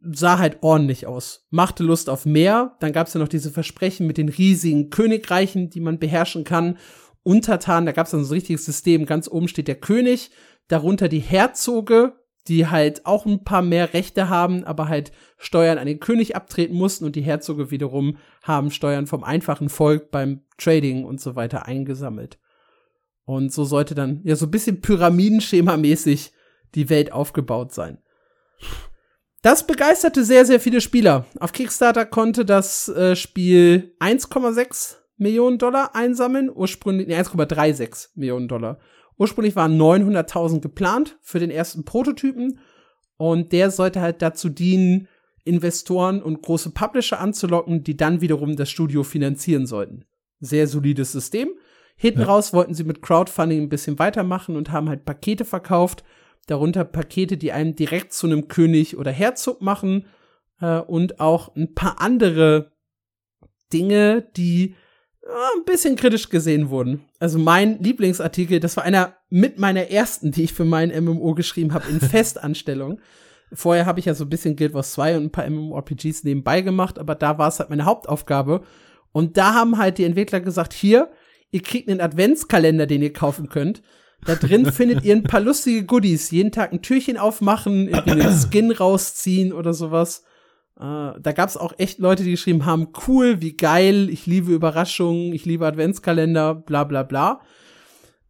sah 0.00 0.38
halt 0.38 0.58
ordentlich 0.62 1.06
aus. 1.06 1.46
Machte 1.50 1.82
Lust 1.82 2.08
auf 2.08 2.26
mehr. 2.26 2.76
Dann 2.80 2.92
gab 2.92 3.06
es 3.06 3.14
ja 3.14 3.20
noch 3.20 3.28
diese 3.28 3.50
Versprechen 3.50 4.06
mit 4.06 4.18
den 4.18 4.28
riesigen 4.28 4.90
Königreichen, 4.90 5.70
die 5.70 5.80
man 5.80 5.98
beherrschen 5.98 6.44
kann. 6.44 6.78
Untertan, 7.22 7.86
da 7.86 7.92
gab 7.92 8.06
es 8.06 8.12
dann 8.12 8.24
so 8.24 8.32
ein 8.32 8.36
richtiges 8.36 8.64
System. 8.64 9.04
Ganz 9.04 9.28
oben 9.28 9.48
steht 9.48 9.68
der 9.68 9.74
König, 9.74 10.30
darunter 10.68 11.08
die 11.08 11.18
Herzoge, 11.18 12.14
die 12.48 12.66
halt 12.66 13.04
auch 13.04 13.26
ein 13.26 13.44
paar 13.44 13.60
mehr 13.62 13.92
Rechte 13.92 14.30
haben, 14.30 14.64
aber 14.64 14.88
halt 14.88 15.12
Steuern 15.36 15.78
an 15.78 15.86
den 15.86 16.00
König 16.00 16.34
abtreten 16.34 16.76
mussten 16.76 17.04
und 17.04 17.14
die 17.14 17.22
Herzoge 17.22 17.70
wiederum 17.70 18.16
haben 18.42 18.70
Steuern 18.70 19.06
vom 19.06 19.22
einfachen 19.22 19.68
Volk 19.68 20.10
beim 20.10 20.42
Trading 20.56 21.04
und 21.04 21.20
so 21.20 21.36
weiter 21.36 21.66
eingesammelt. 21.66 22.38
Und 23.24 23.52
so 23.52 23.64
sollte 23.64 23.94
dann 23.94 24.22
ja 24.24 24.34
so 24.34 24.46
ein 24.46 24.50
bisschen 24.50 24.80
Pyramidenschema-mäßig 24.80 26.32
die 26.74 26.88
Welt 26.88 27.12
aufgebaut 27.12 27.72
sein. 27.72 27.98
Das 29.42 29.66
begeisterte 29.66 30.24
sehr, 30.24 30.44
sehr 30.44 30.60
viele 30.60 30.80
Spieler. 30.80 31.24
Auf 31.38 31.52
Kickstarter 31.52 32.04
konnte 32.04 32.44
das 32.44 32.88
äh, 32.88 33.16
Spiel 33.16 33.94
1,6 33.98 34.96
Millionen 35.16 35.58
Dollar 35.58 35.94
einsammeln, 35.94 36.50
ursprünglich 36.54 37.06
nee, 37.06 37.18
1,36 37.18 38.08
Millionen 38.14 38.48
Dollar. 38.48 38.78
Ursprünglich 39.16 39.56
waren 39.56 39.78
900.000 39.78 40.60
geplant 40.60 41.18
für 41.20 41.38
den 41.38 41.50
ersten 41.50 41.84
Prototypen 41.84 42.58
und 43.16 43.52
der 43.52 43.70
sollte 43.70 44.00
halt 44.00 44.22
dazu 44.22 44.48
dienen, 44.48 45.08
Investoren 45.44 46.22
und 46.22 46.42
große 46.42 46.70
Publisher 46.70 47.20
anzulocken, 47.20 47.82
die 47.82 47.96
dann 47.96 48.20
wiederum 48.20 48.56
das 48.56 48.70
Studio 48.70 49.02
finanzieren 49.02 49.66
sollten. 49.66 50.04
Sehr 50.40 50.66
solides 50.66 51.12
System. 51.12 51.50
Hinten 51.96 52.20
ja. 52.20 52.26
raus 52.26 52.52
wollten 52.52 52.74
sie 52.74 52.84
mit 52.84 53.02
Crowdfunding 53.02 53.62
ein 53.62 53.68
bisschen 53.68 53.98
weitermachen 53.98 54.56
und 54.56 54.70
haben 54.70 54.88
halt 54.88 55.04
Pakete 55.04 55.44
verkauft, 55.44 56.04
darunter 56.50 56.84
Pakete, 56.84 57.36
die 57.36 57.52
einen 57.52 57.76
direkt 57.76 58.12
zu 58.12 58.26
einem 58.26 58.48
König 58.48 58.96
oder 58.96 59.10
Herzog 59.10 59.62
machen 59.62 60.06
äh, 60.60 60.78
und 60.78 61.20
auch 61.20 61.54
ein 61.54 61.74
paar 61.74 62.00
andere 62.00 62.72
Dinge, 63.72 64.22
die 64.36 64.74
ein 65.30 65.64
bisschen 65.64 65.96
kritisch 65.96 66.28
gesehen 66.28 66.70
wurden. 66.70 67.04
Also 67.18 67.38
mein 67.38 67.78
Lieblingsartikel, 67.82 68.60
das 68.60 68.76
war 68.76 68.84
einer 68.84 69.16
mit 69.28 69.58
meiner 69.58 69.90
ersten, 69.90 70.32
die 70.32 70.44
ich 70.44 70.52
für 70.52 70.64
meinen 70.64 71.04
MMO 71.04 71.34
geschrieben 71.34 71.72
habe, 71.72 71.88
in 71.88 72.00
Festanstellung. 72.00 73.00
Vorher 73.52 73.86
habe 73.86 74.00
ich 74.00 74.06
ja 74.06 74.14
so 74.14 74.24
ein 74.24 74.30
bisschen 74.30 74.56
Guild 74.56 74.74
Wars 74.74 74.92
2 74.92 75.16
und 75.16 75.24
ein 75.24 75.32
paar 75.32 75.48
MMORPGs 75.48 76.24
nebenbei 76.24 76.60
gemacht, 76.62 76.98
aber 76.98 77.14
da 77.14 77.38
war 77.38 77.48
es 77.48 77.58
halt 77.58 77.70
meine 77.70 77.84
Hauptaufgabe. 77.84 78.62
Und 79.12 79.36
da 79.36 79.54
haben 79.54 79.78
halt 79.78 79.98
die 79.98 80.04
Entwickler 80.04 80.40
gesagt, 80.40 80.72
hier, 80.72 81.10
ihr 81.50 81.62
kriegt 81.62 81.88
einen 81.88 82.00
Adventskalender, 82.00 82.86
den 82.86 83.02
ihr 83.02 83.12
kaufen 83.12 83.48
könnt. 83.48 83.82
Da 84.26 84.34
drin 84.34 84.70
findet 84.70 85.04
ihr 85.04 85.14
ein 85.14 85.22
paar 85.22 85.40
lustige 85.40 85.84
Goodies. 85.84 86.30
Jeden 86.30 86.52
Tag 86.52 86.72
ein 86.72 86.82
Türchen 86.82 87.16
aufmachen, 87.16 87.88
irgendwie 87.88 88.22
einen 88.22 88.38
Skin 88.38 88.70
rausziehen 88.70 89.52
oder 89.52 89.72
sowas. 89.72 90.24
Äh, 90.76 90.82
da 91.20 91.32
gab 91.34 91.48
es 91.48 91.56
auch 91.56 91.74
echt 91.78 91.98
Leute, 91.98 92.24
die 92.24 92.32
geschrieben 92.32 92.66
haben, 92.66 92.88
cool, 93.06 93.40
wie 93.40 93.56
geil, 93.56 94.08
ich 94.10 94.26
liebe 94.26 94.52
Überraschungen, 94.52 95.32
ich 95.32 95.44
liebe 95.44 95.66
Adventskalender, 95.66 96.54
bla 96.54 96.84
bla 96.84 97.02
bla. 97.02 97.40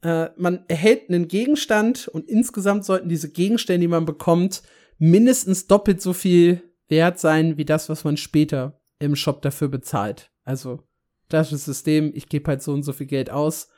Äh, 0.02 0.30
man 0.36 0.64
erhält 0.68 1.08
einen 1.08 1.28
Gegenstand 1.28 2.08
und 2.08 2.28
insgesamt 2.28 2.84
sollten 2.84 3.08
diese 3.08 3.30
Gegenstände, 3.30 3.80
die 3.80 3.88
man 3.88 4.06
bekommt, 4.06 4.62
mindestens 4.98 5.66
doppelt 5.66 6.00
so 6.00 6.12
viel 6.12 6.62
wert 6.88 7.18
sein, 7.18 7.56
wie 7.56 7.64
das, 7.64 7.88
was 7.88 8.04
man 8.04 8.16
später 8.16 8.80
im 8.98 9.16
Shop 9.16 9.42
dafür 9.42 9.68
bezahlt. 9.68 10.30
Also, 10.44 10.82
das 11.28 11.52
ist 11.52 11.52
das 11.52 11.64
System, 11.76 12.12
ich 12.14 12.28
gebe 12.28 12.48
halt 12.48 12.62
so 12.62 12.72
und 12.72 12.82
so 12.82 12.92
viel 12.92 13.06
Geld 13.06 13.30
aus 13.30 13.68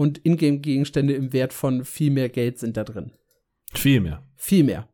und 0.00 0.24
Ingame-Gegenstände 0.24 1.12
im 1.12 1.34
Wert 1.34 1.52
von 1.52 1.84
viel 1.84 2.10
mehr 2.10 2.30
Geld 2.30 2.58
sind 2.58 2.78
da 2.78 2.84
drin. 2.84 3.12
Viel 3.74 4.00
mehr. 4.00 4.26
Viel 4.34 4.64
mehr. 4.64 4.88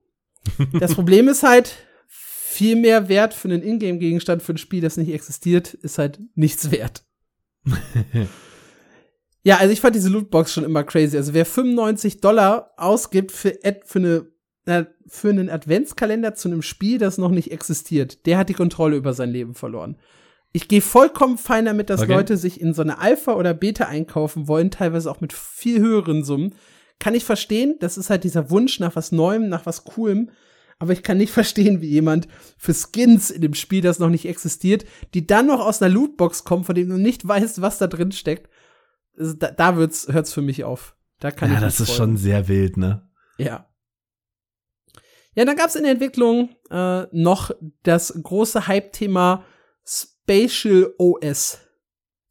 Das 0.81 0.97
Problem 0.97 1.29
ist 1.29 1.45
halt, 1.45 1.77
viel 2.09 2.75
mehr 2.75 3.09
Wert 3.09 3.33
für 3.33 3.47
einen 3.47 3.63
Ingame-Gegenstand 3.63 4.43
für 4.43 4.55
ein 4.55 4.59
Spiel, 4.59 4.81
das 4.81 4.97
nicht 4.97 5.13
existiert, 5.13 5.75
ist 5.75 5.99
halt 5.99 6.21
nichts 6.35 6.73
wert. 6.73 7.05
Ja, 9.45 9.59
also 9.59 9.73
ich 9.73 9.81
fand 9.81 9.95
diese 9.95 10.09
Lootbox 10.09 10.53
schon 10.53 10.65
immer 10.65 10.83
crazy. 10.83 11.17
Also 11.17 11.33
wer 11.33 11.47
95 11.47 12.21
Dollar 12.21 12.73
ausgibt 12.77 13.31
für, 13.31 13.57
für, 13.85 14.27
eine, 14.67 14.93
für 15.07 15.29
einen 15.29 15.51
Adventskalender 15.51 16.35
zu 16.35 16.49
einem 16.49 16.63
Spiel, 16.63 16.99
das 16.99 17.17
noch 17.17 17.31
nicht 17.31 17.53
existiert, 17.53 18.27
der 18.27 18.39
hat 18.39 18.49
die 18.49 18.55
Kontrolle 18.55 18.97
über 18.97 19.15
sein 19.15 19.31
Leben 19.31 19.55
verloren. 19.55 19.99
Ich 20.57 20.69
gehe 20.69 20.81
vollkommen 20.81 21.37
fein 21.37 21.67
damit, 21.67 21.91
dass 21.91 22.01
okay. 22.01 22.15
Leute 22.15 22.39
sich 22.39 22.63
in 22.63 22.73
so 22.73 22.81
eine 22.81 22.99
Alpha 22.99 23.35
oder 23.35 23.53
Beta 23.53 23.85
einkaufen 23.85 24.49
wollen, 24.49 24.71
teilweise 24.71 25.11
auch 25.11 25.21
mit 25.21 25.35
viel 25.35 25.81
höheren 25.81 26.25
Summen. 26.25 26.55
Kann 26.99 27.15
ich 27.15 27.27
verstehen, 27.27 27.77
das 27.79 27.99
ist 27.99 28.09
halt 28.09 28.25
dieser 28.25 28.49
Wunsch 28.49 28.81
nach 28.81 28.97
was 28.97 29.13
Neuem, 29.13 29.51
nach 29.51 29.67
was 29.67 29.85
Coolem. 29.85 30.31
Aber 30.79 30.95
ich 30.95 31.03
kann 31.03 31.19
nicht 31.19 31.31
verstehen, 31.41 31.83
wie 31.83 31.91
jemand 31.91 32.27
für 32.57 32.73
Skins 32.73 33.31
in 33.31 33.43
dem 33.43 33.53
Spiel, 33.53 33.83
das 33.83 33.99
noch 33.99 34.09
nicht 34.09 34.27
existiert, 34.27 34.87
die 35.13 35.27
dann 35.27 35.47
noch 35.47 35.61
aus 35.61 35.83
einer 35.83 35.93
Lootbox 35.93 36.45
kommen, 36.45 36.65
von 36.65 36.75
dem 36.75 36.89
du 36.89 36.97
nicht 36.97 37.29
weißt, 37.29 37.61
was 37.61 37.77
da 37.77 37.87
drin 37.87 38.13
steckt, 38.13 38.49
da, 39.15 39.51
da 39.51 39.77
wird's, 39.77 40.09
hört's 40.11 40.33
für 40.33 40.41
mich 40.41 40.65
auf. 40.65 40.97
Da 41.21 41.33
kann 41.33 41.51
ja, 41.51 41.57
ich 41.57 41.61
das 41.61 41.81
ist 41.81 41.93
schon 41.93 42.17
sehr 42.17 42.49
wild, 42.49 42.79
ne? 42.79 43.07
Ja. 43.37 43.69
Ja, 45.35 45.45
dann 45.45 45.57
gab's 45.57 45.75
in 45.75 45.83
der 45.83 45.93
Entwicklung 45.93 46.57
äh, 46.71 47.03
noch 47.13 47.51
das 47.83 48.19
große 48.23 48.69
Hype-Thema 48.69 49.45
Spatial 50.29 50.93
OS. 50.99 51.61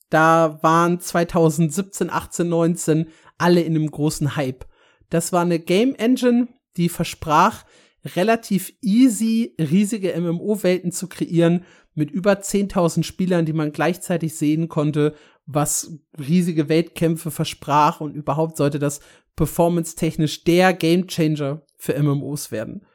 Da 0.09 0.59
waren 0.61 0.99
2017, 0.99 2.09
18, 2.09 2.49
19 2.49 3.07
alle 3.37 3.61
in 3.61 3.73
einem 3.73 3.89
großen 3.89 4.35
Hype. 4.35 4.65
Das 5.09 5.31
war 5.31 5.43
eine 5.43 5.59
Game 5.59 5.95
Engine, 5.95 6.49
die 6.75 6.89
versprach, 6.89 7.63
relativ 8.03 8.73
easy 8.81 9.55
riesige 9.57 10.13
MMO-Welten 10.19 10.91
zu 10.91 11.07
kreieren 11.07 11.63
mit 11.93 12.11
über 12.11 12.33
10.000 12.33 13.03
Spielern, 13.03 13.45
die 13.45 13.53
man 13.53 13.71
gleichzeitig 13.71 14.35
sehen 14.35 14.67
konnte 14.67 15.15
was 15.45 15.99
riesige 16.17 16.69
Weltkämpfe 16.69 17.31
versprach 17.31 18.01
und 18.01 18.15
überhaupt 18.15 18.57
sollte 18.57 18.79
das 18.79 18.99
performance-technisch 19.35 20.43
der 20.43 20.73
Gamechanger 20.73 21.61
für 21.77 21.97
MMOs 22.01 22.51
werden. 22.51 22.85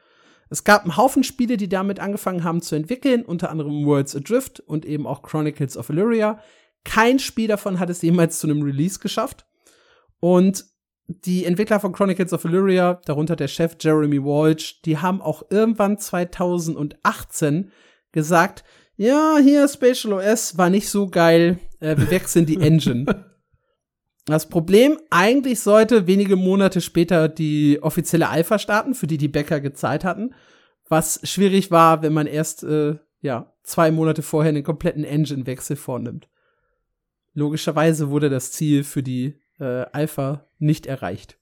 Es 0.51 0.65
gab 0.65 0.83
einen 0.83 0.97
Haufen 0.97 1.23
Spiele, 1.23 1.55
die 1.55 1.69
damit 1.69 2.01
angefangen 2.01 2.43
haben 2.43 2.61
zu 2.61 2.75
entwickeln, 2.75 3.23
unter 3.23 3.49
anderem 3.49 3.85
Worlds 3.85 4.17
Adrift 4.17 4.59
und 4.59 4.85
eben 4.85 5.07
auch 5.07 5.21
Chronicles 5.21 5.77
of 5.77 5.89
Illyria. 5.89 6.41
Kein 6.83 7.19
Spiel 7.19 7.47
davon 7.47 7.79
hat 7.79 7.89
es 7.89 8.01
jemals 8.01 8.39
zu 8.39 8.47
einem 8.47 8.61
Release 8.61 8.99
geschafft. 8.99 9.45
Und 10.19 10.65
die 11.07 11.45
Entwickler 11.45 11.79
von 11.79 11.93
Chronicles 11.93 12.33
of 12.33 12.43
Illyria, 12.43 12.99
darunter 13.05 13.37
der 13.37 13.47
Chef 13.47 13.77
Jeremy 13.79 14.21
Walsh, 14.21 14.81
die 14.81 14.97
haben 14.97 15.21
auch 15.21 15.43
irgendwann 15.49 15.97
2018 15.97 17.71
gesagt, 18.11 18.65
ja, 18.97 19.37
hier 19.41 19.65
Spatial 19.69 20.13
OS 20.13 20.57
war 20.57 20.69
nicht 20.69 20.89
so 20.89 21.07
geil, 21.07 21.59
äh, 21.79 21.95
wir 21.97 22.11
wechseln 22.11 22.45
die 22.45 22.59
Engine. 22.59 23.25
Das 24.25 24.49
Problem, 24.49 24.99
eigentlich 25.09 25.61
sollte 25.61 26.05
wenige 26.05 26.35
Monate 26.35 26.81
später 26.81 27.27
die 27.27 27.79
offizielle 27.81 28.29
Alpha 28.29 28.59
starten, 28.59 28.93
für 28.93 29.07
die 29.07 29.17
die 29.17 29.27
Bäcker 29.27 29.59
gezahlt 29.59 30.03
hatten, 30.03 30.35
was 30.87 31.19
schwierig 31.23 31.71
war, 31.71 32.01
wenn 32.03 32.13
man 32.13 32.27
erst 32.27 32.63
äh, 32.63 32.97
ja 33.21 33.53
zwei 33.63 33.91
Monate 33.91 34.21
vorher 34.21 34.51
den 34.51 34.63
kompletten 34.63 35.03
Engine-Wechsel 35.03 35.75
vornimmt. 35.75 36.29
Logischerweise 37.33 38.09
wurde 38.09 38.29
das 38.29 38.51
Ziel 38.51 38.83
für 38.83 39.01
die 39.01 39.39
äh, 39.59 39.85
Alpha 39.91 40.45
nicht 40.59 40.85
erreicht. 40.85 41.37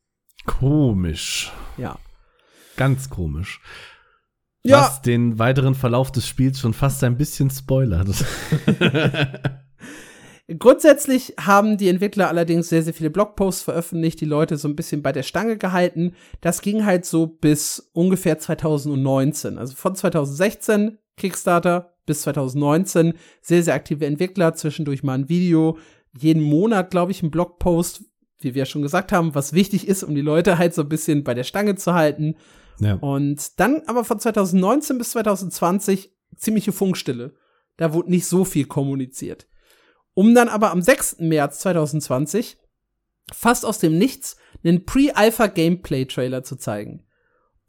Komisch. 0.45 1.51
Ja. 1.77 1.97
Ganz 2.77 3.09
komisch. 3.09 3.59
Ja. 4.61 4.81
Was 4.81 5.01
den 5.01 5.39
weiteren 5.39 5.75
Verlauf 5.75 6.11
des 6.11 6.27
Spiels 6.27 6.59
schon 6.59 6.73
fast 6.73 7.03
ein 7.03 7.17
bisschen 7.17 7.49
spoilert. 7.49 8.07
Grundsätzlich 10.57 11.35
haben 11.39 11.77
die 11.77 11.89
Entwickler 11.89 12.27
allerdings 12.27 12.69
sehr, 12.69 12.81
sehr 12.81 12.93
viele 12.93 13.11
Blogposts 13.11 13.61
veröffentlicht, 13.61 14.19
die 14.19 14.25
Leute 14.25 14.57
so 14.57 14.67
ein 14.67 14.75
bisschen 14.75 15.03
bei 15.03 15.11
der 15.11 15.21
Stange 15.21 15.57
gehalten. 15.57 16.13
Das 16.41 16.61
ging 16.61 16.85
halt 16.85 17.05
so 17.05 17.27
bis 17.27 17.91
ungefähr 17.93 18.39
2019. 18.39 19.59
Also 19.59 19.75
von 19.75 19.95
2016 19.95 20.97
Kickstarter 21.17 21.93
bis 22.07 22.21
2019 22.23 23.13
sehr, 23.41 23.61
sehr 23.61 23.75
aktive 23.75 24.07
Entwickler, 24.07 24.55
zwischendurch 24.55 25.03
mal 25.03 25.13
ein 25.13 25.29
Video, 25.29 25.77
jeden 26.17 26.41
Monat, 26.41 26.89
glaube 26.89 27.11
ich, 27.11 27.21
ein 27.21 27.29
Blogpost, 27.29 28.05
wie 28.39 28.55
wir 28.55 28.65
schon 28.65 28.81
gesagt 28.81 29.11
haben, 29.11 29.35
was 29.35 29.53
wichtig 29.53 29.87
ist, 29.87 30.03
um 30.03 30.15
die 30.15 30.21
Leute 30.21 30.57
halt 30.57 30.73
so 30.73 30.81
ein 30.81 30.89
bisschen 30.89 31.23
bei 31.23 31.35
der 31.35 31.43
Stange 31.43 31.75
zu 31.75 31.93
halten. 31.93 32.35
Ja. 32.79 32.95
Und 32.95 33.59
dann 33.59 33.83
aber 33.85 34.03
von 34.03 34.19
2019 34.19 34.97
bis 34.97 35.11
2020 35.11 36.11
ziemliche 36.37 36.71
Funkstille. 36.71 37.35
Da 37.77 37.93
wurde 37.93 38.09
nicht 38.09 38.25
so 38.25 38.45
viel 38.45 38.65
kommuniziert 38.65 39.45
um 40.19 40.35
dann 40.35 40.49
aber 40.49 40.71
am 40.71 40.81
6. 40.81 41.19
März 41.19 41.59
2020 41.59 42.57
fast 43.31 43.63
aus 43.65 43.79
dem 43.79 43.97
Nichts 43.97 44.35
einen 44.65 44.83
Pre-Alpha-Gameplay-Trailer 44.83 46.43
zu 46.43 46.57
zeigen. 46.57 47.05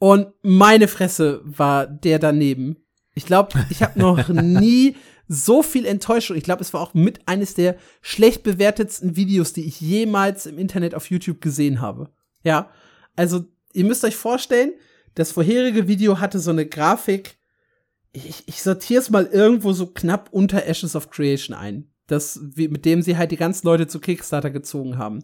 Und 0.01 0.33
meine 0.43 0.89
Fresse 0.89 1.43
war 1.45 1.87
der 1.87 2.19
daneben. 2.19 2.79
Ich 3.15 3.25
glaube, 3.25 3.65
ich 3.71 3.85
habe 3.85 3.97
noch 4.01 4.27
nie 4.29 4.97
so 5.29 5.63
viel 5.63 5.87
Enttäuschung. 5.87 6.37
Ich 6.37 6.43
glaube, 6.43 6.63
es 6.63 6.75
war 6.75 6.81
auch 6.81 6.93
mit 6.93 7.21
eines 7.29 7.55
der 7.55 7.77
schlecht 8.01 8.43
bewertetsten 8.43 9.15
Videos, 9.15 9.53
die 9.53 9.69
ich 9.69 9.81
jemals 9.81 10.47
im 10.47 10.59
Internet 10.59 10.97
auf 10.97 11.09
YouTube 11.09 11.41
gesehen 11.41 11.81
habe. 11.81 12.11
Ja, 12.43 12.73
also 13.15 13.45
ihr 13.75 13.85
müsst 13.85 14.03
euch 14.03 14.17
vorstellen, 14.17 14.73
das 15.15 15.31
vorherige 15.31 15.87
Video 15.87 16.19
hatte 16.19 16.41
so 16.41 16.51
eine 16.51 16.67
Grafik. 16.67 17.39
Ich, 18.11 18.43
ich 18.49 18.61
sortiere 18.61 19.03
es 19.03 19.09
mal 19.09 19.27
irgendwo 19.27 19.73
so 19.73 19.87
knapp 19.87 20.31
unter 20.33 20.67
Ashes 20.67 20.97
of 20.97 21.11
Creation 21.11 21.57
ein 21.57 21.87
das, 22.11 22.41
mit 22.57 22.85
dem 22.85 23.03
sie 23.03 23.17
halt 23.17 23.31
die 23.31 23.37
ganzen 23.37 23.67
Leute 23.67 23.87
zu 23.87 24.01
Kickstarter 24.01 24.51
gezogen 24.51 24.99
haben. 24.99 25.23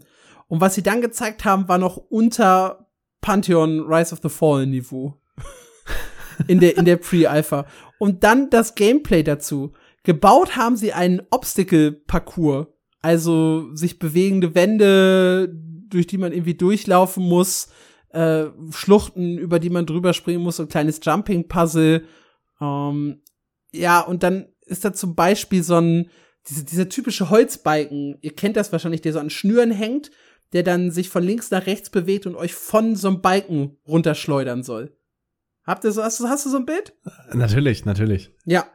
Und 0.48 0.60
was 0.60 0.74
sie 0.74 0.82
dann 0.82 1.00
gezeigt 1.00 1.44
haben, 1.44 1.68
war 1.68 1.78
noch 1.78 1.96
unter 1.96 2.88
Pantheon 3.20 3.80
Rise 3.80 4.12
of 4.12 4.20
the 4.22 4.28
Fallen 4.28 4.70
Niveau. 4.70 5.20
in 6.48 6.60
der, 6.60 6.76
in 6.76 6.84
der 6.84 6.96
Pre-Alpha. 6.96 7.66
Und 7.98 8.24
dann 8.24 8.50
das 8.50 8.74
Gameplay 8.74 9.22
dazu. 9.22 9.72
Gebaut 10.02 10.56
haben 10.56 10.76
sie 10.76 10.92
einen 10.92 11.22
Obstacle-Parcours. 11.30 12.68
Also 13.00 13.74
sich 13.74 13.98
bewegende 13.98 14.54
Wände, 14.54 15.52
durch 15.88 16.06
die 16.06 16.18
man 16.18 16.32
irgendwie 16.32 16.54
durchlaufen 16.54 17.24
muss, 17.24 17.68
äh, 18.10 18.46
Schluchten, 18.70 19.38
über 19.38 19.58
die 19.58 19.70
man 19.70 19.86
drüber 19.86 20.12
springen 20.12 20.42
muss, 20.42 20.56
so 20.56 20.64
ein 20.64 20.68
kleines 20.68 21.00
Jumping-Puzzle. 21.02 22.04
Ähm, 22.60 23.22
ja, 23.72 24.00
und 24.00 24.22
dann 24.22 24.48
ist 24.62 24.84
da 24.84 24.92
zum 24.92 25.14
Beispiel 25.14 25.62
so 25.62 25.76
ein, 25.76 26.10
diese, 26.48 26.64
dieser 26.64 26.89
typische 26.89 27.31
Holzbalken, 27.31 28.18
ihr 28.20 28.35
kennt 28.35 28.56
das 28.56 28.73
wahrscheinlich, 28.73 29.01
der 29.01 29.12
so 29.12 29.18
an 29.18 29.31
Schnüren 29.31 29.70
hängt, 29.70 30.10
der 30.52 30.62
dann 30.62 30.90
sich 30.90 31.09
von 31.09 31.23
links 31.23 31.51
nach 31.51 31.66
rechts 31.66 31.90
bewegt 31.90 32.27
und 32.27 32.36
euch 32.36 32.55
von 32.55 32.97
so 32.97 33.09
einem 33.09 33.20
Balken 33.20 33.77
runterschleudern 33.86 34.62
soll. 34.62 34.97
Habt 35.64 35.85
ihr 35.85 35.93
so, 35.93 36.02
hast 36.02 36.20
du, 36.20 36.28
hast 36.28 36.47
du 36.47 36.51
so 36.51 36.59
ein 36.59 36.66
Bild? 36.66 36.93
Natürlich, 37.32 37.85
natürlich. 37.85 38.31
Ja. 38.44 38.66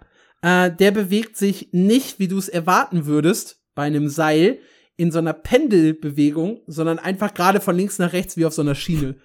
Äh, 0.42 0.72
der 0.72 0.92
bewegt 0.92 1.38
sich 1.38 1.70
nicht, 1.72 2.20
wie 2.20 2.28
du 2.28 2.38
es 2.38 2.50
erwarten 2.50 3.06
würdest, 3.06 3.62
bei 3.74 3.84
einem 3.84 4.10
Seil, 4.10 4.60
in 4.98 5.12
so 5.12 5.20
einer 5.20 5.34
Pendelbewegung, 5.34 6.62
sondern 6.68 7.00
einfach 7.00 7.34
gerade 7.34 7.62
von 7.62 7.76
links 7.76 7.98
nach 7.98 8.14
rechts 8.14 8.38
wie 8.38 8.46
auf 8.46 8.54
so 8.54 8.62
einer 8.62 8.76
Schiene. 8.76 9.16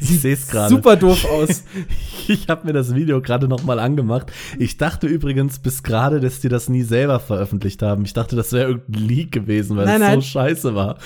Ich 0.00 0.20
sehe 0.20 0.34
es 0.34 0.46
gerade. 0.46 0.68
Super 0.68 0.96
doof 0.96 1.24
aus. 1.24 1.64
ich 2.28 2.48
habe 2.48 2.66
mir 2.66 2.72
das 2.72 2.94
Video 2.94 3.20
gerade 3.20 3.48
noch 3.48 3.64
mal 3.64 3.78
angemacht. 3.78 4.32
Ich 4.58 4.76
dachte 4.76 5.06
übrigens 5.06 5.58
bis 5.58 5.82
gerade, 5.82 6.20
dass 6.20 6.40
die 6.40 6.48
das 6.48 6.68
nie 6.68 6.82
selber 6.82 7.20
veröffentlicht 7.20 7.82
haben. 7.82 8.04
Ich 8.04 8.12
dachte, 8.12 8.36
das 8.36 8.52
wäre 8.52 8.68
irgendein 8.68 9.02
Leak 9.02 9.32
gewesen, 9.32 9.76
weil 9.76 9.86
nein, 9.86 9.96
es 9.96 10.00
nein. 10.00 10.20
so 10.20 10.26
scheiße 10.26 10.74
war. 10.74 10.98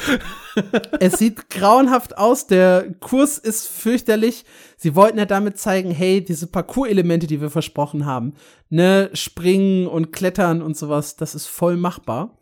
es 1.00 1.18
sieht 1.18 1.50
grauenhaft 1.50 2.18
aus. 2.18 2.46
Der 2.46 2.86
Kurs 3.00 3.38
ist 3.38 3.66
fürchterlich. 3.66 4.44
Sie 4.76 4.94
wollten 4.94 5.18
ja 5.18 5.26
damit 5.26 5.58
zeigen, 5.58 5.90
hey, 5.90 6.24
diese 6.24 6.46
Parcours-Elemente, 6.46 7.26
die 7.26 7.40
wir 7.40 7.50
versprochen 7.50 8.06
haben, 8.06 8.34
ne, 8.68 9.10
springen 9.12 9.86
und 9.86 10.12
klettern 10.12 10.62
und 10.62 10.76
sowas, 10.76 11.16
das 11.16 11.34
ist 11.34 11.46
voll 11.46 11.76
machbar. 11.76 12.38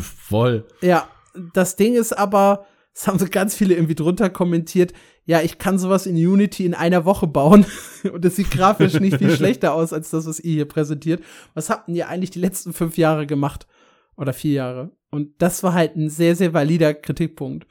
voll. 0.00 0.66
Ja, 0.80 1.08
das 1.54 1.76
Ding 1.76 1.94
ist 1.94 2.16
aber, 2.16 2.66
es 2.94 3.06
haben 3.06 3.18
so 3.18 3.26
ganz 3.30 3.54
viele 3.54 3.74
irgendwie 3.74 3.94
drunter 3.94 4.30
kommentiert, 4.30 4.92
ja, 5.28 5.42
ich 5.42 5.58
kann 5.58 5.78
sowas 5.78 6.06
in 6.06 6.16
Unity 6.16 6.64
in 6.64 6.72
einer 6.72 7.04
Woche 7.04 7.26
bauen 7.26 7.66
und 8.12 8.24
es 8.24 8.36
sieht 8.36 8.50
grafisch 8.50 8.98
nicht 8.98 9.18
viel 9.18 9.36
schlechter 9.36 9.74
aus 9.74 9.92
als 9.92 10.08
das, 10.08 10.26
was 10.26 10.40
ihr 10.40 10.54
hier 10.54 10.64
präsentiert. 10.64 11.22
Was 11.52 11.68
habt 11.68 11.90
ihr 11.90 12.08
eigentlich 12.08 12.30
die 12.30 12.40
letzten 12.40 12.72
fünf 12.72 12.96
Jahre 12.96 13.26
gemacht? 13.26 13.66
Oder 14.16 14.32
vier 14.32 14.52
Jahre? 14.54 14.90
Und 15.10 15.32
das 15.36 15.62
war 15.62 15.74
halt 15.74 15.96
ein 15.96 16.08
sehr, 16.08 16.34
sehr 16.34 16.54
valider 16.54 16.94
Kritikpunkt. 16.94 17.66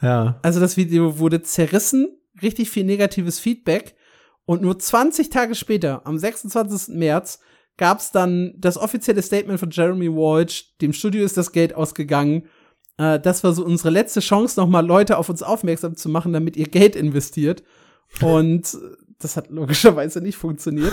Ja. 0.00 0.40
Also 0.40 0.60
das 0.60 0.78
Video 0.78 1.18
wurde 1.18 1.42
zerrissen, 1.42 2.08
richtig 2.40 2.70
viel 2.70 2.84
negatives 2.84 3.38
Feedback 3.38 3.96
und 4.46 4.62
nur 4.62 4.78
20 4.78 5.28
Tage 5.28 5.54
später, 5.54 6.06
am 6.06 6.16
26. 6.16 6.96
März, 6.96 7.38
gab's 7.76 8.12
dann 8.12 8.54
das 8.56 8.78
offizielle 8.78 9.20
Statement 9.20 9.60
von 9.60 9.68
Jeremy 9.70 10.10
Walsh, 10.10 10.74
dem 10.80 10.94
Studio 10.94 11.22
ist 11.22 11.36
das 11.36 11.52
Geld 11.52 11.74
ausgegangen 11.74 12.48
äh, 12.98 13.18
das 13.20 13.44
war 13.44 13.52
so 13.52 13.64
unsere 13.64 13.90
letzte 13.90 14.20
Chance, 14.20 14.58
nochmal 14.58 14.86
Leute 14.86 15.18
auf 15.18 15.28
uns 15.28 15.42
aufmerksam 15.42 15.96
zu 15.96 16.08
machen, 16.08 16.32
damit 16.32 16.56
ihr 16.56 16.68
Geld 16.68 16.96
investiert. 16.96 17.62
Und 18.20 18.76
das 19.18 19.36
hat 19.36 19.50
logischerweise 19.50 20.20
nicht 20.20 20.36
funktioniert. 20.36 20.92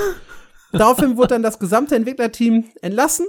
Daraufhin 0.72 1.18
wurde 1.18 1.30
dann 1.30 1.44
das 1.44 1.60
gesamte 1.60 1.96
Entwicklerteam 1.96 2.70
entlassen 2.82 3.28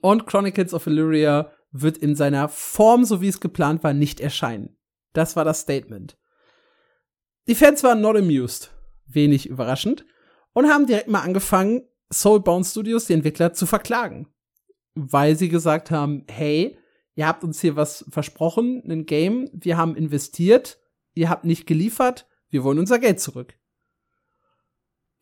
und 0.00 0.26
Chronicles 0.26 0.74
of 0.74 0.86
Illyria 0.86 1.50
wird 1.70 1.98
in 1.98 2.14
seiner 2.14 2.48
Form, 2.48 3.04
so 3.04 3.20
wie 3.20 3.28
es 3.28 3.40
geplant 3.40 3.82
war, 3.82 3.92
nicht 3.92 4.20
erscheinen. 4.20 4.76
Das 5.12 5.36
war 5.36 5.44
das 5.44 5.60
Statement. 5.60 6.16
Die 7.46 7.54
Fans 7.54 7.82
waren 7.82 8.00
not 8.00 8.16
amused, 8.16 8.70
wenig 9.06 9.48
überraschend, 9.48 10.04
und 10.52 10.68
haben 10.68 10.86
direkt 10.86 11.08
mal 11.08 11.22
angefangen, 11.22 11.82
Soulbound 12.10 12.66
Studios, 12.66 13.06
die 13.06 13.14
Entwickler, 13.14 13.52
zu 13.52 13.66
verklagen. 13.66 14.28
Weil 14.94 15.36
sie 15.36 15.48
gesagt 15.48 15.90
haben, 15.90 16.24
hey, 16.28 16.77
ihr 17.18 17.26
habt 17.26 17.42
uns 17.42 17.60
hier 17.60 17.74
was 17.74 18.04
versprochen, 18.10 18.80
ein 18.88 19.04
Game, 19.04 19.50
wir 19.52 19.76
haben 19.76 19.96
investiert, 19.96 20.78
ihr 21.14 21.28
habt 21.28 21.44
nicht 21.44 21.66
geliefert, 21.66 22.28
wir 22.48 22.62
wollen 22.62 22.78
unser 22.78 23.00
Geld 23.00 23.18
zurück. 23.18 23.58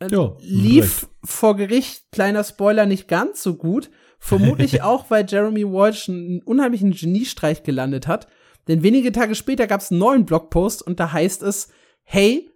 Äh, 0.01 0.09
Jo, 0.09 0.37
lief 0.43 1.05
recht. 1.05 1.11
vor 1.25 1.57
Gericht, 1.57 2.13
kleiner 2.13 2.45
Spoiler, 2.45 2.85
nicht 2.85 3.09
ganz 3.09 3.43
so 3.43 3.55
gut. 3.55 3.91
Vermutlich 4.19 4.83
auch, 4.83 5.09
weil 5.09 5.25
Jeremy 5.27 5.65
Walsh 5.65 6.11
einen 6.11 6.43
unheimlichen 6.43 6.91
Geniestreich 6.91 7.63
gelandet 7.63 8.07
hat. 8.07 8.29
Denn 8.69 8.83
wenige 8.83 9.11
Tage 9.11 9.35
später 9.35 9.67
gab 9.67 9.81
es 9.81 9.91
einen 9.91 10.01
neuen 10.01 10.27
Blogpost 10.27 10.83
und 10.83 11.01
da 11.01 11.13
heißt 11.13 11.43
es, 11.45 11.71
hey, 12.03 12.51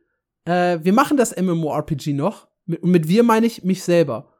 äh, 0.44 0.80
wir 0.82 0.92
machen 0.92 1.16
das 1.16 1.34
MMORPG 1.34 2.12
noch. 2.12 2.46
Mit, 2.66 2.82
und 2.82 2.90
mit 2.90 3.08
wir 3.08 3.22
meine 3.22 3.46
ich 3.46 3.64
mich 3.64 3.82
selber. 3.84 4.34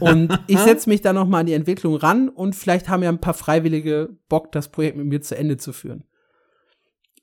Und 0.00 0.38
ich 0.46 0.58
setze 0.58 0.88
mich 0.88 1.00
da 1.00 1.12
noch 1.12 1.26
mal 1.26 1.40
an 1.40 1.46
die 1.46 1.52
Entwicklung 1.52 1.96
ran 1.96 2.28
und 2.28 2.54
vielleicht 2.54 2.88
haben 2.88 3.02
ja 3.02 3.08
ein 3.08 3.20
paar 3.20 3.34
Freiwillige 3.34 4.16
Bock, 4.28 4.52
das 4.52 4.70
Projekt 4.70 4.96
mit 4.96 5.06
mir 5.06 5.20
zu 5.20 5.36
Ende 5.36 5.56
zu 5.56 5.72
führen. 5.72 6.04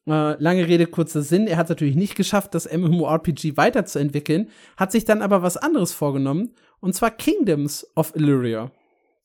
Äh, 0.07 0.41
lange 0.41 0.67
Rede, 0.67 0.87
kurzer 0.87 1.21
Sinn. 1.21 1.45
Er 1.47 1.57
hat 1.57 1.67
es 1.67 1.69
natürlich 1.69 1.95
nicht 1.95 2.15
geschafft, 2.15 2.55
das 2.55 2.71
MMORPG 2.71 3.57
weiterzuentwickeln, 3.57 4.49
hat 4.77 4.91
sich 4.91 5.05
dann 5.05 5.21
aber 5.21 5.43
was 5.43 5.57
anderes 5.57 5.91
vorgenommen, 5.91 6.55
und 6.79 6.95
zwar 6.95 7.11
Kingdoms 7.11 7.85
of 7.95 8.15
Illyria. 8.15 8.71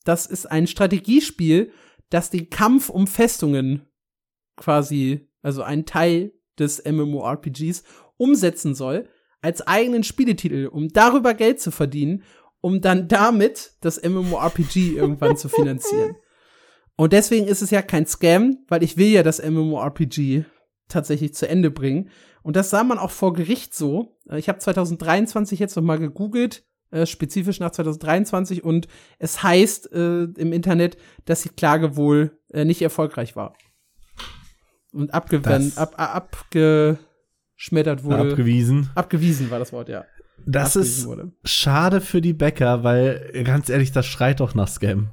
Das 0.03 0.27
ist 0.27 0.45
ein 0.45 0.67
Strategiespiel, 0.67 1.71
das 2.09 2.29
den 2.29 2.49
Kampf 2.49 2.89
um 2.89 3.07
Festungen 3.07 3.87
quasi, 4.57 5.27
also 5.41 5.63
ein 5.63 5.85
Teil 5.85 6.33
des 6.59 6.83
MMORPGs, 6.85 7.83
umsetzen 8.17 8.75
soll, 8.75 9.09
als 9.41 9.65
eigenen 9.65 10.03
Spieletitel, 10.03 10.67
um 10.67 10.89
darüber 10.89 11.33
Geld 11.33 11.59
zu 11.59 11.71
verdienen, 11.71 12.23
um 12.61 12.81
dann 12.81 13.07
damit 13.07 13.73
das 13.81 14.01
MMORPG 14.01 14.95
irgendwann 14.95 15.37
zu 15.37 15.49
finanzieren. 15.49 16.15
Und 16.97 17.13
deswegen 17.13 17.47
ist 17.47 17.61
es 17.61 17.71
ja 17.71 17.81
kein 17.81 18.05
Scam, 18.05 18.57
weil 18.67 18.81
ich 18.83 18.97
will 18.97 19.07
ja 19.09 19.21
das 19.23 19.41
MMORPG 19.43 20.45
tatsächlich 20.87 21.33
zu 21.33 21.47
Ende 21.47 21.69
bringen. 21.71 22.09
Und 22.41 22.55
das 22.55 22.69
sah 22.69 22.83
man 22.83 22.99
auch 22.99 23.11
vor 23.11 23.33
Gericht 23.33 23.73
so. 23.73 24.17
Äh, 24.29 24.37
Ich 24.39 24.47
habe 24.49 24.59
2023 24.59 25.59
jetzt 25.59 25.75
noch 25.75 25.83
mal 25.83 25.97
gegoogelt, 25.99 26.63
äh, 26.91 27.05
spezifisch 27.05 27.59
nach 27.59 27.71
2023, 27.71 28.63
und 28.63 28.87
es 29.19 29.41
heißt 29.43 29.91
äh, 29.91 30.23
im 30.23 30.53
Internet, 30.53 30.97
dass 31.25 31.41
die 31.41 31.49
Klage 31.49 31.95
wohl 31.97 32.37
äh, 32.53 32.63
nicht 32.65 32.81
erfolgreich 32.81 33.35
war. 33.35 33.55
Und 34.93 35.13
abgewendet, 35.13 35.73
Das- 35.75 35.77
ab, 35.77 35.95
ab, 35.97 36.15
abgeschmettert 36.45 38.03
wurde. 38.03 38.31
Abgewiesen. 38.31 38.89
abgewiesen 38.95 39.49
war 39.51 39.59
das 39.59 39.73
Wort, 39.73 39.89
ja. 39.89 40.05
Das 40.45 40.75
ist 40.75 41.05
wurde. 41.07 41.31
schade 41.43 42.01
für 42.01 42.21
die 42.21 42.33
Bäcker, 42.33 42.83
weil 42.83 43.43
ganz 43.43 43.69
ehrlich, 43.69 43.91
das 43.91 44.05
schreit 44.05 44.39
doch 44.39 44.53
nach 44.55 44.67
Scam. 44.67 45.09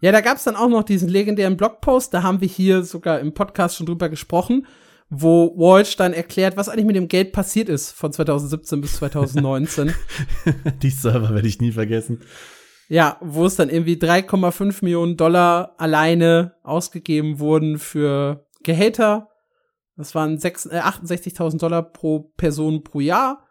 Ja, 0.00 0.12
da 0.12 0.20
gab's 0.20 0.44
dann 0.44 0.54
auch 0.56 0.68
noch 0.68 0.84
diesen 0.84 1.08
legendären 1.08 1.56
Blogpost, 1.56 2.14
da 2.14 2.22
haben 2.22 2.40
wir 2.40 2.48
hier 2.48 2.82
sogar 2.84 3.18
im 3.20 3.34
Podcast 3.34 3.76
schon 3.76 3.86
drüber 3.86 4.08
gesprochen, 4.08 4.66
wo 5.10 5.54
Walsh 5.56 5.96
dann 5.96 6.12
erklärt, 6.12 6.56
was 6.56 6.68
eigentlich 6.68 6.84
mit 6.86 6.94
dem 6.96 7.08
Geld 7.08 7.32
passiert 7.32 7.68
ist 7.68 7.92
von 7.92 8.12
2017 8.12 8.80
bis 8.80 8.96
2019. 8.96 9.92
die 10.82 10.90
Server 10.90 11.34
werde 11.34 11.48
ich 11.48 11.60
nie 11.60 11.72
vergessen. 11.72 12.20
ja, 12.88 13.16
wo 13.20 13.46
es 13.46 13.56
dann 13.56 13.70
irgendwie 13.70 13.96
3,5 13.96 14.84
Millionen 14.84 15.16
Dollar 15.16 15.74
alleine 15.78 16.54
ausgegeben 16.62 17.38
wurden 17.40 17.78
für 17.78 18.46
Gehälter. 18.62 19.30
Das 19.96 20.14
waren 20.14 20.38
sechs- 20.38 20.66
äh, 20.66 20.78
68.000 20.80 21.58
Dollar 21.58 21.82
pro 21.82 22.20
Person 22.36 22.84
pro 22.84 23.00
Jahr. 23.00 23.47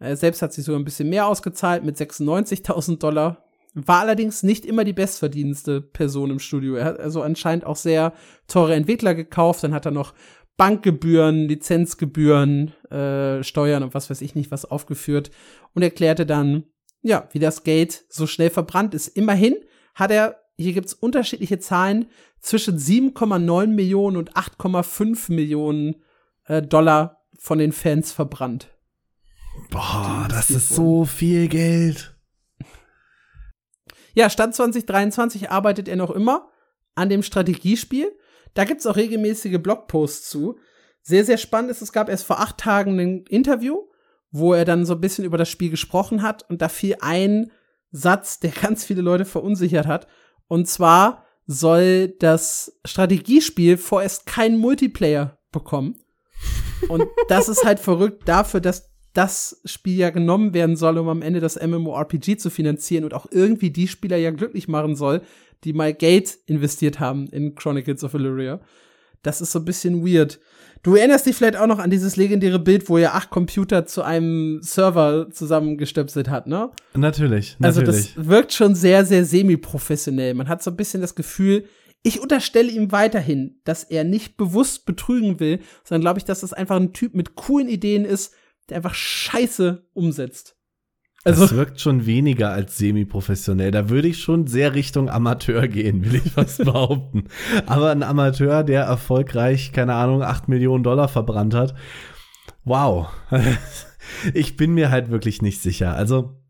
Er 0.00 0.16
selbst 0.16 0.42
hat 0.42 0.52
sich 0.52 0.64
sogar 0.64 0.80
ein 0.80 0.84
bisschen 0.84 1.10
mehr 1.10 1.26
ausgezahlt 1.26 1.84
mit 1.84 1.96
96.000 1.96 2.98
Dollar. 2.98 3.44
War 3.74 4.00
allerdings 4.00 4.42
nicht 4.42 4.64
immer 4.64 4.82
die 4.82 4.94
bestverdienste 4.94 5.80
Person 5.80 6.30
im 6.30 6.38
Studio. 6.40 6.74
Er 6.74 6.86
hat 6.86 6.98
also 6.98 7.22
anscheinend 7.22 7.64
auch 7.64 7.76
sehr 7.76 8.14
teure 8.48 8.74
Entwickler 8.74 9.14
gekauft. 9.14 9.62
Dann 9.62 9.74
hat 9.74 9.86
er 9.86 9.92
noch 9.92 10.14
Bankgebühren, 10.56 11.48
Lizenzgebühren, 11.48 12.72
äh, 12.90 13.42
Steuern 13.44 13.82
und 13.82 13.94
was 13.94 14.10
weiß 14.10 14.20
ich 14.22 14.34
nicht 14.34 14.50
was 14.50 14.64
aufgeführt 14.64 15.30
und 15.74 15.82
erklärte 15.82 16.26
dann, 16.26 16.64
ja, 17.02 17.28
wie 17.32 17.38
das 17.38 17.62
Geld 17.62 18.04
so 18.08 18.26
schnell 18.26 18.50
verbrannt 18.50 18.94
ist. 18.94 19.08
Immerhin 19.08 19.56
hat 19.94 20.10
er, 20.10 20.36
hier 20.58 20.72
gibt's 20.72 20.92
unterschiedliche 20.92 21.60
Zahlen, 21.60 22.06
zwischen 22.40 22.78
7,9 22.78 23.68
Millionen 23.68 24.16
und 24.16 24.34
8,5 24.34 25.32
Millionen 25.32 26.02
äh, 26.46 26.62
Dollar 26.62 27.22
von 27.38 27.58
den 27.58 27.72
Fans 27.72 28.12
verbrannt. 28.12 28.68
Boah, 29.70 30.26
das 30.28 30.50
ist 30.50 30.68
so 30.70 31.04
viel 31.04 31.48
Geld. 31.48 32.14
Ja, 34.14 34.28
Stand 34.28 34.54
2023 34.54 35.50
arbeitet 35.50 35.88
er 35.88 35.96
noch 35.96 36.10
immer 36.10 36.50
an 36.94 37.08
dem 37.08 37.22
Strategiespiel. 37.22 38.10
Da 38.54 38.64
gibt's 38.64 38.86
auch 38.86 38.96
regelmäßige 38.96 39.58
Blogposts 39.58 40.28
zu. 40.28 40.58
Sehr, 41.02 41.24
sehr 41.24 41.38
spannend 41.38 41.70
ist, 41.70 41.82
es 41.82 41.92
gab 41.92 42.08
erst 42.08 42.24
vor 42.24 42.40
acht 42.40 42.58
Tagen 42.58 42.98
ein 42.98 43.24
Interview, 43.28 43.78
wo 44.30 44.52
er 44.52 44.64
dann 44.64 44.84
so 44.84 44.94
ein 44.94 45.00
bisschen 45.00 45.24
über 45.24 45.38
das 45.38 45.48
Spiel 45.48 45.70
gesprochen 45.70 46.22
hat 46.22 46.48
und 46.50 46.60
da 46.60 46.68
fiel 46.68 46.96
ein 47.00 47.50
Satz, 47.90 48.40
der 48.40 48.50
ganz 48.62 48.84
viele 48.84 49.02
Leute 49.02 49.24
verunsichert 49.24 49.86
hat. 49.86 50.06
Und 50.48 50.68
zwar 50.68 51.24
soll 51.46 52.08
das 52.18 52.78
Strategiespiel 52.84 53.76
vorerst 53.76 54.26
keinen 54.26 54.58
Multiplayer 54.58 55.38
bekommen. 55.52 55.96
Und 56.88 57.06
das 57.28 57.48
ist 57.48 57.64
halt 57.64 57.78
verrückt 57.78 58.28
dafür, 58.28 58.60
dass 58.60 58.89
das 59.12 59.60
Spiel 59.64 59.96
ja 59.96 60.10
genommen 60.10 60.54
werden 60.54 60.76
soll, 60.76 60.98
um 60.98 61.08
am 61.08 61.22
Ende 61.22 61.40
das 61.40 61.60
MMORPG 61.60 62.36
zu 62.36 62.50
finanzieren 62.50 63.04
und 63.04 63.14
auch 63.14 63.26
irgendwie 63.30 63.70
die 63.70 63.88
Spieler 63.88 64.16
ja 64.16 64.30
glücklich 64.30 64.68
machen 64.68 64.94
soll, 64.94 65.22
die 65.64 65.72
mal 65.72 65.92
Geld 65.92 66.38
investiert 66.46 67.00
haben 67.00 67.26
in 67.28 67.54
Chronicles 67.54 68.04
of 68.04 68.14
Illyria. 68.14 68.60
Das 69.22 69.40
ist 69.40 69.52
so 69.52 69.58
ein 69.58 69.64
bisschen 69.64 70.06
weird. 70.06 70.40
Du 70.82 70.94
erinnerst 70.94 71.26
dich 71.26 71.36
vielleicht 71.36 71.56
auch 71.56 71.66
noch 71.66 71.78
an 71.78 71.90
dieses 71.90 72.16
legendäre 72.16 72.58
Bild, 72.58 72.88
wo 72.88 72.96
er 72.96 73.14
acht 73.14 73.28
Computer 73.28 73.84
zu 73.84 74.02
einem 74.02 74.62
Server 74.62 75.28
zusammengestöpselt 75.30 76.30
hat, 76.30 76.46
ne? 76.46 76.70
Natürlich, 76.94 77.56
Also 77.60 77.80
natürlich. 77.80 78.14
das 78.14 78.26
wirkt 78.26 78.52
schon 78.54 78.74
sehr, 78.74 79.04
sehr 79.04 79.26
semi-professionell. 79.26 80.32
Man 80.32 80.48
hat 80.48 80.62
so 80.62 80.70
ein 80.70 80.76
bisschen 80.76 81.02
das 81.02 81.14
Gefühl, 81.14 81.64
ich 82.02 82.20
unterstelle 82.20 82.70
ihm 82.70 82.92
weiterhin, 82.92 83.60
dass 83.64 83.84
er 83.84 84.04
nicht 84.04 84.38
bewusst 84.38 84.86
betrügen 84.86 85.38
will, 85.38 85.60
sondern 85.84 86.00
glaube 86.00 86.18
ich, 86.18 86.24
dass 86.24 86.40
das 86.40 86.54
einfach 86.54 86.76
ein 86.76 86.94
Typ 86.94 87.14
mit 87.14 87.34
coolen 87.34 87.68
Ideen 87.68 88.06
ist, 88.06 88.32
der 88.70 88.78
einfach 88.78 88.94
Scheiße 88.94 89.86
umsetzt. 89.92 90.56
Also, 91.22 91.42
das 91.42 91.54
wirkt 91.54 91.80
schon 91.80 92.06
weniger 92.06 92.50
als 92.50 92.78
semi-professionell. 92.78 93.70
Da 93.70 93.90
würde 93.90 94.08
ich 94.08 94.22
schon 94.22 94.46
sehr 94.46 94.74
Richtung 94.74 95.10
Amateur 95.10 95.68
gehen, 95.68 96.04
will 96.12 96.22
ich 96.24 96.32
fast 96.32 96.64
behaupten. 96.64 97.24
Aber 97.66 97.90
ein 97.90 98.02
Amateur, 98.02 98.64
der 98.64 98.84
erfolgreich, 98.84 99.72
keine 99.72 99.94
Ahnung, 99.94 100.22
8 100.22 100.48
Millionen 100.48 100.82
Dollar 100.82 101.08
verbrannt 101.08 101.54
hat. 101.54 101.74
Wow. 102.64 103.08
Ich 104.34 104.56
bin 104.56 104.72
mir 104.72 104.90
halt 104.90 105.10
wirklich 105.10 105.40
nicht 105.40 105.62
sicher. 105.62 105.94
Also, 105.94 106.40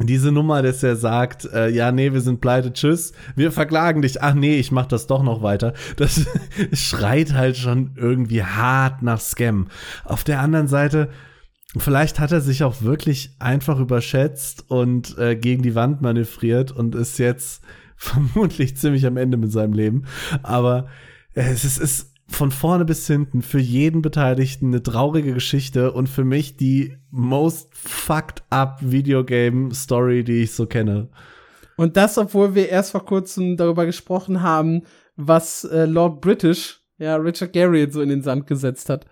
diese 0.00 0.30
Nummer, 0.30 0.62
dass 0.62 0.82
er 0.82 0.96
sagt, 0.96 1.44
äh, 1.46 1.68
ja, 1.68 1.90
nee, 1.90 2.12
wir 2.12 2.20
sind 2.20 2.40
pleite, 2.40 2.72
tschüss, 2.72 3.12
wir 3.34 3.50
verklagen 3.50 4.02
dich, 4.02 4.22
ach 4.22 4.34
nee, 4.34 4.58
ich 4.58 4.70
mach 4.70 4.86
das 4.86 5.06
doch 5.06 5.22
noch 5.22 5.42
weiter, 5.42 5.74
das 5.96 6.26
schreit 6.72 7.32
halt 7.32 7.56
schon 7.56 7.92
irgendwie 7.96 8.42
hart 8.42 9.02
nach 9.02 9.20
Scam. 9.20 9.68
Auf 10.04 10.22
der 10.22 10.40
anderen 10.40 10.68
Seite, 10.68 11.08
vielleicht 11.76 12.18
hat 12.18 12.32
er 12.32 12.40
sich 12.40 12.64
auch 12.64 12.82
wirklich 12.82 13.36
einfach 13.38 13.78
überschätzt 13.78 14.70
und 14.70 15.18
äh, 15.18 15.36
gegen 15.36 15.62
die 15.62 15.74
Wand 15.74 16.00
manövriert 16.00 16.72
und 16.72 16.94
ist 16.94 17.18
jetzt 17.18 17.62
vermutlich 17.96 18.76
ziemlich 18.76 19.06
am 19.06 19.16
Ende 19.16 19.36
mit 19.36 19.52
seinem 19.52 19.72
Leben. 19.72 20.04
Aber 20.42 20.88
es 21.34 21.64
ist, 21.64 21.78
ist 21.78 22.14
von 22.28 22.50
vorne 22.50 22.84
bis 22.84 23.06
hinten 23.06 23.42
für 23.42 23.58
jeden 23.58 24.02
Beteiligten 24.02 24.68
eine 24.68 24.82
traurige 24.82 25.32
Geschichte 25.32 25.92
und 25.92 26.08
für 26.08 26.24
mich 26.24 26.56
die 26.56 26.96
most 27.10 27.74
fucked 27.74 28.42
up 28.50 28.78
Videogame 28.82 29.74
Story, 29.74 30.24
die 30.24 30.42
ich 30.42 30.52
so 30.52 30.66
kenne. 30.66 31.08
und 31.76 31.96
das, 31.96 32.18
obwohl 32.18 32.54
wir 32.54 32.68
erst 32.68 32.92
vor 32.92 33.04
kurzem 33.04 33.56
darüber 33.56 33.86
gesprochen 33.86 34.42
haben, 34.42 34.82
was 35.16 35.64
äh, 35.64 35.86
Lord 35.86 36.20
British, 36.20 36.80
ja, 36.98 37.16
Richard 37.16 37.52
Garriott 37.52 37.92
so 37.92 38.02
in 38.02 38.10
den 38.10 38.22
Sand 38.22 38.46
gesetzt 38.46 38.90
hat. 38.90 39.06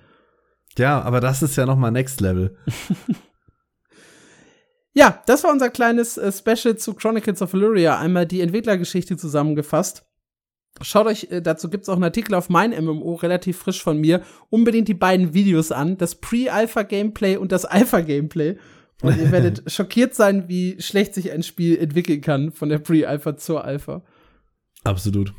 Ja, 0.78 1.00
aber 1.02 1.20
das 1.20 1.42
ist 1.42 1.56
ja 1.56 1.66
noch 1.66 1.76
mal 1.76 1.90
Next 1.90 2.20
Level. 2.20 2.56
Ja, 4.96 5.22
das 5.26 5.44
war 5.44 5.52
unser 5.52 5.68
kleines 5.68 6.16
äh, 6.16 6.32
Special 6.32 6.78
zu 6.78 6.94
Chronicles 6.94 7.42
of 7.42 7.52
Illyria. 7.52 8.00
Einmal 8.00 8.24
die 8.24 8.40
Entwicklergeschichte 8.40 9.18
zusammengefasst. 9.18 10.06
Schaut 10.80 11.06
euch, 11.06 11.28
äh, 11.30 11.42
dazu 11.42 11.68
gibt's 11.68 11.90
auch 11.90 11.96
einen 11.96 12.04
Artikel 12.04 12.34
auf 12.34 12.48
mein 12.48 12.70
MMO, 12.70 13.16
relativ 13.16 13.58
frisch 13.58 13.82
von 13.82 13.98
mir. 13.98 14.22
Unbedingt 14.48 14.88
die 14.88 14.94
beiden 14.94 15.34
Videos 15.34 15.70
an. 15.70 15.98
Das 15.98 16.14
Pre-Alpha-Gameplay 16.14 17.36
und 17.36 17.52
das 17.52 17.66
Alpha-Gameplay. 17.66 18.56
Und 19.02 19.18
ihr 19.18 19.30
werdet 19.32 19.70
schockiert 19.70 20.14
sein, 20.14 20.48
wie 20.48 20.80
schlecht 20.80 21.12
sich 21.12 21.30
ein 21.30 21.42
Spiel 21.42 21.76
entwickeln 21.76 22.22
kann 22.22 22.50
von 22.52 22.70
der 22.70 22.78
Pre-Alpha 22.78 23.36
zur 23.36 23.66
Alpha. 23.66 24.02
Absolut. 24.82 25.34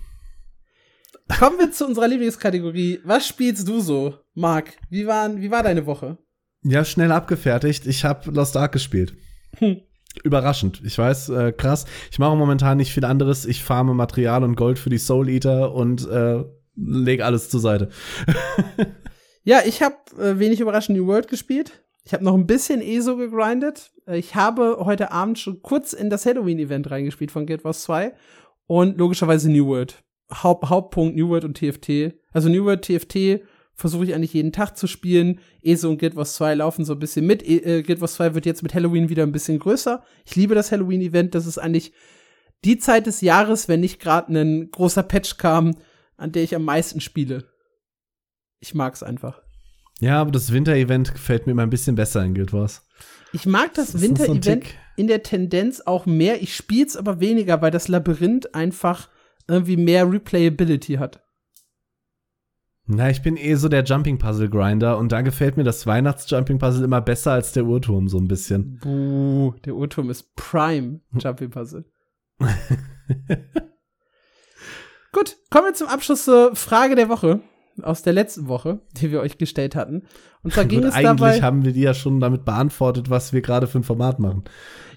Kommen 1.40 1.58
wir 1.58 1.72
zu 1.72 1.88
unserer 1.88 2.08
Lieblingskategorie. 2.08 3.00
Was 3.06 3.28
spielst 3.28 3.68
du 3.68 3.80
so, 3.80 4.14
Marc? 4.38 4.78
Wie, 4.90 5.08
waren, 5.08 5.42
wie 5.42 5.50
war 5.50 5.64
deine 5.64 5.88
Woche? 5.88 6.20
Ja, 6.64 6.86
schnell 6.86 7.12
abgefertigt. 7.12 7.88
Ich 7.88 8.06
habe 8.06 8.30
Lost 8.32 8.56
Ark 8.56 8.72
gespielt. 8.72 9.16
Hm. 9.58 9.82
Überraschend. 10.24 10.82
Ich 10.86 10.98
weiß, 10.98 11.30
äh, 11.30 11.52
krass. 11.52 11.86
Ich 12.12 12.20
mache 12.20 12.36
momentan 12.36 12.78
nicht 12.78 12.94
viel 12.94 13.06
anderes. 13.06 13.46
Ich 13.46 13.64
farme 13.64 13.96
Material 13.96 14.44
und 14.44 14.56
Gold 14.56 14.78
für 14.78 14.92
die 14.92 15.00
Soul 15.00 15.30
Eater 15.30 15.74
und 15.74 16.08
äh, 16.08 16.44
leg 16.76 17.22
alles 17.22 17.50
zur 17.50 17.60
Seite. 17.60 17.90
ja, 19.44 19.62
ich 19.66 19.82
habe 19.82 19.96
äh, 20.20 20.38
wenig 20.38 20.60
überraschend 20.60 20.98
New 20.98 21.08
World 21.08 21.28
gespielt. 21.28 21.84
Ich 22.04 22.14
habe 22.14 22.24
noch 22.24 22.36
ein 22.36 22.48
bisschen 22.48 22.82
ESO 22.82 23.18
gegrindet. 23.18 23.92
Äh, 24.08 24.20
ich 24.20 24.36
habe 24.36 24.78
heute 24.82 25.12
Abend 25.12 25.40
schon 25.40 25.64
kurz 25.64 25.94
in 25.94 26.12
das 26.12 26.28
Halloween-Event 26.28 26.92
reingespielt 26.92 27.32
von 27.32 27.48
Guild 27.48 27.64
Wars 27.64 27.82
2 27.84 28.14
und 28.68 29.00
logischerweise 29.00 29.52
New 29.52 29.66
World. 29.66 30.04
Haupt, 30.32 30.70
Hauptpunkt 30.70 31.16
New 31.16 31.30
World 31.30 31.44
und 31.44 31.58
TFT. 31.58 32.14
Also 32.34 32.50
New 32.50 32.66
World, 32.66 32.84
TFT 32.84 33.42
versuche 33.78 34.06
ich 34.06 34.16
eigentlich 34.16 34.34
jeden 34.34 34.52
Tag 34.52 34.76
zu 34.76 34.88
spielen. 34.88 35.40
ESO 35.62 35.90
und 35.90 36.00
Guild 36.00 36.16
Wars 36.16 36.34
2 36.34 36.56
laufen 36.56 36.84
so 36.84 36.94
ein 36.94 37.00
bisschen 37.00 37.26
mit. 37.26 37.48
E 37.48 37.58
äh, 37.58 37.84
Guild 37.84 38.02
Wars 38.02 38.16
2 38.16 38.34
wird 38.34 38.46
jetzt 38.46 38.64
mit 38.64 38.74
Halloween 38.74 39.10
wieder 39.10 39.24
ein 39.24 39.32
bisschen 39.32 39.60
größer. 39.60 40.04
Ich 40.26 40.36
liebe 40.36 40.56
das 40.56 40.72
Halloween-Event. 40.72 41.36
Das 41.36 41.46
ist 41.46 41.60
eigentlich 41.60 41.94
die 42.66 42.80
Zeit 42.80 43.06
des 43.06 43.22
Jahres, 43.22 43.68
wenn 43.68 43.80
nicht 43.80 44.00
gerade 44.00 44.34
ein 44.34 44.72
großer 44.72 45.04
Patch 45.04 45.38
kam, 45.38 45.78
an 46.18 46.32
der 46.32 46.44
ich 46.44 46.56
am 46.56 46.66
meisten 46.66 47.00
spiele. 47.00 47.46
Ich 48.60 48.74
mag's 48.74 49.04
einfach. 49.04 49.42
Ja, 50.00 50.20
aber 50.22 50.32
das 50.32 50.52
Winter-Event 50.52 51.14
gefällt 51.14 51.46
mir 51.46 51.52
immer 51.52 51.64
ein 51.64 51.70
bisschen 51.70 51.96
besser 51.96 52.24
in 52.24 52.34
Guild 52.34 52.54
Wars. 52.54 52.84
Ich 53.32 53.46
mag 53.46 53.76
das, 53.76 54.02
Winter-Event 54.02 54.44
so 54.66 54.72
in 54.96 55.08
der 55.08 55.22
Tendenz 55.22 55.82
auch 55.82 56.08
mehr. 56.08 56.42
Ich 56.42 56.56
spiel's 56.56 56.98
aber 56.98 57.20
weniger, 57.20 57.62
weil 57.62 57.72
das 57.72 57.88
Labyrinth 57.88 58.56
einfach 58.56 59.10
irgendwie 59.48 59.78
mehr 59.78 60.12
Replayability 60.12 60.96
hat. 60.96 61.27
Na, 62.90 63.10
ich 63.10 63.22
bin 63.22 63.36
eh 63.36 63.56
so 63.56 63.68
der 63.68 63.84
Jumping 63.84 64.18
Puzzle 64.18 64.50
Grinder 64.50 64.98
und 64.98 65.12
da 65.12 65.20
gefällt 65.22 65.58
mir 65.58 65.66
das 65.66 65.86
Weihnachts 65.86 66.30
Jumping 66.30 66.58
Puzzle 66.58 66.86
immer 66.86 67.02
besser 67.02 67.34
als 67.34 67.52
der 67.52 67.66
Uhrturm 67.66 68.08
so 68.08 68.18
ein 68.18 68.30
bisschen. 68.30 68.80
Buh, 68.82 69.54
der 69.66 69.76
Uhrturm 69.76 70.10
ist 70.10 70.34
Prime 70.38 71.02
Jumping 71.20 71.50
Puzzle. 71.50 71.84
Gut, 75.12 75.36
kommen 75.50 75.66
wir 75.66 75.74
zum 75.74 75.90
Abschluss 75.90 76.24
zur 76.24 76.56
Frage 76.56 76.96
der 76.96 77.10
Woche 77.10 77.42
aus 77.82 78.04
der 78.04 78.14
letzten 78.14 78.48
Woche, 78.48 78.80
die 78.94 79.12
wir 79.12 79.20
euch 79.20 79.38
gestellt 79.38 79.76
hatten. 79.76 80.04
Und 80.44 80.54
zwar 80.54 80.64
ging 80.70 80.82
Gut, 80.82 80.90
es 80.90 80.96
eigentlich 80.96 81.08
dabei. 81.08 81.28
Eigentlich 81.32 81.44
haben 81.44 81.66
wir 81.66 81.74
die 81.74 81.82
ja 81.82 81.94
schon 81.94 82.22
damit 82.22 82.46
beantwortet, 82.46 83.10
was 83.10 83.34
wir 83.34 83.42
gerade 83.42 83.68
für 83.68 83.80
ein 83.80 83.84
Format 83.84 84.20
machen. 84.20 84.46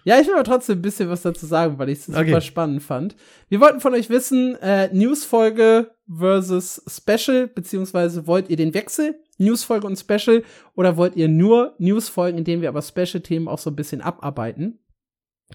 Ja, 0.05 0.19
ich 0.19 0.27
will 0.27 0.35
aber 0.35 0.45
trotzdem 0.45 0.79
ein 0.79 0.83
bisschen 0.83 1.11
was 1.11 1.23
dazu 1.23 1.45
sagen, 1.45 1.79
weil 1.79 1.89
ich 1.91 1.99
es 1.99 2.09
okay. 2.09 2.27
super 2.27 2.41
spannend 2.41 2.83
fand. 2.83 3.17
Wir 3.49 3.61
wollten 3.61 3.81
von 3.81 3.95
euch 3.95 4.09
wissen, 4.09 4.55
äh, 4.62 4.89
Newsfolge 4.95 5.91
versus 6.12 6.82
Special, 6.89 7.47
beziehungsweise 7.47 8.27
wollt 8.27 8.51
ihr 8.51 8.57
den 8.57 8.74
Wechsel, 8.74 9.20
Newsfolge 9.39 9.87
und 9.87 9.99
Special, 9.99 10.43
oder 10.74 10.97
wollt 10.97 11.16
ihr 11.16 11.28
nur 11.28 11.74
Newsfolgen, 11.78 12.39
in 12.39 12.45
denen 12.45 12.62
wir 12.62 12.69
aber 12.69 12.82
Special-Themen 12.82 13.49
auch 13.49 13.59
so 13.59 13.70
ein 13.70 13.77
bisschen 13.77 14.01
abarbeiten? 14.01 14.78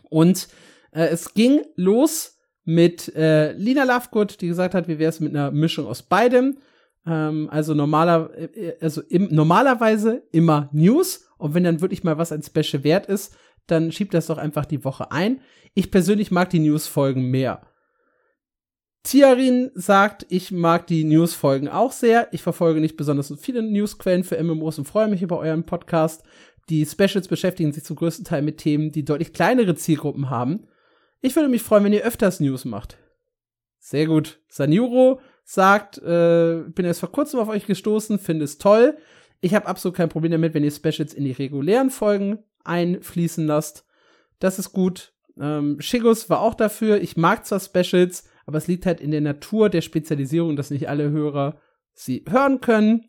Und 0.10 0.48
äh, 0.92 1.08
es 1.08 1.34
ging 1.34 1.62
los 1.76 2.40
mit 2.64 3.14
äh, 3.16 3.54
Lina 3.54 3.84
Lovegood, 3.84 4.42
die 4.42 4.48
gesagt 4.48 4.74
hat, 4.74 4.88
wie 4.88 4.98
wäre 4.98 5.10
es 5.10 5.20
mit 5.20 5.36
einer 5.36 5.52
Mischung 5.52 5.86
aus 5.86 6.02
beidem. 6.02 6.58
Ähm, 7.06 7.48
also 7.52 7.74
normaler, 7.74 8.32
äh, 8.36 8.74
also 8.82 9.02
im, 9.02 9.28
normalerweise 9.34 10.24
immer 10.32 10.70
News. 10.74 11.28
Und 11.38 11.54
wenn 11.54 11.64
dann 11.64 11.82
wirklich 11.82 12.04
mal 12.04 12.18
was 12.18 12.32
ein 12.32 12.44
Special 12.44 12.84
wert 12.84 13.06
ist, 13.06 13.36
dann 13.68 13.92
schiebt 13.92 14.14
das 14.14 14.28
doch 14.28 14.38
einfach 14.38 14.66
die 14.66 14.84
Woche 14.84 15.12
ein. 15.12 15.42
Ich 15.74 15.92
persönlich 15.92 16.32
mag 16.32 16.50
die 16.50 16.60
News-Folgen 16.60 17.30
mehr. 17.30 17.62
Tiarin 19.06 19.70
sagt, 19.76 20.26
ich 20.30 20.52
mag 20.52 20.88
die 20.88 21.04
News-Folgen 21.04 21.70
auch 21.70 21.92
sehr. 21.92 22.28
Ich 22.32 22.42
verfolge 22.42 22.82
nicht 22.82 22.98
besonders 22.98 23.32
viele 23.40 23.62
Newsquellen 23.62 24.24
für 24.24 24.42
MMOs 24.44 24.80
und 24.80 24.86
freue 24.86 25.08
mich 25.08 25.22
über 25.22 25.38
euren 25.38 25.64
Podcast. 25.64 26.24
Die 26.70 26.84
Specials 26.88 27.28
beschäftigen 27.28 27.72
sich 27.72 27.84
zum 27.84 27.98
größten 27.98 28.26
Teil 28.26 28.42
mit 28.42 28.58
Themen, 28.58 28.92
die 28.92 29.06
deutlich 29.06 29.32
kleinere 29.32 29.76
Zielgruppen 29.76 30.32
haben. 30.32 30.68
Ich 31.22 31.36
würde 31.36 31.50
mich 31.50 31.62
freuen, 31.62 31.84
wenn 31.84 31.94
ihr 31.94 32.04
öfters 32.04 32.40
News 32.40 32.66
macht. 32.66 32.98
Sehr 33.78 34.08
gut. 34.08 34.40
Saniro 34.48 35.20
sagt, 35.44 36.00
äh, 36.00 36.64
bin 36.68 36.86
erst 36.86 37.02
vor 37.02 37.12
kurzem 37.12 37.40
auf 37.40 37.48
euch 37.48 37.68
gestoßen, 37.68 38.18
finde 38.18 38.46
es 38.46 38.58
toll. 38.58 38.98
Ich 39.40 39.54
habe 39.54 39.68
absolut 39.68 39.96
kein 39.96 40.10
Problem 40.10 40.32
damit, 40.32 40.56
wenn 40.56 40.64
ihr 40.64 40.72
Specials 40.72 41.14
in 41.14 41.26
die 41.26 41.32
regulären 41.32 41.92
Folgen 41.92 42.40
einfließen 42.64 43.46
lasst. 43.46 43.86
Das 44.40 44.58
ist 44.58 44.72
gut. 44.74 45.14
Ähm, 45.40 45.80
Shigus 45.80 46.28
war 46.32 46.42
auch 46.42 46.56
dafür. 46.56 47.00
Ich 47.00 47.18
mag 47.18 47.46
zwar 47.46 47.60
Specials, 47.60 48.24
aber 48.46 48.58
es 48.58 48.68
liegt 48.68 48.86
halt 48.86 49.02
in 49.02 49.12
der 49.12 49.22
Natur 49.22 49.70
der 49.70 49.82
Spezialisierung, 49.82 50.56
dass 50.56 50.72
nicht 50.72 50.90
alle 50.90 51.10
Hörer 51.10 51.60
sie 51.94 52.24
hören 52.30 52.62
können. 52.62 53.06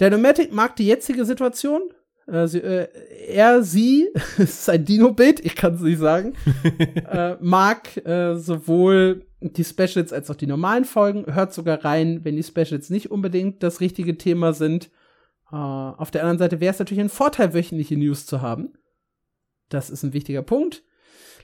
Dinomatic 0.00 0.52
mag 0.52 0.76
die 0.76 0.86
jetzige 0.86 1.24
Situation. 1.24 1.82
Äh, 2.26 2.46
sie, 2.46 2.60
äh, 2.60 2.88
er, 3.28 3.62
sie, 3.62 4.08
ist 4.38 4.68
ein 4.68 4.84
Dino-Bild, 4.84 5.44
ich 5.44 5.56
kann 5.56 5.74
es 5.74 5.80
nicht 5.80 5.98
sagen, 5.98 6.34
äh, 7.10 7.36
mag 7.40 7.96
äh, 8.06 8.36
sowohl 8.36 9.26
die 9.40 9.64
Specials 9.64 10.12
als 10.12 10.30
auch 10.30 10.36
die 10.36 10.46
normalen 10.46 10.84
Folgen, 10.84 11.32
hört 11.34 11.52
sogar 11.52 11.84
rein, 11.84 12.24
wenn 12.24 12.36
die 12.36 12.44
Specials 12.44 12.90
nicht 12.90 13.10
unbedingt 13.10 13.62
das 13.62 13.80
richtige 13.80 14.16
Thema 14.16 14.52
sind. 14.52 14.90
Uh, 15.50 15.92
auf 15.98 16.10
der 16.10 16.22
anderen 16.22 16.38
Seite 16.38 16.60
wäre 16.60 16.72
es 16.72 16.78
natürlich 16.78 17.02
ein 17.02 17.10
Vorteil, 17.10 17.52
wöchentliche 17.52 17.98
News 17.98 18.24
zu 18.24 18.40
haben. 18.40 18.72
Das 19.68 19.90
ist 19.90 20.02
ein 20.02 20.14
wichtiger 20.14 20.40
Punkt. 20.40 20.82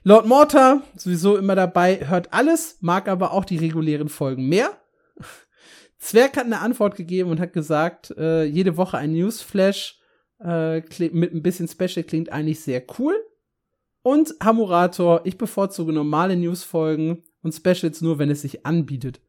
Lord 0.05 0.27
Mortar, 0.27 0.83
sowieso 0.97 1.37
immer 1.37 1.55
dabei, 1.55 2.09
hört 2.09 2.33
alles, 2.33 2.79
mag 2.81 3.09
aber 3.09 3.33
auch 3.33 3.45
die 3.45 3.59
regulären 3.59 4.09
Folgen 4.09 4.49
mehr. 4.49 4.71
Zwerg 5.99 6.37
hat 6.37 6.47
eine 6.47 6.61
Antwort 6.61 6.97
gegeben 6.97 7.31
und 7.31 7.41
hat 7.41 7.53
gesagt, 7.53 8.13
äh, 8.17 8.45
jede 8.45 8.77
Woche 8.77 8.99
ein 8.99 9.13
Newsflash 9.13 9.99
äh, 10.43 10.81
mit 11.11 11.35
ein 11.35 11.43
bisschen 11.43 11.69
Special 11.69 12.05
klingt 12.05 12.31
eigentlich 12.31 12.61
sehr 12.61 12.83
cool. 12.99 13.15
Und 14.03 14.35
Hamurator, 14.43 15.23
ich 15.25 15.37
bevorzuge 15.37 15.93
normale 15.93 16.37
Newsfolgen 16.37 17.25
und 17.43 17.55
Specials 17.55 18.01
nur, 18.01 18.19
wenn 18.19 18.31
es 18.31 18.43
sich 18.43 18.65
anbietet. 18.65 19.21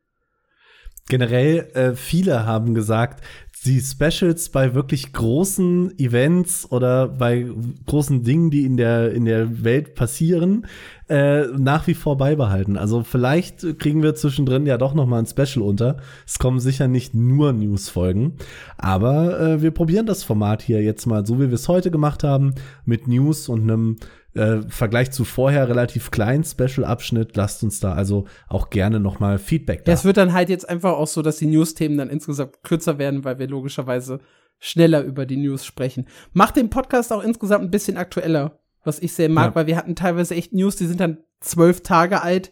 Generell, 1.08 1.72
äh, 1.74 1.96
viele 1.96 2.46
haben 2.46 2.76
gesagt, 2.76 3.24
die 3.66 3.82
Specials 3.82 4.50
bei 4.50 4.74
wirklich 4.74 5.12
großen 5.12 5.98
Events 6.00 6.72
oder 6.72 7.08
bei 7.08 7.46
großen 7.86 8.24
Dingen, 8.24 8.50
die 8.52 8.66
in 8.66 8.78
der, 8.78 9.12
in 9.12 9.26
der 9.26 9.64
Welt 9.64 9.96
passieren, 9.96 10.66
äh, 11.10 11.48
nach 11.58 11.88
wie 11.88 11.94
vor 11.94 12.18
beibehalten. 12.18 12.78
Also 12.78 13.04
vielleicht 13.04 13.80
kriegen 13.80 14.04
wir 14.04 14.16
zwischendrin 14.16 14.66
ja 14.66 14.78
doch 14.78 14.94
noch 14.94 15.08
mal 15.08 15.20
ein 15.20 15.26
Special 15.26 15.66
unter. 15.66 15.98
Es 16.26 16.40
kommen 16.40 16.60
sicher 16.60 16.88
nicht 16.88 17.14
nur 17.14 17.52
News-Folgen, 17.52 18.34
aber 18.78 19.40
äh, 19.40 19.62
wir 19.62 19.72
probieren 19.72 20.06
das 20.06 20.24
Format 20.24 20.62
hier 20.62 20.82
jetzt 20.82 21.06
mal 21.06 21.26
so, 21.26 21.40
wie 21.40 21.48
wir 21.48 21.56
es 21.56 21.68
heute 21.68 21.92
gemacht 21.92 22.24
haben, 22.24 22.56
mit 22.86 23.08
News 23.08 23.50
und 23.50 23.64
einem 23.64 23.98
äh, 24.40 24.62
Vergleich 24.70 25.12
zu 25.12 25.26
vorher 25.26 25.68
relativ 25.68 26.12
kleinen 26.12 26.44
Special-Abschnitt. 26.44 27.36
Lasst 27.36 27.62
uns 27.64 27.80
da 27.80 27.94
also 27.94 28.26
auch 28.48 28.70
gerne 28.70 29.00
noch 29.00 29.20
mal 29.20 29.38
Feedback 29.38 29.84
da. 29.84 29.92
Ja, 29.92 29.98
es 29.98 30.06
wird 30.06 30.18
dann 30.18 30.34
halt 30.34 30.50
jetzt 30.50 30.68
einfach 30.68 30.94
auch 30.94 31.08
so, 31.08 31.22
dass 31.22 31.38
die 31.38 31.46
News-Themen 31.46 31.98
dann 31.98 32.10
insgesamt 32.10 32.64
kürzer 32.64 32.98
werden, 32.98 33.26
weil 33.26 33.38
wir 33.38 33.48
logischerweise 33.48 34.20
schneller 34.58 35.04
über 35.04 35.26
die 35.26 35.38
News 35.38 35.66
sprechen. 35.66 36.08
Macht 36.32 36.56
den 36.56 36.70
Podcast 36.70 37.12
auch 37.12 37.24
insgesamt 37.24 37.66
ein 37.66 37.72
bisschen 37.72 37.98
aktueller, 37.98 38.60
was 38.84 39.00
ich 39.00 39.14
sehr 39.14 39.30
mag, 39.30 39.52
ja. 39.52 39.56
weil 39.56 39.68
wir 39.68 39.76
hatten 39.76 39.96
teilweise 39.96 40.36
echt 40.36 40.54
News, 40.54 40.78
die 40.78 40.88
sind 40.88 41.00
dann 41.00 41.18
zwölf 41.42 41.82
Tage 41.82 42.22
alt. 42.22 42.52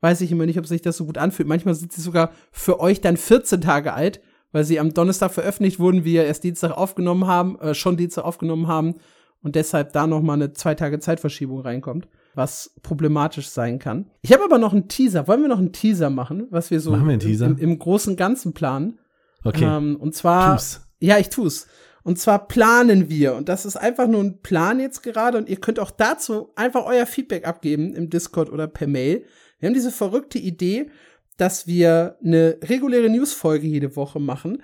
Weiß 0.00 0.20
ich 0.20 0.32
immer 0.32 0.46
nicht, 0.46 0.58
ob 0.58 0.66
sich 0.66 0.82
das 0.82 0.96
so 0.96 1.06
gut 1.06 1.16
anfühlt. 1.16 1.48
Manchmal 1.48 1.74
sind 1.74 1.92
sie 1.92 2.02
sogar 2.02 2.32
für 2.50 2.78
euch 2.80 3.00
dann 3.00 3.16
14 3.16 3.60
Tage 3.62 3.94
alt, 3.94 4.20
weil 4.50 4.64
sie 4.64 4.78
am 4.78 4.92
Donnerstag 4.92 5.32
veröffentlicht 5.32 5.78
wurden, 5.78 6.04
wir 6.04 6.24
erst 6.24 6.44
Dienstag 6.44 6.72
aufgenommen 6.72 7.26
haben, 7.26 7.58
äh, 7.60 7.74
schon 7.74 7.96
Dienstag 7.96 8.24
aufgenommen 8.24 8.66
haben 8.66 8.96
und 9.42 9.56
deshalb 9.56 9.92
da 9.92 10.06
noch 10.06 10.22
mal 10.22 10.34
eine 10.34 10.52
zwei 10.52 10.74
Tage 10.74 10.98
Zeitverschiebung 11.00 11.60
reinkommt, 11.60 12.08
was 12.34 12.74
problematisch 12.82 13.48
sein 13.48 13.78
kann. 13.78 14.10
Ich 14.22 14.32
habe 14.32 14.44
aber 14.44 14.58
noch 14.58 14.72
einen 14.72 14.88
Teaser. 14.88 15.28
Wollen 15.28 15.42
wir 15.42 15.48
noch 15.48 15.58
einen 15.58 15.72
Teaser 15.72 16.10
machen, 16.10 16.46
was 16.50 16.70
wir 16.70 16.80
so 16.80 16.92
wir? 16.92 17.46
Im, 17.46 17.58
im 17.58 17.78
großen 17.78 18.16
Ganzen 18.16 18.54
planen? 18.54 18.98
Okay. 19.44 19.64
Ähm, 19.64 19.96
und 19.96 20.14
zwar, 20.14 20.56
tu's. 20.56 20.80
ja, 21.00 21.18
ich 21.18 21.28
tu's. 21.28 21.66
Und 22.04 22.18
zwar 22.18 22.48
planen 22.48 23.08
wir, 23.08 23.34
und 23.34 23.48
das 23.48 23.64
ist 23.64 23.76
einfach 23.76 24.08
nur 24.08 24.22
ein 24.22 24.40
Plan 24.42 24.80
jetzt 24.80 25.02
gerade, 25.02 25.38
und 25.38 25.48
ihr 25.48 25.60
könnt 25.60 25.78
auch 25.78 25.90
dazu 25.90 26.50
einfach 26.56 26.84
euer 26.84 27.06
Feedback 27.06 27.46
abgeben 27.46 27.94
im 27.94 28.10
Discord 28.10 28.50
oder 28.50 28.66
per 28.66 28.88
Mail. 28.88 29.24
Wir 29.60 29.68
haben 29.68 29.74
diese 29.74 29.92
verrückte 29.92 30.38
Idee, 30.38 30.90
dass 31.36 31.66
wir 31.66 32.16
eine 32.24 32.58
reguläre 32.62 33.08
Newsfolge 33.08 33.66
jede 33.66 33.94
Woche 33.94 34.20
machen 34.20 34.62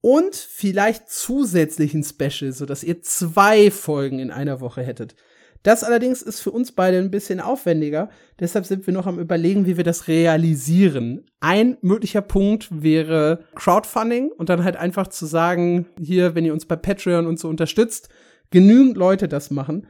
und 0.00 0.34
vielleicht 0.34 1.10
zusätzlichen 1.10 2.04
Special, 2.04 2.52
so 2.52 2.66
dass 2.66 2.84
ihr 2.84 3.02
zwei 3.02 3.70
Folgen 3.70 4.18
in 4.18 4.30
einer 4.30 4.60
Woche 4.60 4.82
hättet. 4.82 5.14
Das 5.62 5.84
allerdings 5.84 6.22
ist 6.22 6.40
für 6.40 6.52
uns 6.52 6.72
beide 6.72 6.96
ein 6.96 7.10
bisschen 7.10 7.38
aufwendiger, 7.38 8.08
deshalb 8.38 8.64
sind 8.64 8.86
wir 8.86 8.94
noch 8.94 9.06
am 9.06 9.18
überlegen, 9.18 9.66
wie 9.66 9.76
wir 9.76 9.84
das 9.84 10.08
realisieren. 10.08 11.26
Ein 11.40 11.76
möglicher 11.82 12.22
Punkt 12.22 12.68
wäre 12.70 13.44
Crowdfunding 13.54 14.30
und 14.30 14.48
dann 14.48 14.64
halt 14.64 14.76
einfach 14.76 15.08
zu 15.08 15.26
sagen, 15.26 15.86
hier, 16.00 16.34
wenn 16.34 16.46
ihr 16.46 16.54
uns 16.54 16.64
bei 16.64 16.76
Patreon 16.76 17.26
und 17.26 17.38
so 17.38 17.48
unterstützt, 17.48 18.08
genügend 18.50 18.96
Leute 18.96 19.28
das 19.28 19.50
machen, 19.50 19.86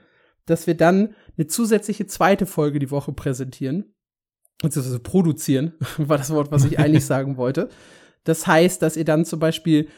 dass 0.46 0.66
wir 0.66 0.76
dann 0.76 1.14
eine 1.38 1.46
zusätzliche 1.46 2.06
zweite 2.06 2.46
Folge 2.46 2.80
die 2.80 2.90
Woche 2.90 3.12
präsentieren. 3.12 3.94
beziehungsweise 4.60 4.98
produzieren, 4.98 5.74
war 5.98 6.18
das 6.18 6.30
Wort, 6.30 6.50
was 6.50 6.64
ich 6.64 6.80
eigentlich 6.80 7.06
sagen 7.06 7.36
wollte. 7.36 7.68
Das 8.24 8.46
heißt, 8.46 8.82
dass 8.82 8.96
ihr 8.96 9.04
dann 9.04 9.24
zum 9.24 9.40
Beispiel 9.40 9.88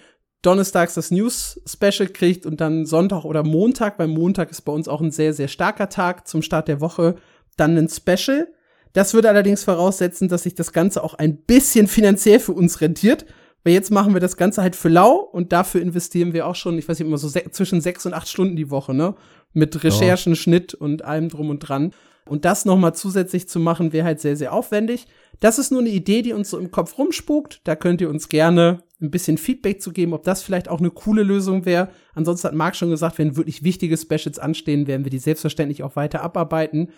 donnerstags 0.43 0.95
das 0.95 1.11
News-Special 1.11 2.09
kriegt 2.09 2.47
und 2.47 2.61
dann 2.61 2.85
Sonntag 2.85 3.25
oder 3.25 3.45
Montag, 3.45 3.99
weil 3.99 4.09
Montag 4.09 4.51
ist 4.51 4.63
bei 4.63 4.73
uns 4.73 4.89
auch 4.89 5.01
ein 5.01 5.13
sehr, 5.13 5.33
sehr 5.33 5.49
starker 5.49 5.89
Tag 5.89 6.27
zum 6.27 6.43
Start 6.43 6.69
der 6.69 6.81
Woche, 6.81 7.17
dann 7.57 7.77
ein 7.77 7.89
Special. 7.89 8.49
Das 8.93 9.15
würde 9.15 9.29
allerdings 9.29 9.65
voraussetzen, 9.65 10.29
dass 10.29 10.43
sich 10.43 10.55
das 10.55 10.73
Ganze 10.73 11.03
auch 11.03 11.15
ein 11.15 11.37
bisschen 11.37 11.87
finanziell 11.87 12.41
für 12.41 12.53
uns 12.53 12.81
rentiert. 12.81 13.25
Weil 13.65 13.75
jetzt 13.75 13.93
machen 13.93 14.13
wir 14.13 14.21
das 14.21 14.37
Ganze 14.37 14.61
halt 14.61 14.75
für 14.75 14.89
lau 14.89 15.15
und 15.15 15.53
dafür 15.53 15.81
investieren 15.81 16.33
wir 16.33 16.49
auch 16.49 16.57
schon, 16.57 16.79
ich 16.79 16.89
weiß 16.89 16.99
nicht, 16.99 17.07
immer 17.07 17.19
so 17.19 17.29
se 17.29 17.45
zwischen 17.53 17.81
sechs 17.81 18.05
und 18.05 18.13
acht 18.13 18.29
Stunden 18.29 18.57
die 18.57 18.71
Woche, 18.71 18.93
ne? 18.93 19.15
Mit 19.53 19.85
Recherchen, 19.85 20.33
ja. 20.33 20.37
Schnitt 20.37 20.75
und 20.75 21.05
allem 21.05 21.29
drum 21.29 21.49
und 21.49 21.61
dran. 21.61 21.93
Und 22.27 22.45
das 22.45 22.65
nochmal 22.65 22.95
zusätzlich 22.95 23.49
zu 23.49 23.61
machen, 23.61 23.93
wäre 23.93 24.05
halt 24.05 24.21
sehr, 24.21 24.37
sehr 24.37 24.53
aufwendig. 24.53 25.07
Das 25.43 25.59
ist 25.59 25.73
nur 25.73 25.81
eine 25.81 25.89
Idee, 25.91 26.23
die 26.23 26.35
uns 26.35 26.51
so 26.51 26.59
im 26.59 26.71
Kopf 26.71 26.97
rumspukt. 26.99 27.63
Da 27.65 27.75
könnt 27.75 28.01
ihr 28.01 28.09
uns 28.09 28.29
gerne 28.29 28.85
ein 29.01 29.11
bisschen 29.11 29.39
Feedback 29.39 29.83
zu 29.83 29.91
geben, 29.91 30.15
ob 30.15 30.23
das 30.23 30.41
vielleicht 30.41 30.69
auch 30.69 30.79
eine 30.79 30.93
coole 30.93 31.25
Lösung 31.25 31.65
wäre. 31.65 31.89
Ansonsten 32.15 32.47
hat 32.47 32.55
Marc 32.55 32.77
schon 32.77 32.91
gesagt, 32.91 33.19
wenn 33.19 33.37
wirklich 33.37 33.65
wichtige 33.65 33.97
Specials 33.97 34.39
anstehen, 34.39 34.87
werden 34.87 35.05
wir 35.05 35.11
die 35.11 35.19
selbstverständlich 35.19 35.83
auch 35.83 35.97
weiter 35.97 36.23
abarbeiten. 36.23 36.91